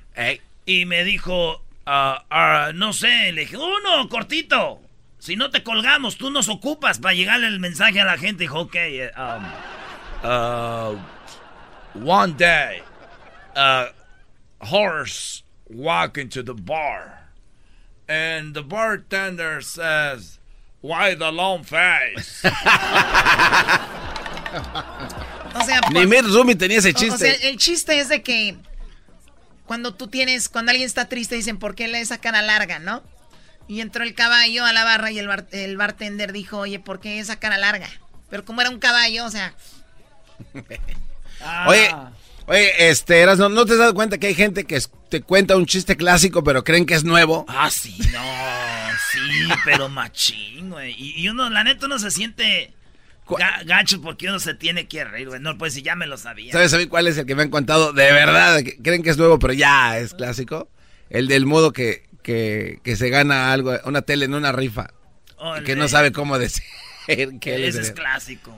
Y 0.66 0.86
me 0.86 1.04
dijo, 1.04 1.62
ah, 1.86 2.72
no 2.74 2.94
sé, 2.94 3.32
le 3.34 3.42
dije, 3.42 3.58
uno, 3.58 4.08
cortito. 4.10 4.82
Si 5.20 5.36
no 5.36 5.50
te 5.50 5.64
colgamos, 5.64 6.18
tú 6.18 6.30
nos 6.30 6.50
ocupas 6.50 7.00
para 7.00 7.14
llegarle 7.14 7.48
el 7.48 7.60
mensaje 7.60 8.00
a 8.02 8.06
la 8.06 8.18
gente. 8.18 8.44
Dijo, 8.44 8.60
ok, 8.62 8.76
um, 9.18 10.30
uh, 10.30 10.98
one 12.06 12.34
day, 12.38 12.82
a 13.56 13.88
horse 14.60 15.44
walk 15.68 16.18
into 16.18 16.44
the 16.44 16.54
bar. 16.54 17.30
And 18.08 18.54
the 18.54 18.64
bartender 18.64 19.62
says, 19.62 20.40
why 20.84 21.16
the 21.16 21.32
long 21.32 21.64
face? 21.64 22.48
O 25.56 25.66
sea, 25.66 25.82
Ni 25.92 26.06
Mitt 26.06 26.26
Rumi 26.26 26.56
tenía 26.56 26.80
ese 26.80 26.94
chiste. 26.94 27.14
O, 27.14 27.18
sea, 27.18 27.32
el 27.50 27.58
chiste 27.58 28.00
es 28.00 28.10
de 28.10 28.22
que 28.24 28.56
cuando 29.66 29.94
tú 29.94 30.08
tienes, 30.08 30.50
cuando 30.50 30.72
alguien 30.72 30.86
está 30.88 31.08
triste, 31.08 31.36
dicen, 31.36 31.58
¿por 31.58 31.76
qué 31.76 31.88
le 31.88 32.02
esa 32.02 32.18
cara 32.18 32.42
larga, 32.42 32.80
no? 32.80 33.04
Y 33.68 33.82
entró 33.82 34.04
el 34.04 34.14
caballo 34.16 34.66
a 34.66 34.74
la 34.74 34.84
barra 34.84 35.12
y 35.12 35.20
el, 35.20 35.28
bar- 35.28 35.48
el 35.52 35.78
bartender 35.78 36.34
dijo, 36.34 36.58
oye, 36.60 36.80
¿por 36.80 37.00
qué 37.00 37.20
esa 37.20 37.40
cara 37.40 37.58
larga? 37.58 37.88
Pero 38.30 38.44
como 38.46 38.62
era 38.62 38.70
un 38.70 38.80
caballo, 38.80 39.26
o 39.26 39.32
sea... 39.32 39.54
Oye, 41.68 41.94
oye, 42.48 42.90
este, 42.90 43.20
Eras, 43.20 43.38
¿no, 43.38 43.50
¿no 43.50 43.66
te 43.66 43.74
has 43.74 43.78
dado 43.80 43.94
cuenta 43.94 44.18
que 44.18 44.28
hay 44.28 44.34
gente 44.36 44.64
que 44.64 44.82
te 45.10 45.22
cuenta 45.22 45.58
un 45.58 45.66
chiste 45.66 45.98
clásico 45.98 46.42
pero 46.44 46.64
creen 46.64 46.86
que 46.86 46.94
es 46.94 47.04
nuevo? 47.04 47.46
Ah, 47.50 47.70
sí, 47.70 47.98
no, 48.14 48.22
pero 49.66 49.90
machín, 49.90 50.70
güey. 50.70 50.96
Y, 50.98 51.28
uno, 51.30 51.50
la 51.50 51.64
neta, 51.64 51.86
uno 51.86 52.00
se 52.00 52.12
siente 52.12 52.74
ga- 53.28 53.64
gacho 53.66 54.02
porque 54.02 54.28
uno 54.28 54.40
se 54.40 54.54
tiene 54.54 54.88
que 54.88 55.04
reír, 55.04 55.28
güey. 55.30 55.40
No, 55.40 55.58
pues 55.58 55.74
si 55.74 55.82
ya 55.82 55.96
me 55.96 56.08
lo 56.08 56.18
sabía. 56.18 56.52
¿Sabes 56.52 56.74
a 56.74 56.78
mí 56.78 56.88
cuál 56.88 57.08
es 57.08 57.18
el 57.18 57.26
que 57.26 57.36
me 57.36 57.44
han 57.44 57.50
contado 57.50 57.94
de 57.94 58.12
verdad? 58.12 58.62
creen 58.84 59.04
que 59.04 59.10
es 59.10 59.18
nuevo 59.18 59.40
pero 59.40 59.54
ya 59.54 59.98
es 59.98 60.14
clásico. 60.14 60.70
El 61.10 61.28
del 61.28 61.46
modo 61.46 61.72
que, 61.74 62.08
que, 62.24 62.80
que 62.84 62.96
se 62.96 63.10
gana 63.10 63.52
algo, 63.54 63.74
una 63.86 64.02
tele 64.02 64.26
en 64.26 64.34
una 64.34 64.52
rifa. 64.52 64.90
Y 65.60 65.64
que 65.64 65.76
no 65.76 65.88
sabe 65.88 66.12
cómo 66.12 66.40
decir 66.40 66.64
que 67.08 67.56
él 67.56 67.64
Ese 67.66 67.82
es 67.82 67.88
es 67.88 67.92
clásico. 67.92 68.58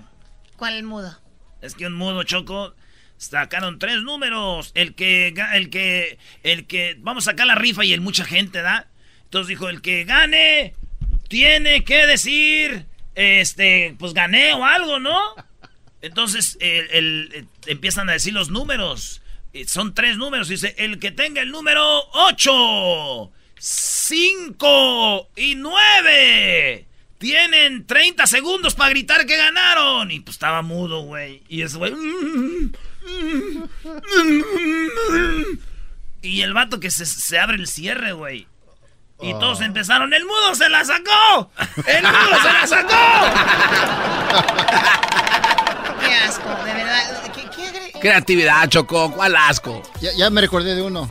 ¿Cuál 0.56 0.84
mudo? 0.84 1.20
Es 1.62 1.74
que 1.74 1.88
un 1.88 1.94
mudo 1.94 2.24
choco 2.24 2.76
sacaron 3.18 3.80
tres 3.80 4.02
números. 4.04 4.72
El 4.76 4.94
que, 4.94 5.34
el 5.54 5.70
que, 5.70 6.20
el 6.44 6.68
que, 6.68 6.96
vamos 7.00 7.28
a 7.28 7.32
sacar 7.32 7.48
la 7.48 7.56
rifa 7.56 7.84
y 7.84 7.92
el 7.94 8.02
mucha 8.02 8.24
gente, 8.24 8.62
¿da? 8.62 8.88
Entonces 9.36 9.50
dijo, 9.50 9.68
el 9.68 9.82
que 9.82 10.06
gane 10.06 10.76
tiene 11.28 11.84
que 11.84 12.08
decir, 12.08 12.86
este, 13.16 13.94
pues 14.00 14.14
gané 14.14 14.54
o 14.54 14.64
algo, 14.64 15.02
¿no? 15.02 15.20
Entonces 16.02 16.58
el, 16.62 17.30
eh, 17.34 17.44
empiezan 17.66 18.10
a 18.10 18.14
decir 18.14 18.32
los 18.32 18.50
números. 18.50 19.22
Eh, 19.52 19.68
Son 19.68 19.94
tres 19.94 20.16
números. 20.16 20.48
Dice, 20.48 20.74
el 20.78 21.00
que 21.00 21.12
tenga 21.12 21.42
el 21.42 21.52
número 21.52 21.84
8, 22.14 23.30
5 23.60 25.30
y 25.36 25.56
9. 25.56 26.86
Tienen 27.18 27.86
30 27.86 28.28
segundos 28.28 28.74
para 28.74 28.92
gritar 28.92 29.26
que 29.26 29.36
ganaron. 29.36 30.12
Y 30.12 30.22
pues 30.22 30.36
estaba 30.36 30.62
mudo, 30.62 31.02
güey. 31.02 31.44
Y 31.50 31.64
ese 31.64 31.78
güey... 31.78 31.94
Y 36.22 36.42
el 36.42 36.54
vato 36.54 36.80
que 36.80 36.90
se, 36.90 37.06
se 37.06 37.38
abre 37.38 37.58
el 37.58 37.68
cierre, 37.68 38.14
güey. 38.14 38.48
Y 39.22 39.34
Oh. 39.34 39.40
todos 39.40 39.62
empezaron, 39.62 40.14
¡el 40.14 40.26
mudo 40.26 40.56
se 40.56 40.68
la 40.70 40.84
sacó! 40.84 41.50
¡El 41.88 42.04
mudo 42.04 42.42
se 42.44 42.54
la 42.54 42.68
sacó! 42.68 42.96
Qué 46.06 46.14
asco, 46.16 46.50
de 46.66 46.74
verdad. 46.74 47.24
¿Qué, 47.34 47.42
qué 47.56 47.70
agre- 47.70 48.00
Creatividad, 48.02 48.68
Choco, 48.70 49.12
¿cuál 49.14 49.36
asco? 49.36 49.82
Ya, 50.02 50.10
ya 50.18 50.30
me 50.30 50.42
recordé 50.42 50.76
de 50.76 50.82
uno. 50.82 51.10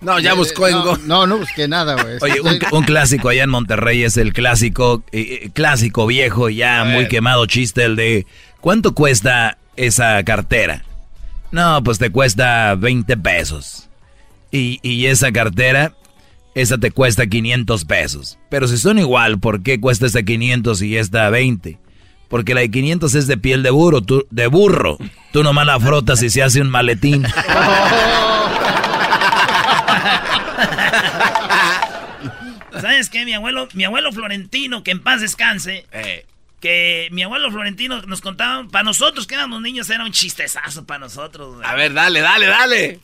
No, 0.00 0.18
ya 0.18 0.32
Eh, 0.32 0.34
buscó 0.34 0.66
en 0.66 0.74
no, 0.74 0.96
No, 1.04 1.26
no 1.28 1.38
busqué 1.38 1.68
nada, 1.68 1.94
güey. 2.02 2.18
Oye, 2.20 2.40
un, 2.40 2.58
un 2.72 2.82
clásico 2.84 3.28
allá 3.28 3.44
en 3.44 3.50
Monterrey 3.50 4.02
es 4.02 4.16
el 4.16 4.32
clásico, 4.32 5.04
eh, 5.12 5.42
eh, 5.44 5.50
clásico 5.54 6.06
viejo, 6.06 6.48
ya 6.50 6.82
muy 6.84 7.06
quemado 7.06 7.46
chiste, 7.46 7.84
el 7.84 7.94
de 7.94 8.26
¿cuánto 8.60 8.94
cuesta 8.94 9.58
esa 9.76 10.22
cartera? 10.24 10.82
No, 11.52 11.82
pues 11.84 11.98
te 11.98 12.10
cuesta 12.10 12.74
20 12.74 13.16
pesos. 13.18 13.88
Y, 14.50 14.80
y 14.82 15.06
esa 15.06 15.30
cartera, 15.32 15.92
esa 16.54 16.78
te 16.78 16.90
cuesta 16.90 17.26
500 17.26 17.84
pesos. 17.84 18.38
Pero 18.50 18.68
si 18.68 18.76
son 18.76 18.98
igual, 18.98 19.38
¿por 19.40 19.62
qué 19.62 19.80
cuesta 19.80 20.06
esta 20.06 20.22
500 20.22 20.82
y 20.82 20.96
esta 20.96 21.30
20? 21.30 21.78
Porque 22.28 22.54
la 22.54 22.60
de 22.62 22.70
500 22.70 23.14
es 23.14 23.26
de 23.26 23.36
piel 23.36 23.62
de 23.62 23.70
burro, 23.70 24.00
tú, 24.00 24.26
de 24.30 24.46
burro. 24.46 24.96
Tú 25.32 25.42
nomás 25.42 25.66
la 25.66 25.78
frotas 25.78 26.22
y 26.22 26.30
se 26.30 26.42
hace 26.42 26.60
un 26.60 26.70
maletín. 26.70 27.26
¿Sabes 32.80 33.10
qué? 33.10 33.24
Mi 33.24 33.34
abuelo, 33.34 33.68
mi 33.74 33.84
abuelo 33.84 34.12
Florentino, 34.12 34.82
que 34.82 34.92
en 34.92 35.00
paz 35.00 35.20
descanse, 35.20 35.86
que 36.60 37.08
mi 37.12 37.22
abuelo 37.22 37.50
Florentino 37.50 38.00
nos 38.02 38.20
contaba, 38.20 38.66
para 38.68 38.84
nosotros 38.84 39.26
que 39.26 39.34
éramos 39.34 39.60
niños 39.60 39.90
era 39.90 40.04
un 40.04 40.12
chistezazo 40.12 40.84
para 40.86 41.00
nosotros. 41.00 41.56
güey. 41.56 41.68
A 41.68 41.74
ver, 41.74 41.92
dale, 41.92 42.20
dale, 42.20 42.46
dale. 42.46 43.00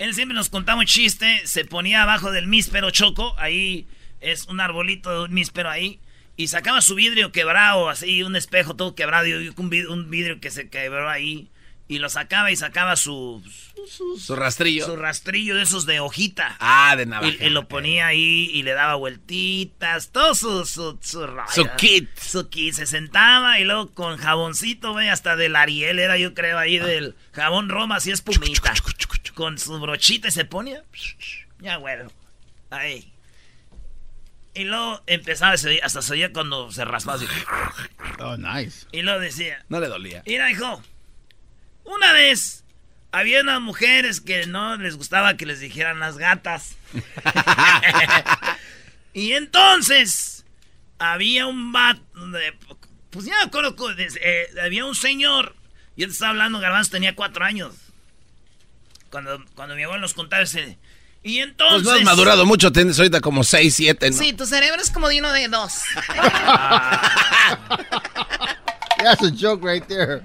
Él 0.00 0.14
siempre 0.14 0.34
nos 0.34 0.48
contaba 0.48 0.80
un 0.80 0.86
chiste, 0.86 1.42
se 1.46 1.64
ponía 1.66 2.02
abajo 2.02 2.32
del 2.32 2.46
míspero 2.46 2.90
choco, 2.90 3.34
ahí 3.38 3.86
es 4.20 4.46
un 4.46 4.58
arbolito 4.58 5.10
de 5.12 5.24
un 5.26 5.34
míspero 5.34 5.68
ahí, 5.68 6.00
y 6.36 6.48
sacaba 6.48 6.80
su 6.80 6.94
vidrio 6.94 7.32
quebrado, 7.32 7.90
así, 7.90 8.22
un 8.22 8.34
espejo 8.34 8.74
todo 8.74 8.94
quebrado, 8.94 9.26
y 9.26 9.48
un 9.54 9.70
vid- 9.70 9.88
un 9.88 10.08
vidrio 10.10 10.40
que 10.40 10.50
se 10.50 10.70
quebró 10.70 11.10
ahí, 11.10 11.50
y 11.86 11.98
lo 11.98 12.08
sacaba 12.08 12.50
y 12.50 12.56
sacaba 12.56 12.96
su... 12.96 13.42
Su 14.18 14.36
rastrillo. 14.36 14.86
Su 14.86 14.94
rastrillo 14.96 15.56
de 15.56 15.62
esos 15.62 15.86
de 15.86 16.00
hojita. 16.00 16.56
Ah, 16.60 16.94
de 16.96 17.04
navaja. 17.04 17.32
Y, 17.40 17.46
y 17.46 17.50
lo 17.50 17.66
ponía 17.66 18.06
ahí 18.06 18.48
y 18.54 18.62
le 18.62 18.72
daba 18.72 18.94
vueltitas, 18.94 20.10
todo 20.12 20.34
su, 20.34 20.64
su, 20.66 20.98
su. 21.02 21.26
Su 21.52 21.66
kit. 21.76 22.08
Su 22.18 22.48
kit. 22.48 22.74
Se 22.74 22.86
sentaba 22.86 23.58
y 23.58 23.64
luego 23.64 23.92
con 23.92 24.18
jaboncito, 24.18 24.92
güey, 24.92 25.08
hasta 25.08 25.34
del 25.34 25.56
Ariel 25.56 25.98
era 25.98 26.16
yo 26.16 26.32
creo 26.34 26.58
ahí 26.58 26.78
del 26.78 27.16
jabón 27.32 27.68
Roma, 27.68 27.96
así 27.96 28.10
espumita. 28.12 28.72
Con 29.40 29.56
su 29.56 29.80
brochita 29.80 30.28
y 30.28 30.32
se 30.32 30.44
ponía. 30.44 30.84
Ya, 31.60 31.78
bueno. 31.78 32.12
Ahí. 32.68 33.10
Y 34.52 34.64
luego 34.64 35.02
empezaba, 35.06 35.54
hasta 35.54 36.02
se 36.02 36.12
oía 36.12 36.30
cuando 36.30 36.70
se 36.70 36.84
raspaba 36.84 37.16
así. 37.16 37.26
Oh, 38.18 38.36
nice. 38.36 38.86
Y 38.92 39.00
luego 39.00 39.18
decía, 39.18 39.64
No 39.70 39.80
le 39.80 39.88
dolía. 39.88 40.22
Mira, 40.26 40.50
hijo. 40.50 40.82
Una 41.84 42.12
vez 42.12 42.64
había 43.12 43.40
unas 43.40 43.62
mujeres 43.62 44.20
que 44.20 44.44
no 44.46 44.76
les 44.76 44.96
gustaba 44.96 45.38
que 45.38 45.46
les 45.46 45.60
dijeran 45.60 46.00
las 46.00 46.18
gatas. 46.18 46.76
y 49.14 49.32
entonces 49.32 50.44
había 50.98 51.46
un 51.46 51.72
vato. 51.72 52.02
de- 52.28 52.58
Pues 53.08 53.24
ya 53.24 53.36
me 53.36 53.44
acuerdo 53.44 53.74
eh, 54.20 54.48
había 54.62 54.84
un 54.84 54.94
señor. 54.94 55.56
Yo 55.96 56.06
te 56.06 56.12
estaba 56.12 56.32
hablando, 56.32 56.60
Garbanzo 56.60 56.90
tenía 56.90 57.16
cuatro 57.16 57.42
años. 57.42 57.74
Cuando, 59.10 59.44
cuando 59.54 59.74
mi 59.74 59.82
abuelo 59.82 60.02
nos 60.02 60.14
contaba 60.14 60.42
ese. 60.42 60.78
Y 61.22 61.38
entonces. 61.38 61.82
Pues 61.82 61.84
no 61.84 61.92
has 61.92 62.02
madurado 62.02 62.46
mucho, 62.46 62.72
tienes 62.72 62.98
ahorita 62.98 63.20
como 63.20 63.44
6, 63.44 63.74
7, 63.74 64.10
¿no? 64.10 64.16
Sí, 64.16 64.32
tu 64.32 64.46
cerebro 64.46 64.80
es 64.80 64.90
como 64.90 65.08
de 65.08 65.18
uno 65.20 65.32
de 65.32 65.48
dos. 65.48 65.82
That's 69.02 69.22
a 69.22 69.30
joke 69.30 69.62
right 69.62 69.86
there. 69.86 70.22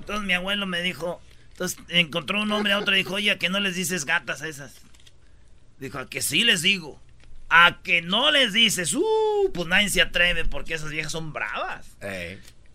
Entonces 0.00 0.26
mi 0.26 0.32
abuelo 0.34 0.66
me 0.66 0.82
dijo, 0.82 1.20
entonces 1.52 1.78
encontró 1.88 2.42
un 2.42 2.50
hombre 2.52 2.72
a 2.72 2.78
otro 2.78 2.94
y 2.94 2.98
dijo, 2.98 3.14
oye, 3.14 3.30
¿a 3.30 3.38
que 3.38 3.48
no 3.48 3.60
les 3.60 3.76
dices 3.76 4.04
gatas 4.04 4.42
a 4.42 4.48
esas? 4.48 4.72
Dijo, 5.78 5.98
a 5.98 6.08
que 6.08 6.22
sí 6.22 6.44
les 6.44 6.62
digo. 6.62 7.00
A 7.48 7.80
que 7.82 8.00
no 8.00 8.30
les 8.30 8.52
dices, 8.52 8.94
uh, 8.94 9.50
pues 9.52 9.66
nadie 9.68 9.88
se 9.88 10.00
atreve 10.02 10.44
porque 10.44 10.74
esas 10.74 10.90
viejas 10.90 11.12
son 11.12 11.32
bravas. 11.32 11.86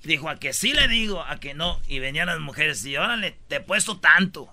Dijo, 0.05 0.29
a 0.29 0.39
que 0.39 0.53
sí 0.53 0.71
le 0.73 0.87
digo, 0.87 1.23
a 1.23 1.39
que 1.39 1.53
no. 1.53 1.81
Y 1.87 1.99
venían 1.99 2.27
las 2.27 2.39
mujeres 2.39 2.85
y 2.85 2.95
órale, 2.95 3.35
te 3.47 3.57
he 3.57 3.59
puesto 3.59 3.97
tanto. 3.99 4.51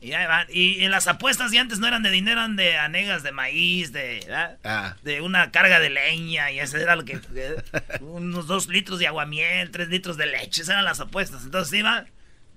Y 0.00 0.12
ahí 0.12 0.26
van. 0.26 0.46
Y 0.50 0.84
en 0.84 0.90
las 0.90 1.08
apuestas 1.08 1.50
de 1.50 1.58
antes 1.58 1.78
no 1.78 1.86
eran 1.86 2.02
de 2.02 2.10
dinero, 2.10 2.40
eran 2.40 2.56
de 2.56 2.76
anegas 2.76 3.22
de 3.22 3.32
maíz, 3.32 3.92
de. 3.92 4.26
Ah. 4.62 4.96
de 5.02 5.22
una 5.22 5.50
carga 5.50 5.80
de 5.80 5.88
leña. 5.88 6.50
Y 6.50 6.60
ese 6.60 6.82
era 6.82 6.94
lo 6.96 7.04
que. 7.06 7.18
unos 8.00 8.46
dos 8.46 8.68
litros 8.68 8.98
de 8.98 9.06
aguamiel, 9.06 9.70
tres 9.70 9.88
litros 9.88 10.18
de 10.18 10.26
leche. 10.26 10.60
Esas 10.60 10.74
eran 10.74 10.84
las 10.84 11.00
apuestas. 11.00 11.42
Entonces 11.44 11.72
iba 11.78 12.04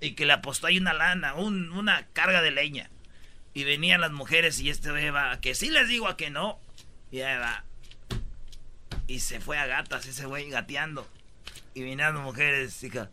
y 0.01 0.11
que 0.11 0.25
le 0.25 0.33
apostó 0.33 0.67
ahí 0.67 0.77
una 0.77 0.93
lana, 0.93 1.33
un- 1.35 1.71
una 1.71 2.05
carga 2.11 2.41
de 2.41 2.51
leña. 2.51 2.89
Y 3.53 3.63
venían 3.63 4.01
las 4.01 4.11
mujeres 4.11 4.59
y 4.59 4.69
este 4.69 4.89
iba 5.01 5.31
a 5.31 5.39
que 5.39 5.55
sí 5.55 5.69
les 5.69 5.87
digo, 5.87 6.07
a 6.09 6.17
que 6.17 6.29
no. 6.29 6.59
Y 7.11 7.21
ahí 7.21 7.37
va. 7.39 7.63
Y 9.07 9.19
se 9.21 9.39
fue 9.39 9.57
a 9.57 9.65
gatas 9.65 10.05
ese 10.05 10.25
güey 10.25 10.49
gateando. 10.49 11.09
Y 11.77 11.83
vinieron 11.83 12.23
mujeres, 12.23 12.81
hija, 12.83 13.09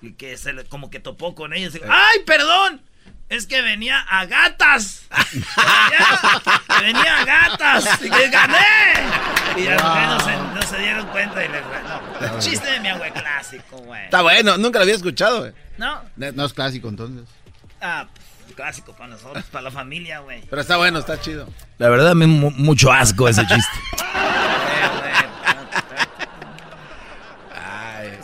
y 0.00 0.12
que 0.12 0.36
se 0.36 0.52
le- 0.52 0.64
como 0.66 0.88
que 0.88 1.00
topó 1.00 1.34
con 1.34 1.52
ellos. 1.52 1.74
y, 1.74 1.80
¡Ay, 1.88 2.20
perdón! 2.24 2.80
Es 3.28 3.46
que 3.48 3.60
venía 3.60 3.98
a 4.02 4.24
gatas. 4.26 5.08
venía, 5.10 6.52
venía 6.80 7.18
a 7.20 7.24
gatas. 7.24 8.00
Y 8.00 8.08
que 8.10 8.28
gané. 8.28 8.56
Y 9.56 9.64
las 9.64 9.82
mujeres 9.82 10.08
no 10.08 10.20
se, 10.20 10.36
no 10.36 10.62
se 10.62 10.78
dieron 10.78 11.06
cuenta 11.08 11.44
y 11.44 11.48
le 11.48 11.60
no, 11.60 12.38
Chiste 12.38 12.70
de 12.70 12.78
mi 12.80 12.92
güey 12.92 13.10
clásico, 13.12 13.78
güey. 13.78 14.04
Está 14.04 14.22
bueno, 14.22 14.56
nunca 14.58 14.78
lo 14.78 14.84
había 14.84 14.94
escuchado, 14.94 15.40
güey. 15.40 15.52
¿No? 15.76 16.00
No 16.16 16.44
es 16.44 16.52
clásico 16.52 16.88
entonces. 16.88 17.26
Ah, 17.80 18.06
pues, 18.44 18.54
clásico 18.54 18.92
para 18.92 19.08
nosotros, 19.08 19.42
para 19.50 19.62
la 19.62 19.70
familia, 19.72 20.20
güey. 20.20 20.42
Pero 20.48 20.62
está 20.62 20.76
bueno, 20.76 21.00
está 21.00 21.20
chido. 21.20 21.48
La 21.78 21.88
verdad, 21.88 22.14
me 22.14 22.28
mu- 22.28 22.52
mucho 22.52 22.92
asco 22.92 23.28
ese 23.28 23.44
chiste. 23.44 23.72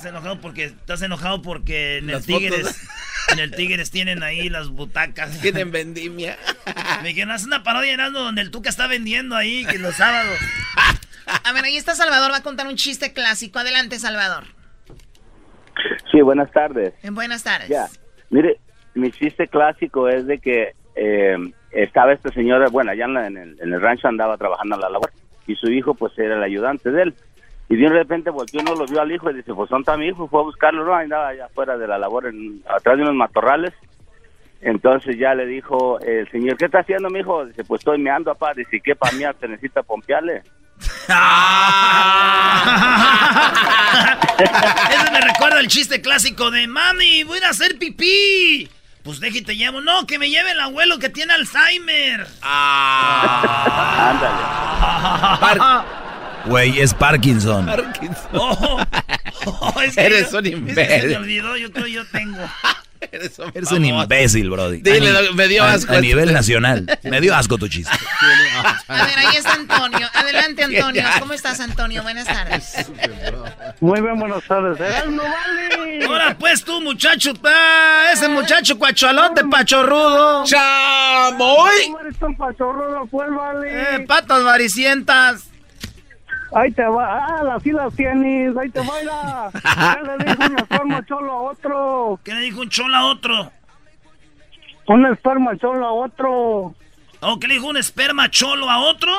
Estás 0.01 0.13
enojado 0.13 0.41
porque 0.41 0.65
estás 0.65 1.03
enojado 1.03 1.43
porque 1.43 1.99
en 1.99 2.09
el 2.09 2.17
Las 2.17 2.27
Tigres 2.27 2.61
fotos. 2.63 3.33
en 3.33 3.39
el 3.39 3.51
Tigres 3.55 3.91
tienen 3.91 4.23
ahí 4.23 4.49
las 4.49 4.69
butacas. 4.71 5.39
Tienen 5.43 5.71
vendimia. 5.71 6.39
Me 7.03 7.09
dijeron, 7.09 7.31
haz 7.33 7.45
una 7.45 7.63
parodia 7.63 7.93
Erasmo, 7.93 8.21
donde 8.21 8.41
el 8.41 8.51
Tuca 8.51 8.71
está 8.71 8.87
vendiendo 8.87 9.37
ahí 9.37 9.65
que 9.67 9.79
los 9.79 9.97
sábados. 9.97 10.39
A 11.45 11.53
ver, 11.53 11.65
ahí 11.65 11.77
está 11.77 11.95
Salvador, 11.95 12.33
va 12.33 12.39
a 12.39 12.43
contar 12.43 12.67
un 12.67 12.77
chiste 12.77 13.13
clásico. 13.13 13.59
Adelante, 13.59 13.99
Salvador. 13.99 14.45
Sí, 16.11 16.21
buenas 16.23 16.51
tardes. 16.51 16.95
En 17.03 17.15
buenas 17.15 17.43
tardes. 17.45 17.69
Ya, 17.69 17.87
mire, 18.31 18.59
mi 18.95 19.13
chiste 19.13 19.47
clásico 19.49 20.09
es 20.09 20.27
de 20.27 20.39
que 20.39 20.73
eh, 20.97 21.37
estaba 21.73 22.13
este 22.15 22.33
señor, 22.33 22.69
bueno, 22.71 22.91
allá 22.91 23.05
en, 23.05 23.15
la- 23.15 23.27
en 23.27 23.37
el, 23.37 23.61
en 23.61 23.73
el 23.73 23.81
rancho 23.81 24.09
andaba 24.09 24.37
trabajando 24.39 24.75
en 24.77 24.81
la 24.81 24.91
labor 24.91 25.13
y 25.47 25.55
su 25.57 25.71
hijo 25.71 25.95
pues 25.95 26.19
era 26.19 26.37
el 26.37 26.43
ayudante 26.43 26.91
de 26.91 27.03
él. 27.03 27.15
Y 27.71 27.77
de 27.77 27.89
repente 27.89 28.31
volteó, 28.31 28.61
no 28.65 28.75
lo 28.75 28.85
vio 28.85 29.01
al 29.01 29.13
hijo 29.13 29.31
y 29.31 29.35
dice, 29.35 29.55
pues 29.55 29.71
¿dónde 29.71 29.83
está 29.83 29.97
mi 29.97 30.09
hijo? 30.09 30.27
Fue 30.27 30.41
a 30.41 30.43
buscarlo, 30.43 30.85
no, 30.85 30.93
andaba 30.93 31.29
allá 31.29 31.45
afuera 31.47 31.79
de 31.79 31.87
la 31.87 31.99
labor, 31.99 32.27
en, 32.27 32.61
atrás 32.69 32.97
de 32.97 33.05
unos 33.05 33.15
matorrales. 33.15 33.73
Entonces 34.61 35.17
ya 35.17 35.37
le 35.37 35.47
dijo 35.47 36.01
el 36.01 36.29
señor, 36.33 36.57
¿qué 36.57 36.65
está 36.65 36.81
haciendo 36.81 37.09
mi 37.11 37.21
hijo? 37.21 37.47
Dice, 37.47 37.63
pues 37.63 37.79
estoy 37.81 37.99
meando, 37.99 38.35
papá. 38.35 38.55
Dice, 38.55 38.81
¿qué 38.83 38.97
para 38.97 39.17
mí 39.17 39.23
te 39.39 39.47
necesita 39.47 39.85
pompearle? 39.85 40.43
Ese 44.91 45.11
me 45.13 45.21
recuerda 45.21 45.61
el 45.61 45.69
chiste 45.69 46.03
clásico 46.03 46.51
de 46.51 46.67
mami, 46.67 47.23
voy 47.23 47.39
a 47.39 47.51
hacer 47.51 47.79
pipí. 47.79 48.69
Pues 49.05 49.21
déjate 49.21 49.43
te 49.45 49.57
llevo. 49.57 49.81
No, 49.81 50.09
que 50.09 50.19
me 50.19 50.29
lleve 50.29 50.51
el 50.51 50.61
abuelo 50.61 50.99
que 50.99 51.09
tiene 51.09 51.35
Alzheimer. 51.35 52.27
Güey, 56.47 56.81
es 56.81 56.95
Parkinson. 56.95 57.69
Oh, 58.33 58.81
oh, 59.47 59.81
es 59.83 59.95
que 59.95 60.07
Eres 60.07 60.31
yo- 60.33 60.39
un 60.39 60.47
es 60.47 60.53
que 60.53 60.57
se 60.57 60.57
me 60.63 60.71
imbécil. 60.71 61.17
olvidó, 61.17 61.57
yo 61.57 61.73
creo 61.73 61.87
yo 61.87 62.05
tengo. 62.07 62.39
Eres 63.55 63.73
un 63.73 63.85
imbécil, 63.85 64.51
Brody. 64.51 64.83
Dile, 64.83 65.09
A 65.17 65.33
me 65.33 65.49
dio 65.49 65.65
asco 65.65 65.95
A, 65.95 66.01
nivel 66.03 66.33
nacional. 66.35 66.87
Me 67.03 67.21
dio 67.23 67.35
asco 67.35 67.57
tu 67.57 67.67
chiste. 67.67 67.91
A 68.89 69.05
ver, 69.07 69.19
ahí 69.19 69.37
está 69.37 69.55
Antonio. 69.55 70.07
Adelante, 70.13 70.65
Antonio. 70.65 71.03
¿Cómo 71.19 71.33
estás, 71.33 71.61
Antonio? 71.61 72.03
Buenas 72.03 72.27
tardes. 72.27 72.87
Muy 73.81 74.01
bien, 74.03 74.19
buenas 74.21 74.45
tardes. 74.45 74.79
¡Erasmo, 74.79 75.23
vale! 75.23 76.05
Ahora 76.05 76.37
pues 76.39 76.63
tú, 76.63 76.81
muchacho, 76.83 77.33
pa, 77.35 78.13
ese 78.13 78.29
muchacho 78.29 78.79
cuachalote, 78.79 79.45
pachorrudo. 79.47 80.45
¡Chamoy! 80.45 81.71
¿Cómo 81.87 82.01
eres 82.01 82.19
tan 82.19 82.37
pachorrudo, 82.37 83.07
pues, 83.11 83.29
vale? 83.35 83.83
Eh, 83.97 84.01
patas 84.07 84.45
varicientas. 84.45 85.45
Ahí 86.53 86.73
te 86.73 86.85
va, 86.85 87.27
ah, 87.27 87.55
así 87.57 87.71
las 87.71 87.95
tienes, 87.95 88.57
ahí 88.57 88.69
te 88.71 88.81
baila. 88.81 89.51
¿Qué 89.53 90.03
le 90.03 90.25
dijo 90.25 90.43
un 90.51 90.59
esperma 90.59 91.07
cholo 91.07 91.33
a 91.33 91.41
otro? 91.43 92.21
¿Qué 92.25 92.35
le 92.35 92.41
dijo 92.41 92.61
un 92.61 92.69
cholo 92.69 92.97
a 92.97 93.05
otro? 93.07 93.53
Un 94.89 95.07
esperma 95.07 95.57
cholo 95.57 95.87
a 95.87 95.93
otro. 95.93 96.75
¿O 97.21 97.39
qué 97.39 97.47
le 97.47 97.55
dijo 97.55 97.69
un 97.69 97.77
esperma 97.77 98.29
cholo 98.31 98.69
a 98.69 98.79
otro? 98.81 99.13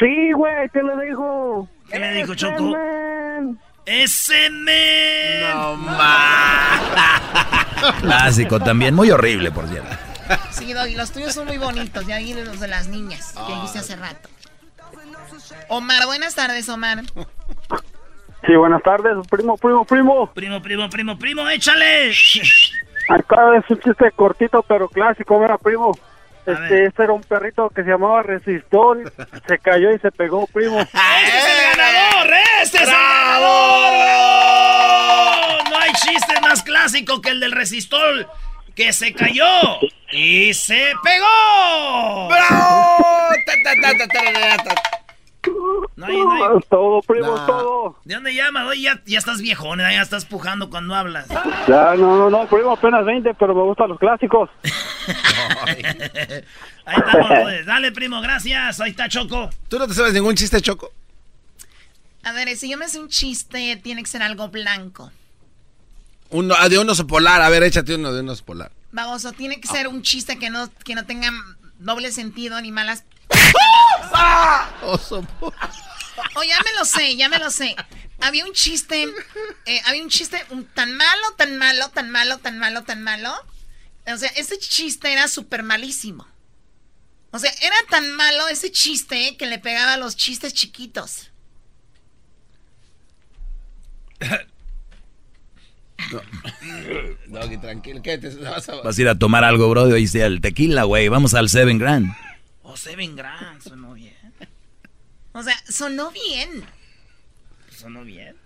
Sí, 0.00 0.32
güey, 0.32 0.68
¿qué 0.72 0.82
le 0.82 1.06
dijo? 1.06 1.68
¿Qué 1.88 1.98
le 2.00 2.12
dijo, 2.14 2.32
Ese 2.32 2.46
Choco? 2.46 2.62
men. 2.70 3.60
¡Ese 3.86 4.50
men! 4.50 5.50
No 5.54 5.76
Clásico 8.00 8.60
también. 8.60 8.94
Muy 8.94 9.10
horrible, 9.10 9.50
por 9.50 9.68
cierto. 9.68 9.88
Sí, 10.50 10.72
Doggy, 10.72 10.94
los 10.94 11.12
tuyos 11.12 11.34
son 11.34 11.46
muy 11.46 11.58
bonitos. 11.58 12.06
Ya 12.06 12.18
vi 12.18 12.32
los 12.32 12.58
de 12.58 12.68
las 12.68 12.88
niñas 12.88 13.34
que 13.46 13.52
dijiste 13.54 13.80
hace 13.80 13.96
rato. 13.96 14.28
Omar, 15.68 16.06
buenas 16.06 16.34
tardes, 16.34 16.68
Omar. 16.68 17.02
Sí, 18.46 18.54
buenas 18.56 18.82
tardes, 18.82 19.14
primo, 19.30 19.56
primo, 19.56 19.84
primo. 19.84 20.32
Primo, 20.32 20.60
primo, 20.60 20.90
primo, 20.90 21.18
primo, 21.18 21.48
échale. 21.48 22.12
Acá 23.08 23.56
es 23.56 23.70
un 23.70 23.80
chiste 23.80 24.10
cortito 24.12 24.62
pero 24.62 24.88
clásico, 24.88 25.38
mira, 25.38 25.58
primo. 25.58 25.92
Este, 26.44 26.86
este 26.86 27.04
era 27.04 27.12
un 27.12 27.22
perrito 27.22 27.70
que 27.70 27.84
se 27.84 27.90
llamaba 27.90 28.22
Resistol, 28.24 29.12
se 29.46 29.58
cayó 29.58 29.92
y 29.92 29.98
se 30.00 30.10
pegó, 30.10 30.46
primo. 30.48 30.80
¡Este 30.80 31.38
es 31.38 31.46
el 31.46 31.76
ganador! 31.76 32.34
¡Este 32.62 32.78
es 32.78 32.88
el 32.88 32.94
ganador! 32.94 33.92
¡Bravo! 34.02 35.70
No 35.70 35.78
hay 35.78 35.92
chiste 35.92 36.40
más 36.40 36.62
clásico 36.64 37.20
que 37.20 37.30
el 37.30 37.38
del 37.38 37.52
resistol 37.52 38.26
que 38.74 38.92
se 38.92 39.14
cayó 39.14 39.46
y 40.10 40.52
se 40.52 40.92
pegó. 41.04 42.28
¡Bravo! 42.28 43.02
No 45.96 46.06
hay, 46.06 46.16
no 46.16 46.32
hay. 46.32 46.60
Todo, 46.70 47.02
primo, 47.02 47.34
todo. 47.46 47.96
¿De 48.04 48.14
dónde 48.14 48.34
llamas? 48.34 48.66
Oye, 48.68 48.82
ya, 48.82 49.02
ya 49.04 49.18
estás 49.18 49.40
viejón, 49.40 49.80
¿eh? 49.80 49.92
ya 49.92 50.02
estás 50.02 50.24
pujando 50.24 50.70
cuando 50.70 50.94
hablas. 50.94 51.28
Ya, 51.66 51.94
no, 51.96 52.16
no, 52.16 52.30
no, 52.30 52.46
primo, 52.46 52.72
apenas 52.72 53.04
20, 53.04 53.34
pero 53.34 53.54
me 53.54 53.62
gustan 53.62 53.88
los 53.88 53.98
clásicos. 53.98 54.50
Ahí 56.84 56.96
estamos, 56.96 57.28
pues. 57.42 57.66
Dale, 57.66 57.92
primo, 57.92 58.20
gracias. 58.20 58.80
Ahí 58.80 58.90
está 58.90 59.08
Choco. 59.08 59.50
¿Tú 59.68 59.78
no 59.78 59.86
te 59.86 59.94
sabes 59.94 60.12
ningún 60.12 60.34
chiste, 60.34 60.60
Choco? 60.60 60.92
A 62.24 62.32
ver, 62.32 62.56
si 62.56 62.70
yo 62.70 62.78
me 62.78 62.88
sé 62.88 63.00
un 63.00 63.08
chiste, 63.08 63.76
tiene 63.82 64.02
que 64.02 64.08
ser 64.08 64.22
algo 64.22 64.48
blanco. 64.48 65.10
Uno, 66.30 66.54
ah, 66.58 66.68
de 66.68 66.78
un 66.78 66.88
oso 66.88 67.06
polar. 67.06 67.42
A 67.42 67.48
ver, 67.48 67.62
échate 67.64 67.94
uno 67.94 68.12
de 68.12 68.20
un 68.20 68.28
oso 68.28 68.44
polar. 68.44 68.70
Baboso, 68.92 69.32
tiene 69.32 69.60
que 69.60 69.68
ser 69.68 69.88
un 69.88 70.02
chiste 70.02 70.38
que 70.38 70.50
no, 70.50 70.70
que 70.84 70.94
no 70.94 71.04
tenga 71.04 71.30
doble 71.78 72.12
sentido 72.12 72.60
ni 72.60 72.70
malas. 72.72 73.04
Oso 74.82 75.26
Oh, 76.34 76.42
ya 76.42 76.58
me 76.62 76.72
lo 76.78 76.84
sé, 76.84 77.16
ya 77.16 77.28
me 77.28 77.38
lo 77.38 77.50
sé. 77.50 77.74
Había 78.20 78.44
un 78.44 78.52
chiste, 78.52 79.06
eh, 79.66 79.80
había 79.86 80.02
un 80.02 80.08
chiste 80.08 80.44
tan 80.74 80.96
malo, 80.96 81.22
tan 81.36 81.56
malo, 81.58 81.88
tan 81.88 82.10
malo, 82.10 82.38
tan 82.38 82.58
malo, 82.58 82.82
tan 82.84 83.02
malo. 83.02 83.32
O 84.06 84.16
sea, 84.16 84.30
ese 84.36 84.58
chiste 84.58 85.12
era 85.12 85.28
súper 85.28 85.62
malísimo. 85.62 86.26
O 87.32 87.38
sea, 87.38 87.50
era 87.62 87.76
tan 87.88 88.12
malo 88.12 88.48
ese 88.48 88.70
chiste 88.70 89.36
que 89.36 89.46
le 89.46 89.58
pegaba 89.58 89.94
a 89.94 89.96
los 89.96 90.16
chistes 90.16 90.52
chiquitos. 90.54 91.30
Doggy, 97.28 97.56
tranquilo, 97.58 98.02
¿qué 98.02 98.18
te 98.18 98.28
vas 98.36 98.68
a... 98.68 98.74
Vas 98.76 98.98
a 98.98 99.00
ir 99.00 99.08
a 99.08 99.18
tomar 99.18 99.44
algo, 99.44 99.70
Brody. 99.70 99.92
Oíste 99.92 100.22
el 100.22 100.40
tequila, 100.40 100.84
güey. 100.84 101.08
Vamos 101.08 101.34
al 101.34 101.48
Seven 101.48 101.78
Grand. 101.78 102.12
Seven 102.76 103.16
Grand, 103.16 103.60
sonó 103.62 103.94
bien. 103.94 104.14
O 105.32 105.42
sea, 105.42 105.56
sonó 105.68 106.10
bien. 106.10 106.64
Sonó 107.76 108.04
bien. 108.04 108.36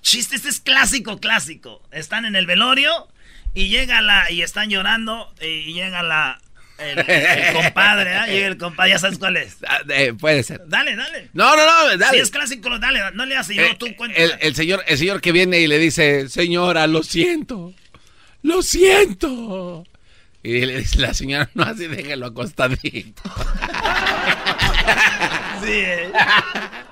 Chiste, 0.00 0.36
este 0.36 0.48
es 0.48 0.60
clásico, 0.60 1.18
clásico. 1.18 1.82
Están 1.90 2.24
en 2.24 2.34
el 2.36 2.46
velorio 2.46 3.08
y 3.54 3.68
llega 3.68 4.00
la. 4.00 4.30
y 4.30 4.42
están 4.42 4.70
llorando 4.70 5.32
y 5.40 5.72
llega 5.74 6.02
la. 6.02 6.40
El, 6.78 6.98
el 7.00 7.52
compadre. 7.64 8.10
Llega 8.32 8.46
el 8.46 8.56
compadre, 8.56 8.90
ya 8.92 8.98
sabes 9.00 9.18
cuál 9.18 9.36
es. 9.36 9.56
Ah, 9.66 9.80
eh, 9.88 10.14
puede 10.18 10.42
ser. 10.44 10.62
Dale, 10.66 10.94
dale. 10.96 11.28
No, 11.34 11.56
no, 11.56 11.64
no, 11.66 11.96
dale. 11.98 12.16
Si 12.16 12.22
es 12.22 12.30
clásico, 12.30 12.78
dale, 12.78 13.00
no 13.14 13.26
le 13.26 13.36
haces 13.36 13.56
yo, 13.56 13.62
Eh, 13.64 13.76
tú 13.78 13.94
cuenta. 13.96 14.16
el, 14.18 14.32
el 14.40 14.54
señor, 14.54 14.82
el 14.86 14.96
señor 14.96 15.20
que 15.20 15.32
viene 15.32 15.58
y 15.60 15.66
le 15.66 15.78
dice, 15.78 16.28
señora, 16.28 16.86
lo 16.86 17.02
siento, 17.02 17.74
lo 18.42 18.62
siento. 18.62 19.84
Y 20.42 20.64
le 20.64 20.78
dice 20.78 20.98
la 21.00 21.12
señora, 21.14 21.50
no 21.54 21.64
así, 21.64 21.86
déjalo 21.86 22.26
acostadito. 22.26 23.22
Sí, 25.62 25.72
eh. 25.72 26.12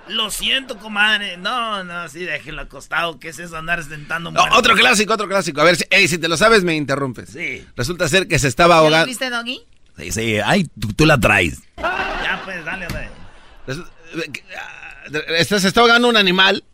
Lo 0.09 0.29
siento, 0.31 0.77
comadre. 0.79 1.37
No, 1.37 1.85
no, 1.85 2.09
sí, 2.09 2.25
déjenlo 2.25 2.63
acostado. 2.63 3.19
¿Qué 3.21 3.29
es 3.29 3.39
eso 3.39 3.57
andar 3.57 3.83
sentando 3.85 4.31
No, 4.33 4.45
otro 4.57 4.75
clásico, 4.75 5.15
otro 5.15 5.29
clásico. 5.29 5.61
A 5.61 5.65
ver, 5.65 5.77
si, 5.77 5.85
ey, 5.91 6.09
si 6.09 6.19
te 6.19 6.29
lo 6.29 6.37
sabes, 6.37 6.65
me 6.65 6.75
interrumpes. 6.75 7.31
Sí. 7.31 7.65
Resulta 7.77 8.09
ser 8.09 8.27
que 8.27 8.39
se 8.39 8.49
estaba 8.49 8.75
¿Ya 8.75 8.79
lo 8.81 8.85
ahogando. 8.87 9.07
viste, 9.07 9.31
Doggy? 9.31 9.61
Sí, 9.99 10.13
sí. 10.13 10.37
Ay, 10.45 10.69
tú, 10.79 10.93
tú 10.93 11.07
la 11.07 11.19
traes. 11.19 11.61
Ya, 11.77 12.43
pues, 12.45 12.65
dale, 12.65 12.87
dale. 12.89 13.09
Este, 15.39 15.61
se 15.61 15.69
está 15.69 15.81
ahogando 15.81 16.09
un 16.09 16.17
animal 16.17 16.65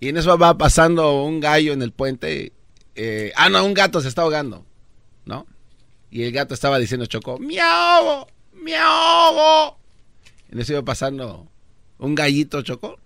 y 0.00 0.08
en 0.08 0.16
eso 0.16 0.36
va 0.38 0.56
pasando 0.56 1.22
un 1.22 1.40
gallo 1.40 1.72
en 1.74 1.82
el 1.82 1.92
puente. 1.92 2.52
eh, 2.94 3.32
ah, 3.36 3.48
no, 3.50 3.62
un 3.64 3.74
gato 3.74 4.00
se 4.00 4.08
está 4.08 4.22
ahogando, 4.22 4.64
¿no? 5.26 5.46
Y 6.16 6.24
el 6.24 6.32
gato 6.32 6.54
estaba 6.54 6.78
diciendo 6.78 7.04
Choco, 7.04 7.38
¡me 7.38 7.60
ahogo! 7.60 8.26
¡me 8.54 8.74
ahogo! 8.74 9.78
En 10.50 10.58
eso 10.60 10.72
iba 10.72 10.82
pasando 10.82 11.46
un 11.98 12.14
gallito 12.14 12.62
Choco. 12.62 12.98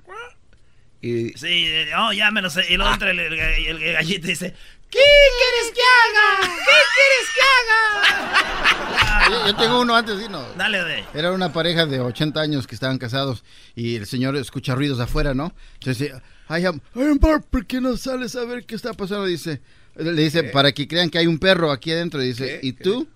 Y 1.00 1.30
Sí, 1.30 1.66
oh, 1.98 2.12
ya 2.12 2.30
me 2.30 2.40
lo 2.40 2.48
sé. 2.50 2.62
Y 2.72 2.76
luego 2.76 2.92
entra 2.92 3.10
el, 3.10 3.18
el- 3.18 3.32
el- 3.32 3.82
el 3.82 3.92
gallito 3.94 4.26
y 4.28 4.30
dice, 4.30 4.54
¿Qué 4.88 4.98
quieres 5.00 5.74
que 5.74 5.80
haga? 5.82 6.54
¿Qué 6.54 6.80
quieres 6.94 7.28
que 7.34 7.40
haga? 7.50 9.28
Yo, 9.30 9.46
yo 9.46 9.56
tengo 9.56 9.80
uno 9.80 9.96
antes, 9.96 10.18
¿sí? 10.20 10.26
No. 10.30 10.42
Dale, 10.54 10.82
de. 10.84 11.04
Era 11.14 11.32
una 11.32 11.52
pareja 11.52 11.86
de 11.86 11.98
80 12.00 12.40
años 12.40 12.66
que 12.68 12.74
estaban 12.76 12.98
casados 12.98 13.42
y 13.74 13.96
el 13.96 14.06
señor 14.06 14.36
escucha 14.36 14.74
ruidos 14.76 14.98
afuera, 15.00 15.34
¿no? 15.34 15.52
Entonces 15.74 15.98
dice, 16.08 16.22
ay, 16.48 16.64
am- 16.66 16.80
amor, 16.94 17.42
¿por 17.44 17.66
qué 17.66 17.80
no 17.80 17.96
sales 17.96 18.34
a 18.36 18.44
ver 18.44 18.64
qué 18.66 18.74
está 18.76 18.92
pasando? 18.94 19.24
Dice, 19.26 19.60
le 19.96 20.12
dice, 20.12 20.44
para 20.44 20.72
que 20.72 20.86
crean 20.88 21.10
que 21.10 21.18
hay 21.18 21.26
un 21.26 21.38
perro 21.38 21.70
aquí 21.70 21.92
adentro. 21.92 22.20
Dice, 22.20 22.60
¿y 22.62 22.72
tú? 22.72 23.08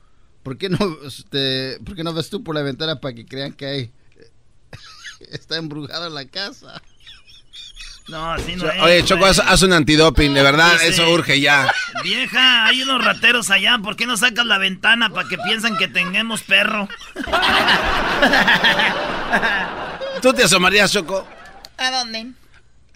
¿Por 0.42 0.58
qué 0.58 0.68
no, 0.68 0.78
este, 1.06 1.78
por 1.84 1.96
qué 1.96 2.04
no 2.04 2.12
ves 2.12 2.28
tú 2.28 2.44
por 2.44 2.54
la 2.54 2.62
ventana 2.62 3.00
para 3.00 3.14
que 3.14 3.24
crean 3.24 3.52
que 3.52 3.66
hay... 3.66 3.92
Está 5.32 5.56
embrujada 5.56 6.10
la 6.10 6.26
casa. 6.26 6.82
No, 8.08 8.32
así 8.32 8.54
no 8.56 8.64
Cho- 8.64 8.70
es. 8.72 8.82
Oye, 8.82 9.04
Choco, 9.04 9.24
haz, 9.24 9.38
haz 9.38 9.62
un 9.62 9.72
antidoping, 9.72 10.34
de 10.34 10.42
verdad, 10.42 10.72
Dice, 10.72 10.88
eso 10.88 11.10
urge 11.10 11.40
ya. 11.40 11.72
Vieja, 12.02 12.66
hay 12.66 12.82
unos 12.82 13.02
rateros 13.02 13.50
allá. 13.50 13.78
¿Por 13.82 13.96
qué 13.96 14.04
no 14.04 14.18
sacas 14.18 14.44
la 14.44 14.58
ventana 14.58 15.08
para 15.08 15.26
que 15.26 15.38
piensan 15.38 15.78
que 15.78 15.88
tengamos 15.88 16.42
perro? 16.42 16.86
¿Tú 20.20 20.32
te 20.34 20.44
asomarías, 20.44 20.92
Choco? 20.92 21.26
¿A 21.78 21.90
dónde? 21.90 22.32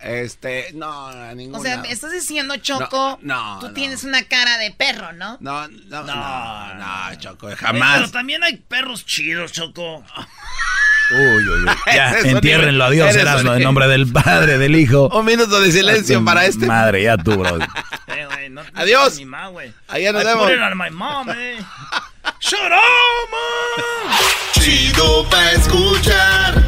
Este, 0.01 0.71
no, 0.75 1.09
a 1.09 1.35
ninguna. 1.35 1.59
O 1.59 1.63
sea, 1.63 1.79
me 1.79 1.91
estás 1.91 2.13
diciendo, 2.13 2.57
Choco, 2.59 3.19
No, 3.23 3.55
no, 3.55 3.59
tú 3.61 3.67
no. 3.69 3.73
tienes 3.75 4.05
una 4.05 4.23
cara 4.23 4.57
de 4.59 4.71
perro, 4.71 5.13
¿no? 5.13 5.39
No, 5.41 5.67
no, 5.69 6.03
no, 6.05 6.75
no, 6.75 7.15
Choco, 7.19 7.49
jamás. 7.57 7.99
Pero 7.99 8.11
también 8.13 8.45
hay 8.45 8.57
perros 8.59 9.05
chidos, 9.05 9.51
Choco. 9.53 10.05
Uy, 11.11 11.49
uy, 11.49 11.65
uy. 11.65 11.67
Ya, 11.87 12.19
entiérrenlo 12.21 12.85
a 12.85 12.91
nivel- 12.91 12.97
Dios, 13.07 13.09
eres 13.15 13.23
Erasmo, 13.23 13.55
en 13.55 13.63
nombre 13.63 13.89
del 13.89 14.13
Padre, 14.13 14.59
del 14.59 14.77
Hijo. 14.77 15.09
Un 15.09 15.25
minuto 15.25 15.59
de 15.59 15.73
silencio 15.73 16.23
para 16.23 16.45
este. 16.45 16.67
Madre, 16.67 17.03
ya 17.05 17.17
tú, 17.17 17.35
bro. 17.37 17.59
Eh, 18.09 18.27
güey, 18.27 18.51
no- 18.51 18.63
Adiós. 18.75 19.17
mi 19.17 19.25
ma, 19.25 19.49
güey. 19.49 19.73
Allá 19.89 20.13
nos 20.13 20.23
I 20.23 20.27
vemos. 20.27 20.45
put 20.45 20.55
it 20.55 20.61
on 20.61 20.77
my 20.79 20.91
mom, 20.91 21.31
eh. 21.31 21.59
Shut 22.41 22.61
up, 22.61 23.31
man. 23.33 24.19
Chido 24.53 25.29
pa' 25.31 25.53
escuchar. 25.53 26.68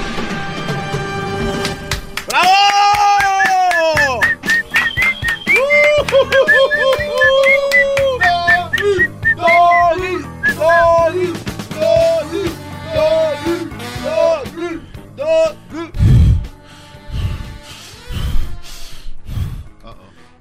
¡Bravo! 2.41 4.21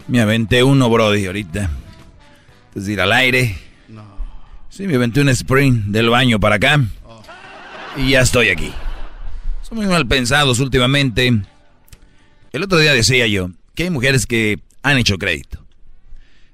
Me 0.09 0.21
aventé 0.21 0.65
uno, 0.65 0.91
Brody, 0.91 1.27
ahorita. 1.27 1.71
Es 2.75 2.89
ir 2.89 3.01
al 3.01 3.13
aire. 3.13 3.57
Sí, 4.69 4.87
me 4.87 4.97
aventé 4.97 5.21
un 5.21 5.29
sprint 5.29 5.87
del 5.87 6.11
baño 6.11 6.41
para 6.41 6.57
acá. 6.57 6.81
Y 7.97 8.11
ya 8.11 8.21
estoy 8.23 8.49
aquí. 8.49 8.73
Son 9.63 9.79
muy 9.79 9.87
mal 9.87 10.07
pensados 10.07 10.59
últimamente. 10.59 11.43
El 12.53 12.63
otro 12.65 12.79
día 12.79 12.93
decía 12.93 13.27
yo 13.27 13.51
que 13.75 13.85
hay 13.85 13.91
mujeres 13.91 14.27
que 14.27 14.59
han 14.83 14.99
hecho 14.99 15.19
crédito. 15.19 15.65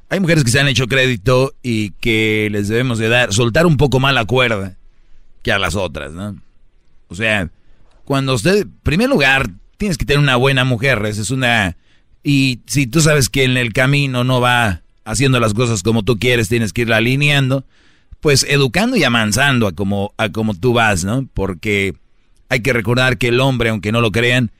Hay 0.09 0.20
mujeres 0.20 0.44
que 0.44 0.51
se 0.51 0.60
han 0.60 0.68
hecho 0.68 0.86
crédito 0.86 1.55
y 1.62 1.90
que 1.93 2.48
les 2.52 2.68
debemos 2.68 2.98
de 2.98 3.09
dar, 3.09 3.32
soltar 3.32 3.66
un 3.66 3.77
poco 3.77 3.98
más 3.98 4.14
la 4.14 4.24
cuerda 4.24 4.77
que 5.43 5.52
a 5.52 5.59
las 5.59 5.74
otras, 5.74 6.12
¿no? 6.12 6.36
O 7.09 7.14
sea, 7.14 7.51
cuando 8.05 8.35
usted, 8.35 8.62
en 8.62 8.73
primer 8.82 9.09
lugar, 9.09 9.51
tienes 9.78 9.98
que 9.98 10.05
tener 10.05 10.20
una 10.20 10.36
buena 10.36 10.64
mujer, 10.64 11.05
esa 11.06 11.23
es 11.23 11.31
una... 11.31 11.77
Y 12.23 12.60
si 12.66 12.86
tú 12.86 13.01
sabes 13.01 13.28
que 13.28 13.44
en 13.44 13.56
el 13.56 13.73
camino 13.73 14.23
no 14.23 14.40
va 14.40 14.82
haciendo 15.05 15.40
las 15.40 15.55
cosas 15.55 15.82
como 15.82 16.02
tú 16.02 16.18
quieres, 16.18 16.48
tienes 16.48 16.73
que 16.73 16.82
irla 16.82 16.97
alineando, 16.97 17.64
pues 18.20 18.44
educando 18.48 18.97
y 18.97 19.05
amansando 19.05 19.66
a 19.66 19.73
como, 19.73 20.12
a 20.16 20.31
como 20.31 20.55
tú 20.55 20.73
vas, 20.73 21.05
¿no? 21.05 21.28
Porque 21.32 21.94
hay 22.48 22.60
que 22.60 22.73
recordar 22.73 23.18
que 23.18 23.28
el 23.28 23.40
hombre, 23.40 23.70
aunque 23.70 23.93
no 23.93 24.01
lo 24.01 24.10
crean, 24.10 24.51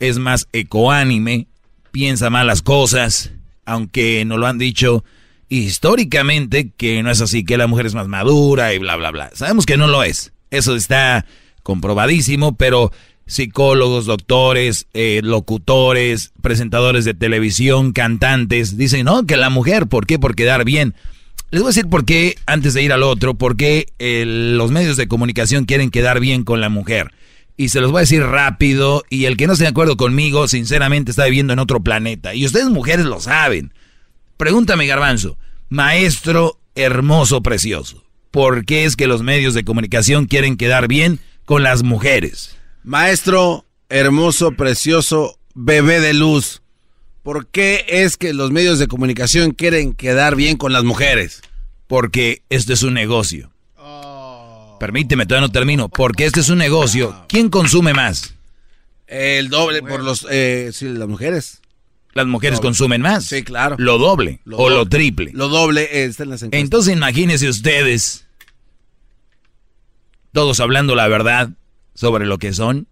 es 0.00 0.18
más 0.18 0.48
ecoánime, 0.52 1.46
piensa 1.90 2.30
más 2.30 2.44
las 2.46 2.62
cosas, 2.62 3.32
aunque 3.64 4.24
nos 4.24 4.38
lo 4.38 4.46
han 4.46 4.58
dicho 4.58 5.04
históricamente 5.48 6.72
que 6.76 7.02
no 7.02 7.10
es 7.10 7.20
así, 7.20 7.44
que 7.44 7.56
la 7.56 7.66
mujer 7.66 7.86
es 7.86 7.94
más 7.94 8.08
madura 8.08 8.74
y 8.74 8.78
bla, 8.78 8.96
bla, 8.96 9.10
bla. 9.10 9.30
Sabemos 9.34 9.66
que 9.66 9.76
no 9.76 9.86
lo 9.86 10.02
es. 10.02 10.32
Eso 10.50 10.76
está 10.76 11.26
comprobadísimo, 11.62 12.56
pero 12.56 12.92
psicólogos, 13.26 14.06
doctores, 14.06 14.86
eh, 14.94 15.20
locutores, 15.22 16.32
presentadores 16.40 17.04
de 17.04 17.14
televisión, 17.14 17.92
cantantes, 17.92 18.76
dicen, 18.76 19.04
no, 19.04 19.26
que 19.26 19.36
la 19.36 19.50
mujer, 19.50 19.86
¿por 19.88 20.06
qué? 20.06 20.18
Por 20.18 20.36
quedar 20.36 20.64
bien. 20.64 20.94
Les 21.50 21.60
voy 21.60 21.68
a 21.68 21.74
decir 21.74 21.88
por 21.88 22.04
qué, 22.04 22.36
antes 22.46 22.74
de 22.74 22.82
ir 22.82 22.92
al 22.92 23.02
otro, 23.02 23.34
por 23.34 23.56
qué 23.56 23.86
eh, 23.98 24.24
los 24.26 24.70
medios 24.70 24.96
de 24.96 25.08
comunicación 25.08 25.64
quieren 25.64 25.90
quedar 25.90 26.20
bien 26.20 26.44
con 26.44 26.60
la 26.60 26.68
mujer. 26.68 27.12
Y 27.56 27.70
se 27.70 27.80
los 27.80 27.90
voy 27.90 28.00
a 28.00 28.00
decir 28.00 28.22
rápido, 28.22 29.04
y 29.08 29.24
el 29.24 29.36
que 29.36 29.46
no 29.46 29.54
esté 29.54 29.64
de 29.64 29.70
acuerdo 29.70 29.96
conmigo, 29.96 30.46
sinceramente 30.48 31.10
está 31.10 31.24
viviendo 31.24 31.52
en 31.52 31.58
otro 31.58 31.80
planeta. 31.80 32.34
Y 32.34 32.44
ustedes 32.44 32.68
mujeres 32.68 33.06
lo 33.06 33.20
saben. 33.20 33.72
Pregúntame, 34.36 34.86
garbanzo, 34.86 35.38
maestro 35.70 36.60
hermoso, 36.76 37.42
precioso, 37.42 38.04
¿por 38.30 38.64
qué 38.64 38.84
es 38.84 38.94
que 38.94 39.08
los 39.08 39.22
medios 39.22 39.54
de 39.54 39.64
comunicación 39.64 40.26
quieren 40.26 40.56
quedar 40.56 40.86
bien 40.86 41.18
con 41.44 41.62
las 41.62 41.82
mujeres? 41.82 42.56
Maestro, 42.84 43.64
hermoso, 43.88 44.52
precioso, 44.52 45.38
bebé 45.54 46.00
de 46.00 46.14
luz. 46.14 46.62
¿Por 47.22 47.48
qué 47.48 47.84
es 47.88 48.16
que 48.16 48.32
los 48.32 48.52
medios 48.52 48.78
de 48.78 48.86
comunicación 48.86 49.50
quieren 49.50 49.94
quedar 49.94 50.36
bien 50.36 50.56
con 50.56 50.72
las 50.72 50.84
mujeres? 50.84 51.40
Porque 51.88 52.42
esto 52.50 52.72
es 52.72 52.82
un 52.84 52.94
negocio. 52.94 53.50
Permíteme, 54.78 55.26
todavía 55.26 55.46
no 55.48 55.52
termino. 55.52 55.88
Porque 55.88 56.26
este 56.26 56.40
es 56.40 56.48
un 56.48 56.58
negocio. 56.58 57.24
¿Quién 57.28 57.48
consume 57.50 57.94
más? 57.94 58.34
El 59.06 59.48
doble 59.48 59.82
por 59.82 60.02
los, 60.02 60.26
eh, 60.30 60.70
sí, 60.72 60.86
las 60.88 61.08
mujeres. 61.08 61.60
Las 62.14 62.26
mujeres 62.26 62.58
Doble. 62.58 62.68
consumen 62.68 63.02
más. 63.02 63.26
Sí, 63.26 63.42
claro. 63.42 63.76
Lo 63.78 63.98
doble 63.98 64.40
Lo 64.44 64.56
o 64.56 64.70
lo 64.70 64.86
triple. 64.86 65.30
Lo 65.34 65.48
doble 65.48 66.04
está 66.04 66.22
en 66.22 66.30
las 66.30 66.42
encuestas. 66.42 66.60
Entonces 66.64 66.94
imagínense 66.94 67.46
ustedes, 67.48 68.26
todos 70.32 70.60
hablando 70.60 70.94
la 70.94 71.08
verdad 71.08 71.50
sobre 71.94 72.24
lo 72.26 72.38
que 72.38 72.54
son, 72.54 72.88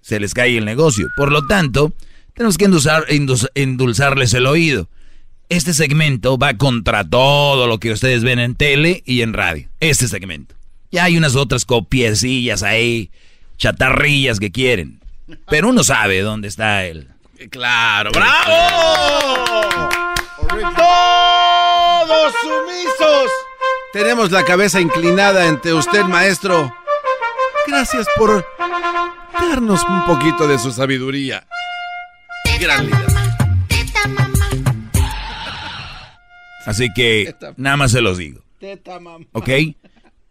se 0.00 0.18
les 0.20 0.34
cae 0.34 0.58
el 0.58 0.64
negocio. 0.64 1.06
Por 1.16 1.30
lo 1.30 1.46
tanto, 1.46 1.92
tenemos 2.34 2.58
que 2.58 2.66
endulzar- 2.68 3.06
endulz- 3.08 3.48
endulzarles 3.54 4.34
el 4.34 4.46
oído. 4.46 4.88
Este 5.48 5.72
segmento 5.74 6.36
va 6.36 6.54
contra 6.54 7.08
todo 7.08 7.68
lo 7.68 7.78
que 7.78 7.92
ustedes 7.92 8.24
ven 8.24 8.40
en 8.40 8.56
tele 8.56 9.04
y 9.06 9.22
en 9.22 9.34
radio. 9.34 9.68
Este 9.78 10.08
segmento. 10.08 10.55
Ya 10.90 11.04
hay 11.04 11.16
unas 11.16 11.36
otras 11.36 11.64
copiecillas 11.64 12.62
ahí, 12.62 13.10
chatarrillas 13.58 14.38
que 14.40 14.50
quieren. 14.52 15.00
Pero 15.48 15.68
uno 15.68 15.82
sabe 15.82 16.20
dónde 16.20 16.48
está 16.48 16.84
él. 16.84 17.08
Claro, 17.50 18.10
bravo. 18.12 19.78
Todos 20.48 22.32
sumisos. 22.42 23.30
Tenemos 23.92 24.30
la 24.30 24.44
cabeza 24.44 24.80
inclinada 24.80 25.48
ante 25.48 25.74
usted, 25.74 26.04
maestro. 26.04 26.72
Gracias 27.66 28.06
por 28.16 28.46
darnos 29.32 29.82
un 29.84 30.06
poquito 30.06 30.46
de 30.46 30.58
su 30.58 30.70
sabiduría. 30.70 31.46
Gran 32.60 32.86
líder. 32.86 33.06
Así 36.64 36.92
que 36.94 37.34
nada 37.56 37.76
más 37.76 37.92
se 37.92 38.00
los 38.00 38.18
digo. 38.18 38.40
¿Ok? 39.32 39.48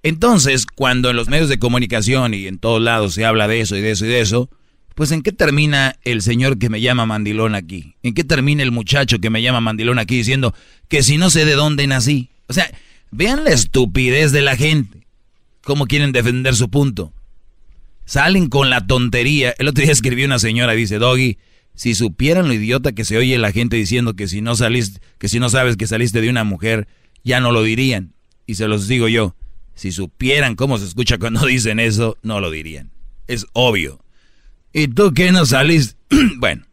Entonces, 0.06 0.68
cuando 0.68 1.10
en 1.10 1.16
los 1.16 1.30
medios 1.30 1.50
de 1.50 1.58
comunicación 1.58 2.36
y 2.36 2.46
en 2.46 2.60
todos 2.60 2.80
lados 2.80 3.16
se 3.16 3.26
habla 3.26 3.48
de 3.48 3.62
eso 3.62 3.76
y 3.76 3.82
de 3.82 3.90
eso 3.90 4.06
y 4.06 4.10
de 4.10 4.22
eso, 4.22 4.52
pues 4.94 5.12
¿en 5.12 5.24
qué 5.24 5.32
termina 5.32 5.96
el 6.04 6.22
señor 6.22 6.60
que 6.60 6.70
me 6.70 6.80
llama 6.80 7.08
mandilón 7.08 7.56
aquí? 7.56 7.96
¿En 8.04 8.14
qué 8.14 8.24
termina 8.24 8.62
el 8.62 8.72
muchacho 8.72 9.18
que 9.18 9.32
me 9.32 9.42
llama 9.42 9.62
mandilón 9.62 9.98
aquí 9.98 10.16
diciendo 10.16 10.54
que 10.90 11.02
si 11.02 11.18
no 11.18 11.32
sé 11.32 11.44
de 11.44 11.56
dónde 11.56 11.88
nací? 11.88 12.30
O 12.46 12.54
sea, 12.54 12.70
vean 13.10 13.46
la 13.46 13.50
estupidez 13.50 14.32
de 14.32 14.44
la 14.44 14.56
gente. 14.56 15.08
¿Cómo 15.64 15.88
quieren 15.88 16.12
defender 16.12 16.56
su 16.56 16.70
punto? 16.70 17.12
Salen 18.06 18.48
con 18.48 18.70
la 18.70 18.86
tontería. 18.86 19.56
El 19.58 19.70
otro 19.70 19.82
día 19.82 19.92
escribió 19.92 20.28
una 20.28 20.38
señora, 20.38 20.74
dice, 20.74 21.00
Doggy, 21.00 21.40
Si 21.74 21.96
supieran 21.96 22.48
lo 22.48 22.54
idiota 22.54 22.92
que 22.92 23.06
se 23.06 23.18
oye 23.18 23.40
la 23.40 23.52
gente 23.52 23.76
diciendo 23.76 24.16
que 24.16 24.28
si 24.28 24.42
no 24.42 24.56
salís, 24.56 25.02
que 25.18 25.30
si 25.30 25.40
no 25.40 25.50
sabes 25.50 25.78
que 25.78 25.88
saliste 25.88 26.22
de 26.22 26.30
una 26.30 26.44
mujer, 26.44 26.88
ya 27.24 27.40
no 27.40 27.52
lo 27.52 27.64
dirían. 27.64 28.14
Y 28.46 28.54
se 28.54 28.68
los 28.68 28.88
digo 28.88 29.08
yo, 29.08 29.36
si 29.76 29.92
supieran 29.92 30.56
cómo 30.56 30.78
se 30.78 30.86
escucha 30.86 31.18
cuando 31.18 31.46
dicen 31.46 31.80
eso, 31.80 32.18
no 32.24 32.40
lo 32.40 32.50
dirían. 32.50 32.92
Es 33.28 33.46
obvio. 33.54 34.04
¿Y 34.74 34.88
tú 34.88 35.14
qué 35.14 35.32
no 35.32 35.46
salís? 35.46 35.98
bueno, 36.38 36.66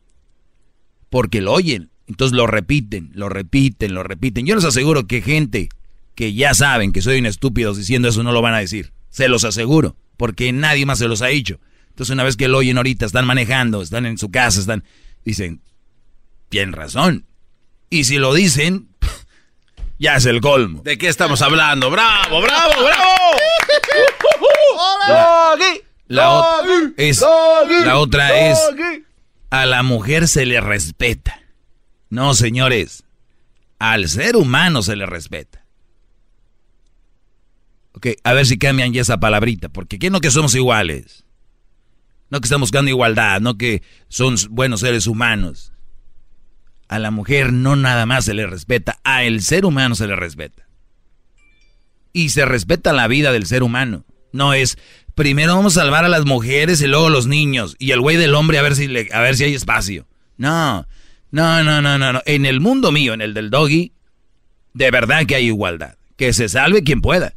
porque 1.10 1.40
lo 1.40 1.52
oyen. 1.52 1.90
Entonces 2.06 2.36
lo 2.36 2.46
repiten, 2.46 3.10
lo 3.14 3.28
repiten, 3.28 3.94
lo 3.94 4.02
repiten. 4.02 4.44
Yo 4.46 4.54
les 4.54 4.64
aseguro 4.64 5.06
que 5.06 5.22
gente 5.22 5.68
que 6.14 6.34
ya 6.34 6.52
saben 6.52 6.92
que 6.92 7.00
soy 7.00 7.18
un 7.18 7.26
estúpido 7.26 7.74
diciendo 7.74 8.08
eso 8.08 8.22
no 8.22 8.32
lo 8.32 8.42
van 8.42 8.54
a 8.54 8.58
decir. 8.58 8.92
Se 9.08 9.28
los 9.28 9.44
aseguro, 9.44 9.96
porque 10.16 10.52
nadie 10.52 10.84
más 10.84 10.98
se 10.98 11.08
los 11.08 11.22
ha 11.22 11.28
dicho. 11.28 11.60
Entonces 11.88 12.12
una 12.12 12.24
vez 12.24 12.36
que 12.36 12.48
lo 12.48 12.58
oyen 12.58 12.76
ahorita, 12.76 13.06
están 13.06 13.26
manejando, 13.26 13.82
están 13.82 14.06
en 14.06 14.18
su 14.18 14.30
casa, 14.30 14.60
están, 14.60 14.84
dicen, 15.24 15.62
tienen 16.48 16.72
razón. 16.72 17.26
Y 17.88 18.04
si 18.04 18.18
lo 18.18 18.34
dicen, 18.34 18.88
ya 20.02 20.16
es 20.16 20.26
el 20.26 20.40
colmo. 20.40 20.82
¿De 20.82 20.98
qué 20.98 21.06
estamos 21.06 21.40
hablando? 21.42 21.88
¡Bravo, 21.88 22.42
bravo, 22.42 22.72
bravo! 22.82 23.12
La, 26.08 26.60
es, 26.96 27.24
la 27.84 27.98
otra 27.98 28.50
es, 28.50 28.58
a 29.50 29.64
la 29.64 29.84
mujer 29.84 30.26
se 30.26 30.44
le 30.44 30.60
respeta. 30.60 31.40
No, 32.10 32.34
señores, 32.34 33.04
al 33.78 34.08
ser 34.08 34.36
humano 34.36 34.82
se 34.82 34.96
le 34.96 35.06
respeta. 35.06 35.64
Ok, 37.94 38.08
a 38.24 38.32
ver 38.32 38.44
si 38.46 38.58
cambian 38.58 38.92
ya 38.92 39.02
esa 39.02 39.20
palabrita, 39.20 39.68
porque 39.68 40.00
¿qué 40.00 40.10
no 40.10 40.20
que 40.20 40.32
somos 40.32 40.54
iguales? 40.56 41.24
No 42.28 42.40
que 42.40 42.46
estamos 42.46 42.70
buscando 42.70 42.90
igualdad, 42.90 43.40
no 43.40 43.56
que 43.56 43.82
son 44.08 44.34
buenos 44.50 44.80
seres 44.80 45.06
humanos. 45.06 45.71
A 46.92 46.98
la 46.98 47.10
mujer 47.10 47.54
no 47.54 47.74
nada 47.74 48.04
más 48.04 48.26
se 48.26 48.34
le 48.34 48.46
respeta, 48.46 49.00
a 49.02 49.24
el 49.24 49.40
ser 49.40 49.64
humano 49.64 49.94
se 49.94 50.06
le 50.06 50.14
respeta. 50.14 50.68
Y 52.12 52.28
se 52.28 52.44
respeta 52.44 52.92
la 52.92 53.08
vida 53.08 53.32
del 53.32 53.46
ser 53.46 53.62
humano. 53.62 54.04
No 54.30 54.52
es, 54.52 54.76
primero 55.14 55.56
vamos 55.56 55.74
a 55.74 55.80
salvar 55.80 56.04
a 56.04 56.10
las 56.10 56.26
mujeres 56.26 56.82
y 56.82 56.86
luego 56.86 57.08
los 57.08 57.26
niños. 57.26 57.76
Y 57.78 57.92
el 57.92 58.02
güey 58.02 58.18
del 58.18 58.34
hombre 58.34 58.58
a 58.58 58.62
ver 58.62 58.76
si, 58.76 58.88
le, 58.88 59.08
a 59.10 59.22
ver 59.22 59.36
si 59.36 59.44
hay 59.44 59.54
espacio. 59.54 60.06
No, 60.36 60.86
no, 61.30 61.64
no, 61.64 61.80
no, 61.80 61.96
no, 61.96 62.12
no. 62.12 62.20
En 62.26 62.44
el 62.44 62.60
mundo 62.60 62.92
mío, 62.92 63.14
en 63.14 63.22
el 63.22 63.32
del 63.32 63.48
doggy, 63.48 63.94
de 64.74 64.90
verdad 64.90 65.24
que 65.24 65.36
hay 65.36 65.46
igualdad. 65.46 65.96
Que 66.18 66.34
se 66.34 66.50
salve 66.50 66.84
quien 66.84 67.00
pueda. 67.00 67.36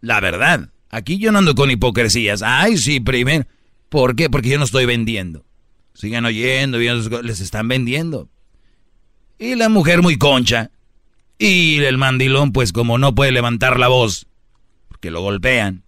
La 0.00 0.18
verdad. 0.18 0.70
Aquí 0.90 1.18
yo 1.18 1.30
no 1.30 1.38
ando 1.38 1.54
con 1.54 1.70
hipocresías. 1.70 2.42
Ay, 2.42 2.76
sí, 2.78 2.98
primero. 2.98 3.46
¿Por 3.90 4.16
qué? 4.16 4.28
Porque 4.28 4.48
yo 4.48 4.58
no 4.58 4.64
estoy 4.64 4.86
vendiendo. 4.86 5.46
Sigan 5.94 6.24
oyendo, 6.24 6.78
les 6.78 7.38
están 7.38 7.68
vendiendo. 7.68 8.28
Y 9.38 9.54
la 9.54 9.68
mujer 9.68 10.02
muy 10.02 10.18
concha. 10.18 10.70
Y 11.38 11.78
el 11.84 11.98
mandilón, 11.98 12.52
pues 12.52 12.72
como 12.72 12.98
no 12.98 13.14
puede 13.14 13.30
levantar 13.30 13.78
la 13.78 13.88
voz, 13.88 14.26
porque 14.88 15.10
lo 15.10 15.20
golpean, 15.20 15.84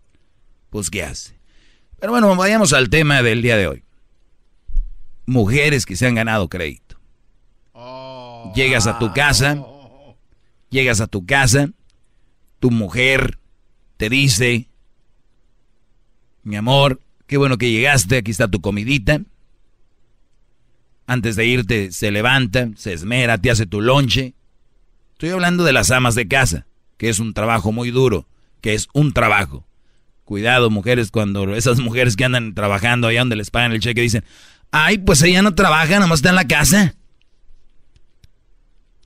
pues 0.70 0.90
¿qué 0.90 1.02
hace? 1.02 1.40
Pero 1.98 2.12
bueno, 2.12 2.34
vayamos 2.36 2.72
al 2.72 2.88
tema 2.88 3.22
del 3.22 3.42
día 3.42 3.56
de 3.56 3.66
hoy. 3.66 3.82
Mujeres 5.26 5.86
que 5.86 5.96
se 5.96 6.06
han 6.06 6.14
ganado 6.14 6.48
crédito. 6.48 6.98
Llegas 8.54 8.86
a 8.86 8.98
tu 8.98 9.12
casa, 9.12 9.62
llegas 10.70 11.00
a 11.00 11.06
tu 11.06 11.26
casa, 11.26 11.70
tu 12.58 12.70
mujer 12.70 13.38
te 13.96 14.08
dice, 14.08 14.68
mi 16.42 16.56
amor, 16.56 17.00
qué 17.26 17.36
bueno 17.36 17.58
que 17.58 17.70
llegaste, 17.70 18.16
aquí 18.16 18.30
está 18.30 18.48
tu 18.48 18.60
comidita. 18.60 19.20
Antes 21.10 21.34
de 21.34 21.46
irte 21.46 21.92
se 21.92 22.10
levanta, 22.10 22.68
se 22.76 22.92
esmera, 22.92 23.38
te 23.38 23.50
hace 23.50 23.66
tu 23.66 23.80
lonche. 23.80 24.34
Estoy 25.12 25.30
hablando 25.30 25.64
de 25.64 25.72
las 25.72 25.90
amas 25.90 26.14
de 26.14 26.28
casa, 26.28 26.66
que 26.98 27.08
es 27.08 27.18
un 27.18 27.34
trabajo 27.34 27.72
muy 27.72 27.90
duro, 27.90 28.28
que 28.60 28.74
es 28.74 28.88
un 28.92 29.12
trabajo. 29.12 29.66
Cuidado, 30.24 30.70
mujeres, 30.70 31.10
cuando 31.10 31.54
esas 31.56 31.80
mujeres 31.80 32.14
que 32.14 32.24
andan 32.24 32.54
trabajando 32.54 33.08
allá 33.08 33.20
donde 33.20 33.34
les 33.34 33.50
pagan 33.50 33.72
el 33.72 33.80
cheque 33.80 34.02
dicen, 34.02 34.24
ay, 34.70 34.98
pues 34.98 35.22
ella 35.22 35.42
no 35.42 35.54
trabaja, 35.54 35.98
nomás 35.98 36.20
está 36.20 36.28
en 36.28 36.36
la 36.36 36.46
casa 36.46 36.94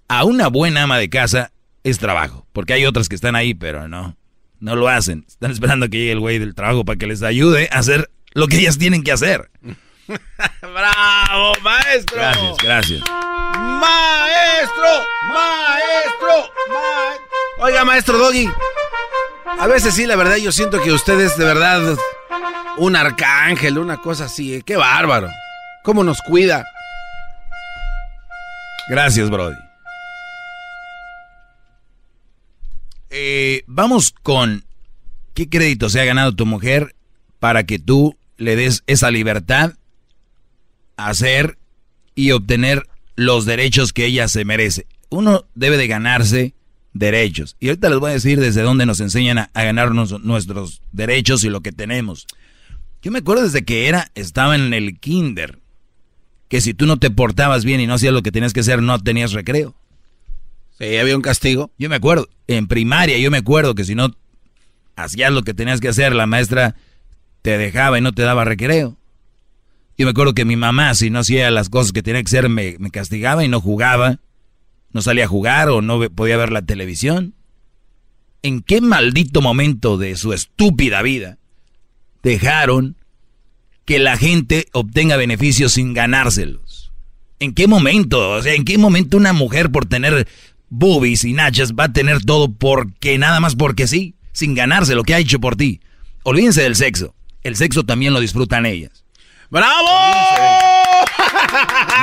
a 0.08 0.24
una 0.24 0.48
buena 0.48 0.82
ama 0.82 0.98
de 0.98 1.08
casa 1.08 1.52
es 1.82 1.98
trabajo. 1.98 2.46
Porque 2.52 2.74
hay 2.74 2.86
otras 2.86 3.08
que 3.08 3.14
están 3.14 3.34
ahí, 3.36 3.54
pero 3.54 3.88
no. 3.88 4.16
No 4.60 4.76
lo 4.76 4.88
hacen. 4.88 5.24
Están 5.26 5.50
esperando 5.50 5.88
que 5.88 5.98
llegue 5.98 6.12
el 6.12 6.20
güey 6.20 6.38
del 6.38 6.54
trabajo 6.54 6.84
para 6.84 6.98
que 6.98 7.06
les 7.06 7.22
ayude 7.22 7.68
a 7.72 7.78
hacer 7.78 8.10
lo 8.32 8.46
que 8.46 8.58
ellas 8.58 8.78
tienen 8.78 9.02
que 9.02 9.12
hacer. 9.12 9.50
¡Bravo, 10.62 11.52
maestro! 11.62 12.16
Gracias, 12.16 12.56
gracias. 12.62 13.00
¡Maestro! 13.10 15.06
¡Maestro! 15.28 16.52
Oiga, 17.58 17.84
maestro 17.84 18.18
Doggy. 18.18 18.48
A 19.58 19.66
veces 19.66 19.94
sí, 19.94 20.06
la 20.06 20.16
verdad, 20.16 20.36
yo 20.36 20.52
siento 20.52 20.82
que 20.82 20.92
usted 20.92 21.18
es 21.20 21.36
de 21.36 21.44
verdad 21.44 21.96
un 22.76 22.96
arcángel, 22.96 23.78
una 23.78 23.98
cosa 23.98 24.24
así. 24.24 24.54
¿eh? 24.54 24.62
¡Qué 24.64 24.76
bárbaro! 24.76 25.28
¿Cómo 25.82 26.02
nos 26.02 26.20
cuida? 26.22 26.64
Gracias, 28.88 29.30
Brody. 29.30 29.56
Eh, 33.10 33.62
vamos 33.66 34.12
con 34.22 34.64
qué 35.34 35.48
crédito 35.48 35.88
se 35.88 36.00
ha 36.00 36.04
ganado 36.04 36.34
tu 36.34 36.46
mujer 36.46 36.96
para 37.38 37.64
que 37.64 37.78
tú 37.78 38.16
le 38.36 38.56
des 38.56 38.82
esa 38.86 39.10
libertad 39.10 39.74
hacer 40.96 41.58
y 42.14 42.30
obtener 42.30 42.88
los 43.16 43.44
derechos 43.44 43.92
que 43.92 44.06
ella 44.06 44.28
se 44.28 44.44
merece. 44.44 44.86
Uno 45.10 45.44
debe 45.54 45.76
de 45.76 45.86
ganarse 45.86 46.54
derechos. 46.92 47.56
Y 47.60 47.68
ahorita 47.68 47.90
les 47.90 47.98
voy 47.98 48.10
a 48.10 48.14
decir 48.14 48.40
desde 48.40 48.62
dónde 48.62 48.86
nos 48.86 49.00
enseñan 49.00 49.38
a, 49.38 49.50
ganarnos 49.52 50.22
nuestros 50.22 50.80
derechos 50.92 51.44
y 51.44 51.50
lo 51.50 51.60
que 51.60 51.72
tenemos. 51.72 52.26
Yo 53.02 53.10
me 53.10 53.18
acuerdo 53.18 53.42
desde 53.42 53.64
que 53.64 53.88
era, 53.88 54.10
estaba 54.14 54.54
en 54.54 54.72
el 54.72 54.98
kinder, 54.98 55.58
que 56.48 56.60
si 56.60 56.72
tú 56.72 56.86
no 56.86 56.98
te 56.98 57.10
portabas 57.10 57.64
bien 57.64 57.80
y 57.80 57.86
no 57.86 57.94
hacías 57.94 58.14
lo 58.14 58.22
que 58.22 58.32
tenías 58.32 58.52
que 58.52 58.60
hacer, 58.60 58.80
no 58.80 58.98
tenías 58.98 59.32
recreo. 59.32 59.74
Sí, 60.78 60.96
había 60.96 61.16
un 61.16 61.22
castigo. 61.22 61.70
Yo 61.78 61.88
me 61.88 61.96
acuerdo, 61.96 62.28
en 62.46 62.66
primaria 62.66 63.18
yo 63.18 63.30
me 63.30 63.38
acuerdo 63.38 63.74
que 63.74 63.84
si 63.84 63.94
no 63.94 64.10
hacías 64.96 65.32
lo 65.32 65.42
que 65.42 65.54
tenías 65.54 65.80
que 65.80 65.88
hacer, 65.88 66.14
la 66.14 66.26
maestra 66.26 66.76
te 67.42 67.58
dejaba 67.58 67.98
y 67.98 68.02
no 68.02 68.12
te 68.12 68.22
daba 68.22 68.44
recreo. 68.44 68.96
Yo 69.96 70.06
me 70.06 70.10
acuerdo 70.10 70.34
que 70.34 70.44
mi 70.44 70.56
mamá, 70.56 70.94
si 70.94 71.10
no 71.10 71.20
hacía 71.20 71.50
las 71.50 71.68
cosas 71.68 71.92
que 71.92 72.02
tenía 72.02 72.22
que 72.22 72.28
hacer, 72.28 72.48
me, 72.48 72.76
castigaba 72.90 73.44
y 73.44 73.48
no 73.48 73.60
jugaba. 73.60 74.20
No 74.92 75.02
salía 75.02 75.24
a 75.24 75.28
jugar 75.28 75.68
o 75.70 75.82
no 75.82 76.00
podía 76.10 76.36
ver 76.36 76.52
la 76.52 76.62
televisión. 76.62 77.34
¿En 78.42 78.60
qué 78.60 78.80
maldito 78.80 79.40
momento 79.40 79.96
de 79.96 80.16
su 80.16 80.32
estúpida 80.32 81.02
vida 81.02 81.38
dejaron 82.22 82.96
que 83.84 83.98
la 83.98 84.16
gente 84.16 84.66
obtenga 84.72 85.16
beneficios 85.16 85.72
sin 85.72 85.94
ganárselos? 85.94 86.92
¿En 87.40 87.54
qué 87.54 87.66
momento? 87.66 88.30
O 88.30 88.42
sea, 88.42 88.54
¿en 88.54 88.64
qué 88.64 88.78
momento 88.78 89.16
una 89.16 89.32
mujer 89.32 89.70
por 89.70 89.86
tener 89.86 90.28
boobies 90.68 91.24
y 91.24 91.32
nachas 91.32 91.72
va 91.72 91.84
a 91.84 91.92
tener 91.92 92.24
todo 92.24 92.52
porque 92.52 93.18
nada 93.18 93.40
más 93.40 93.54
porque 93.54 93.86
sí, 93.86 94.14
sin 94.32 94.54
ganarse 94.54 94.94
lo 94.94 95.04
que 95.04 95.14
ha 95.14 95.18
hecho 95.18 95.40
por 95.40 95.56
ti. 95.56 95.80
Olvídense 96.24 96.62
del 96.62 96.76
sexo. 96.76 97.14
El 97.42 97.56
sexo 97.56 97.84
también 97.84 98.12
lo 98.12 98.20
disfrutan 98.20 98.66
ellas. 98.66 99.03
¡Bravo! 99.50 99.88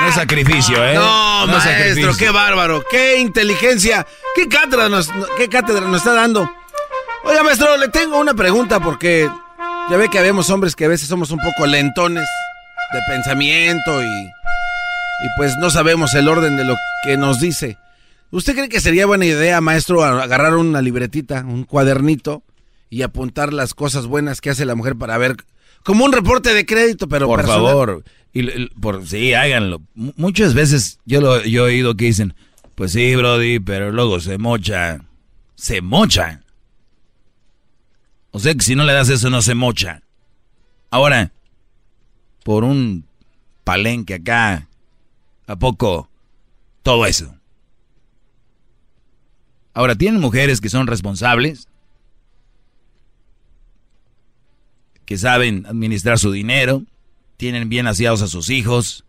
No 0.02 0.08
es 0.08 0.16
sacrificio, 0.16 0.84
¿eh? 0.86 0.96
No, 0.96 1.48
maestro, 1.48 2.16
qué 2.18 2.30
bárbaro, 2.30 2.84
qué 2.90 3.20
inteligencia, 3.20 4.06
qué 4.36 4.48
cátedra, 4.48 4.90
nos, 4.90 5.10
qué 5.38 5.48
cátedra 5.50 5.82
nos 5.82 5.98
está 5.98 6.14
dando. 6.14 6.50
Oiga, 7.24 7.44
maestro, 7.44 7.78
le 7.78 7.90
tengo 7.90 8.20
una 8.20 8.34
pregunta 8.34 8.80
porque 8.80 9.30
ya 9.90 9.98
ve 9.98 10.10
que 10.10 10.20
habemos 10.20 10.50
hombres 10.50 10.76
que 10.76 10.86
a 10.86 10.90
veces 10.90 11.08
somos 11.08 11.32
un 11.32 11.40
poco 11.40 11.66
lentones 11.68 12.28
de 12.94 13.00
pensamiento 13.08 14.02
y, 14.02 14.06
y 14.06 15.28
pues 15.38 15.56
no 15.58 15.70
sabemos 15.70 16.14
el 16.16 16.28
orden 16.28 16.58
de 16.58 16.64
lo 16.64 16.76
que 17.04 17.18
nos 17.18 17.40
dice. 17.40 17.78
¿Usted 18.32 18.54
cree 18.54 18.70
que 18.70 18.80
sería 18.80 19.06
buena 19.06 19.26
idea, 19.26 19.60
maestro, 19.60 20.04
agarrar 20.04 20.56
una 20.56 20.82
libretita, 20.82 21.42
un 21.42 21.66
cuadernito 21.66 22.44
y 22.90 23.02
apuntar 23.02 23.52
las 23.52 23.74
cosas 23.74 24.08
buenas 24.08 24.40
que 24.42 24.50
hace 24.50 24.66
la 24.66 24.76
mujer 24.76 24.96
para 24.96 25.18
ver 25.18 25.36
como 25.84 26.06
un 26.06 26.12
reporte 26.12 26.54
de 26.54 26.66
crédito, 26.66 27.08
pero 27.08 27.28
por 27.28 27.46
favor, 27.46 28.04
y, 28.34 28.68
por 28.80 29.06
sí, 29.08 29.34
háganlo. 29.34 29.82
muchas 29.94 30.54
veces 30.54 31.00
yo 31.06 31.22
lo 31.22 31.44
yo 31.44 31.68
he 31.68 31.74
oído 31.74 31.96
que 31.96 32.06
dicen, 32.06 32.34
pues 32.76 32.94
sí, 32.94 33.16
Brody, 33.16 33.60
pero 33.60 33.92
luego 33.92 34.20
se 34.20 34.38
mocha, 34.38 35.02
se 35.56 35.82
mocha. 35.82 36.42
O 38.32 38.40
sea 38.40 38.54
que 38.54 38.64
si 38.64 38.76
no 38.76 38.86
le 38.86 38.94
das 38.94 39.10
eso 39.10 39.30
no 39.30 39.42
se 39.42 39.56
mocha. 39.56 40.02
Ahora, 40.90 41.32
por 42.44 42.64
un 42.64 43.06
palenque 43.64 44.16
acá, 44.16 44.68
¿a 45.48 45.56
poco 45.58 46.10
todo 46.84 47.06
eso? 47.06 47.36
Ahora, 49.74 49.96
tienen 49.96 50.20
mujeres 50.20 50.60
que 50.60 50.70
son 50.70 50.88
responsables, 50.88 51.68
que 55.06 55.18
saben 55.18 55.66
administrar 55.66 56.20
su 56.20 56.32
dinero, 56.32 56.84
tienen 57.38 57.70
bien 57.70 57.88
aseados 57.88 58.22
a 58.22 58.28
sus 58.28 58.50
hijos, 58.50 59.06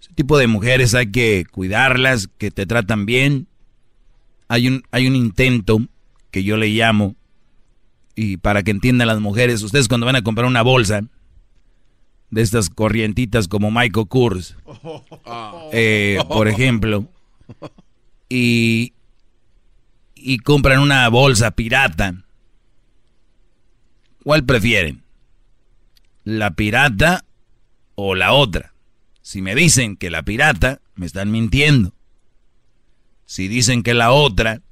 Ese 0.00 0.12
tipo 0.14 0.38
de 0.38 0.46
mujeres 0.46 0.94
hay 0.94 1.10
que 1.10 1.44
cuidarlas, 1.50 2.28
que 2.38 2.50
te 2.50 2.66
tratan 2.66 3.04
bien. 3.04 3.48
Hay 4.48 4.68
un, 4.68 4.82
hay 4.90 5.06
un 5.06 5.16
intento 5.16 5.80
que 6.30 6.44
yo 6.44 6.56
le 6.56 6.68
llamo, 6.68 7.16
y 8.14 8.36
para 8.36 8.62
que 8.62 8.70
entiendan 8.70 9.08
las 9.08 9.20
mujeres, 9.20 9.62
ustedes 9.62 9.88
cuando 9.88 10.06
van 10.06 10.16
a 10.16 10.22
comprar 10.22 10.46
una 10.46 10.62
bolsa 10.62 11.02
de 12.30 12.42
estas 12.42 12.70
corrientitas 12.70 13.48
como 13.48 13.70
Michael 13.70 14.08
Kors, 14.08 14.56
eh, 15.72 16.18
por 16.28 16.48
ejemplo, 16.48 17.06
y, 18.28 18.92
y 20.14 20.38
compran 20.38 20.80
una 20.80 21.08
bolsa 21.08 21.50
pirata, 21.50 22.22
¿cuál 24.30 24.44
prefieren? 24.44 25.02
¿La 26.22 26.52
pirata 26.52 27.24
o 27.96 28.14
la 28.14 28.32
otra? 28.32 28.74
Si 29.22 29.42
me 29.42 29.56
dicen 29.56 29.96
que 29.96 30.08
la 30.08 30.22
pirata, 30.22 30.80
me 30.94 31.06
están 31.06 31.32
mintiendo. 31.32 31.94
Si 33.24 33.48
dicen 33.48 33.82
que 33.82 33.92
la 33.92 34.12
otra, 34.12 34.62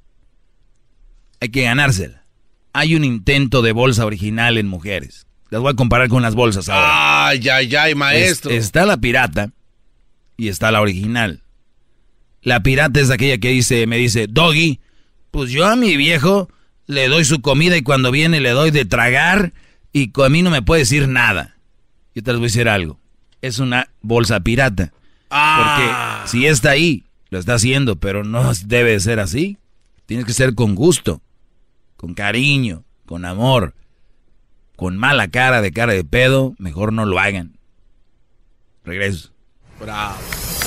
hay 1.41 1.49
que 1.49 1.63
ganársela. 1.63 2.23
Hay 2.71 2.95
un 2.95 3.03
intento 3.03 3.61
de 3.61 3.73
bolsa 3.73 4.05
original 4.05 4.57
en 4.57 4.69
mujeres. 4.69 5.27
Las 5.49 5.59
voy 5.61 5.73
a 5.73 5.75
comparar 5.75 6.07
con 6.07 6.21
las 6.21 6.35
bolsas 6.35 6.69
ahora. 6.69 7.27
Ay, 7.27 7.49
ay, 7.49 7.75
ay, 7.75 7.95
maestro. 7.95 8.51
Es- 8.51 8.63
está 8.67 8.85
la 8.85 8.95
pirata 8.95 9.51
y 10.37 10.47
está 10.47 10.71
la 10.71 10.79
original. 10.79 11.43
La 12.43 12.63
pirata 12.63 13.01
es 13.01 13.09
aquella 13.11 13.39
que 13.39 13.49
dice, 13.49 13.85
me 13.87 13.97
dice, 13.97 14.27
Doggy, 14.29 14.79
pues 15.31 15.51
yo 15.51 15.65
a 15.67 15.75
mi 15.75 15.97
viejo 15.97 16.47
le 16.89 17.07
doy 17.07 17.23
su 17.23 17.39
comida 17.41 17.77
y 17.77 17.83
cuando 17.83 18.09
viene 18.09 18.39
le 18.39 18.49
doy 18.49 18.71
de 18.71 18.83
tragar 18.83 19.53
y 19.93 20.11
a 20.23 20.29
mí 20.29 20.41
no 20.41 20.49
me 20.49 20.63
puede 20.63 20.81
decir 20.81 21.07
nada. 21.07 21.55
Yo 22.15 22.23
te 22.23 22.31
les 22.31 22.39
voy 22.39 22.45
a 22.45 22.49
decir 22.49 22.67
algo. 22.67 22.99
Es 23.43 23.59
una 23.59 23.89
bolsa 24.01 24.39
pirata. 24.39 24.91
Ah. 25.29 26.23
Porque 26.23 26.31
si 26.31 26.47
está 26.47 26.71
ahí, 26.71 27.05
lo 27.29 27.37
está 27.37 27.53
haciendo, 27.53 27.97
pero 27.97 28.23
no 28.23 28.51
debe 28.65 28.93
de 28.93 28.99
ser 29.01 29.19
así. 29.19 29.59
Tienes 30.07 30.25
que 30.25 30.33
ser 30.33 30.55
con 30.55 30.73
gusto, 30.73 31.21
con 31.95 32.15
cariño, 32.15 32.83
con 33.05 33.23
amor. 33.23 33.75
Con 34.75 34.97
mala 34.97 35.27
cara 35.27 35.61
de 35.61 35.71
cara 35.71 35.93
de 35.93 36.03
pedo, 36.03 36.55
mejor 36.57 36.91
no 36.91 37.05
lo 37.05 37.19
hagan. 37.19 37.59
Regreso. 38.83 39.31
Bravo. 39.79 40.15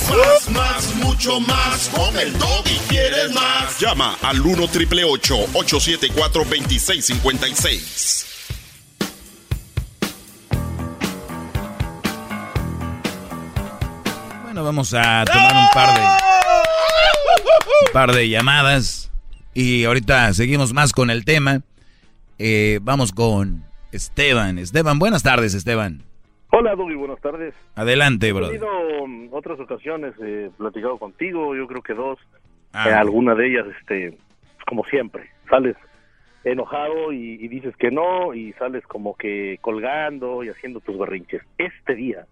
Más, 0.09 0.49
más, 0.49 0.95
mucho 0.95 1.39
más. 1.39 1.89
Con 1.89 2.17
el 2.17 2.37
doggy 2.37 2.77
quieres 2.87 3.31
más. 3.33 3.79
Llama 3.79 4.17
al 4.21 4.41
1 4.41 4.67
triple 4.67 5.03
874 5.03 6.43
2656. 6.43 8.25
Bueno, 14.43 14.63
vamos 14.63 14.93
a 14.93 15.25
tomar 15.25 15.55
un 15.55 15.67
par 15.73 15.95
de 15.95 16.01
un 17.85 17.93
par 17.93 18.13
de 18.13 18.29
llamadas 18.29 19.09
y 19.53 19.85
ahorita 19.85 20.33
seguimos 20.33 20.73
más 20.73 20.91
con 20.91 21.09
el 21.09 21.25
tema. 21.25 21.61
Eh, 22.39 22.79
vamos 22.81 23.11
con 23.11 23.65
Esteban. 23.91 24.57
Esteban, 24.59 24.99
buenas 24.99 25.23
tardes, 25.23 25.53
Esteban. 25.53 26.03
Hola, 26.55 26.75
Doggy, 26.75 26.93
buenas 26.93 27.19
tardes. 27.19 27.55
Adelante, 27.73 28.27
He 28.27 28.31
bro. 28.31 28.45
tenido 28.45 28.67
um, 29.01 29.27
otras 29.31 29.59
ocasiones, 29.59 30.13
eh, 30.21 30.51
platicado 30.55 30.99
contigo, 30.99 31.55
yo 31.55 31.65
creo 31.65 31.81
que 31.81 31.95
dos. 31.95 32.19
Ah. 32.73 32.89
Eh, 32.89 32.93
alguna 32.93 33.33
de 33.33 33.47
ellas, 33.47 33.65
este, 33.79 34.15
como 34.67 34.85
siempre, 34.85 35.31
sales 35.49 35.75
enojado 36.43 37.11
y, 37.11 37.43
y 37.43 37.47
dices 37.47 37.75
que 37.77 37.89
no 37.89 38.35
y 38.35 38.53
sales 38.53 38.85
como 38.85 39.15
que 39.15 39.57
colgando 39.61 40.43
y 40.43 40.49
haciendo 40.49 40.79
tus 40.79 40.95
berrinches. 40.99 41.41
Este 41.57 41.95
día, 41.95 42.27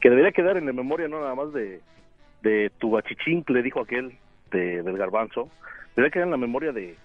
que 0.00 0.08
debería 0.08 0.32
quedar 0.32 0.56
en 0.56 0.64
la 0.64 0.72
memoria 0.72 1.06
no 1.08 1.20
nada 1.20 1.34
más 1.34 1.52
de, 1.52 1.80
de 2.40 2.70
tu 2.78 2.98
le 3.48 3.62
dijo 3.62 3.80
aquel 3.80 4.14
de, 4.52 4.82
del 4.82 4.96
garbanzo, 4.96 5.50
debería 5.96 6.12
quedar 6.12 6.28
en 6.28 6.32
la 6.32 6.38
memoria 6.38 6.72
de, 6.72 6.96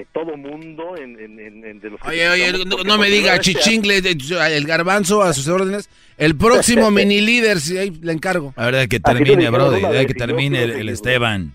de 0.00 0.06
todo 0.12 0.34
mundo, 0.36 0.96
en, 0.96 1.18
en- 1.20 1.38
en- 1.38 1.64
en- 1.64 1.80
de 1.80 1.90
los 1.90 2.00
que 2.00 2.08
Oye, 2.08 2.28
oye, 2.30 2.64
no, 2.64 2.96
me 2.98 3.08
diga 3.08 3.34
se 3.36 3.40
chichingle, 3.42 4.00
de- 4.00 4.16
el 4.56 4.66
garbanzo 4.66 5.22
a 5.22 5.32
sus 5.34 5.46
órdenes. 5.48 5.90
El 6.16 6.36
próximo 6.36 6.90
mini 6.90 7.20
líder, 7.20 7.60
si 7.60 7.76
ahí 7.76 7.90
le 8.00 8.12
encargo. 8.12 8.54
A 8.56 8.64
ver, 8.66 8.74
de 8.76 8.88
que 8.88 8.98
termine, 9.00 9.50
Brody, 9.50 10.06
que 10.06 10.14
termine 10.14 10.62
el, 10.62 10.70
el. 10.70 10.88
Esteban. 10.88 11.52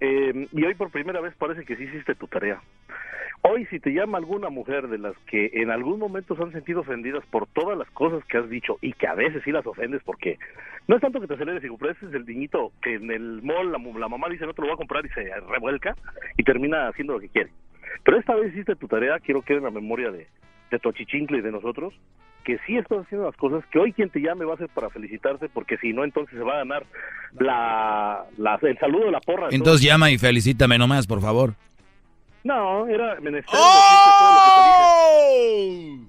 Eh, 0.00 0.48
y 0.52 0.64
hoy 0.64 0.74
por 0.74 0.90
primera 0.90 1.20
vez 1.20 1.34
parece 1.38 1.64
que 1.64 1.76
sí 1.76 1.84
hiciste 1.84 2.14
tu 2.14 2.26
tarea. 2.26 2.60
Hoy 3.46 3.66
si 3.66 3.78
te 3.78 3.90
llama 3.90 4.16
alguna 4.16 4.48
mujer 4.48 4.88
de 4.88 4.96
las 4.96 5.14
que 5.30 5.50
en 5.52 5.70
algún 5.70 5.98
momento 5.98 6.34
se 6.34 6.42
han 6.42 6.52
sentido 6.52 6.80
ofendidas 6.80 7.22
por 7.30 7.46
todas 7.46 7.76
las 7.76 7.88
cosas 7.90 8.24
que 8.24 8.38
has 8.38 8.48
dicho 8.48 8.78
y 8.80 8.94
que 8.94 9.06
a 9.06 9.14
veces 9.14 9.42
sí 9.44 9.52
las 9.52 9.66
ofendes 9.66 10.00
porque 10.02 10.38
no 10.88 10.96
es 10.96 11.02
tanto 11.02 11.20
que 11.20 11.26
te 11.26 11.34
aceleres 11.34 11.62
y 11.62 11.68
ese 11.90 12.06
es 12.06 12.14
el 12.14 12.24
niñito 12.24 12.72
que 12.82 12.94
en 12.94 13.10
el 13.10 13.42
mall 13.42 13.70
la, 13.70 13.78
la 13.98 14.08
mamá 14.08 14.28
dice 14.30 14.46
no 14.46 14.54
te 14.54 14.62
lo 14.62 14.68
voy 14.68 14.74
a 14.74 14.78
comprar 14.78 15.04
y 15.04 15.10
se 15.10 15.28
revuelca 15.40 15.94
y 16.38 16.42
termina 16.42 16.88
haciendo 16.88 17.12
lo 17.12 17.20
que 17.20 17.28
quiere. 17.28 17.50
Pero 18.02 18.18
esta 18.18 18.34
vez 18.34 18.52
hiciste 18.54 18.76
tu 18.76 18.88
tarea, 18.88 19.18
quiero 19.20 19.42
que 19.42 19.48
quede 19.48 19.58
en 19.58 19.64
la 19.64 19.70
memoria 19.70 20.10
de, 20.10 20.26
de 20.70 20.78
tu 20.78 20.88
y 20.90 21.40
de 21.42 21.52
nosotros, 21.52 21.92
que 22.44 22.58
sí 22.66 22.78
estás 22.78 23.00
haciendo 23.04 23.26
las 23.26 23.36
cosas, 23.36 23.62
que 23.66 23.78
hoy 23.78 23.92
quien 23.92 24.08
te 24.08 24.20
llame 24.20 24.46
va 24.46 24.54
a 24.54 24.58
ser 24.58 24.68
para 24.70 24.88
felicitarte, 24.88 25.48
porque 25.50 25.76
si 25.78 25.92
no, 25.92 26.04
entonces 26.04 26.34
se 26.38 26.42
va 26.44 26.54
a 26.54 26.58
ganar 26.58 26.84
la, 27.38 28.24
la- 28.38 28.58
el 28.62 28.78
saludo 28.78 29.04
de 29.06 29.10
la 29.12 29.20
porra. 29.20 29.48
Entonces 29.50 29.86
llama 29.86 30.10
y 30.10 30.16
felicítame 30.18 30.78
nomás, 30.78 31.06
por 31.06 31.20
favor. 31.20 31.54
No, 32.44 32.86
era 32.86 33.18
menester 33.20 33.58
decirte 33.58 34.10
todo 34.18 34.30
lo 34.34 34.40
que 34.44 34.50
te 34.50 35.80
dije. 35.80 36.04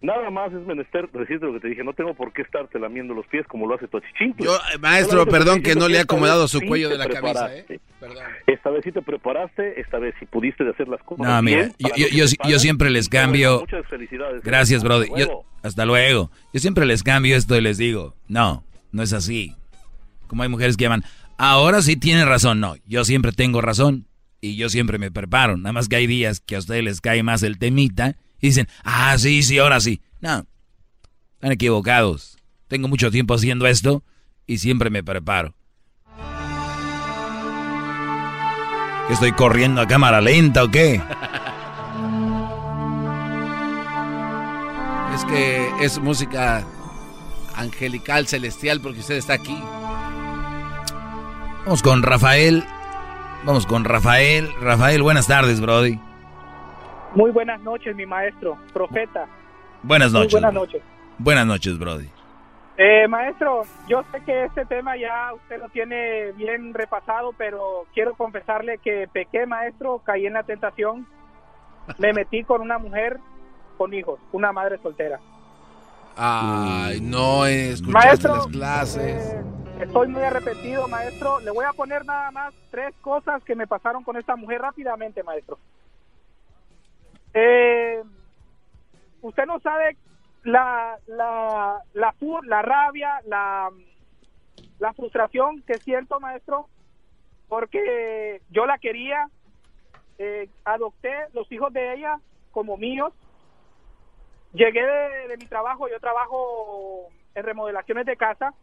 Nada 0.00 0.28
más 0.30 0.52
es 0.52 0.66
menester 0.66 1.10
decirte 1.12 1.46
lo 1.46 1.54
que 1.54 1.60
te 1.60 1.68
dije. 1.68 1.82
No 1.82 1.94
tengo 1.94 2.12
por 2.12 2.30
qué 2.34 2.42
estarte 2.42 2.78
lamiendo 2.78 3.14
los 3.14 3.26
pies 3.26 3.46
como 3.46 3.66
lo 3.66 3.74
hace 3.74 3.88
tu 3.88 3.96
achichincle. 3.96 4.44
Yo, 4.44 4.54
eh, 4.54 4.78
maestro, 4.78 5.20
Solamente 5.20 5.38
perdón 5.38 5.62
que 5.62 5.74
no 5.74 5.88
le 5.88 5.96
he 5.96 6.00
acomodado 6.00 6.46
su 6.46 6.58
sí 6.58 6.66
cuello 6.66 6.90
de 6.90 6.98
la 6.98 7.08
camisa. 7.08 7.56
¿eh? 7.56 7.80
Esta 8.46 8.68
vez 8.68 8.84
sí 8.84 8.92
te 8.92 9.00
preparaste, 9.00 9.80
esta 9.80 9.98
vez 9.98 10.14
sí 10.20 10.26
pudiste 10.26 10.62
de 10.62 10.70
hacer 10.72 10.88
las 10.88 11.02
cosas 11.04 11.26
No, 11.26 11.40
mira, 11.42 11.70
bien 11.78 12.28
yo, 12.46 12.58
siempre 12.58 12.90
les 12.90 13.08
cambio. 13.08 13.60
Muchas 13.60 13.86
felicidades. 13.86 14.42
Gracias, 14.42 14.82
Hasta 14.84 14.88
Brody. 14.94 15.08
Yo- 15.08 15.16
luego. 15.26 15.44
hasta 15.62 15.86
luego. 15.86 16.30
Yo 16.52 16.60
siempre 16.60 16.84
les 16.84 17.02
cambio 17.02 17.34
esto 17.34 17.56
y 17.56 17.62
les 17.62 17.78
digo, 17.78 18.14
no, 18.28 18.62
no 18.92 19.02
es 19.02 19.14
así. 19.14 19.54
Como 20.26 20.42
hay 20.42 20.50
mujeres 20.50 20.76
que 20.76 20.84
llaman, 20.84 21.02
ahora 21.38 21.80
sí 21.80 21.96
tiene 21.96 22.26
razón. 22.26 22.60
No, 22.60 22.74
yo 22.86 23.06
siempre 23.06 23.32
tengo 23.32 23.62
razón 23.62 24.06
y 24.44 24.56
yo 24.56 24.68
siempre 24.68 24.98
me 24.98 25.10
preparo. 25.10 25.56
Nada 25.56 25.72
más 25.72 25.88
que 25.88 25.96
hay 25.96 26.06
días 26.06 26.40
que 26.40 26.56
a 26.56 26.58
ustedes 26.58 26.84
les 26.84 27.00
cae 27.00 27.22
más 27.22 27.42
el 27.42 27.58
temita 27.58 28.16
y 28.38 28.48
dicen, 28.48 28.68
ah, 28.84 29.16
sí, 29.16 29.42
sí, 29.42 29.58
ahora 29.58 29.80
sí. 29.80 30.02
No, 30.20 30.46
están 31.32 31.52
equivocados. 31.52 32.36
Tengo 32.68 32.88
mucho 32.88 33.10
tiempo 33.10 33.32
haciendo 33.32 33.66
esto 33.66 34.04
y 34.46 34.58
siempre 34.58 34.90
me 34.90 35.02
preparo. 35.02 35.54
¿Que 39.06 39.14
¿Estoy 39.14 39.32
corriendo 39.32 39.80
a 39.80 39.86
cámara 39.86 40.20
lenta 40.20 40.64
o 40.64 40.70
qué? 40.70 41.00
Es 45.14 45.24
que 45.26 45.70
es 45.80 46.00
música 46.00 46.66
angelical, 47.54 48.26
celestial, 48.26 48.80
porque 48.80 48.98
usted 48.98 49.14
está 49.14 49.34
aquí. 49.34 49.56
Vamos 51.64 51.82
con 51.82 52.02
Rafael. 52.02 52.66
Vamos 53.44 53.66
con 53.66 53.84
Rafael. 53.84 54.48
Rafael, 54.60 55.02
buenas 55.02 55.26
tardes, 55.26 55.60
Brody. 55.60 55.98
Muy 57.14 57.30
buenas 57.30 57.60
noches, 57.60 57.94
mi 57.94 58.06
maestro, 58.06 58.56
profeta. 58.72 59.26
Buenas 59.82 60.12
Muy 60.12 60.20
noches. 60.20 60.32
buenas 60.32 60.54
noches. 60.54 60.82
Buenas 61.18 61.46
noches, 61.46 61.78
Brody. 61.78 62.08
Eh, 62.76 63.06
maestro, 63.06 63.62
yo 63.86 64.02
sé 64.10 64.20
que 64.22 64.46
este 64.46 64.64
tema 64.64 64.96
ya 64.96 65.32
usted 65.34 65.60
lo 65.60 65.68
tiene 65.68 66.32
bien 66.32 66.74
repasado, 66.74 67.32
pero 67.36 67.86
quiero 67.92 68.14
confesarle 68.14 68.78
que 68.78 69.06
pequé, 69.12 69.46
maestro, 69.46 70.00
caí 70.04 70.26
en 70.26 70.32
la 70.32 70.42
tentación, 70.42 71.06
me 71.98 72.12
metí 72.12 72.42
con 72.42 72.62
una 72.62 72.78
mujer 72.78 73.20
con 73.76 73.94
hijos, 73.94 74.18
una 74.32 74.50
madre 74.50 74.78
soltera. 74.82 75.20
Ay, 76.16 77.00
no 77.00 77.46
escuchaste 77.46 77.92
Maestro, 78.08 78.36
las 78.36 78.46
clases. 78.48 79.36
Estoy 79.84 80.08
muy 80.08 80.22
arrepentido, 80.22 80.88
maestro. 80.88 81.40
Le 81.40 81.50
voy 81.50 81.66
a 81.66 81.74
poner 81.74 82.06
nada 82.06 82.30
más 82.30 82.54
tres 82.70 82.94
cosas 83.02 83.44
que 83.44 83.54
me 83.54 83.66
pasaron 83.66 84.02
con 84.02 84.16
esta 84.16 84.34
mujer 84.34 84.62
rápidamente, 84.62 85.22
maestro. 85.22 85.58
Eh, 87.34 88.02
usted 89.20 89.44
no 89.44 89.60
sabe 89.60 89.98
la, 90.42 90.96
la, 91.06 91.82
la, 91.92 92.14
la 92.44 92.62
rabia, 92.62 93.20
la, 93.26 93.68
la 94.78 94.94
frustración 94.94 95.60
que 95.66 95.74
siento, 95.74 96.18
maestro, 96.18 96.66
porque 97.48 98.40
yo 98.48 98.64
la 98.64 98.78
quería, 98.78 99.28
eh, 100.16 100.48
adopté 100.64 101.14
los 101.34 101.52
hijos 101.52 101.70
de 101.74 101.92
ella 101.92 102.18
como 102.52 102.78
míos. 102.78 103.12
Llegué 104.54 104.82
de, 104.82 105.28
de 105.28 105.36
mi 105.36 105.44
trabajo, 105.44 105.90
yo 105.90 106.00
trabajo 106.00 107.08
en 107.34 107.44
remodelaciones 107.44 108.06
de 108.06 108.16
casa. 108.16 108.54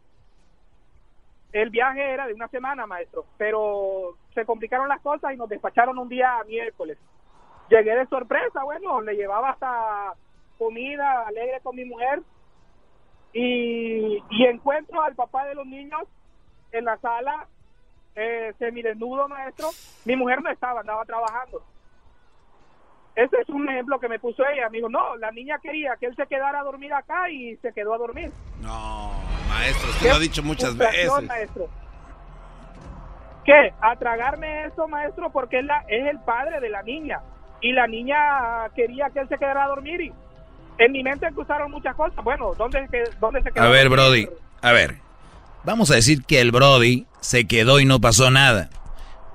El 1.52 1.70
viaje 1.70 2.12
era 2.12 2.26
de 2.26 2.34
una 2.34 2.48
semana, 2.48 2.86
maestro, 2.86 3.26
pero 3.36 4.16
se 4.34 4.46
complicaron 4.46 4.88
las 4.88 5.00
cosas 5.02 5.34
y 5.34 5.36
nos 5.36 5.48
despacharon 5.48 5.98
un 5.98 6.08
día 6.08 6.38
miércoles. 6.48 6.98
Llegué 7.68 7.94
de 7.94 8.06
sorpresa, 8.06 8.64
bueno, 8.64 9.00
le 9.02 9.14
llevaba 9.14 9.50
hasta 9.50 10.14
comida 10.58 11.26
alegre 11.26 11.60
con 11.62 11.76
mi 11.76 11.84
mujer 11.84 12.22
y, 13.32 14.22
encuentro 14.46 15.02
al 15.02 15.14
papá 15.14 15.46
de 15.46 15.54
los 15.54 15.66
niños 15.66 16.02
en 16.70 16.84
la 16.84 16.96
sala, 16.98 17.46
eh, 18.14 18.52
semidesnudo, 18.58 19.28
maestro. 19.28 19.68
Mi 20.04 20.16
mujer 20.16 20.42
no 20.42 20.50
estaba, 20.50 20.80
andaba 20.80 21.04
trabajando. 21.04 21.62
Ese 23.14 23.36
es 23.40 23.48
un 23.50 23.68
ejemplo 23.68 24.00
que 24.00 24.08
me 24.08 24.18
puso 24.18 24.42
ella. 24.46 24.66
Amigo, 24.66 24.88
no, 24.88 25.16
la 25.16 25.30
niña 25.32 25.58
quería 25.58 25.96
que 25.96 26.06
él 26.06 26.16
se 26.16 26.26
quedara 26.26 26.60
a 26.60 26.64
dormir 26.64 26.94
acá 26.94 27.30
y 27.30 27.56
se 27.56 27.72
quedó 27.72 27.94
a 27.94 27.98
dormir. 27.98 28.30
No, 28.60 29.12
maestro, 29.52 29.90
usted 29.90 30.08
lo 30.08 30.14
ha 30.16 30.18
dicho 30.18 30.42
muchas 30.42 30.76
veces. 30.76 31.10
maestro. 31.26 31.68
¿Qué? 33.44 33.72
A 33.80 33.96
tragarme 33.96 34.66
eso, 34.66 34.86
maestro, 34.88 35.30
porque 35.30 35.58
es, 35.60 35.64
la, 35.64 35.84
es 35.88 36.06
el 36.06 36.18
padre 36.20 36.60
de 36.60 36.68
la 36.68 36.82
niña. 36.82 37.20
Y 37.60 37.72
la 37.72 37.86
niña 37.86 38.16
quería 38.74 39.10
que 39.10 39.20
él 39.20 39.28
se 39.28 39.38
quedara 39.38 39.64
a 39.64 39.68
dormir 39.68 40.00
y 40.00 40.12
en 40.78 40.92
mi 40.92 41.02
mente 41.02 41.26
cruzaron 41.32 41.70
muchas 41.70 41.94
cosas. 41.94 42.22
Bueno, 42.24 42.54
¿dónde, 42.56 42.86
se 42.88 43.50
quedó? 43.52 43.64
A 43.64 43.68
ver, 43.68 43.88
Brody, 43.88 44.28
a 44.62 44.72
ver. 44.72 44.96
Vamos 45.64 45.90
a 45.90 45.94
decir 45.94 46.24
que 46.24 46.40
el 46.40 46.50
Brody 46.50 47.06
se 47.20 47.46
quedó 47.46 47.78
y 47.78 47.84
no 47.84 48.00
pasó 48.00 48.30
nada. 48.30 48.68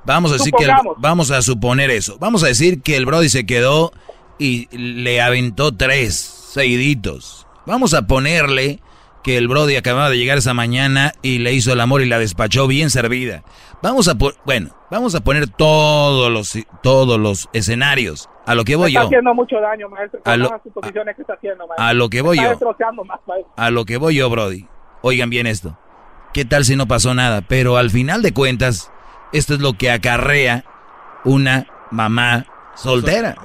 Vamos 0.04 0.32
a 0.32 0.36
decir 0.36 0.54
que 0.58 0.66
el- 0.66 0.72
vamos 0.98 1.32
a 1.32 1.42
suponer 1.42 1.90
eso. 1.90 2.18
Vamos 2.20 2.44
a 2.44 2.48
decir 2.48 2.82
que 2.82 2.96
el 2.98 3.06
Brody 3.06 3.30
se 3.30 3.46
quedó 3.46 3.92
y 4.38 4.68
le 4.78 5.22
aventó 5.22 5.76
tres 5.76 6.16
seguiditos. 6.18 7.46
Vamos 7.66 7.94
a 7.94 8.08
ponerle 8.08 8.80
que 9.24 9.38
el 9.38 9.48
Brody 9.48 9.76
acababa 9.76 10.10
de 10.10 10.18
llegar 10.18 10.38
esa 10.38 10.54
mañana 10.54 11.12
y 11.22 11.40
le 11.40 11.54
hizo 11.54 11.74
el 11.74 11.82
amor 11.82 12.02
y 12.02 12.06
la 12.06 12.20
despachó 12.20 12.68
bien 12.68 12.90
servida. 12.90 13.44
Vamos 13.82 14.08
a 14.08 14.14
bueno, 14.46 14.70
vamos 14.90 15.16
a 15.16 15.22
poner 15.22 15.48
todos 15.48 16.32
los 16.32 16.58
todos 16.82 17.20
los 17.20 17.50
escenarios. 17.54 18.30
A 18.46 18.56
lo 18.56 18.64
que 18.64 18.76
voy 18.78 18.92
está 18.92 19.02
yo. 19.02 19.08
haciendo 19.08 19.34
mucho 19.34 19.60
daño, 19.60 19.90
maestro, 19.90 20.22
A 20.24 20.38
lo- 20.38 20.50
las 20.50 20.64
suposiciones 20.64 21.16
que 21.16 21.22
está 21.24 21.34
haciendo, 21.34 21.68
maestro. 21.68 21.86
a 21.86 21.94
lo 21.94 22.10
que 22.10 22.22
voy 22.22 22.38
Está 22.38 22.46
yo. 22.46 22.50
destrozando 22.52 23.04
más, 23.04 23.20
maestro. 23.28 23.54
A 23.58 23.70
lo 23.70 23.84
que 23.86 23.98
voy 23.98 24.16
yo, 24.16 24.30
Brody. 24.30 24.66
Oigan 25.02 25.30
bien 25.30 25.46
esto. 25.48 25.78
¿Qué 26.34 26.46
tal 26.46 26.64
si 26.66 26.76
no 26.76 26.88
pasó 26.88 27.14
nada? 27.14 27.42
Pero 27.42 27.76
al 27.78 27.90
final 27.90 28.22
de 28.22 28.34
cuentas, 28.34 28.92
esto 29.34 29.54
es 29.56 29.60
lo 29.60 29.74
que 29.74 29.92
acarrea 29.92 30.64
una 31.26 31.68
mamá 31.92 32.46
soltera. 32.76 33.36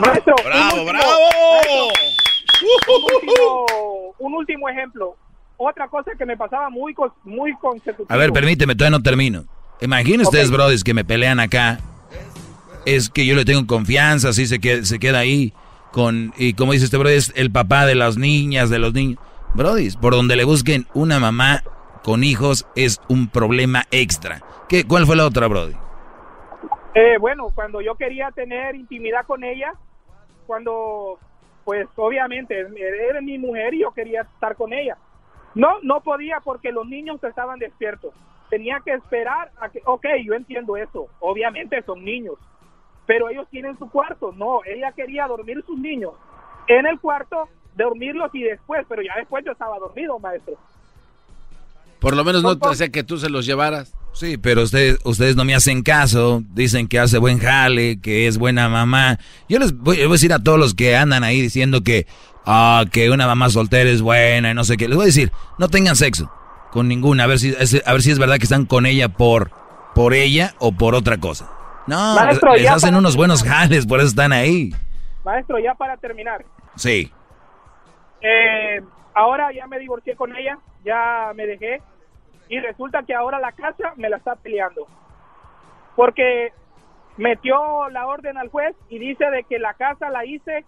Maestro, 0.00 0.34
bravo, 0.44 0.82
último- 0.82 0.84
bravo. 0.92 1.20
maestro, 1.52 2.13
un, 2.88 3.14
último, 3.14 4.14
un 4.18 4.34
último 4.34 4.68
ejemplo. 4.68 5.16
Otra 5.56 5.88
cosa 5.88 6.12
que 6.18 6.26
me 6.26 6.36
pasaba 6.36 6.68
muy, 6.68 6.94
muy 7.24 7.54
consecutivo. 7.56 8.06
A 8.08 8.16
ver, 8.16 8.32
permíteme, 8.32 8.74
todavía 8.74 8.98
no 8.98 9.02
termino. 9.02 9.44
Imaginen 9.80 10.22
ustedes, 10.22 10.84
que 10.84 10.94
me 10.94 11.04
pelean 11.04 11.40
acá. 11.40 11.78
Es 12.86 13.08
que 13.08 13.24
yo 13.24 13.34
le 13.34 13.44
tengo 13.44 13.66
confianza, 13.66 14.30
así 14.30 14.46
se 14.46 14.58
queda, 14.58 14.84
se 14.84 14.98
queda 14.98 15.20
ahí. 15.20 15.52
Con, 15.92 16.34
y 16.36 16.54
como 16.54 16.72
dice 16.72 16.86
este 16.86 16.96
Brody, 16.96 17.14
es 17.14 17.32
el 17.36 17.52
papá 17.52 17.86
de 17.86 17.94
las 17.94 18.16
niñas, 18.16 18.68
de 18.68 18.78
los 18.78 18.92
niños. 18.92 19.18
Brody, 19.54 19.90
por 19.92 20.14
donde 20.14 20.36
le 20.36 20.44
busquen 20.44 20.86
una 20.92 21.20
mamá 21.20 21.62
con 22.02 22.24
hijos 22.24 22.66
es 22.76 23.00
un 23.08 23.28
problema 23.28 23.84
extra. 23.90 24.42
¿Qué, 24.68 24.84
¿Cuál 24.84 25.06
fue 25.06 25.16
la 25.16 25.24
otra, 25.24 25.46
Brody? 25.46 25.74
Eh, 26.94 27.16
bueno, 27.18 27.50
cuando 27.54 27.80
yo 27.80 27.94
quería 27.96 28.30
tener 28.30 28.74
intimidad 28.74 29.26
con 29.26 29.42
ella, 29.42 29.72
cuando, 30.46 31.18
pues 31.64 31.88
obviamente, 31.96 32.66
era 33.08 33.20
mi 33.20 33.38
mujer 33.38 33.74
y 33.74 33.80
yo 33.80 33.92
quería 33.92 34.22
estar 34.22 34.56
con 34.56 34.72
ella. 34.72 34.96
No, 35.54 35.80
no 35.82 36.00
podía 36.00 36.40
porque 36.40 36.72
los 36.72 36.86
niños 36.86 37.22
estaban 37.22 37.58
despiertos. 37.58 38.12
Tenía 38.50 38.80
que 38.84 38.92
esperar 38.92 39.50
a 39.58 39.68
que, 39.68 39.80
ok, 39.84 40.06
yo 40.24 40.34
entiendo 40.34 40.76
eso, 40.76 41.08
obviamente 41.20 41.82
son 41.82 42.04
niños, 42.04 42.34
pero 43.06 43.28
ellos 43.28 43.48
tienen 43.48 43.78
su 43.78 43.90
cuarto. 43.90 44.32
No, 44.32 44.60
ella 44.64 44.92
quería 44.92 45.26
dormir 45.26 45.62
sus 45.64 45.78
niños 45.78 46.12
en 46.68 46.86
el 46.86 47.00
cuarto, 47.00 47.48
dormirlos 47.74 48.34
y 48.34 48.42
después, 48.42 48.84
pero 48.88 49.02
ya 49.02 49.14
después 49.16 49.44
yo 49.44 49.52
estaba 49.52 49.78
dormido, 49.78 50.18
maestro. 50.18 50.54
Por 52.04 52.16
lo 52.16 52.24
menos 52.24 52.42
no 52.42 52.56
te 52.58 52.68
decía 52.68 52.88
que 52.90 53.02
tú 53.02 53.18
se 53.18 53.28
los 53.30 53.46
llevaras. 53.46 53.92
Sí, 54.12 54.38
pero 54.38 54.62
ustedes, 54.62 54.98
ustedes 55.04 55.34
no 55.34 55.44
me 55.44 55.54
hacen 55.56 55.82
caso, 55.82 56.42
dicen 56.52 56.86
que 56.86 57.00
hace 57.00 57.18
buen 57.18 57.40
jale, 57.40 58.00
que 58.00 58.28
es 58.28 58.38
buena 58.38 58.68
mamá. 58.68 59.18
Yo 59.48 59.58
les 59.58 59.76
voy, 59.76 59.96
les 59.96 60.06
voy 60.06 60.12
a 60.12 60.16
decir 60.16 60.32
a 60.32 60.38
todos 60.38 60.58
los 60.58 60.74
que 60.74 60.96
andan 60.96 61.24
ahí 61.24 61.40
diciendo 61.40 61.82
que, 61.82 62.06
ah, 62.46 62.84
que 62.92 63.10
una 63.10 63.26
mamá 63.26 63.50
soltera 63.50 63.90
es 63.90 64.02
buena 64.02 64.52
y 64.52 64.54
no 64.54 64.62
sé 64.62 64.76
qué. 64.76 64.86
Les 64.86 64.96
voy 64.96 65.04
a 65.04 65.06
decir, 65.06 65.32
no 65.58 65.68
tengan 65.68 65.96
sexo 65.96 66.30
con 66.70 66.86
ninguna, 66.86 67.24
a 67.24 67.26
ver 67.26 67.38
si, 67.40 67.48
es- 67.58 67.82
a 67.84 67.92
ver 67.92 68.02
si 68.02 68.12
es 68.12 68.18
verdad 68.20 68.36
que 68.36 68.44
están 68.44 68.66
con 68.66 68.86
ella 68.86 69.08
por, 69.08 69.50
por 69.96 70.14
ella 70.14 70.54
o 70.60 70.70
por 70.72 70.94
otra 70.94 71.18
cosa. 71.18 71.50
No, 71.88 72.14
Maestro, 72.14 72.54
les, 72.54 72.68
hacen 72.70 72.90
para- 72.90 72.98
unos 72.98 73.16
buenos 73.16 73.42
jales, 73.42 73.84
por 73.86 73.98
eso 73.98 74.08
están 74.08 74.32
ahí. 74.32 74.72
Maestro, 75.24 75.58
ya 75.58 75.74
para 75.74 75.96
terminar, 75.96 76.44
Sí. 76.76 77.10
Eh, 78.22 78.80
ahora 79.14 79.48
ya 79.54 79.66
me 79.66 79.78
divorcié 79.78 80.16
con 80.16 80.34
ella, 80.36 80.58
ya 80.84 81.32
me 81.34 81.46
dejé 81.46 81.80
y 82.48 82.60
resulta 82.60 83.02
que 83.02 83.14
ahora 83.14 83.38
la 83.38 83.52
casa 83.52 83.92
me 83.96 84.08
la 84.08 84.16
está 84.16 84.36
peleando 84.36 84.86
porque 85.96 86.52
metió 87.16 87.88
la 87.90 88.06
orden 88.06 88.36
al 88.36 88.48
juez 88.48 88.74
y 88.88 88.98
dice 88.98 89.30
de 89.30 89.44
que 89.44 89.58
la 89.58 89.74
casa 89.74 90.10
la 90.10 90.24
hice 90.24 90.64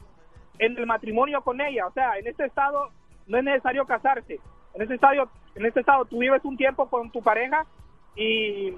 en 0.59 0.77
el 0.77 0.87
matrimonio 0.87 1.43
con 1.43 1.61
ella, 1.61 1.87
o 1.87 1.93
sea, 1.93 2.19
en 2.19 2.27
este 2.27 2.47
estado 2.47 2.91
no 3.27 3.39
es 3.39 3.45
necesario 3.45 3.85
casarse, 3.85 4.41
en 4.75 4.83
este 4.83 4.95
estado, 4.95 5.29
en 5.55 5.67
este 5.67 5.81
estado 5.81 6.05
tú 6.05 6.19
vives 6.19 6.45
un 6.45 6.57
tiempo 6.57 6.89
con 6.89 7.11
tu 7.11 7.23
pareja 7.23 7.67
y 8.15 8.75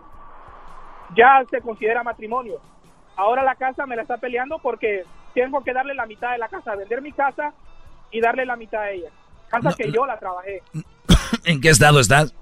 ya 1.15 1.45
se 1.51 1.61
considera 1.61 2.03
matrimonio. 2.03 2.61
Ahora 3.17 3.43
la 3.43 3.55
casa 3.55 3.87
me 3.87 3.97
la 3.97 4.03
está 4.03 4.17
peleando 4.17 4.59
porque 4.59 5.05
tengo 5.35 5.63
que 5.63 5.73
darle 5.73 5.95
la 5.95 6.07
mitad 6.07 6.33
de 6.33 6.39
la 6.39 6.49
casa, 6.49 6.77
vender 6.77 7.03
mi 7.03 7.13
casa 7.13 7.53
y 8.11 8.21
darle 8.21 8.47
la 8.47 8.57
mitad 8.57 8.83
a 8.83 8.91
ella. 8.91 9.11
Casa 9.49 9.73
que 9.77 9.91
yo 9.91 10.07
la 10.07 10.19
trabajé 10.19 10.63
¿En 11.45 11.61
qué 11.61 11.71
estado 11.71 12.01
estás? 12.01 12.35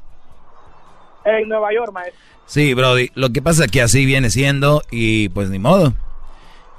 En 1.27 1.49
Nueva 1.49 1.73
York, 1.75 1.93
maestro. 1.93 2.21
Sí, 2.47 2.75
Brody. 2.75 3.11
Lo 3.15 3.31
que 3.31 3.43
pasa 3.43 3.65
es 3.65 3.71
que 3.71 3.83
así 3.83 4.07
viene 4.07 4.31
siendo 4.31 4.83
y 4.91 5.29
pues 5.31 5.51
ni 5.51 5.59
modo. 5.59 5.93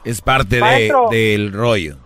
Es 0.06 0.22
parte 0.22 0.62
de, 0.62 0.94
del 1.12 1.52
rollo. 1.52 1.98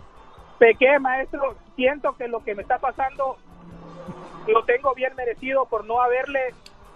Pequé, 0.58 0.98
maestro, 1.00 1.56
siento 1.76 2.16
que 2.16 2.26
lo 2.28 2.42
que 2.42 2.54
me 2.54 2.62
está 2.62 2.78
pasando 2.78 3.36
lo 4.48 4.64
tengo 4.64 4.92
bien 4.94 5.12
merecido 5.16 5.66
por 5.70 5.84
no 5.84 6.00
haberle 6.02 6.40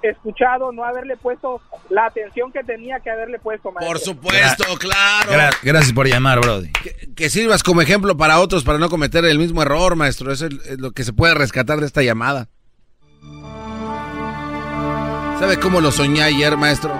escuchado, 0.02 0.72
no 0.72 0.84
haberle 0.84 1.16
puesto 1.16 1.60
la 1.90 2.06
atención 2.06 2.52
que 2.52 2.62
tenía 2.64 3.00
que 3.00 3.10
haberle 3.10 3.38
puesto, 3.38 3.70
maestro. 3.72 3.88
Por 3.92 3.98
supuesto, 4.00 4.64
claro. 4.78 5.32
Gra- 5.32 5.56
gracias 5.62 5.92
por 5.92 6.06
llamar, 6.08 6.40
Brody. 6.40 6.70
Que, 6.72 7.14
que 7.14 7.30
sirvas 7.30 7.62
como 7.62 7.82
ejemplo 7.82 8.16
para 8.16 8.40
otros 8.40 8.64
para 8.64 8.78
no 8.78 8.88
cometer 8.88 9.24
el 9.24 9.38
mismo 9.38 9.62
error, 9.62 9.94
maestro. 9.96 10.32
Eso 10.32 10.46
es, 10.46 10.54
es 10.66 10.80
lo 10.80 10.90
que 10.92 11.04
se 11.04 11.12
puede 11.12 11.34
rescatar 11.34 11.78
de 11.80 11.86
esta 11.86 12.02
llamada. 12.02 12.48
¿Sabe 15.38 15.58
cómo 15.58 15.80
lo 15.80 15.92
soñé 15.92 16.22
ayer, 16.22 16.56
maestro? 16.56 16.98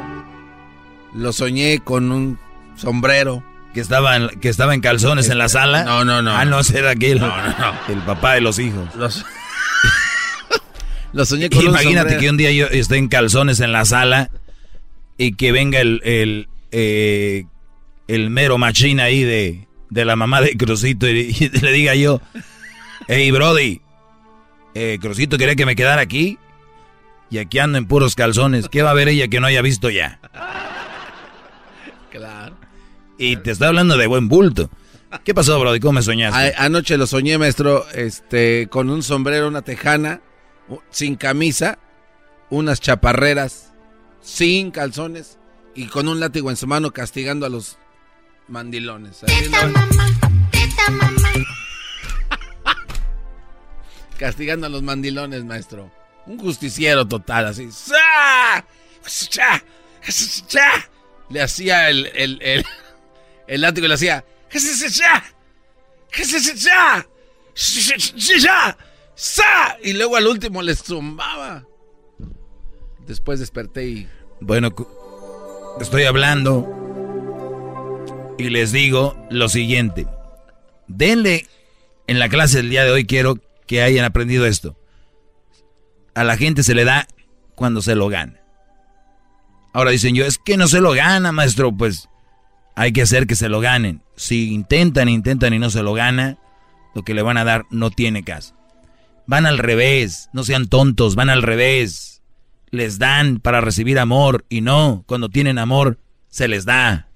Lo 1.14 1.32
soñé 1.32 1.80
con 1.80 2.12
un 2.12 2.38
sombrero. 2.76 3.42
Que 3.72 3.80
estaba 3.80 4.16
en, 4.16 4.28
que 4.40 4.48
estaba 4.48 4.74
en 4.74 4.80
calzones 4.80 5.28
en 5.30 5.38
la 5.38 5.48
sala. 5.48 5.84
No, 5.84 6.04
no, 6.04 6.22
no. 6.22 6.32
Ah, 6.34 6.44
no, 6.44 6.60
ese 6.60 6.78
era 6.78 6.90
aquel. 6.90 7.18
No, 7.20 7.28
no, 7.28 7.48
no. 7.58 7.74
El 7.92 8.00
papá 8.00 8.34
de 8.34 8.40
los 8.42 8.58
hijos. 8.58 8.94
Los- 8.94 9.24
Lo 11.12 11.24
soñé 11.24 11.48
con 11.48 11.60
un 11.60 11.66
Imagínate 11.68 12.18
que 12.18 12.28
un 12.28 12.36
día 12.36 12.50
yo 12.52 12.66
esté 12.66 12.96
en 12.96 13.08
calzones 13.08 13.60
en 13.60 13.72
la 13.72 13.84
sala 13.86 14.30
y 15.16 15.32
que 15.32 15.50
venga 15.52 15.80
el, 15.80 16.02
el, 16.04 16.48
eh, 16.72 17.44
el 18.06 18.28
mero 18.28 18.58
machín 18.58 19.00
ahí 19.00 19.22
de, 19.22 19.66
de 19.88 20.04
la 20.04 20.14
mamá 20.16 20.42
de 20.42 20.56
Crucito 20.58 21.08
y, 21.08 21.34
y 21.38 21.48
le 21.60 21.72
diga 21.72 21.94
yo, 21.94 22.20
hey 23.08 23.30
Brody, 23.30 23.80
eh, 24.74 24.98
Crucito 25.00 25.38
quería 25.38 25.54
que 25.56 25.64
me 25.64 25.74
quedara 25.76 26.02
aquí 26.02 26.38
y 27.31 27.39
aquí 27.39 27.59
ando 27.59 27.78
en 27.78 27.86
puros 27.86 28.15
calzones. 28.15 28.69
¿Qué 28.69 28.82
va 28.82 28.90
a 28.90 28.94
ver 28.94 29.09
ella 29.09 29.28
que 29.28 29.40
no 29.40 29.47
haya 29.47 29.62
visto 29.62 29.90
ya? 29.90 30.20
Claro. 32.11 32.57
Y 33.19 33.36
te 33.39 33.51
está 33.51 33.69
hablando 33.69 33.97
de 33.97 34.07
buen 34.07 34.28
bulto. 34.28 34.70
¿Qué 35.24 35.35
pasó, 35.35 35.59
Brody? 35.61 35.81
¿Cómo 35.81 35.94
me 35.94 36.03
soñaste? 36.03 36.55
A- 36.57 36.65
anoche 36.65 36.97
lo 36.98 37.07
soñé, 37.07 37.39
maestro, 37.39 37.86
este, 37.94 38.69
con 38.70 38.90
un 38.90 39.03
sombrero, 39.03 39.48
una 39.48 39.62
tejana, 39.62 40.20
sin 40.90 41.16
camisa, 41.16 41.78
unas 42.51 42.81
chaparreras, 42.81 43.73
sin 44.20 44.70
calzones 44.70 45.39
y 45.74 45.86
con 45.86 46.09
un 46.09 46.20
látigo 46.20 46.51
en 46.51 46.57
su 46.57 46.66
mano 46.66 46.90
castigando 46.93 47.47
a 47.47 47.48
los 47.48 47.78
mandilones. 48.48 49.23
Haciendo- 49.24 49.57
castigando 54.19 54.66
a 54.66 54.70
los 54.70 54.82
mandilones, 54.82 55.44
maestro. 55.44 55.90
Un 56.27 56.39
justiciero 56.39 57.07
total, 57.07 57.47
así. 57.47 57.69
Le 61.28 61.43
hacía 61.43 61.90
el, 61.90 62.07
el, 62.15 62.39
el, 62.43 62.65
el 63.47 63.61
látigo, 63.61 63.86
le 63.86 63.94
hacía. 63.94 64.24
Y 69.82 69.93
luego 69.93 70.16
al 70.16 70.27
último 70.27 70.62
les 70.62 70.82
zumbaba. 70.82 71.65
Después 73.07 73.40
desperté 73.40 73.86
y. 73.86 74.09
Bueno, 74.40 74.74
estoy 75.81 76.05
hablando 76.05 76.66
y 78.39 78.51
les 78.51 78.73
digo 78.73 79.16
lo 79.31 79.48
siguiente. 79.48 80.07
Denle 80.89 81.47
en 82.07 82.19
la 82.19 82.28
clase 82.28 82.59
del 82.59 82.70
día 82.70 82.85
de 82.85 82.90
hoy, 82.90 83.07
quiero 83.07 83.39
que 83.66 83.82
hayan 83.82 84.05
aprendido 84.05 84.47
esto. 84.47 84.77
A 86.16 86.24
la 86.24 86.36
gente 86.38 86.62
se 86.62 86.74
le 86.74 86.86
da 86.86 87.06
cuando 87.55 87.82
se 87.82 87.94
lo 87.94 88.09
gana. 88.09 88.40
Ahora 89.74 89.90
dicen 89.90 90.14
yo, 90.14 90.24
es 90.24 90.38
que 90.38 90.56
no 90.56 90.66
se 90.66 90.80
lo 90.80 90.93
gana, 90.93 91.30
maestro. 91.30 91.76
Pues 91.76 92.09
hay 92.74 92.94
que 92.94 93.02
hacer 93.02 93.26
que 93.26 93.36
se 93.36 93.51
lo 93.51 93.60
ganen. 93.60 94.01
Si 94.16 94.51
intentan, 94.51 95.10
intentan 95.10 95.52
y 95.52 95.59
no 95.59 95.68
se 95.68 95.82
lo 95.82 95.93
gana, 95.93 96.38
lo 96.94 97.02
que 97.02 97.12
le 97.12 97.20
van 97.20 97.36
a 97.36 97.44
dar 97.44 97.66
no 97.68 97.90
tiene 97.90 98.24
caso. 98.24 98.55
Van 99.26 99.44
al 99.44 99.59
revés, 99.59 100.30
no 100.32 100.43
sean 100.43 100.68
tontos, 100.68 101.16
van 101.16 101.28
al 101.28 101.43
revés. 101.43 102.22
Les 102.70 102.98
dan 102.98 103.38
para 103.38 103.60
recibir 103.60 103.98
amor 103.98 104.47
y 104.48 104.62
no, 104.62 105.05
cuando 105.06 105.28
tienen 105.28 105.59
amor, 105.59 105.98
se 106.30 106.48
les 106.48 106.64
da. 106.64 107.09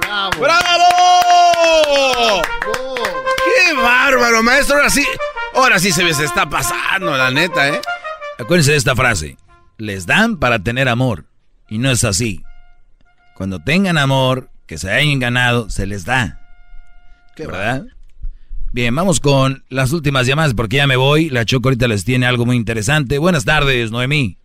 ¡Bravo! 0.00 0.30
¡Bravo! 0.38 0.62
¡Qué 3.44 3.72
bárbaro, 3.74 4.44
maestro! 4.44 4.76
Ahora 4.76 4.90
sí, 4.90 5.04
ahora 5.54 5.78
sí 5.78 5.92
se 5.92 6.04
me 6.04 6.10
está 6.10 6.48
pasando, 6.48 7.16
la 7.16 7.30
neta, 7.30 7.68
¿eh? 7.68 7.80
Acuérdense 8.38 8.72
de 8.72 8.78
esta 8.78 8.96
frase. 8.96 9.36
Les 9.78 10.06
dan 10.06 10.38
para 10.38 10.58
tener 10.58 10.88
amor. 10.88 11.24
Y 11.68 11.78
no 11.78 11.90
es 11.90 12.04
así. 12.04 12.42
Cuando 13.34 13.58
tengan 13.60 13.98
amor, 13.98 14.50
que 14.66 14.78
se 14.78 14.90
hayan 14.90 15.18
ganado, 15.18 15.70
se 15.70 15.86
les 15.86 16.04
da. 16.04 16.40
¿Verdad? 17.36 17.84
Bien, 18.72 18.94
vamos 18.94 19.18
con 19.18 19.64
las 19.68 19.92
últimas 19.92 20.26
llamadas 20.26 20.54
porque 20.54 20.76
ya 20.76 20.86
me 20.86 20.96
voy. 20.96 21.28
La 21.28 21.44
Choco 21.44 21.68
ahorita 21.68 21.88
les 21.88 22.04
tiene 22.04 22.26
algo 22.26 22.46
muy 22.46 22.56
interesante. 22.56 23.18
Buenas 23.18 23.44
tardes, 23.44 23.90
Noemí. 23.90 24.36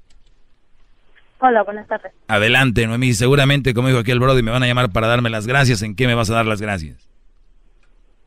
Hola, 1.40 1.64
buenas 1.64 1.88
tardes. 1.88 2.12
Adelante, 2.28 2.88
Noemí. 2.88 3.14
Seguramente, 3.14 3.74
como 3.74 3.90
dijo 3.90 4.00
aquí 4.00 4.12
el 4.12 4.20
Brody, 4.20 4.42
me 4.42 4.52
van 4.52 4.64
a 4.64 4.68
llamar 4.68 4.92
para 4.92 5.08
darme 5.08 5.30
las 5.30 5.46
gracias. 5.46 5.82
¿En 5.82 5.96
qué 5.96 6.08
me 6.08 6.16
vas 6.16 6.30
a 6.30 6.36
dar 6.36 6.46
las 6.46 6.62
gracias? 6.62 7.08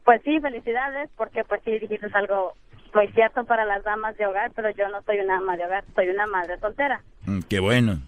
Pues 0.04 0.20
sí, 0.24 0.38
felicidades, 0.40 1.10
porque 1.16 1.42
pues 1.44 1.60
sí 1.64 1.72
dijiste 1.78 2.06
algo 2.14 2.54
muy 2.94 3.08
cierto 3.08 3.44
para 3.44 3.64
las 3.64 3.84
damas 3.84 4.16
de 4.16 4.26
hogar, 4.26 4.52
pero 4.54 4.70
yo 4.70 4.88
no 4.88 5.02
soy 5.02 5.18
una 5.20 5.38
ama 5.38 5.56
de 5.56 5.64
hogar, 5.64 5.84
soy 5.94 6.08
una 6.08 6.26
madre 6.26 6.58
soltera. 6.58 7.02
Mm, 7.26 7.40
qué 7.48 7.60
bueno. 7.60 8.00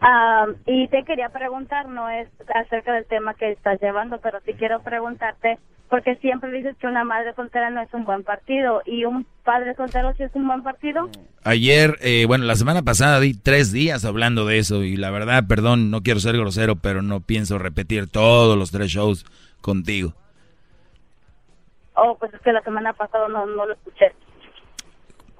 Ah, 0.00 0.46
y 0.66 0.88
te 0.88 1.04
quería 1.04 1.28
preguntar, 1.28 1.88
no 1.88 2.08
es 2.08 2.28
acerca 2.54 2.92
del 2.92 3.04
tema 3.06 3.34
que 3.34 3.52
estás 3.52 3.80
llevando, 3.80 4.18
pero 4.18 4.40
sí 4.44 4.54
quiero 4.54 4.80
preguntarte, 4.80 5.58
porque 5.90 6.16
siempre 6.16 6.50
dices 6.50 6.76
que 6.78 6.86
una 6.86 7.04
madre 7.04 7.34
soltera 7.34 7.70
no 7.70 7.82
es 7.82 7.92
un 7.92 8.04
buen 8.04 8.22
partido, 8.24 8.82
y 8.86 9.04
un 9.04 9.26
padre 9.44 9.74
soltero 9.74 10.14
sí 10.16 10.22
es 10.22 10.34
un 10.34 10.46
buen 10.46 10.62
partido. 10.62 11.10
Ayer, 11.42 11.96
eh, 12.00 12.24
bueno, 12.26 12.44
la 12.44 12.56
semana 12.56 12.82
pasada 12.82 13.20
di 13.20 13.34
tres 13.34 13.70
días 13.70 14.04
hablando 14.04 14.46
de 14.46 14.58
eso, 14.58 14.82
y 14.82 14.96
la 14.96 15.10
verdad, 15.10 15.44
perdón, 15.46 15.90
no 15.90 16.02
quiero 16.02 16.20
ser 16.20 16.36
grosero, 16.36 16.76
pero 16.76 17.02
no 17.02 17.20
pienso 17.20 17.58
repetir 17.58 18.10
todos 18.10 18.56
los 18.58 18.70
tres 18.70 18.88
shows 18.90 19.26
contigo. 19.60 20.14
Oh, 21.96 22.16
pues 22.18 22.32
es 22.34 22.40
que 22.40 22.52
la 22.52 22.62
semana 22.62 22.92
pasada 22.92 23.28
no, 23.28 23.46
no 23.46 23.66
lo 23.66 23.72
escuché. 23.74 24.12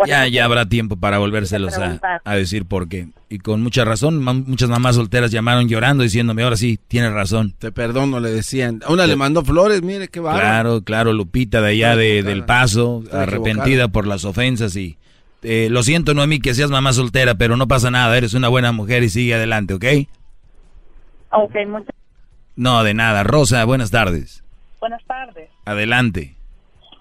Ya, 0.07 0.27
ya 0.27 0.45
habrá 0.45 0.67
tiempo 0.67 0.97
para 0.97 1.19
volvérselos 1.19 1.79
a, 1.79 2.21
a, 2.25 2.35
decir 2.35 2.67
por 2.67 2.89
qué. 2.89 3.09
Y 3.29 3.39
con 3.39 3.63
mucha 3.63 3.85
razón, 3.85 4.23
muchas 4.23 4.69
mamás 4.69 4.97
solteras 4.97 5.31
llamaron 5.31 5.69
llorando 5.69 6.03
diciéndome, 6.03 6.43
ahora 6.43 6.57
sí, 6.57 6.79
tienes 6.89 7.13
razón. 7.13 7.55
Te 7.59 7.71
perdono, 7.71 8.19
le 8.19 8.31
decían. 8.31 8.81
A 8.85 8.93
una 8.93 9.07
le 9.07 9.17
mandó 9.17 9.45
flores, 9.45 9.83
mire 9.83 10.09
qué 10.09 10.21
bárbaro. 10.21 10.43
Claro, 10.43 10.83
claro, 10.83 11.13
Lupita 11.13 11.61
de 11.61 11.69
allá 11.69 11.97
de, 11.97 12.23
del 12.23 12.45
Paso, 12.45 13.05
arrepentida 13.13 13.89
por 13.89 14.07
las 14.07 14.25
ofensas 14.25 14.75
y... 14.77 14.99
Eh, 15.47 15.69
lo 15.71 15.83
siento, 15.83 16.15
Noemí, 16.15 16.41
que 16.41 16.55
seas 16.55 16.71
mamá 16.71 16.95
soltera, 16.95 17.35
pero 17.35 17.59
no 17.59 17.69
pasa 17.69 17.91
nada, 17.91 18.17
eres 18.17 18.33
una 18.33 18.49
buena 18.49 18.73
mujer 18.73 19.03
y 19.03 19.11
sigue 19.11 19.35
adelante, 19.35 19.75
¿ok? 19.75 19.85
Ok, 21.33 21.55
muchas 21.69 21.95
No, 22.57 22.83
de 22.83 22.95
nada. 22.95 23.25
Rosa, 23.25 23.63
buenas 23.67 23.91
tardes. 23.91 24.43
Buenas 24.81 25.05
tardes. 25.05 25.51
Adelante. 25.67 26.35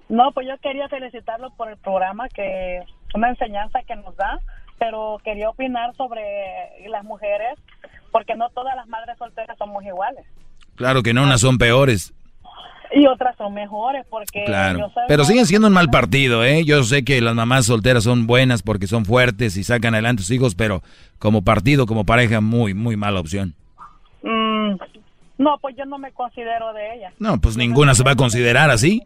No, 0.10 0.32
pues 0.32 0.48
yo 0.48 0.58
quería 0.60 0.88
felicitarlo 0.90 1.52
por 1.52 1.70
el 1.70 1.78
programa, 1.78 2.28
que 2.30 2.82
una 3.14 3.30
enseñanza 3.30 3.80
que 3.88 3.96
nos 3.96 4.16
da, 4.16 4.40
pero 4.78 5.18
quería 5.24 5.50
opinar 5.50 5.96
sobre 5.96 6.22
las 6.88 7.04
mujeres, 7.04 7.58
porque 8.12 8.36
no 8.36 8.50
todas 8.50 8.76
las 8.76 8.88
madres 8.88 9.18
solteras 9.18 9.58
somos 9.58 9.84
iguales. 9.84 10.26
Claro 10.76 11.04
que 11.04 11.14
no, 11.14 11.24
unas 11.24 11.42
son 11.42 11.58
peores. 11.58 12.14
Y 12.96 13.08
otras 13.08 13.36
son 13.38 13.54
mejores, 13.56 14.06
porque... 14.08 14.44
Claro, 14.46 14.92
pero 15.08 15.24
siguen 15.24 15.48
siendo 15.48 15.68
un 15.68 15.74
mal 15.74 15.90
partido, 15.90 16.44
¿eh? 16.44 16.64
Yo 16.64 16.84
sé 16.84 17.04
que 17.04 17.22
las 17.22 17.34
mamás 17.34 17.66
solteras 17.66 18.04
son 18.04 18.28
buenas 18.28 18.62
porque 18.62 18.86
son 18.86 19.06
fuertes 19.06 19.58
y 19.58 19.64
sacan 19.64 19.96
adelante 19.96 20.22
a 20.22 20.26
sus 20.26 20.36
hijos, 20.36 20.54
pero 20.54 20.84
como 21.18 21.44
partido, 21.44 21.88
como 21.88 22.06
pareja, 22.06 22.40
muy, 22.40 22.76
muy 22.76 22.96
mala 22.96 23.20
opción. 23.20 23.56
Mm, 24.22 24.76
no, 25.40 25.58
pues 25.60 25.76
yo 25.76 25.86
no 25.86 25.98
me 25.98 26.12
considero 26.12 26.72
de 26.74 26.96
ellas. 26.96 27.14
No, 27.18 27.40
pues 27.40 27.58
ninguna 27.58 27.96
se 27.96 28.04
va 28.04 28.12
a 28.12 28.16
considerar 28.16 28.70
así. 28.70 29.02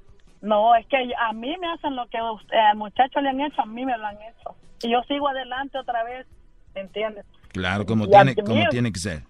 No, 0.48 0.74
es 0.78 0.86
que 0.88 0.96
a 0.96 1.34
mí 1.34 1.54
me 1.60 1.68
hacen 1.74 1.98
lo 1.98 2.08
que 2.08 2.18
al 2.18 2.78
muchacho 2.78 3.20
le 3.20 3.28
han 3.28 3.42
hecho, 3.42 3.62
a 3.62 3.66
mí 3.66 3.86
me 3.86 3.98
lo 3.98 4.08
han 4.08 4.16
hecho. 4.16 4.56
Y 4.82 4.90
yo 4.90 5.02
sigo 5.06 5.28
adelante 5.28 5.78
otra 5.78 6.06
vez, 6.06 6.26
¿entiendes? 6.74 7.26
Claro, 7.50 7.86
como, 7.86 8.08
tiene, 8.08 8.34
como 8.34 8.66
tiene 8.70 8.94
que 8.94 9.00
ser. 9.00 9.24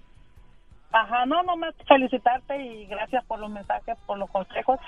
Ajá, 0.92 1.26
no, 1.26 1.42
no 1.42 1.58
me 1.58 1.70
felicitarte 1.88 2.64
y 2.64 2.86
gracias 2.86 3.26
por 3.26 3.40
los 3.40 3.50
mensajes, 3.50 3.98
por 4.06 4.20
los 4.20 4.30
consejos, 4.30 4.80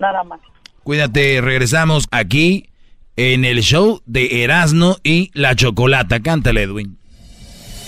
nada 0.00 0.24
más. 0.24 0.40
Cuídate, 0.82 1.40
regresamos 1.40 2.08
aquí 2.10 2.70
en 3.14 3.44
el 3.44 3.60
show 3.60 4.02
de 4.04 4.42
Erasmo 4.42 4.96
y 5.04 5.30
la 5.32 5.54
Chocolata. 5.54 6.18
Cántale, 6.18 6.64
Edwin. 6.64 6.98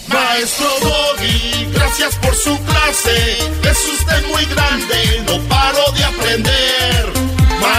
Maestro 0.06 0.68
Doggy, 0.80 1.72
gracias 1.72 2.14
por 2.18 2.36
su 2.36 2.56
clase. 2.66 3.32
Es 3.68 4.00
usted 4.00 4.28
muy 4.28 4.44
grande, 4.44 5.24
no 5.26 5.48
paro 5.48 5.90
de 5.96 6.04
aprender. 6.04 7.19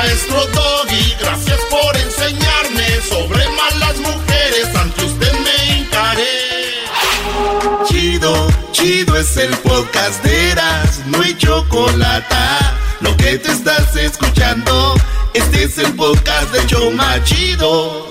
Maestro 0.04 0.48
Doggy, 0.48 1.16
gracias 1.20 1.60
por 1.70 1.96
enseñarme 1.96 2.88
sobre 3.08 3.48
malas 3.50 3.98
mujeres. 4.00 4.76
Ante 4.76 5.06
usted 5.06 5.32
me 5.32 5.78
encaré. 5.78 6.88
Chido, 7.88 8.48
chido 8.72 9.16
es 9.16 9.38
el 9.38 9.56
podcast 9.58 10.24
de 10.24 10.50
Eras, 10.54 11.06
no 11.06 11.22
hay 11.22 11.38
chocolate. 11.38 12.36
Lo 13.02 13.16
que 13.16 13.38
te 13.38 13.52
estás 13.52 13.96
escuchando, 13.96 14.96
este 15.36 15.66
es 15.66 15.78
el 15.78 15.94
podcast 15.94 16.52
de 16.52 16.66
Choma 16.66 17.24
Chido. 17.24 18.11